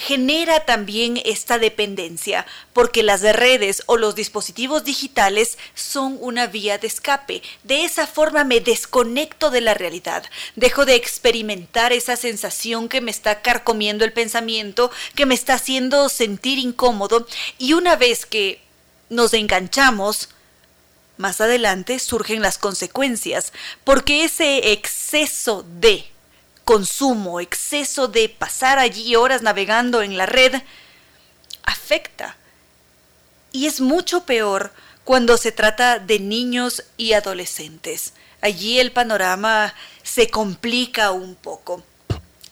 genera 0.00 0.60
también 0.60 1.20
esta 1.26 1.58
dependencia, 1.58 2.46
porque 2.72 3.02
las 3.02 3.20
redes 3.20 3.82
o 3.84 3.98
los 3.98 4.14
dispositivos 4.14 4.82
digitales 4.82 5.58
son 5.74 6.16
una 6.20 6.46
vía 6.46 6.78
de 6.78 6.86
escape. 6.86 7.42
De 7.64 7.84
esa 7.84 8.06
forma 8.06 8.42
me 8.44 8.60
desconecto 8.60 9.50
de 9.50 9.60
la 9.60 9.74
realidad, 9.74 10.24
dejo 10.56 10.86
de 10.86 10.94
experimentar 10.94 11.92
esa 11.92 12.16
sensación 12.16 12.88
que 12.88 13.02
me 13.02 13.10
está 13.10 13.42
carcomiendo 13.42 14.06
el 14.06 14.14
pensamiento, 14.14 14.90
que 15.14 15.26
me 15.26 15.34
está 15.34 15.54
haciendo 15.54 16.08
sentir 16.08 16.58
incómodo, 16.58 17.26
y 17.58 17.74
una 17.74 17.94
vez 17.96 18.24
que 18.24 18.62
nos 19.10 19.34
enganchamos, 19.34 20.30
más 21.18 21.42
adelante 21.42 21.98
surgen 21.98 22.40
las 22.40 22.56
consecuencias, 22.56 23.52
porque 23.84 24.24
ese 24.24 24.72
exceso 24.72 25.66
de 25.78 26.09
consumo, 26.70 27.40
exceso 27.40 28.06
de 28.06 28.28
pasar 28.28 28.78
allí 28.78 29.16
horas 29.16 29.42
navegando 29.42 30.02
en 30.02 30.16
la 30.16 30.26
red, 30.26 30.54
afecta. 31.64 32.36
Y 33.50 33.66
es 33.66 33.80
mucho 33.80 34.24
peor 34.24 34.72
cuando 35.02 35.36
se 35.36 35.50
trata 35.50 35.98
de 35.98 36.20
niños 36.20 36.84
y 36.96 37.14
adolescentes. 37.14 38.12
Allí 38.40 38.78
el 38.78 38.92
panorama 38.92 39.74
se 40.04 40.30
complica 40.30 41.10
un 41.10 41.34
poco. 41.34 41.82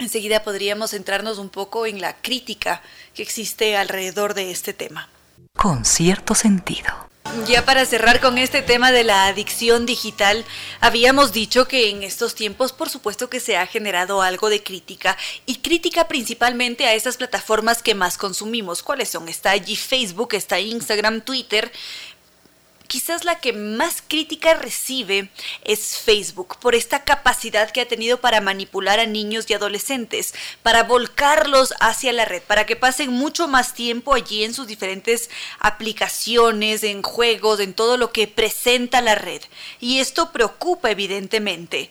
Enseguida 0.00 0.42
podríamos 0.42 0.90
centrarnos 0.90 1.38
un 1.38 1.48
poco 1.48 1.86
en 1.86 2.00
la 2.00 2.16
crítica 2.16 2.82
que 3.14 3.22
existe 3.22 3.76
alrededor 3.76 4.34
de 4.34 4.50
este 4.50 4.72
tema. 4.72 5.08
Con 5.54 5.84
cierto 5.84 6.34
sentido. 6.34 7.07
Ya 7.46 7.64
para 7.64 7.84
cerrar 7.84 8.20
con 8.20 8.38
este 8.38 8.62
tema 8.62 8.90
de 8.90 9.04
la 9.04 9.26
adicción 9.26 9.86
digital, 9.86 10.44
habíamos 10.80 11.32
dicho 11.32 11.68
que 11.68 11.90
en 11.90 12.02
estos 12.02 12.34
tiempos 12.34 12.72
por 12.72 12.88
supuesto 12.88 13.30
que 13.30 13.38
se 13.38 13.56
ha 13.56 13.66
generado 13.66 14.22
algo 14.22 14.48
de 14.48 14.62
crítica 14.62 15.16
y 15.46 15.56
crítica 15.56 16.08
principalmente 16.08 16.86
a 16.86 16.94
esas 16.94 17.16
plataformas 17.16 17.82
que 17.82 17.94
más 17.94 18.18
consumimos. 18.18 18.82
¿Cuáles 18.82 19.10
son? 19.10 19.28
Está 19.28 19.50
allí 19.50 19.76
Facebook, 19.76 20.34
está 20.34 20.58
Instagram, 20.58 21.20
Twitter, 21.20 21.70
quizás 22.88 23.24
la 23.24 23.38
que 23.38 23.52
más 23.52 24.02
crítica 24.06 24.54
recibe 24.54 25.30
es 25.62 25.98
Facebook 25.98 26.56
por 26.58 26.74
esta 26.74 27.04
capacidad 27.04 27.70
que 27.70 27.82
ha 27.82 27.88
tenido 27.88 28.20
para 28.20 28.40
manipular 28.40 28.98
a 28.98 29.06
niños 29.06 29.44
y 29.48 29.54
adolescentes, 29.54 30.34
para 30.62 30.82
volcarlos 30.84 31.74
hacia 31.80 32.12
la 32.14 32.24
red, 32.24 32.42
para 32.42 32.64
que 32.66 32.76
pasen 32.76 33.10
mucho 33.10 33.46
más 33.46 33.74
tiempo 33.74 34.14
allí 34.14 34.42
en 34.42 34.54
sus 34.54 34.66
diferentes 34.66 35.28
aplicaciones, 35.60 36.82
en 36.82 37.02
juegos, 37.02 37.60
en 37.60 37.74
todo 37.74 37.98
lo 37.98 38.10
que 38.10 38.26
presenta 38.26 39.02
la 39.02 39.14
red. 39.14 39.42
Y 39.80 40.00
esto 40.00 40.32
preocupa 40.32 40.90
evidentemente, 40.90 41.90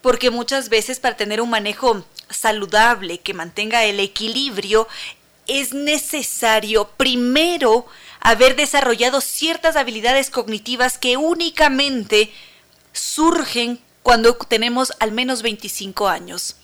porque 0.00 0.30
muchas 0.30 0.68
veces 0.68 1.00
para 1.00 1.16
tener 1.16 1.40
un 1.40 1.50
manejo 1.50 2.04
saludable 2.30 3.18
que 3.18 3.34
mantenga 3.34 3.84
el 3.84 3.98
equilibrio, 3.98 4.86
es 5.46 5.74
necesario 5.74 6.88
primero 6.96 7.86
haber 8.24 8.56
desarrollado 8.56 9.20
ciertas 9.20 9.76
habilidades 9.76 10.30
cognitivas 10.30 10.96
que 10.96 11.18
únicamente 11.18 12.32
surgen 12.92 13.78
cuando 14.02 14.34
tenemos 14.34 14.94
al 14.98 15.12
menos 15.12 15.42
25 15.42 16.08
años. 16.08 16.56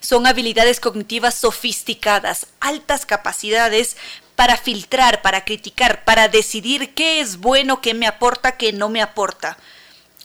Son 0.00 0.26
habilidades 0.26 0.80
cognitivas 0.80 1.36
sofisticadas, 1.36 2.48
altas 2.58 3.06
capacidades 3.06 3.96
para 4.34 4.56
filtrar, 4.56 5.22
para 5.22 5.44
criticar, 5.44 6.04
para 6.04 6.26
decidir 6.28 6.92
qué 6.92 7.20
es 7.20 7.38
bueno, 7.38 7.80
qué 7.80 7.94
me 7.94 8.08
aporta, 8.08 8.56
qué 8.56 8.72
no 8.72 8.88
me 8.88 9.00
aporta. 9.00 9.56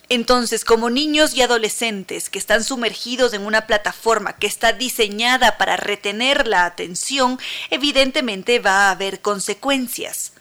Entonces, 0.09 0.65
como 0.65 0.89
niños 0.89 1.35
y 1.35 1.43
adolescentes 1.43 2.31
que 2.31 2.39
están 2.39 2.63
sumergidos 2.63 3.33
en 3.33 3.45
una 3.45 3.67
plataforma 3.67 4.33
que 4.33 4.47
está 4.47 4.73
diseñada 4.73 5.59
para 5.59 5.77
retener 5.77 6.47
la 6.47 6.65
atención, 6.65 7.39
evidentemente 7.69 8.57
va 8.57 8.87
a 8.87 8.91
haber 8.91 9.21
consecuencias. 9.21 10.33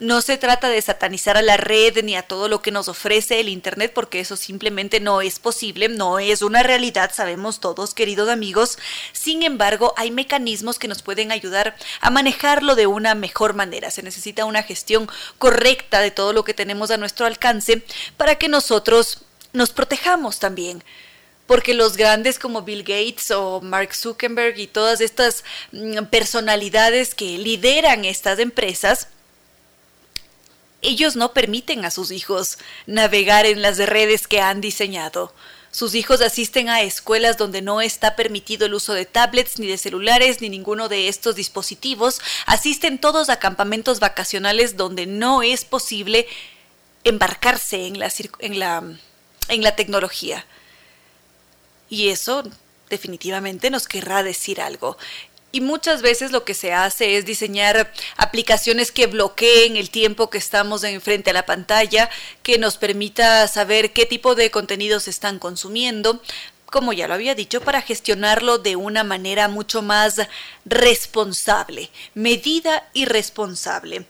No 0.00 0.22
se 0.22 0.38
trata 0.38 0.68
de 0.68 0.82
satanizar 0.82 1.36
a 1.36 1.42
la 1.42 1.56
red 1.56 2.02
ni 2.02 2.16
a 2.16 2.22
todo 2.22 2.48
lo 2.48 2.62
que 2.62 2.72
nos 2.72 2.88
ofrece 2.88 3.38
el 3.38 3.48
Internet 3.48 3.92
porque 3.94 4.18
eso 4.18 4.36
simplemente 4.36 4.98
no 4.98 5.20
es 5.20 5.38
posible, 5.38 5.88
no 5.88 6.18
es 6.18 6.42
una 6.42 6.64
realidad, 6.64 7.12
sabemos 7.14 7.60
todos, 7.60 7.94
queridos 7.94 8.28
amigos. 8.28 8.76
Sin 9.12 9.44
embargo, 9.44 9.94
hay 9.96 10.10
mecanismos 10.10 10.80
que 10.80 10.88
nos 10.88 11.02
pueden 11.02 11.30
ayudar 11.30 11.76
a 12.00 12.10
manejarlo 12.10 12.74
de 12.74 12.88
una 12.88 13.14
mejor 13.14 13.54
manera. 13.54 13.92
Se 13.92 14.02
necesita 14.02 14.44
una 14.44 14.64
gestión 14.64 15.08
correcta 15.38 16.00
de 16.00 16.10
todo 16.10 16.32
lo 16.32 16.42
que 16.42 16.54
tenemos 16.54 16.90
a 16.90 16.96
nuestro 16.96 17.26
alcance 17.26 17.84
para 18.16 18.34
que 18.34 18.48
nosotros 18.48 19.22
nos 19.52 19.70
protejamos 19.70 20.40
también 20.40 20.82
porque 21.46 21.74
los 21.74 21.96
grandes 21.96 22.38
como 22.38 22.62
Bill 22.62 22.82
Gates 22.82 23.30
o 23.30 23.60
Mark 23.60 23.94
Zuckerberg 23.94 24.58
y 24.58 24.66
todas 24.66 25.00
estas 25.00 25.44
mm, 25.72 26.04
personalidades 26.04 27.14
que 27.14 27.38
lideran 27.38 28.04
estas 28.04 28.38
empresas, 28.38 29.08
ellos 30.84 31.16
no 31.16 31.32
permiten 31.32 31.84
a 31.84 31.90
sus 31.90 32.10
hijos 32.10 32.58
navegar 32.86 33.46
en 33.46 33.62
las 33.62 33.78
redes 33.78 34.26
que 34.28 34.40
han 34.40 34.60
diseñado. 34.60 35.34
Sus 35.74 35.96
hijos 35.96 36.20
asisten 36.20 36.68
a 36.68 36.82
escuelas 36.82 37.36
donde 37.36 37.60
no 37.60 37.80
está 37.80 38.14
permitido 38.14 38.66
el 38.66 38.74
uso 38.74 38.92
de 38.94 39.06
tablets, 39.06 39.58
ni 39.58 39.66
de 39.66 39.76
celulares, 39.76 40.40
ni 40.40 40.48
ninguno 40.48 40.88
de 40.88 41.08
estos 41.08 41.34
dispositivos. 41.34 42.20
Asisten 42.46 43.00
todos 43.00 43.28
a 43.28 43.40
campamentos 43.40 43.98
vacacionales 43.98 44.76
donde 44.76 45.06
no 45.06 45.42
es 45.42 45.64
posible 45.64 46.28
embarcarse 47.02 47.88
en 47.88 47.98
la, 47.98 48.12
en 48.38 48.58
la, 48.60 48.84
en 49.48 49.62
la 49.62 49.74
tecnología. 49.74 50.46
Y 51.90 52.10
eso 52.10 52.44
definitivamente 52.88 53.68
nos 53.68 53.88
querrá 53.88 54.22
decir 54.22 54.60
algo. 54.60 54.96
Y 55.54 55.60
muchas 55.60 56.02
veces 56.02 56.32
lo 56.32 56.42
que 56.42 56.52
se 56.52 56.72
hace 56.72 57.16
es 57.16 57.26
diseñar 57.26 57.92
aplicaciones 58.16 58.90
que 58.90 59.06
bloqueen 59.06 59.76
el 59.76 59.88
tiempo 59.88 60.28
que 60.28 60.36
estamos 60.38 60.82
enfrente 60.82 61.30
a 61.30 61.32
la 61.32 61.46
pantalla, 61.46 62.10
que 62.42 62.58
nos 62.58 62.76
permita 62.76 63.46
saber 63.46 63.92
qué 63.92 64.04
tipo 64.04 64.34
de 64.34 64.50
contenidos 64.50 65.06
están 65.06 65.38
consumiendo, 65.38 66.20
como 66.66 66.92
ya 66.92 67.06
lo 67.06 67.14
había 67.14 67.36
dicho, 67.36 67.60
para 67.60 67.82
gestionarlo 67.82 68.58
de 68.58 68.74
una 68.74 69.04
manera 69.04 69.46
mucho 69.46 69.80
más 69.80 70.16
responsable, 70.64 71.88
medida 72.14 72.88
y 72.92 73.04
responsable. 73.04 74.06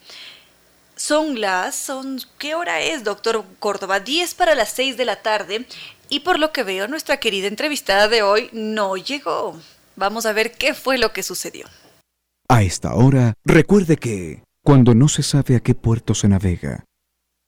Son 0.97 1.43
las, 1.43 1.77
son, 1.77 2.23
¿qué 2.39 2.55
hora 2.55 2.81
es, 2.81 3.05
doctor 3.05 3.45
Córdoba? 3.59 4.01
10 4.01 4.33
para 4.33 4.55
las 4.55 4.71
6 4.71 4.97
de 4.97 5.05
la 5.05 5.17
tarde 5.17 5.67
y 6.09 6.21
por 6.21 6.39
lo 6.39 6.53
que 6.53 6.63
veo 6.63 6.89
nuestra 6.89 7.19
querida 7.19 7.49
entrevistada 7.49 8.09
de 8.09 8.23
hoy 8.23 8.49
no 8.53 8.97
llegó. 8.97 9.61
Vamos 9.97 10.27
a 10.27 10.33
ver 10.33 10.53
qué 10.53 10.75
fue 10.75 10.99
lo 10.99 11.13
que 11.13 11.23
sucedió. 11.23 11.67
A 12.49 12.63
esta 12.63 12.95
hora, 12.95 13.35
recuerde 13.45 13.97
que, 13.97 14.43
cuando 14.63 14.95
no 14.95 15.09
se 15.09 15.23
sabe 15.23 15.57
a 15.57 15.61
qué 15.61 15.75
puerto 15.75 16.15
se 16.15 16.29
navega, 16.29 16.85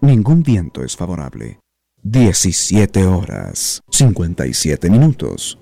ningún 0.00 0.42
viento 0.42 0.82
es 0.82 0.96
favorable. 0.96 1.58
17 2.02 3.04
horas, 3.04 3.82
57 3.90 4.90
minutos. 4.90 5.58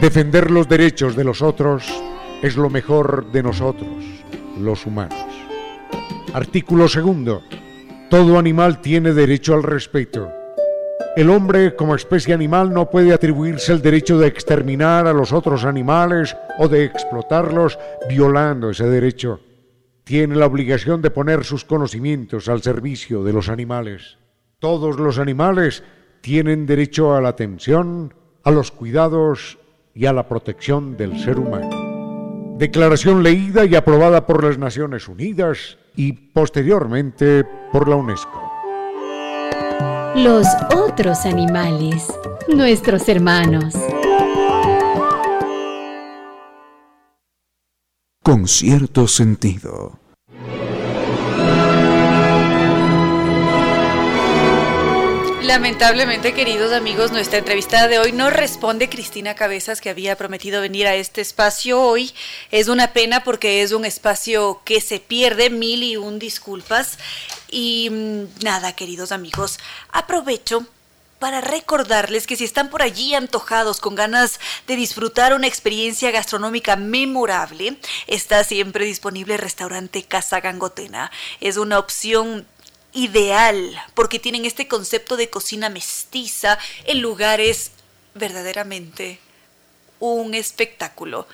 Defender 0.00 0.50
los 0.50 0.68
derechos 0.68 1.14
de 1.14 1.24
los 1.24 1.42
otros 1.42 1.84
es 2.42 2.56
lo 2.56 2.70
mejor 2.70 3.30
de 3.32 3.42
nosotros, 3.42 4.04
los 4.58 4.84
humanos. 4.86 5.26
Artículo 6.32 6.88
segundo. 6.88 7.42
Todo 8.08 8.38
animal 8.38 8.80
tiene 8.80 9.12
derecho 9.12 9.54
al 9.54 9.62
respeto. 9.62 10.39
El 11.16 11.28
hombre 11.28 11.74
como 11.74 11.96
especie 11.96 12.32
animal 12.32 12.72
no 12.72 12.88
puede 12.88 13.12
atribuirse 13.12 13.72
el 13.72 13.82
derecho 13.82 14.16
de 14.18 14.28
exterminar 14.28 15.08
a 15.08 15.12
los 15.12 15.32
otros 15.32 15.64
animales 15.64 16.36
o 16.58 16.68
de 16.68 16.84
explotarlos 16.84 17.80
violando 18.08 18.70
ese 18.70 18.88
derecho. 18.88 19.40
Tiene 20.04 20.36
la 20.36 20.46
obligación 20.46 21.02
de 21.02 21.10
poner 21.10 21.44
sus 21.44 21.64
conocimientos 21.64 22.48
al 22.48 22.62
servicio 22.62 23.24
de 23.24 23.32
los 23.32 23.48
animales. 23.48 24.18
Todos 24.60 25.00
los 25.00 25.18
animales 25.18 25.82
tienen 26.20 26.64
derecho 26.64 27.14
a 27.14 27.20
la 27.20 27.30
atención, 27.30 28.14
a 28.44 28.52
los 28.52 28.70
cuidados 28.70 29.58
y 29.94 30.06
a 30.06 30.12
la 30.12 30.28
protección 30.28 30.96
del 30.96 31.18
ser 31.18 31.40
humano. 31.40 32.56
Declaración 32.56 33.24
leída 33.24 33.64
y 33.64 33.74
aprobada 33.74 34.26
por 34.26 34.44
las 34.44 34.58
Naciones 34.58 35.08
Unidas 35.08 35.76
y 35.96 36.12
posteriormente 36.12 37.44
por 37.72 37.88
la 37.88 37.96
UNESCO. 37.96 38.49
Los 40.16 40.44
otros 40.74 41.24
animales, 41.24 42.12
nuestros 42.48 43.08
hermanos. 43.08 43.74
Con 48.24 48.48
cierto 48.48 49.06
sentido. 49.06 50.00
Lamentablemente, 55.50 56.32
queridos 56.32 56.72
amigos, 56.72 57.10
nuestra 57.10 57.40
entrevistada 57.40 57.88
de 57.88 57.98
hoy 57.98 58.12
no 58.12 58.30
responde 58.30 58.88
Cristina 58.88 59.34
Cabezas, 59.34 59.80
que 59.80 59.90
había 59.90 60.16
prometido 60.16 60.60
venir 60.60 60.86
a 60.86 60.94
este 60.94 61.20
espacio 61.20 61.82
hoy. 61.82 62.14
Es 62.52 62.68
una 62.68 62.92
pena 62.92 63.24
porque 63.24 63.60
es 63.60 63.72
un 63.72 63.84
espacio 63.84 64.60
que 64.64 64.80
se 64.80 65.00
pierde, 65.00 65.50
mil 65.50 65.82
y 65.82 65.96
un 65.96 66.20
disculpas. 66.20 66.98
Y 67.50 67.88
mm, 67.90 68.44
nada, 68.44 68.76
queridos 68.76 69.10
amigos, 69.10 69.58
aprovecho 69.90 70.68
para 71.18 71.40
recordarles 71.40 72.28
que 72.28 72.36
si 72.36 72.44
están 72.44 72.70
por 72.70 72.80
allí 72.80 73.16
antojados 73.16 73.80
con 73.80 73.96
ganas 73.96 74.38
de 74.68 74.76
disfrutar 74.76 75.34
una 75.34 75.48
experiencia 75.48 76.12
gastronómica 76.12 76.76
memorable, 76.76 77.76
está 78.06 78.44
siempre 78.44 78.84
disponible 78.84 79.34
el 79.34 79.40
restaurante 79.40 80.04
Casa 80.04 80.40
Gangotena. 80.40 81.10
Es 81.40 81.56
una 81.56 81.80
opción 81.80 82.46
ideal, 82.92 83.80
porque 83.94 84.18
tienen 84.18 84.44
este 84.44 84.68
concepto 84.68 85.16
de 85.16 85.30
cocina 85.30 85.68
mestiza. 85.68 86.58
El 86.84 86.98
lugar 86.98 87.40
es 87.40 87.72
verdaderamente 88.14 89.18
un 89.98 90.34
espectáculo. 90.34 91.26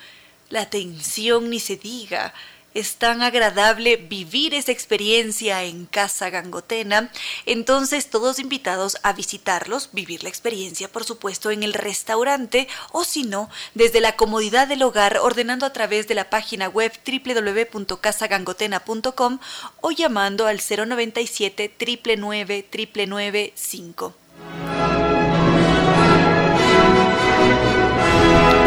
La 0.49 0.61
atención 0.61 1.49
ni 1.49 1.59
se 1.59 1.77
diga. 1.77 2.33
Es 2.77 2.95
tan 2.97 3.23
agradable 3.23 3.97
vivir 3.97 4.53
esa 4.53 4.71
experiencia 4.71 5.63
en 5.63 5.87
Casa 5.87 6.29
Gangotena. 6.29 7.09
Entonces, 7.47 8.11
todos 8.11 8.37
invitados 8.37 8.97
a 9.01 9.13
visitarlos, 9.13 9.89
vivir 9.93 10.21
la 10.21 10.29
experiencia, 10.29 10.87
por 10.87 11.03
supuesto, 11.03 11.49
en 11.49 11.63
el 11.63 11.73
restaurante 11.73 12.67
o 12.91 13.03
si 13.03 13.23
no, 13.23 13.49
desde 13.73 13.99
la 13.99 14.15
comodidad 14.15 14.67
del 14.67 14.83
hogar, 14.83 15.17
ordenando 15.17 15.65
a 15.65 15.73
través 15.73 16.07
de 16.07 16.13
la 16.13 16.29
página 16.29 16.69
web 16.69 16.91
www.casagangotena.com 17.03 19.39
o 19.81 19.89
llamando 19.89 20.45
al 20.45 20.59
097 20.59 21.73
999 22.15 23.53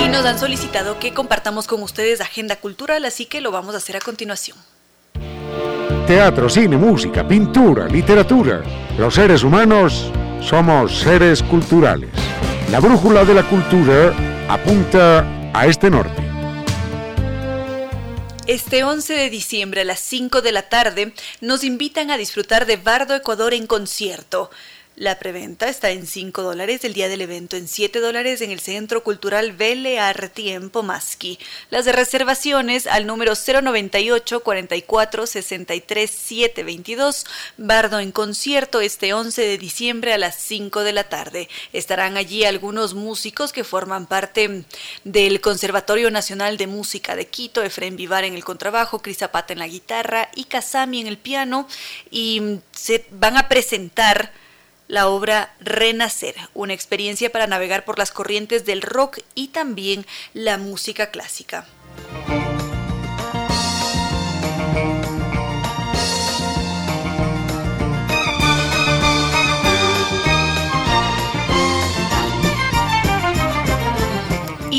y 0.05 0.09
nos 0.09 0.25
han 0.25 0.39
solicitado 0.39 0.99
que 0.99 1.13
compartamos 1.13 1.67
con 1.67 1.83
ustedes 1.83 2.21
agenda 2.21 2.57
cultural, 2.57 3.05
así 3.05 3.27
que 3.27 3.41
lo 3.41 3.51
vamos 3.51 3.75
a 3.75 3.79
hacer 3.79 3.97
a 3.97 4.01
continuación. 4.01 4.57
Teatro, 6.07 6.49
cine, 6.49 6.77
música, 6.77 7.27
pintura, 7.27 7.87
literatura. 7.87 8.63
Los 8.99 9.15
seres 9.15 9.43
humanos 9.43 10.11
somos 10.41 10.99
seres 11.01 11.43
culturales. 11.43 12.11
La 12.71 12.81
brújula 12.81 13.25
de 13.25 13.35
la 13.35 13.43
cultura 13.49 14.15
apunta 14.49 15.25
a 15.53 15.67
este 15.67 15.91
norte. 15.91 16.23
Este 18.47 18.83
11 18.83 19.13
de 19.13 19.31
diciembre 19.31 19.83
a 19.83 19.85
las 19.85 20.01
5 20.01 20.43
de 20.43 20.51
la 20.51 20.63
tarde 20.63 21.13
nos 21.41 21.63
invitan 21.63 22.11
a 22.11 22.17
disfrutar 22.17 22.67
de 22.67 22.77
Bardo 22.77 23.15
Ecuador 23.15 23.55
en 23.55 23.67
concierto. 23.67 24.51
La 25.01 25.19
preventa 25.19 25.67
está 25.71 25.89
en 25.89 26.07
5 26.07 26.43
dólares, 26.43 26.85
el 26.85 26.93
día 26.93 27.09
del 27.09 27.23
evento 27.23 27.57
en 27.57 27.69
7 27.69 28.01
dólares 28.01 28.43
en 28.43 28.51
el 28.51 28.61
Centro 28.61 29.03
Cultural 29.03 29.53
Belle 29.53 29.99
Arti 29.99 30.51
en 30.51 30.69
Pomaski. 30.69 31.39
Las 31.71 31.87
reservaciones 31.87 32.87
al 32.87 33.07
número 33.07 33.33
098 33.33 34.41
44 34.41 35.27
63 35.27 36.11
722. 36.11 37.25
Bardo 37.57 37.99
en 37.99 38.13
concierto 38.13 38.83
este 38.83 39.15
11 39.15 39.41
de 39.41 39.57
diciembre 39.57 40.13
a 40.13 40.19
las 40.19 40.35
5 40.35 40.83
de 40.83 40.93
la 40.93 41.05
tarde. 41.05 41.49
Estarán 41.73 42.19
allí 42.19 42.45
algunos 42.45 42.93
músicos 42.93 43.55
que 43.55 43.65
forman 43.65 44.07
parte 44.07 44.67
del 45.05 45.41
Conservatorio 45.41 46.11
Nacional 46.11 46.59
de 46.59 46.67
Música 46.67 47.17
de 47.17 47.27
Quito, 47.27 47.63
Efren 47.63 47.97
Vivar 47.97 48.25
en 48.25 48.35
el 48.35 48.45
contrabajo, 48.45 48.99
Cris 48.99 49.17
Zapata 49.17 49.55
en 49.55 49.61
la 49.61 49.67
guitarra 49.67 50.29
y 50.35 50.45
Kasami 50.45 51.01
en 51.01 51.07
el 51.07 51.17
piano 51.17 51.67
y 52.11 52.59
se 52.73 53.07
van 53.13 53.39
a 53.39 53.49
presentar 53.49 54.31
la 54.91 55.09
obra 55.09 55.55
Renacer, 55.61 56.35
una 56.53 56.75
experiencia 56.75 57.31
para 57.31 57.47
navegar 57.47 57.85
por 57.85 57.97
las 57.97 58.11
corrientes 58.11 58.67
del 58.67 58.83
rock 58.83 59.21
y 59.37 59.49
también 59.49 60.05
la 60.35 60.59
música 60.59 61.13
clásica. 61.13 61.65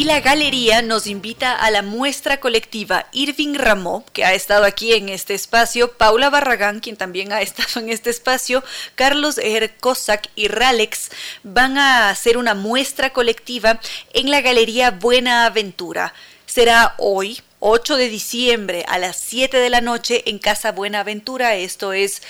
Y 0.01 0.05
la 0.05 0.19
galería 0.19 0.81
nos 0.81 1.05
invita 1.05 1.55
a 1.55 1.69
la 1.69 1.83
muestra 1.83 2.39
colectiva 2.39 3.05
Irving 3.11 3.53
Ramó, 3.53 4.03
que 4.13 4.25
ha 4.25 4.33
estado 4.33 4.65
aquí 4.65 4.93
en 4.93 5.09
este 5.09 5.35
espacio, 5.35 5.91
Paula 5.91 6.31
Barragán, 6.31 6.79
quien 6.79 6.97
también 6.97 7.31
ha 7.31 7.41
estado 7.43 7.81
en 7.81 7.89
este 7.91 8.09
espacio, 8.09 8.63
Carlos 8.95 9.37
Erkosak 9.37 10.27
y 10.35 10.47
Ralex 10.47 11.11
van 11.43 11.77
a 11.77 12.09
hacer 12.09 12.39
una 12.39 12.55
muestra 12.55 13.13
colectiva 13.13 13.79
en 14.11 14.31
la 14.31 14.41
galería 14.41 14.89
Buena 14.89 15.45
Aventura. 15.45 16.15
Será 16.47 16.95
hoy, 16.97 17.39
8 17.59 17.95
de 17.95 18.09
diciembre, 18.09 18.83
a 18.87 18.97
las 18.97 19.17
7 19.17 19.55
de 19.55 19.69
la 19.69 19.81
noche 19.81 20.23
en 20.25 20.39
Casa 20.39 20.71
Buena 20.71 21.01
Aventura. 21.01 21.53
Esto 21.53 21.93
es 21.93 22.23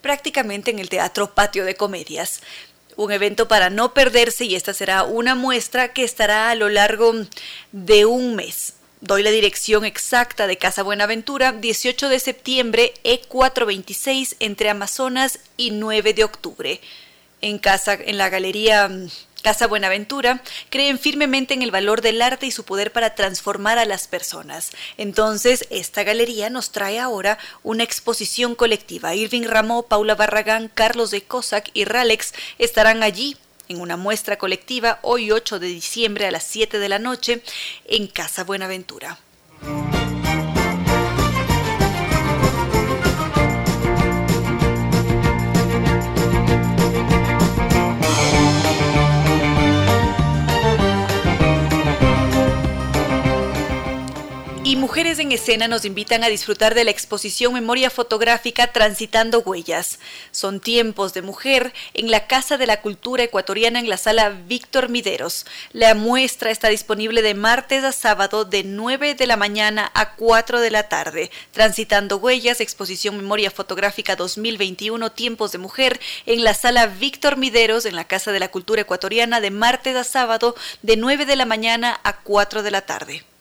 prácticamente 0.00 0.70
en 0.70 0.78
el 0.78 0.88
Teatro 0.88 1.34
Patio 1.34 1.66
de 1.66 1.76
Comedias 1.76 2.40
un 2.96 3.12
evento 3.12 3.48
para 3.48 3.70
no 3.70 3.94
perderse 3.94 4.44
y 4.44 4.54
esta 4.54 4.74
será 4.74 5.04
una 5.04 5.34
muestra 5.34 5.92
que 5.92 6.04
estará 6.04 6.50
a 6.50 6.54
lo 6.54 6.68
largo 6.68 7.14
de 7.72 8.04
un 8.04 8.34
mes. 8.34 8.74
Doy 9.00 9.24
la 9.24 9.30
dirección 9.30 9.84
exacta 9.84 10.46
de 10.46 10.58
Casa 10.58 10.84
Buenaventura, 10.84 11.52
18 11.52 12.08
de 12.08 12.20
septiembre, 12.20 12.94
E426, 13.02 14.36
entre 14.38 14.70
Amazonas 14.70 15.40
y 15.56 15.72
9 15.72 16.14
de 16.14 16.22
octubre. 16.22 16.80
En, 17.40 17.58
casa, 17.58 17.94
en 17.94 18.16
la 18.16 18.28
galería 18.28 18.88
mm, 18.88 19.08
Casa 19.42 19.66
Buenaventura 19.66 20.40
creen 20.70 20.98
firmemente 20.98 21.52
en 21.52 21.62
el 21.62 21.72
valor 21.72 22.00
del 22.00 22.22
arte 22.22 22.46
y 22.46 22.52
su 22.52 22.64
poder 22.64 22.92
para 22.92 23.16
transformar 23.16 23.78
a 23.78 23.84
las 23.84 24.06
personas. 24.06 24.70
Entonces, 24.96 25.66
esta 25.70 26.04
galería 26.04 26.48
nos 26.48 26.70
trae 26.70 27.00
ahora 27.00 27.38
una 27.64 27.82
exposición 27.82 28.54
colectiva. 28.54 29.16
Irving 29.16 29.42
Ramó, 29.42 29.82
Paula 29.82 30.14
Barragán, 30.14 30.70
Carlos 30.72 31.10
de 31.10 31.22
Cossack 31.22 31.70
y 31.74 31.84
Ralex 31.84 32.34
estarán 32.58 33.02
allí 33.02 33.36
en 33.68 33.80
una 33.80 33.96
muestra 33.96 34.38
colectiva 34.38 35.00
hoy 35.02 35.32
8 35.32 35.58
de 35.58 35.66
diciembre 35.66 36.26
a 36.26 36.30
las 36.30 36.44
7 36.44 36.78
de 36.78 36.88
la 36.88 37.00
noche 37.00 37.42
en 37.86 38.06
Casa 38.06 38.44
Buenaventura. 38.44 39.18
Y 54.72 54.76
Mujeres 54.76 55.18
en 55.18 55.32
Escena 55.32 55.68
nos 55.68 55.84
invitan 55.84 56.24
a 56.24 56.28
disfrutar 56.28 56.74
de 56.74 56.84
la 56.84 56.90
exposición 56.90 57.52
Memoria 57.52 57.90
Fotográfica 57.90 58.72
Transitando 58.72 59.40
Huellas. 59.40 59.98
Son 60.30 60.60
tiempos 60.60 61.12
de 61.12 61.20
mujer 61.20 61.74
en 61.92 62.10
la 62.10 62.26
Casa 62.26 62.56
de 62.56 62.66
la 62.66 62.80
Cultura 62.80 63.22
Ecuatoriana 63.22 63.80
en 63.80 63.90
la 63.90 63.98
sala 63.98 64.30
Víctor 64.30 64.88
Mideros. 64.88 65.44
La 65.74 65.94
muestra 65.94 66.50
está 66.50 66.68
disponible 66.68 67.20
de 67.20 67.34
martes 67.34 67.84
a 67.84 67.92
sábado 67.92 68.46
de 68.46 68.64
9 68.64 69.14
de 69.14 69.26
la 69.26 69.36
mañana 69.36 69.92
a 69.92 70.14
4 70.14 70.62
de 70.62 70.70
la 70.70 70.88
tarde. 70.88 71.30
Transitando 71.50 72.16
Huellas, 72.16 72.62
exposición 72.62 73.18
Memoria 73.18 73.50
Fotográfica 73.50 74.16
2021 74.16 75.12
Tiempos 75.12 75.52
de 75.52 75.58
Mujer 75.58 76.00
en 76.24 76.44
la 76.44 76.54
sala 76.54 76.86
Víctor 76.86 77.36
Mideros 77.36 77.84
en 77.84 77.94
la 77.94 78.04
Casa 78.04 78.32
de 78.32 78.40
la 78.40 78.50
Cultura 78.50 78.80
Ecuatoriana 78.80 79.42
de 79.42 79.50
martes 79.50 79.96
a 79.96 80.04
sábado 80.04 80.56
de 80.80 80.96
9 80.96 81.26
de 81.26 81.36
la 81.36 81.44
mañana 81.44 82.00
a 82.04 82.22
4 82.22 82.62
de 82.62 82.70
la 82.70 82.80
tarde. 82.80 83.31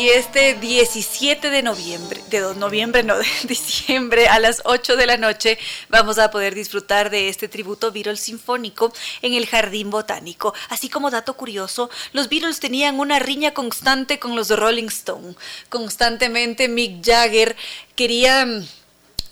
Y 0.00 0.08
este 0.08 0.54
17 0.54 1.50
de 1.50 1.62
noviembre, 1.62 2.22
de 2.30 2.40
noviembre, 2.54 3.02
no, 3.02 3.18
de 3.18 3.26
diciembre 3.46 4.28
a 4.28 4.38
las 4.38 4.62
8 4.64 4.96
de 4.96 5.04
la 5.04 5.18
noche, 5.18 5.58
vamos 5.90 6.18
a 6.18 6.30
poder 6.30 6.54
disfrutar 6.54 7.10
de 7.10 7.28
este 7.28 7.48
tributo 7.48 7.92
Beatles 7.92 8.20
sinfónico 8.20 8.94
en 9.20 9.34
el 9.34 9.46
Jardín 9.46 9.90
Botánico. 9.90 10.54
Así 10.70 10.88
como 10.88 11.10
dato 11.10 11.34
curioso, 11.34 11.90
los 12.14 12.30
Beatles 12.30 12.60
tenían 12.60 12.98
una 12.98 13.18
riña 13.18 13.52
constante 13.52 14.18
con 14.18 14.34
los 14.36 14.48
Rolling 14.48 14.88
Stone. 14.88 15.34
Constantemente 15.68 16.68
Mick 16.68 17.04
Jagger 17.04 17.54
quería 17.94 18.48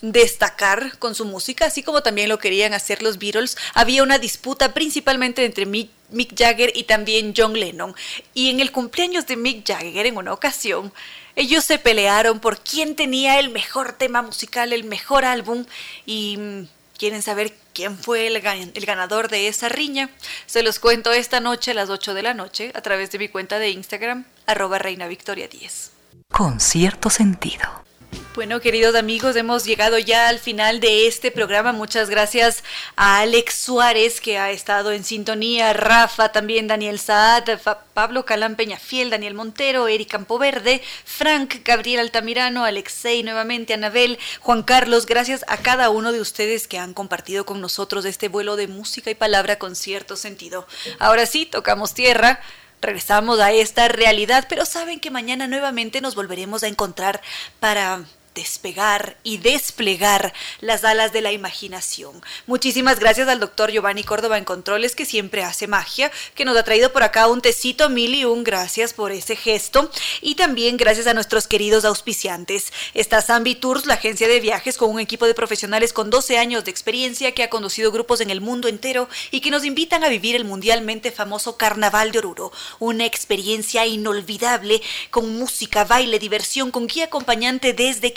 destacar 0.01 0.99
con 0.99 1.15
su 1.15 1.25
música, 1.25 1.65
así 1.65 1.81
como 1.81 2.03
también 2.03 2.29
lo 2.29 2.37
querían 2.37 2.75
hacer 2.75 3.01
los 3.01 3.17
Beatles. 3.17 3.57
Había 3.73 4.03
una 4.03 4.19
disputa 4.19 4.75
principalmente 4.75 5.45
entre 5.45 5.65
Mick, 5.65 5.89
Jagger 6.35 6.71
y 6.75 6.83
también 6.83 7.33
John 7.35 7.53
Lennon. 7.53 7.95
Y 8.33 8.49
en 8.49 8.59
el 8.59 8.71
cumpleaños 8.71 9.27
de 9.27 9.35
Mick 9.35 9.67
Jagger, 9.67 10.05
en 10.05 10.17
una 10.17 10.33
ocasión, 10.33 10.91
ellos 11.35 11.63
se 11.63 11.79
pelearon 11.79 12.39
por 12.39 12.59
quién 12.59 12.95
tenía 12.95 13.39
el 13.39 13.49
mejor 13.49 13.93
tema 13.93 14.21
musical, 14.21 14.73
el 14.73 14.83
mejor 14.83 15.25
álbum. 15.25 15.65
Y 16.05 16.37
mm, 16.37 16.67
quieren 16.97 17.21
saber 17.21 17.53
quién 17.73 17.97
fue 17.97 18.27
el, 18.27 18.41
ganador 18.41 19.29
de 19.29 19.47
esa 19.47 19.69
riña. 19.69 20.09
Se 20.45 20.61
los 20.61 20.79
cuento 20.79 21.11
esta 21.11 21.39
noche 21.39 21.71
a 21.71 21.73
las 21.73 21.89
8 21.89 22.13
de 22.13 22.21
la 22.21 22.33
noche 22.33 22.71
a 22.75 22.81
través 22.81 23.09
de 23.11 23.19
mi 23.19 23.29
cuenta 23.29 23.57
de 23.57 23.69
Instagram, 23.69 24.25
arroba 24.45 24.77
Reina 24.79 25.07
Victoria 25.07 25.47
10. 25.47 25.91
Con 26.31 26.59
cierto 26.59 27.09
sentido. 27.09 27.88
Bueno, 28.35 28.61
queridos 28.61 28.95
amigos, 28.95 29.35
hemos 29.35 29.65
llegado 29.65 29.97
ya 29.97 30.29
al 30.29 30.39
final 30.39 30.79
de 30.79 31.07
este 31.07 31.29
programa. 31.29 31.73
Muchas 31.73 32.09
gracias 32.09 32.63
a 32.95 33.19
Alex 33.19 33.55
Suárez, 33.55 34.21
que 34.21 34.37
ha 34.37 34.51
estado 34.51 34.93
en 34.93 35.03
sintonía, 35.03 35.73
Rafa, 35.73 36.31
también 36.31 36.67
Daniel 36.67 36.99
Saad, 36.99 37.43
Pablo 37.93 38.25
Calán 38.25 38.55
Peñafiel, 38.55 39.09
Daniel 39.09 39.33
Montero, 39.33 39.89
Eric 39.89 40.11
Campoverde, 40.11 40.81
Frank, 41.03 41.55
Gabriel 41.65 41.99
Altamirano, 41.99 42.63
Alexei 42.63 43.23
nuevamente, 43.23 43.73
Anabel, 43.73 44.17
Juan 44.39 44.63
Carlos. 44.63 45.05
Gracias 45.05 45.43
a 45.49 45.57
cada 45.57 45.89
uno 45.89 46.13
de 46.13 46.21
ustedes 46.21 46.67
que 46.67 46.77
han 46.77 46.93
compartido 46.93 47.45
con 47.45 47.59
nosotros 47.59 48.05
este 48.05 48.29
vuelo 48.29 48.55
de 48.55 48.67
música 48.67 49.11
y 49.11 49.15
palabra 49.15 49.59
con 49.59 49.75
cierto 49.75 50.15
sentido. 50.15 50.65
Ahora 50.99 51.25
sí, 51.25 51.45
tocamos 51.45 51.93
tierra 51.93 52.39
regresamos 52.81 53.39
a 53.39 53.51
esta 53.51 53.87
realidad, 53.87 54.45
pero 54.49 54.65
saben 54.65 54.99
que 54.99 55.11
mañana 55.11 55.47
nuevamente 55.47 56.01
nos 56.01 56.15
volveremos 56.15 56.63
a 56.63 56.67
encontrar 56.67 57.21
para 57.59 58.05
despegar 58.39 59.17
y 59.23 59.37
desplegar 59.37 60.33
las 60.61 60.85
alas 60.85 61.11
de 61.11 61.19
la 61.19 61.33
imaginación. 61.33 62.21
Muchísimas 62.47 62.97
gracias 62.97 63.27
al 63.27 63.41
doctor 63.41 63.69
Giovanni 63.69 64.05
Córdoba 64.05 64.37
en 64.37 64.45
Controles, 64.45 64.95
que 64.95 65.03
siempre 65.03 65.43
hace 65.43 65.67
magia, 65.67 66.09
que 66.35 66.45
nos 66.45 66.55
ha 66.55 66.63
traído 66.63 66.93
por 66.93 67.03
acá 67.03 67.27
un 67.27 67.41
tecito 67.41 67.89
mil 67.89 68.15
y 68.15 68.23
un 68.23 68.45
gracias 68.45 68.93
por 68.93 69.11
ese 69.11 69.35
gesto. 69.35 69.91
Y 70.21 70.35
también 70.35 70.77
gracias 70.77 71.07
a 71.07 71.13
nuestros 71.13 71.47
queridos 71.47 71.83
auspiciantes. 71.83 72.71
Está 72.93 73.21
Zambi 73.21 73.55
Tours, 73.55 73.85
la 73.85 73.95
agencia 73.95 74.29
de 74.29 74.39
viajes 74.39 74.77
con 74.77 74.89
un 74.89 75.01
equipo 75.01 75.25
de 75.25 75.33
profesionales 75.33 75.91
con 75.91 76.09
12 76.09 76.37
años 76.37 76.63
de 76.63 76.71
experiencia 76.71 77.33
que 77.33 77.43
ha 77.43 77.49
conducido 77.49 77.91
grupos 77.91 78.21
en 78.21 78.29
el 78.29 78.39
mundo 78.39 78.69
entero 78.69 79.09
y 79.31 79.41
que 79.41 79.51
nos 79.51 79.65
invitan 79.65 80.05
a 80.05 80.09
vivir 80.09 80.37
el 80.37 80.45
mundialmente 80.45 81.11
famoso 81.11 81.57
Carnaval 81.57 82.13
de 82.13 82.19
Oruro. 82.19 82.53
Una 82.79 83.05
experiencia 83.05 83.85
inolvidable 83.85 84.81
con 85.11 85.37
música, 85.37 85.83
baile, 85.83 86.19
diversión, 86.19 86.71
con 86.71 86.87
guía 86.87 87.05
acompañante 87.05 87.73
desde 87.73 88.13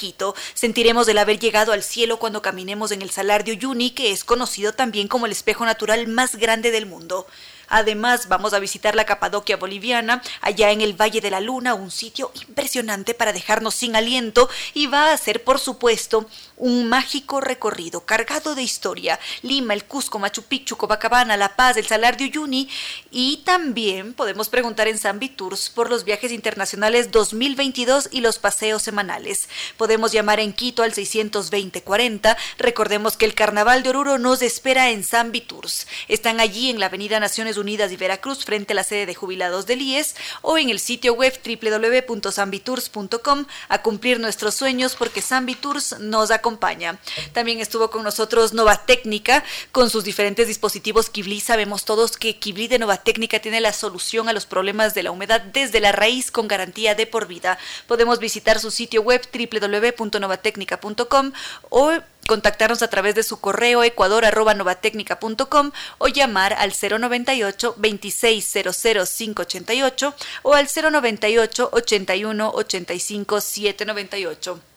sentiremos 0.54 1.08
el 1.08 1.18
haber 1.18 1.38
llegado 1.38 1.72
al 1.72 1.82
cielo 1.82 2.18
cuando 2.18 2.42
caminemos 2.42 2.90
en 2.92 3.02
el 3.02 3.10
Salar 3.10 3.44
de 3.44 3.52
Uyuni, 3.52 3.90
que 3.90 4.10
es 4.10 4.24
conocido 4.24 4.72
también 4.72 5.08
como 5.08 5.26
el 5.26 5.32
espejo 5.32 5.64
natural 5.64 6.06
más 6.08 6.36
grande 6.36 6.70
del 6.70 6.86
mundo. 6.86 7.26
Además, 7.68 8.28
vamos 8.28 8.52
a 8.52 8.58
visitar 8.58 8.94
la 8.94 9.06
Capadoquia 9.06 9.56
boliviana, 9.56 10.22
allá 10.42 10.72
en 10.72 10.82
el 10.82 10.92
Valle 10.92 11.22
de 11.22 11.30
la 11.30 11.40
Luna, 11.40 11.72
un 11.72 11.90
sitio 11.90 12.30
impresionante 12.46 13.14
para 13.14 13.32
dejarnos 13.32 13.74
sin 13.74 13.96
aliento 13.96 14.50
y 14.74 14.88
va 14.88 15.12
a 15.12 15.16
ser, 15.16 15.42
por 15.42 15.58
supuesto, 15.58 16.28
un 16.62 16.88
mágico 16.88 17.40
recorrido 17.40 18.06
cargado 18.06 18.54
de 18.54 18.62
historia. 18.62 19.18
Lima, 19.42 19.74
el 19.74 19.84
Cusco, 19.84 20.20
Machu 20.20 20.44
Picchu, 20.44 20.76
Copacabana, 20.76 21.36
La 21.36 21.56
Paz, 21.56 21.76
el 21.76 21.88
Salar 21.88 22.16
de 22.16 22.26
Uyuni 22.26 22.68
y 23.10 23.38
también 23.38 24.14
podemos 24.14 24.48
preguntar 24.48 24.86
en 24.86 24.96
Zambi 24.96 25.28
Tours 25.28 25.70
por 25.70 25.90
los 25.90 26.04
viajes 26.04 26.30
internacionales 26.30 27.10
2022 27.10 28.10
y 28.12 28.20
los 28.20 28.38
paseos 28.38 28.80
semanales. 28.80 29.48
Podemos 29.76 30.12
llamar 30.12 30.38
en 30.38 30.52
Quito 30.52 30.84
al 30.84 30.92
620-40. 30.92 32.36
Recordemos 32.58 33.16
que 33.16 33.24
el 33.24 33.34
Carnaval 33.34 33.82
de 33.82 33.90
Oruro 33.90 34.18
nos 34.18 34.40
espera 34.40 34.90
en 34.90 35.02
Zambi 35.02 35.40
Tours. 35.40 35.88
Están 36.06 36.38
allí 36.38 36.70
en 36.70 36.78
la 36.78 36.86
Avenida 36.86 37.18
Naciones 37.18 37.56
Unidas 37.56 37.90
y 37.90 37.96
Veracruz 37.96 38.44
frente 38.44 38.72
a 38.72 38.76
la 38.76 38.84
sede 38.84 39.06
de 39.06 39.16
jubilados 39.16 39.66
del 39.66 39.82
IES 39.82 40.14
o 40.42 40.58
en 40.58 40.70
el 40.70 40.78
sitio 40.78 41.14
web 41.14 41.36
www.zambitours.com 41.44 43.46
a 43.68 43.82
cumplir 43.82 44.20
nuestros 44.20 44.54
sueños 44.54 44.94
porque 44.94 45.22
Zambi 45.22 45.56
Tours 45.56 45.98
nos 45.98 46.30
acompaña. 46.30 46.51
También 47.32 47.60
estuvo 47.60 47.90
con 47.90 48.02
nosotros 48.02 48.52
Nova 48.52 48.84
Técnica 48.86 49.44
con 49.72 49.90
sus 49.90 50.04
diferentes 50.04 50.48
dispositivos 50.48 51.10
Kibli. 51.10 51.40
Sabemos 51.40 51.84
todos 51.84 52.16
que 52.16 52.38
Kibli 52.38 52.68
de 52.68 52.78
Nova 52.78 52.98
Técnica 52.98 53.40
tiene 53.40 53.60
la 53.60 53.72
solución 53.72 54.28
a 54.28 54.32
los 54.32 54.46
problemas 54.46 54.94
de 54.94 55.02
la 55.02 55.10
humedad 55.10 55.40
desde 55.40 55.80
la 55.80 55.92
raíz 55.92 56.30
con 56.30 56.48
garantía 56.48 56.94
de 56.94 57.06
por 57.06 57.26
vida. 57.26 57.58
Podemos 57.86 58.18
visitar 58.18 58.60
su 58.60 58.70
sitio 58.70 59.02
web 59.02 59.22
www.novatecnica.com 59.32 61.32
o 61.70 61.92
contactarnos 62.26 62.82
a 62.82 62.88
través 62.88 63.14
de 63.14 63.22
su 63.22 63.40
correo 63.40 63.82
ecuador.novatecnica.com 63.82 65.72
o 65.98 66.08
llamar 66.08 66.54
al 66.54 66.72
098 66.72 67.74
2600 67.76 69.10
588 69.10 70.14
o 70.42 70.54
al 70.54 70.68
098 70.68 71.70
81 71.72 72.50
85 72.54 73.40
798. 73.40 74.71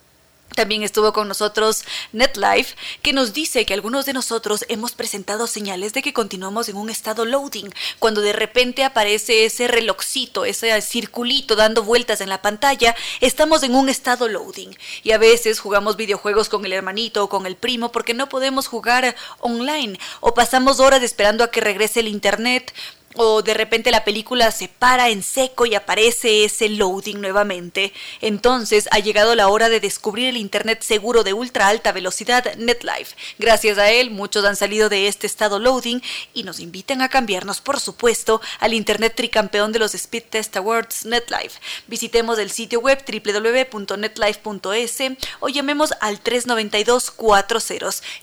También 0.56 0.84
estuvo 0.84 1.14
con 1.14 1.28
nosotros 1.28 1.84
NetLife, 2.14 2.76
que 3.02 3.14
nos 3.14 3.34
dice 3.34 3.66
que 3.66 3.74
algunos 3.74 4.06
de 4.06 4.14
nosotros 4.14 4.66
hemos 4.70 4.94
presentado 4.94 5.48
señales 5.48 5.94
de 5.94 6.02
que 6.02 6.14
continuamos 6.14 6.70
en 6.70 6.78
un 6.78 6.90
estado 6.90 7.26
loading, 7.26 7.70
cuando 8.00 8.22
de 8.22 8.34
repente 8.34 8.84
aparece 8.84 9.46
ese 9.46 9.68
relojcito, 9.68 10.46
ese 10.46 10.82
circulito 10.82 11.56
dando 11.56 11.84
vueltas 11.84 12.22
en 12.22 12.30
la 12.30 12.42
pantalla, 12.42 12.96
estamos 13.22 13.64
en 13.64 13.76
un 13.76 13.90
estado 13.90 14.28
loading. 14.28 14.76
Y 15.04 15.12
a 15.12 15.18
veces 15.18 15.60
jugamos 15.60 15.98
videojuegos 15.98 16.50
con 16.50 16.66
el 16.66 16.74
hermanito 16.74 17.24
o 17.24 17.30
con 17.30 17.46
el 17.46 17.56
primo 17.56 17.92
porque 17.92 18.14
no 18.14 18.30
podemos 18.30 18.68
jugar 18.68 19.16
online, 19.40 20.00
o 20.22 20.34
pasamos 20.34 20.80
horas 20.80 21.04
esperando 21.04 21.44
a 21.44 21.52
que 21.52 21.62
regrese 21.62 22.00
el 22.00 22.08
internet, 22.08 22.74
o 23.16 23.42
de 23.42 23.54
repente 23.54 23.92
la 23.92 24.04
película 24.04 24.52
se 24.52 24.68
para 24.68 25.10
en 25.10 25.24
seco 25.24 25.66
y 25.66 25.76
aparece 25.76 26.44
ese 26.44 26.70
loading 26.70 27.22
nuevamente. 27.22 27.94
Entonces 28.22 28.88
ha 28.92 29.00
llegado 29.00 29.36
la 29.36 29.48
hora 29.48 29.70
de 29.70 29.80
descubrir 29.80 30.30
el 30.30 30.38
Internet 30.38 30.84
seguro 30.84 31.24
de 31.24 31.34
ultra 31.34 31.68
alta 31.68 31.92
velocidad 31.92 32.56
NetLife. 32.56 33.16
Gracias 33.40 33.78
a 33.78 33.92
él, 33.92 34.12
muchos 34.12 34.46
han 34.46 34.56
salido 34.56 34.90
de 34.90 35.08
este 35.08 35.28
estado 35.28 35.60
loading 35.60 36.02
y 36.34 36.44
nos 36.44 36.60
invitan 36.60 37.02
a 37.02 37.10
cambiarnos, 37.10 37.62
por 37.62 37.80
supuesto, 37.80 38.42
al 38.60 38.74
Internet 38.74 39.14
tricampeón 39.16 39.72
de 39.72 39.80
los 39.80 39.96
Speed 39.96 40.24
Test 40.30 40.58
Awards 40.58 41.06
NetLife. 41.06 41.60
Visitemos 41.88 42.40
el 42.40 42.52
sitio 42.52 42.80
web 42.80 43.04
www.netlife.es 43.06 44.98
o 45.40 45.50
llamemos 45.50 45.94
al 46.02 46.20
392 46.20 47.12
40 47.12 47.46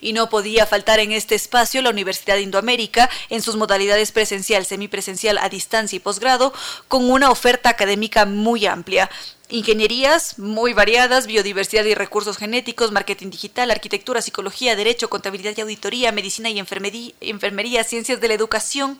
y 0.01 0.13
no 0.13 0.29
podía 0.29 0.65
faltar 0.65 0.99
en 0.99 1.11
este 1.11 1.35
espacio 1.35 1.81
la 1.81 1.89
Universidad 1.89 2.35
de 2.35 2.41
Indoamérica 2.41 3.09
en 3.29 3.41
sus 3.41 3.55
modalidades 3.55 4.11
presencial, 4.11 4.65
a 5.37 5.49
distancia 5.49 5.95
y 5.97 5.99
posgrado, 5.99 6.53
con 6.87 7.09
una 7.09 7.31
oferta 7.31 7.69
académica 7.69 8.25
muy 8.25 8.65
amplia 8.65 9.09
ingenierías 9.49 10.39
muy 10.39 10.73
variadas, 10.73 11.27
biodiversidad 11.27 11.83
y 11.85 11.93
recursos 11.93 12.37
genéticos, 12.37 12.91
marketing 12.91 13.29
digital, 13.29 13.69
arquitectura, 13.71 14.21
psicología, 14.21 14.75
derecho, 14.75 15.09
contabilidad 15.09 15.53
y 15.55 15.61
auditoría, 15.61 16.11
medicina 16.11 16.49
y 16.49 16.57
enfermería, 16.59 17.83
ciencias 17.83 18.19
de 18.21 18.27
la 18.29 18.33
educación, 18.33 18.97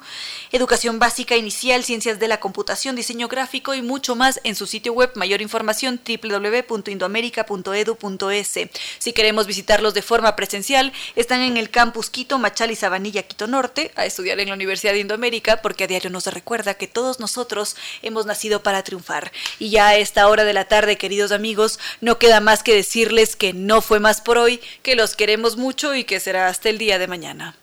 educación 0.52 1.00
básica 1.00 1.38
inicial, 1.38 1.84
ciencias 1.84 2.20
de 2.20 2.28
la 2.28 2.40
computación, 2.40 2.96
diseño 2.96 3.30
gráfico 3.30 3.74
y 3.74 3.82
mucho 3.82 4.16
más 4.16 4.40
en 4.44 4.56
su 4.56 4.68
sitio 4.68 4.94
web. 4.94 5.12
Mayor 5.16 5.42
información 5.42 6.00
www.indoamerica.edu.es. 6.06 8.60
Si 9.00 9.14
queremos 9.14 9.48
visitarlos 9.48 9.94
de 9.94 10.02
forma 10.02 10.36
presencial, 10.36 10.92
están 11.16 11.40
en 11.42 11.56
el 11.58 11.70
campus 11.70 12.10
Quito, 12.10 12.38
Machal 12.38 12.72
y 12.72 12.76
Sabanilla, 12.76 13.24
Quito 13.24 13.48
Norte, 13.48 13.92
a 13.96 14.06
estudiar 14.06 14.40
en 14.40 14.50
la 14.50 14.56
Universidad 14.56 14.94
de 14.94 15.00
Indoamérica, 15.00 15.62
porque 15.62 15.86
a 15.86 15.88
diario 15.88 16.10
nos 16.10 16.28
recuerda 16.28 16.74
que 16.74 16.88
todos 16.88 17.20
nosotros 17.20 17.76
hemos 18.02 18.26
nacido 18.26 18.62
para 18.62 18.84
triunfar. 18.84 19.32
Y 19.58 19.70
ya 19.70 19.88
a 19.88 19.96
esta 19.96 20.28
hora 20.34 20.44
de 20.44 20.54
la 20.54 20.66
tarde, 20.66 20.98
queridos 20.98 21.32
amigos, 21.32 21.80
no 22.02 22.18
queda 22.18 22.40
más 22.40 22.64
que 22.64 22.76
decirles 22.76 23.36
que 23.36 23.54
no 23.54 23.82
fue 23.82 24.00
más 24.00 24.20
por 24.20 24.38
hoy, 24.38 24.60
que 24.82 24.96
los 24.96 25.16
queremos 25.16 25.58
mucho 25.58 25.96
y 25.96 26.04
que 26.04 26.20
será 26.20 26.48
hasta 26.48 26.70
el 26.70 26.78
día 26.78 27.00
de 27.00 27.08
mañana. 27.08 27.56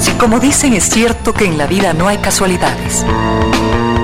Si 0.00 0.12
como 0.12 0.40
dicen 0.40 0.72
es 0.72 0.84
cierto 0.84 1.32
que 1.34 1.44
en 1.44 1.58
la 1.58 1.66
vida 1.66 1.92
no 1.92 2.08
hay 2.08 2.18
casualidades, 2.18 3.04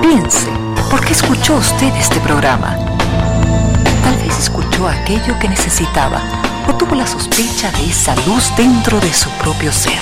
piense, 0.01 0.47
¿por 0.89 1.03
qué 1.03 1.13
escuchó 1.13 1.55
usted 1.55 1.93
este 1.95 2.19
programa? 2.19 2.77
Tal 4.03 4.15
vez 4.17 4.37
escuchó 4.37 4.87
aquello 4.87 5.37
que 5.39 5.49
necesitaba 5.49 6.21
o 6.67 6.75
tuvo 6.75 6.95
la 6.95 7.07
sospecha 7.07 7.71
de 7.71 7.89
esa 7.89 8.15
luz 8.27 8.55
dentro 8.55 8.99
de 8.99 9.11
su 9.11 9.29
propio 9.31 9.71
ser 9.71 10.01